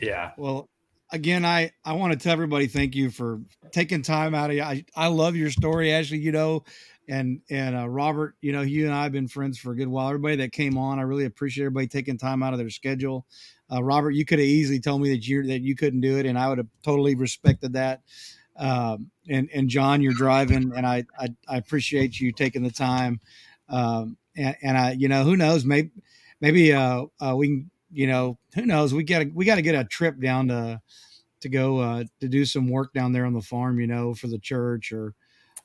yeah. 0.00 0.30
Well, 0.36 0.68
again, 1.10 1.44
I 1.44 1.72
I 1.84 1.94
want 1.94 2.12
to 2.12 2.18
tell 2.18 2.32
everybody 2.32 2.68
thank 2.68 2.94
you 2.94 3.10
for 3.10 3.40
taking 3.72 4.02
time 4.02 4.34
out 4.34 4.50
of. 4.50 4.58
I 4.58 4.84
I 4.94 5.08
love 5.08 5.34
your 5.34 5.50
story, 5.50 5.92
Ashley. 5.92 6.18
You 6.18 6.30
know, 6.32 6.64
and 7.08 7.40
and 7.50 7.76
uh, 7.76 7.88
Robert, 7.88 8.36
you 8.40 8.52
know, 8.52 8.62
you 8.62 8.86
and 8.86 8.94
I 8.94 9.02
have 9.02 9.12
been 9.12 9.28
friends 9.28 9.58
for 9.58 9.72
a 9.72 9.76
good 9.76 9.88
while. 9.88 10.08
Everybody 10.08 10.36
that 10.36 10.52
came 10.52 10.78
on, 10.78 10.98
I 11.00 11.02
really 11.02 11.24
appreciate 11.24 11.64
everybody 11.64 11.88
taking 11.88 12.18
time 12.18 12.42
out 12.42 12.52
of 12.52 12.58
their 12.60 12.70
schedule 12.70 13.26
uh, 13.72 13.82
Robert, 13.82 14.12
you 14.12 14.24
could 14.24 14.38
have 14.38 14.46
easily 14.46 14.80
told 14.80 15.02
me 15.02 15.10
that 15.10 15.26
you 15.26 15.42
that 15.44 15.60
you 15.60 15.74
couldn't 15.74 16.00
do 16.00 16.18
it, 16.18 16.26
and 16.26 16.38
I 16.38 16.48
would 16.48 16.58
have 16.58 16.68
totally 16.82 17.14
respected 17.14 17.72
that. 17.72 18.02
Um, 18.56 19.10
and 19.28 19.48
and 19.52 19.68
John, 19.68 20.00
you're 20.00 20.14
driving, 20.14 20.72
and 20.76 20.86
I 20.86 21.04
I, 21.18 21.28
I 21.48 21.56
appreciate 21.56 22.20
you 22.20 22.32
taking 22.32 22.62
the 22.62 22.70
time. 22.70 23.20
Um, 23.68 24.16
and, 24.36 24.56
and 24.62 24.78
I, 24.78 24.92
you 24.92 25.08
know, 25.08 25.24
who 25.24 25.36
knows, 25.36 25.64
maybe 25.64 25.90
maybe 26.40 26.72
uh, 26.72 27.06
uh 27.20 27.34
we 27.36 27.48
can, 27.48 27.70
you 27.90 28.06
know, 28.06 28.38
who 28.54 28.66
knows, 28.66 28.94
we 28.94 29.02
got 29.02 29.20
to 29.20 29.24
we 29.34 29.44
got 29.44 29.56
to 29.56 29.62
get 29.62 29.74
a 29.74 29.84
trip 29.84 30.20
down 30.20 30.48
to 30.48 30.80
to 31.40 31.48
go 31.48 31.78
uh, 31.78 32.04
to 32.20 32.28
do 32.28 32.44
some 32.44 32.68
work 32.68 32.92
down 32.92 33.12
there 33.12 33.26
on 33.26 33.32
the 33.32 33.42
farm, 33.42 33.80
you 33.80 33.86
know, 33.86 34.14
for 34.14 34.28
the 34.28 34.38
church 34.38 34.92
or 34.92 35.14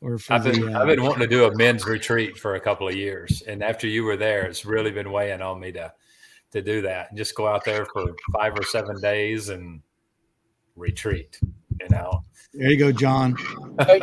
or 0.02 0.18
for 0.18 0.34
I've 0.34 0.44
been 0.44 0.62
the, 0.62 0.74
uh, 0.74 0.82
I've 0.82 0.88
been 0.88 1.04
wanting 1.04 1.20
to 1.20 1.28
do 1.28 1.46
a 1.46 1.56
men's 1.56 1.86
retreat 1.86 2.38
for 2.38 2.56
a 2.56 2.60
couple 2.60 2.88
of 2.88 2.96
years, 2.96 3.44
and 3.44 3.64
after 3.64 3.86
you 3.86 4.04
were 4.04 4.18
there, 4.18 4.44
it's 4.44 4.66
really 4.66 4.92
been 4.92 5.12
weighing 5.12 5.42
on 5.42 5.60
me 5.60 5.72
to 5.74 5.94
to 6.52 6.62
do 6.62 6.82
that 6.82 7.10
and 7.10 7.18
just 7.18 7.36
go 7.36 7.48
out 7.48 7.64
there 7.66 7.86
for 7.86 8.16
five 8.34 8.54
or 8.58 8.64
seven 8.64 9.00
days 9.02 9.50
and 9.50 9.82
retreat. 10.76 11.40
You 11.80 11.88
know. 11.90 12.26
There 12.54 12.70
you 12.70 12.78
go, 12.78 12.92
John. 12.92 13.38
hey, 13.88 14.02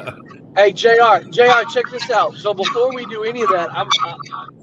hey, 0.56 0.72
Jr. 0.72 1.28
Jr. 1.30 1.68
Check 1.70 1.90
this 1.90 2.10
out. 2.10 2.34
So 2.34 2.54
before 2.54 2.94
we 2.94 3.04
do 3.06 3.24
any 3.24 3.42
of 3.42 3.50
that, 3.50 3.68
I'm 3.72 3.88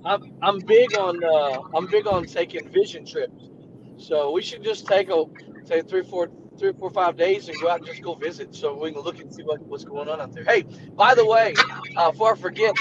I'm 0.03 0.33
I'm 0.41 0.59
big 0.59 0.97
on 0.97 1.23
uh, 1.23 1.61
I'm 1.75 1.85
big 1.85 2.07
on 2.07 2.25
taking 2.25 2.67
vision 2.69 3.05
trips. 3.05 3.49
So 3.97 4.31
we 4.31 4.41
should 4.41 4.63
just 4.63 4.87
take 4.87 5.09
a 5.09 5.25
say 5.65 5.81
three 5.83 6.03
four 6.03 6.29
three, 6.57 6.73
four, 6.73 6.89
five 6.91 7.17
days 7.17 7.49
and 7.49 7.59
go 7.59 7.69
out 7.69 7.79
and 7.79 7.87
just 7.87 8.01
go 8.01 8.15
visit 8.15 8.53
so 8.55 8.75
we 8.75 8.91
can 8.91 9.01
look 9.01 9.19
and 9.19 9.33
see 9.33 9.43
what, 9.43 9.61
what's 9.63 9.83
going 9.83 10.09
on 10.09 10.21
out 10.21 10.33
there. 10.33 10.43
Hey, 10.43 10.63
by 10.95 11.15
the 11.15 11.25
way, 11.25 11.53
uh, 11.97 12.11
before 12.11 12.33
I 12.33 12.35
forget, 12.37 12.75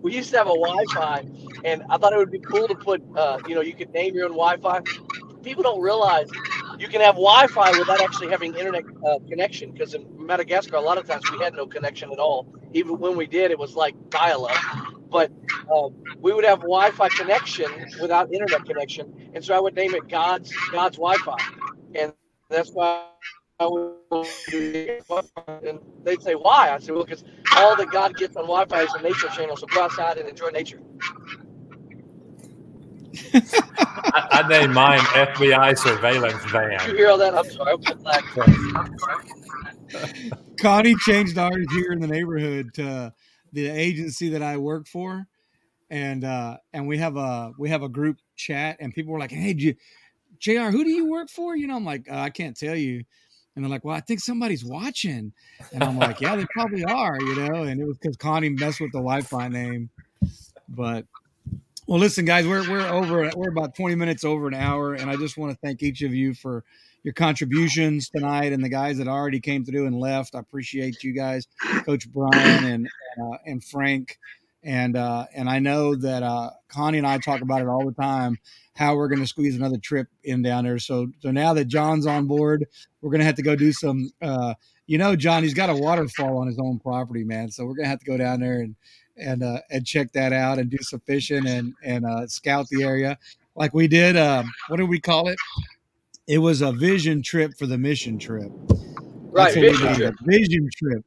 we 0.00 0.14
used 0.14 0.30
to 0.30 0.38
have 0.38 0.46
a 0.46 0.50
Wi-Fi, 0.50 1.24
and 1.64 1.82
I 1.90 1.98
thought 1.98 2.12
it 2.12 2.18
would 2.18 2.30
be 2.30 2.40
cool 2.40 2.68
to 2.68 2.74
put, 2.74 3.02
uh, 3.16 3.38
you 3.46 3.54
know, 3.54 3.60
you 3.60 3.74
could 3.74 3.90
name 3.90 4.14
your 4.14 4.26
own 4.26 4.32
Wi-Fi. 4.32 4.80
People 5.42 5.62
don't 5.62 5.80
realize 5.80 6.28
you 6.78 6.88
can 6.88 7.00
have 7.00 7.14
Wi-Fi 7.14 7.78
without 7.78 8.00
actually 8.00 8.28
having 8.28 8.54
internet 8.54 8.84
uh, 9.06 9.18
connection. 9.28 9.72
Because 9.72 9.94
in 9.94 10.06
Madagascar, 10.18 10.76
a 10.76 10.80
lot 10.80 10.98
of 10.98 11.06
times 11.06 11.30
we 11.30 11.38
had 11.38 11.54
no 11.54 11.66
connection 11.66 12.10
at 12.12 12.18
all. 12.18 12.52
Even 12.72 12.98
when 12.98 13.16
we 13.16 13.26
did, 13.26 13.50
it 13.50 13.58
was 13.58 13.74
like 13.74 13.94
dial-up. 14.10 14.56
But 15.10 15.30
uh, 15.72 15.88
we 16.18 16.32
would 16.32 16.44
have 16.44 16.60
Wi-Fi 16.60 17.08
connection 17.10 17.70
without 18.00 18.32
internet 18.32 18.64
connection, 18.64 19.30
and 19.34 19.44
so 19.44 19.54
I 19.54 19.60
would 19.60 19.74
name 19.74 19.94
it 19.94 20.08
God's 20.08 20.52
God's 20.72 20.96
Wi-Fi, 20.96 21.36
and 21.94 22.12
that's 22.54 22.70
why 22.70 23.06
I 23.60 23.66
would 23.66 23.94
and 25.66 25.78
they'd 26.04 26.22
say, 26.22 26.34
why? 26.34 26.70
I 26.70 26.78
said, 26.78 26.94
well, 26.94 27.04
because 27.04 27.24
all 27.56 27.76
that 27.76 27.90
God 27.90 28.16
gets 28.16 28.36
on 28.36 28.44
Wi-Fi 28.44 28.82
is 28.82 28.94
a 28.94 29.02
nature 29.02 29.28
channel, 29.28 29.56
so 29.56 29.66
go 29.66 29.82
outside 29.82 30.18
and 30.18 30.28
enjoy 30.28 30.50
nature. 30.50 30.80
I, 33.32 34.42
I 34.44 34.48
named 34.48 34.74
mine 34.74 35.00
FBI 35.00 35.78
surveillance 35.78 36.44
van. 36.46 36.78
Did 36.78 36.88
you 36.88 36.96
hear 36.96 37.10
all 37.10 37.18
that? 37.18 37.34
I'm 37.34 37.50
sorry. 37.50 37.76
Connie 40.60 40.94
changed 40.96 41.38
ours 41.38 41.66
here 41.72 41.92
in 41.92 42.00
the 42.00 42.06
neighborhood 42.06 42.74
to 42.74 43.12
the 43.52 43.68
agency 43.68 44.28
that 44.30 44.42
I 44.42 44.56
work 44.56 44.86
for, 44.86 45.26
and 45.90 46.24
uh, 46.24 46.56
and 46.72 46.88
we 46.88 46.98
have 46.98 47.16
a 47.16 47.52
we 47.58 47.68
have 47.70 47.82
a 47.82 47.88
group 47.88 48.18
chat, 48.36 48.76
and 48.80 48.92
people 48.92 49.12
were 49.12 49.18
like, 49.18 49.30
"Hey, 49.30 49.54
you, 49.56 49.74
Jr., 50.44 50.70
who 50.70 50.84
do 50.84 50.90
you 50.90 51.06
work 51.06 51.30
for?" 51.30 51.56
You 51.56 51.66
know, 51.66 51.76
I'm 51.76 51.84
like, 51.84 52.06
uh, 52.10 52.16
I 52.16 52.30
can't 52.30 52.56
tell 52.56 52.76
you. 52.76 53.04
And 53.56 53.64
they're 53.64 53.70
like, 53.70 53.84
well, 53.84 53.96
I 53.96 54.00
think 54.00 54.20
somebody's 54.20 54.64
watching. 54.64 55.32
And 55.72 55.84
I'm 55.84 55.96
like, 55.96 56.20
yeah, 56.20 56.34
they 56.34 56.44
probably 56.52 56.84
are, 56.84 57.16
you 57.20 57.36
know. 57.36 57.62
And 57.62 57.80
it 57.80 57.86
was 57.86 57.96
because 57.98 58.16
Connie 58.16 58.48
messed 58.48 58.80
with 58.80 58.90
the 58.90 58.98
Wi-Fi 58.98 59.48
name. 59.48 59.90
But 60.68 61.06
well, 61.86 62.00
listen, 62.00 62.24
guys, 62.24 62.46
we're 62.46 62.68
we're 62.68 62.86
over. 62.86 63.30
We're 63.36 63.50
about 63.50 63.76
20 63.76 63.94
minutes 63.94 64.24
over 64.24 64.48
an 64.48 64.54
hour, 64.54 64.94
and 64.94 65.10
I 65.10 65.16
just 65.16 65.36
want 65.36 65.52
to 65.52 65.58
thank 65.64 65.82
each 65.82 66.02
of 66.02 66.12
you 66.14 66.34
for 66.34 66.64
your 67.04 67.14
contributions 67.14 68.08
tonight, 68.08 68.52
and 68.52 68.64
the 68.64 68.68
guys 68.70 68.98
that 68.98 69.06
already 69.06 69.38
came 69.38 69.64
through 69.64 69.86
and 69.86 69.98
left. 70.00 70.34
I 70.34 70.40
appreciate 70.40 71.04
you 71.04 71.12
guys, 71.12 71.46
Coach 71.84 72.10
Brian 72.10 72.64
and 72.64 72.88
uh, 73.22 73.36
and 73.46 73.62
Frank, 73.62 74.18
and 74.64 74.96
uh, 74.96 75.26
and 75.34 75.48
I 75.48 75.60
know 75.60 75.94
that 75.94 76.22
uh, 76.22 76.50
Connie 76.68 76.98
and 76.98 77.06
I 77.06 77.18
talk 77.18 77.42
about 77.42 77.60
it 77.60 77.68
all 77.68 77.84
the 77.84 77.92
time 77.92 78.38
how 78.74 78.96
we're 78.96 79.08
going 79.08 79.20
to 79.20 79.26
squeeze 79.26 79.56
another 79.56 79.78
trip 79.78 80.08
in 80.24 80.42
down 80.42 80.64
there. 80.64 80.78
So 80.78 81.08
so 81.20 81.30
now 81.30 81.54
that 81.54 81.66
John's 81.66 82.06
on 82.06 82.26
board, 82.26 82.66
we're 83.00 83.10
going 83.10 83.20
to 83.20 83.26
have 83.26 83.36
to 83.36 83.42
go 83.42 83.56
do 83.56 83.72
some 83.72 84.10
uh, 84.20 84.54
you 84.86 84.98
know, 84.98 85.16
John, 85.16 85.42
he's 85.42 85.54
got 85.54 85.70
a 85.70 85.74
waterfall 85.74 86.38
on 86.38 86.46
his 86.46 86.58
own 86.58 86.78
property, 86.78 87.24
man. 87.24 87.50
So 87.50 87.64
we're 87.64 87.74
gonna 87.74 87.88
have 87.88 88.00
to 88.00 88.06
go 88.06 88.16
down 88.16 88.40
there 88.40 88.60
and 88.60 88.76
and 89.16 89.42
uh, 89.42 89.60
and 89.70 89.86
check 89.86 90.12
that 90.12 90.32
out 90.32 90.58
and 90.58 90.70
do 90.70 90.78
some 90.80 91.00
fishing 91.00 91.46
and 91.46 91.72
and 91.82 92.04
uh, 92.04 92.26
scout 92.26 92.68
the 92.68 92.82
area 92.82 93.18
like 93.54 93.72
we 93.72 93.88
did. 93.88 94.16
Um, 94.16 94.50
what 94.68 94.76
did 94.76 94.88
we 94.88 95.00
call 95.00 95.28
it? 95.28 95.38
It 96.26 96.38
was 96.38 96.62
a 96.62 96.72
vision 96.72 97.22
trip 97.22 97.52
for 97.58 97.66
the 97.66 97.78
mission 97.78 98.18
trip. 98.18 98.50
Right, 99.30 99.54
vision 99.54 99.94
trip. 99.94 100.14
Vision 100.22 100.68
trip. 100.76 101.04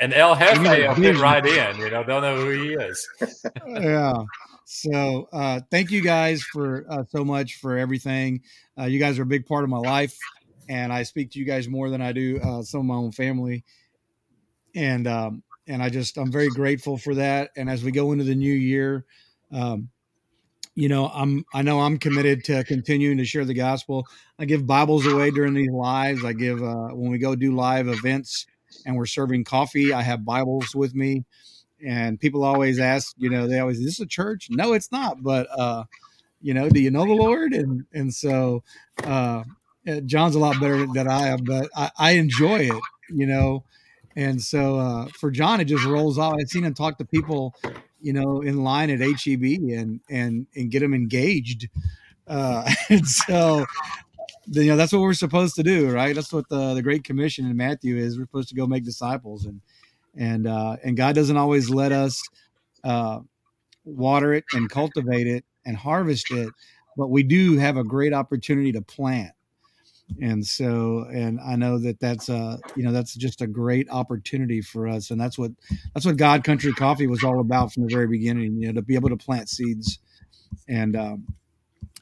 And 0.00 0.12
El 0.12 0.34
Jefe 0.34 0.58
will 0.58 0.94
fit 0.96 1.18
right 1.18 1.46
in. 1.46 1.76
You 1.78 1.90
know, 1.90 2.02
don't 2.02 2.22
know 2.22 2.36
who 2.36 2.50
he 2.50 2.74
is. 2.74 3.08
yeah. 3.68 4.14
So 4.74 5.28
uh, 5.34 5.60
thank 5.70 5.90
you 5.90 6.00
guys 6.00 6.42
for 6.42 6.86
uh, 6.88 7.04
so 7.10 7.26
much 7.26 7.56
for 7.56 7.76
everything. 7.76 8.40
Uh, 8.78 8.84
you 8.84 8.98
guys 8.98 9.18
are 9.18 9.22
a 9.22 9.26
big 9.26 9.44
part 9.44 9.64
of 9.64 9.70
my 9.70 9.76
life, 9.76 10.16
and 10.66 10.90
I 10.90 11.02
speak 11.02 11.30
to 11.32 11.38
you 11.38 11.44
guys 11.44 11.68
more 11.68 11.90
than 11.90 12.00
I 12.00 12.12
do 12.12 12.40
uh, 12.42 12.62
some 12.62 12.80
of 12.80 12.86
my 12.86 12.94
own 12.94 13.12
family. 13.12 13.64
And 14.74 15.06
um, 15.06 15.42
and 15.66 15.82
I 15.82 15.90
just 15.90 16.16
I'm 16.16 16.32
very 16.32 16.48
grateful 16.48 16.96
for 16.96 17.14
that. 17.16 17.50
And 17.54 17.68
as 17.68 17.84
we 17.84 17.92
go 17.92 18.12
into 18.12 18.24
the 18.24 18.34
new 18.34 18.52
year, 18.52 19.04
um, 19.52 19.90
you 20.74 20.88
know 20.88 21.10
I'm 21.12 21.44
I 21.52 21.60
know 21.60 21.80
I'm 21.80 21.98
committed 21.98 22.42
to 22.44 22.64
continuing 22.64 23.18
to 23.18 23.26
share 23.26 23.44
the 23.44 23.52
gospel. 23.52 24.06
I 24.38 24.46
give 24.46 24.66
Bibles 24.66 25.04
away 25.04 25.32
during 25.32 25.52
these 25.52 25.70
lives. 25.70 26.24
I 26.24 26.32
give 26.32 26.62
uh, 26.62 26.88
when 26.88 27.10
we 27.10 27.18
go 27.18 27.36
do 27.36 27.54
live 27.54 27.88
events 27.88 28.46
and 28.86 28.96
we're 28.96 29.04
serving 29.04 29.44
coffee. 29.44 29.92
I 29.92 30.00
have 30.00 30.24
Bibles 30.24 30.74
with 30.74 30.94
me, 30.94 31.26
and 31.84 32.20
people 32.20 32.44
always 32.44 32.78
ask, 32.78 33.14
you 33.18 33.30
know, 33.30 33.46
they 33.46 33.58
always, 33.58 33.78
"Is 33.78 33.84
this 33.84 34.00
a 34.00 34.06
church?" 34.06 34.48
No, 34.50 34.72
it's 34.72 34.92
not. 34.92 35.22
But 35.22 35.48
uh, 35.56 35.84
you 36.40 36.54
know, 36.54 36.68
do 36.68 36.80
you 36.80 36.90
know 36.90 37.06
the 37.06 37.12
Lord? 37.12 37.52
And 37.52 37.84
and 37.92 38.12
so 38.14 38.62
uh, 39.04 39.44
John's 40.06 40.34
a 40.34 40.38
lot 40.38 40.60
better 40.60 40.86
than 40.86 41.08
I 41.08 41.28
am, 41.28 41.44
but 41.44 41.68
I, 41.76 41.90
I 41.98 42.10
enjoy 42.12 42.60
it. 42.60 42.82
You 43.10 43.26
know, 43.26 43.64
and 44.16 44.40
so 44.40 44.78
uh, 44.78 45.06
for 45.18 45.30
John, 45.30 45.60
it 45.60 45.64
just 45.64 45.84
rolls 45.84 46.18
off. 46.18 46.34
I've 46.38 46.48
seen 46.48 46.64
him 46.64 46.74
talk 46.74 46.98
to 46.98 47.04
people, 47.04 47.54
you 48.00 48.12
know, 48.12 48.42
in 48.42 48.62
line 48.62 48.90
at 48.90 49.00
HEB 49.00 49.42
and 49.42 50.00
and 50.10 50.46
and 50.54 50.70
get 50.70 50.80
them 50.80 50.94
engaged. 50.94 51.68
Uh, 52.26 52.70
and 52.88 53.06
so, 53.06 53.66
you 54.46 54.66
know, 54.66 54.76
that's 54.76 54.92
what 54.92 55.02
we're 55.02 55.14
supposed 55.14 55.54
to 55.56 55.62
do, 55.62 55.90
right? 55.90 56.14
That's 56.14 56.32
what 56.32 56.48
the 56.48 56.74
the 56.74 56.82
Great 56.82 57.04
Commission 57.04 57.46
in 57.46 57.56
Matthew 57.56 57.96
is. 57.96 58.18
We're 58.18 58.24
supposed 58.24 58.48
to 58.50 58.54
go 58.54 58.66
make 58.66 58.84
disciples, 58.84 59.46
and 59.46 59.60
and 60.16 60.46
uh, 60.46 60.76
and 60.84 60.96
God 60.96 61.14
doesn't 61.14 61.36
always 61.36 61.70
let 61.70 61.92
us 61.92 62.22
uh, 62.84 63.20
water 63.84 64.34
it 64.34 64.44
and 64.52 64.70
cultivate 64.70 65.26
it 65.26 65.44
and 65.64 65.76
harvest 65.76 66.30
it, 66.30 66.50
but 66.96 67.10
we 67.10 67.22
do 67.22 67.56
have 67.58 67.76
a 67.76 67.84
great 67.84 68.12
opportunity 68.12 68.72
to 68.72 68.82
plant. 68.82 69.32
And 70.20 70.46
so 70.46 71.06
and 71.10 71.40
i 71.40 71.56
know 71.56 71.78
that 71.78 71.98
that's 71.98 72.28
uh 72.28 72.58
you 72.76 72.82
know 72.82 72.92
that's 72.92 73.14
just 73.14 73.40
a 73.40 73.46
great 73.46 73.88
opportunity 73.88 74.60
for 74.60 74.86
us 74.86 75.10
and 75.10 75.18
that's 75.18 75.38
what 75.38 75.52
that's 75.94 76.04
what 76.04 76.18
god 76.18 76.44
country 76.44 76.72
coffee 76.74 77.06
was 77.06 77.24
all 77.24 77.40
about 77.40 77.72
from 77.72 77.84
the 77.84 77.94
very 77.94 78.06
beginning 78.06 78.56
you 78.58 78.66
know 78.66 78.74
to 78.74 78.82
be 78.82 78.94
able 78.94 79.08
to 79.08 79.16
plant 79.16 79.48
seeds 79.48 80.00
and 80.68 80.96
um 80.96 81.24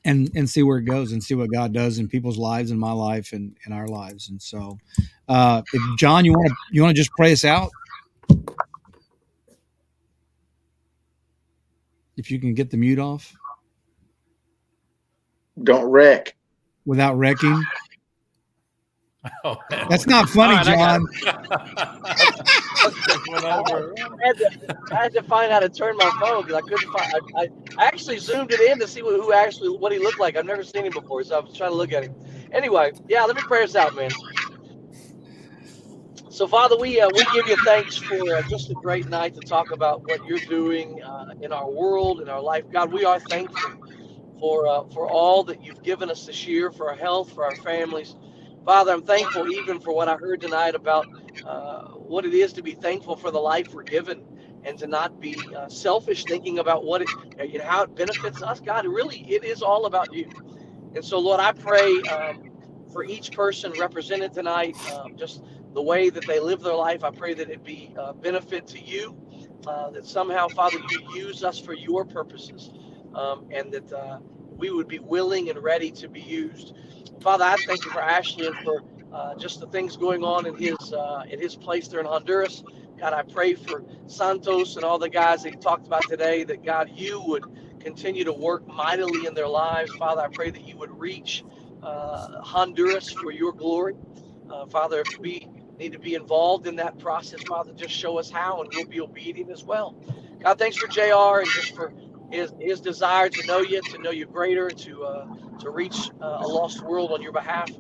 and 0.05 0.31
and 0.35 0.49
see 0.49 0.63
where 0.63 0.79
it 0.79 0.85
goes 0.85 1.13
and 1.13 1.23
see 1.23 1.35
what 1.35 1.53
god 1.53 1.73
does 1.73 1.99
in 1.99 2.09
people's 2.09 2.39
lives 2.39 2.71
in 2.71 2.79
my 2.79 2.93
life 2.93 3.33
and 3.33 3.57
in 3.67 3.73
our 3.73 3.87
lives. 3.87 4.29
And 4.31 4.41
so 4.41 4.79
uh 5.29 5.63
if 5.73 5.83
john 5.99 6.25
you 6.25 6.33
want 6.33 6.49
to 6.49 6.55
you 6.73 6.83
want 6.83 6.95
to 6.95 7.01
just 7.01 7.13
pray 7.13 7.33
us 7.33 7.45
out 7.45 7.71
if 12.17 12.31
you 12.31 12.39
can 12.39 12.55
get 12.55 12.71
the 12.71 12.77
mute 12.77 12.99
off 12.99 13.35
don't 15.63 15.91
wreck 15.91 16.37
without 16.85 17.17
wrecking 17.17 17.63
Oh, 19.45 19.57
That's 19.71 20.07
not 20.07 20.29
funny, 20.31 20.55
right, 20.55 20.65
John. 20.65 21.07
I, 21.27 21.37
had 24.25 24.37
to, 24.39 24.77
I, 24.91 25.03
had 25.03 25.13
to, 25.13 25.23
find 25.23 25.53
how 25.53 25.61
to 25.61 25.69
turn 25.69 25.97
my 25.99 26.11
phone 26.19 26.47
because 26.47 26.63
I 26.63 26.67
couldn't 26.67 26.91
find. 26.91 27.13
I, 27.37 27.49
I, 27.79 27.87
actually 27.87 28.19
zoomed 28.19 28.51
it 28.53 28.61
in 28.61 28.79
to 28.79 28.89
see 28.89 29.01
who 29.01 29.33
actually 29.33 29.77
what 29.77 29.93
he 29.93 29.99
looked 29.99 30.19
like. 30.19 30.37
I've 30.37 30.47
never 30.47 30.65
seen 30.65 30.87
him 30.87 30.93
before, 30.93 31.23
so 31.25 31.37
I 31.37 31.41
was 31.41 31.55
trying 31.55 31.71
to 31.71 31.77
look 31.77 31.93
at 31.93 32.05
him. 32.05 32.15
Anyway, 32.53 32.93
yeah, 33.09 33.25
let 33.25 33.37
me 33.37 33.43
pray 33.43 33.63
us 33.63 33.77
out, 33.77 33.95
man. 33.95 34.11
So, 36.31 36.49
Father, 36.49 36.77
we 36.79 37.01
uh, 37.01 37.11
we 37.11 37.27
give 37.27 37.49
you 37.49 37.57
thanks 37.59 37.99
for 37.99 38.37
uh, 38.37 38.43
just 38.43 38.71
a 38.71 38.75
great 38.75 39.09
night 39.09 39.35
to 39.37 39.43
talk 39.43 39.73
about 39.73 40.05
what 40.05 40.25
you're 40.25 40.41
doing 40.41 41.03
uh, 41.03 41.35
in 41.43 41.53
our 41.53 41.71
world, 41.71 42.21
in 42.21 42.29
our 42.31 42.43
life. 42.43 42.65
God, 42.73 42.93
we 42.93 43.05
are 43.07 43.21
thankful 43.21 43.81
for 44.41 44.69
uh, 44.69 44.85
for 44.95 45.09
all 45.09 45.45
that 45.45 45.63
you've 45.65 45.83
given 45.83 46.11
us 46.11 46.27
this 46.27 46.47
year, 46.47 46.73
for 46.73 46.91
our 46.91 46.97
health, 46.97 47.33
for 47.33 47.45
our 47.47 47.57
families. 47.57 48.17
Father, 48.67 48.93
I'm 48.93 49.05
thankful 49.05 49.49
even 49.49 49.81
for 49.81 49.95
what 49.95 50.09
I 50.09 50.17
heard 50.17 50.43
tonight 50.43 50.77
about 50.77 51.09
uh, 51.45 51.89
what 51.91 52.27
it 52.27 52.35
is 52.35 52.53
to 52.55 52.63
be 52.63 52.75
thankful 52.75 53.17
for 53.17 53.31
the 53.33 53.41
life 53.41 53.75
we're 53.75 53.85
given 53.85 54.25
and 54.65 54.79
to 54.81 54.89
not 54.89 55.21
be 55.21 55.55
uh, 55.57 55.69
selfish 55.69 56.27
thinking 56.27 56.61
about 56.61 56.85
what 56.85 57.03
it, 57.03 57.63
how 57.63 57.85
it 57.85 57.97
benefits 57.97 58.43
us. 58.43 58.61
God, 58.61 58.87
really, 58.87 59.21
it 59.31 59.45
is 59.45 59.63
all 59.63 59.87
about 59.87 60.13
you. 60.13 60.31
And 60.95 61.05
so, 61.05 61.19
Lord, 61.21 61.41
I 61.41 61.53
pray 61.53 62.03
um, 62.05 62.51
for 62.93 63.05
each 63.05 63.33
person 63.35 63.73
represented 63.75 64.33
tonight, 64.35 64.77
um, 64.87 65.17
just 65.17 65.43
the 65.75 65.83
way 65.83 66.11
that 66.11 66.27
they 66.27 66.41
live 66.41 66.61
their 66.61 66.75
life. 66.75 67.05
I 67.05 67.11
pray 67.11 67.35
that 67.35 67.51
it 67.51 67.65
be 67.65 67.93
a 67.97 68.13
benefit 68.13 68.67
to 68.69 68.81
you, 68.81 69.17
uh, 69.67 69.91
that 69.91 70.07
somehow, 70.07 70.49
Father, 70.49 70.79
you 70.91 71.01
use 71.15 71.45
us 71.45 71.59
for 71.59 71.75
your 71.75 72.05
purposes, 72.05 72.71
um, 73.15 73.47
and 73.51 73.73
that 73.73 73.93
uh, 73.93 74.19
we 74.57 74.71
would 74.71 74.89
be 74.89 74.99
willing 74.99 75.51
and 75.51 75.63
ready 75.63 75.91
to 75.93 76.09
be 76.09 76.21
used. 76.21 76.75
Father, 77.21 77.45
I 77.45 77.57
thank 77.67 77.85
you 77.85 77.91
for 77.91 78.01
Ashley 78.01 78.47
and 78.47 78.57
for 78.59 78.83
uh, 79.13 79.35
just 79.37 79.61
the 79.61 79.67
things 79.67 79.97
going 79.97 80.25
on 80.25 80.47
in 80.47 80.57
his 80.57 80.93
uh, 80.93 81.25
in 81.29 81.41
his 81.41 81.57
place 81.57 81.89
there 81.89 82.01
in 82.01 82.07
Honduras. 82.07 82.63
God, 82.99 83.13
I 83.15 83.23
pray 83.23 83.55
for 83.55 83.83
Santos 84.07 84.77
and 84.77 84.85
all 84.85 84.99
the 84.99 85.09
guys 85.09 85.43
that 85.43 85.53
you 85.55 85.59
talked 85.59 85.87
about 85.87 86.07
today. 86.09 86.45
That 86.45 86.65
God, 86.65 86.91
you 86.95 87.23
would 87.27 87.45
continue 87.81 88.25
to 88.25 88.33
work 88.33 88.67
mightily 88.67 89.27
in 89.27 89.35
their 89.35 89.49
lives. 89.49 89.91
Father, 89.97 90.23
I 90.23 90.29
pray 90.29 90.51
that 90.51 90.67
you 90.67 90.77
would 90.77 90.91
reach 90.99 91.45
uh, 91.83 92.41
Honduras 92.43 93.11
for 93.11 93.31
your 93.33 93.53
glory. 93.53 93.95
Uh, 94.51 94.67
Father, 94.67 95.01
if 95.01 95.19
we 95.19 95.49
need 95.81 95.93
to 95.93 95.99
be 95.99 96.15
involved 96.15 96.67
in 96.67 96.77
that 96.77 96.99
process, 96.99 97.43
Father, 97.43 97.73
just 97.73 97.93
show 97.93 98.19
us 98.19 98.31
how, 98.31 98.63
and 98.63 98.71
we'll 98.73 98.85
be 98.85 99.01
obedient 99.01 99.51
as 99.51 99.65
well. 99.65 99.97
God, 100.43 100.59
thanks 100.59 100.77
for 100.77 100.87
Jr. 100.87 101.41
and 101.43 101.53
just 101.53 101.75
for 101.75 101.93
his 102.31 102.53
his 102.61 102.81
desire 102.81 103.29
to 103.31 103.43
know 103.43 103.61
you, 103.61 103.83
to 103.83 103.99
know 103.99 104.11
you 104.11 104.27
greater, 104.27 104.71
to 104.71 105.05
uh, 105.05 105.27
to 105.59 105.71
reach 105.71 106.11
uh, 106.23 106.39
a 106.43 106.47
lost 106.47 106.83
world 106.83 107.11
on 107.13 107.23
your 107.23 107.33
behalf. 107.33 107.71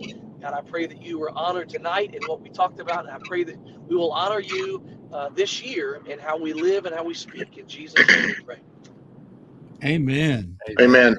God, 0.40 0.54
I 0.54 0.62
pray 0.62 0.86
that 0.86 1.02
you 1.02 1.18
were 1.18 1.30
honored 1.30 1.68
tonight 1.68 2.14
in 2.14 2.22
what 2.22 2.40
we 2.40 2.48
talked 2.48 2.80
about, 2.80 3.04
and 3.04 3.10
I 3.10 3.18
pray 3.18 3.44
that 3.44 3.56
we 3.86 3.94
will 3.94 4.12
honor 4.12 4.40
you 4.40 4.82
uh, 5.12 5.28
this 5.28 5.62
year 5.62 6.00
in 6.06 6.18
how 6.18 6.38
we 6.38 6.54
live 6.54 6.86
and 6.86 6.94
how 6.94 7.04
we 7.04 7.14
speak. 7.14 7.58
In 7.58 7.68
Jesus' 7.68 8.08
name, 8.08 8.26
we 8.26 8.34
pray. 8.34 8.58
Amen. 9.84 10.58
Amen. 10.80 11.18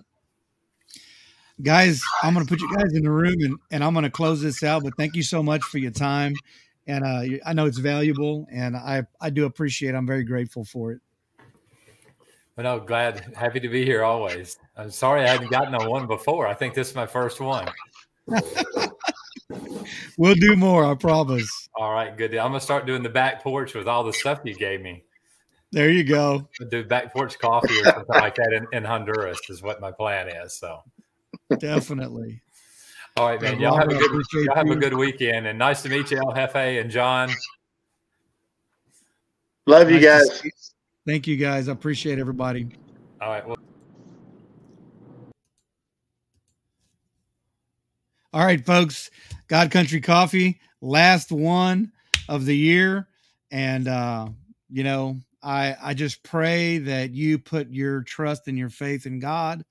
Guys, 1.61 2.01
I'm 2.23 2.33
going 2.33 2.45
to 2.45 2.49
put 2.49 2.61
you 2.61 2.75
guys 2.75 2.93
in 2.93 3.03
the 3.03 3.11
room 3.11 3.35
and, 3.41 3.57
and 3.71 3.83
I'm 3.83 3.93
going 3.93 4.03
to 4.03 4.09
close 4.09 4.41
this 4.41 4.63
out. 4.63 4.83
But 4.83 4.93
thank 4.97 5.15
you 5.15 5.21
so 5.21 5.43
much 5.43 5.61
for 5.61 5.77
your 5.77 5.91
time. 5.91 6.33
And 6.87 7.03
uh, 7.05 7.37
I 7.45 7.53
know 7.53 7.65
it's 7.65 7.77
valuable, 7.77 8.47
and 8.51 8.75
I, 8.75 9.03
I 9.19 9.29
do 9.29 9.45
appreciate 9.45 9.93
it. 9.93 9.97
I'm 9.97 10.07
very 10.07 10.23
grateful 10.23 10.65
for 10.65 10.91
it. 10.91 10.99
But 12.55 12.63
no, 12.63 12.79
glad, 12.79 13.33
happy 13.35 13.59
to 13.59 13.69
be 13.69 13.85
here 13.85 14.03
always. 14.03 14.57
I'm 14.75 14.91
sorry 14.91 15.23
I 15.23 15.27
hadn't 15.27 15.51
gotten 15.51 15.73
on 15.73 15.89
one 15.89 16.07
before. 16.07 16.47
I 16.47 16.53
think 16.53 16.73
this 16.73 16.89
is 16.89 16.95
my 16.95 17.05
first 17.05 17.39
one. 17.39 17.67
we'll 20.17 20.35
do 20.35 20.55
more, 20.55 20.85
I 20.85 20.95
promise. 20.95 21.69
All 21.75 21.93
right, 21.93 22.15
good. 22.15 22.35
I'm 22.35 22.49
gonna 22.49 22.59
start 22.59 22.85
doing 22.85 23.03
the 23.03 23.09
back 23.09 23.41
porch 23.41 23.73
with 23.73 23.87
all 23.87 24.03
the 24.03 24.13
stuff 24.13 24.41
you 24.43 24.53
gave 24.53 24.81
me. 24.81 25.03
There 25.71 25.89
you 25.89 26.03
go. 26.03 26.49
do 26.69 26.83
back 26.83 27.13
porch 27.13 27.39
coffee 27.39 27.79
or 27.79 27.85
something 27.85 28.15
like 28.15 28.35
that 28.35 28.51
in, 28.51 28.67
in, 28.73 28.83
Honduras 28.83 29.39
is 29.49 29.61
what 29.63 29.79
my 29.79 29.91
plan 29.91 30.27
is. 30.27 30.53
So 30.53 30.81
definitely. 31.59 32.41
All 33.17 33.27
right, 33.27 33.41
man. 33.41 33.59
Y'all 33.59 33.77
have 33.77 33.89
a 33.89 33.95
good 33.95 34.23
y'all 34.33 34.55
have 34.55 34.69
a 34.69 34.75
good 34.75 34.93
weekend 34.93 35.45
and 35.45 35.59
nice 35.59 35.81
to 35.83 35.89
meet 35.89 36.11
you, 36.11 36.17
El 36.17 36.33
Jefe 36.33 36.55
and 36.55 36.89
John. 36.89 37.29
Love 39.67 39.91
you 39.91 39.99
guys. 39.99 40.41
Thank 41.05 41.27
you 41.27 41.35
guys. 41.35 41.67
I 41.67 41.73
appreciate 41.73 42.19
everybody. 42.19 42.69
All 43.21 43.29
right. 43.29 43.45
Well. 43.45 43.57
All 48.33 48.45
right, 48.45 48.65
folks. 48.65 49.11
God 49.47 49.71
Country 49.71 49.99
Coffee, 49.99 50.61
last 50.79 51.33
one 51.33 51.91
of 52.29 52.45
the 52.45 52.55
year, 52.55 53.09
and 53.51 53.89
uh, 53.89 54.29
you 54.69 54.85
know, 54.85 55.17
I 55.43 55.75
I 55.81 55.93
just 55.93 56.23
pray 56.23 56.77
that 56.77 57.11
you 57.11 57.37
put 57.37 57.69
your 57.69 58.03
trust 58.03 58.47
and 58.47 58.57
your 58.57 58.69
faith 58.69 59.05
in 59.05 59.19
God, 59.19 59.65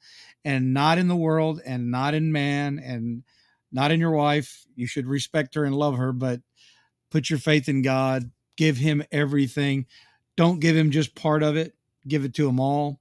and 0.44 0.72
not 0.72 0.98
in 0.98 1.08
the 1.08 1.16
world, 1.16 1.60
and 1.64 1.90
not 1.90 2.14
in 2.14 2.32
man, 2.32 2.78
and 2.78 3.22
not 3.72 3.90
in 3.90 4.00
your 4.00 4.12
wife. 4.12 4.64
You 4.74 4.86
should 4.86 5.06
respect 5.06 5.54
her 5.54 5.64
and 5.64 5.74
love 5.74 5.96
her, 5.96 6.12
but 6.12 6.40
put 7.10 7.30
your 7.30 7.38
faith 7.38 7.68
in 7.68 7.82
God. 7.82 8.30
Give 8.56 8.76
Him 8.76 9.02
everything 9.10 9.86
don't 10.40 10.60
give 10.60 10.74
him 10.74 10.90
just 10.90 11.14
part 11.14 11.42
of 11.42 11.58
it, 11.58 11.74
give 12.08 12.24
it 12.24 12.32
to 12.32 12.48
him 12.48 12.60
all. 12.60 12.98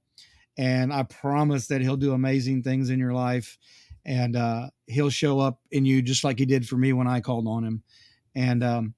And 0.58 0.92
I 0.92 1.04
promise 1.04 1.68
that 1.68 1.80
he'll 1.80 1.96
do 1.96 2.12
amazing 2.12 2.62
things 2.62 2.90
in 2.90 2.98
your 2.98 3.14
life 3.14 3.56
and 4.04 4.36
uh, 4.36 4.68
he'll 4.86 5.08
show 5.08 5.40
up 5.40 5.58
in 5.70 5.86
you 5.86 6.02
just 6.02 6.22
like 6.22 6.38
he 6.38 6.44
did 6.44 6.68
for 6.68 6.76
me 6.76 6.92
when 6.92 7.06
I 7.06 7.20
called 7.20 7.48
on 7.48 7.64
him. 7.64 7.82
And 8.34 8.62
um, 8.62 8.94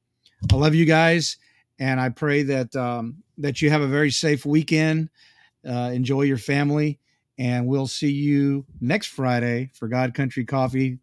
I 0.52 0.56
love 0.56 0.74
you 0.74 0.84
guys, 0.86 1.36
and 1.78 2.00
I 2.00 2.08
pray 2.08 2.42
that 2.42 2.74
um, 2.74 3.22
that 3.38 3.62
you 3.62 3.70
have 3.70 3.80
a 3.80 3.86
very 3.86 4.10
safe 4.10 4.44
weekend. 4.44 5.08
Uh, 5.64 5.90
enjoy 5.94 6.22
your 6.22 6.36
family, 6.36 6.98
and 7.38 7.66
we'll 7.66 7.86
see 7.86 8.10
you 8.10 8.66
next 8.80 9.08
Friday 9.08 9.70
for 9.74 9.88
God 9.88 10.14
Country 10.14 10.44
Coffee, 10.44 10.98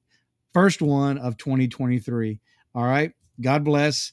first 0.54 0.82
one 0.82 1.18
of 1.18 1.38
2023. 1.38 2.40
All 2.76 2.84
right. 2.84 3.12
God 3.42 3.64
bless. 3.64 4.12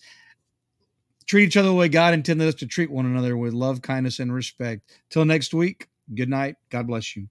Treat 1.27 1.45
each 1.49 1.57
other 1.57 1.69
the 1.69 1.75
way 1.75 1.89
God 1.89 2.15
intended 2.15 2.49
us 2.49 2.55
to 2.57 2.67
treat 2.67 2.91
one 2.91 3.07
another 3.07 3.37
with 3.37 3.53
love, 3.53 3.83
kindness, 3.83 4.21
and 4.21 4.33
respect. 4.33 4.83
Till 5.11 5.25
next 5.25 5.53
week, 5.53 5.89
good 6.15 6.29
night. 6.29 6.55
God 6.71 6.87
bless 6.87 7.17
you. 7.17 7.29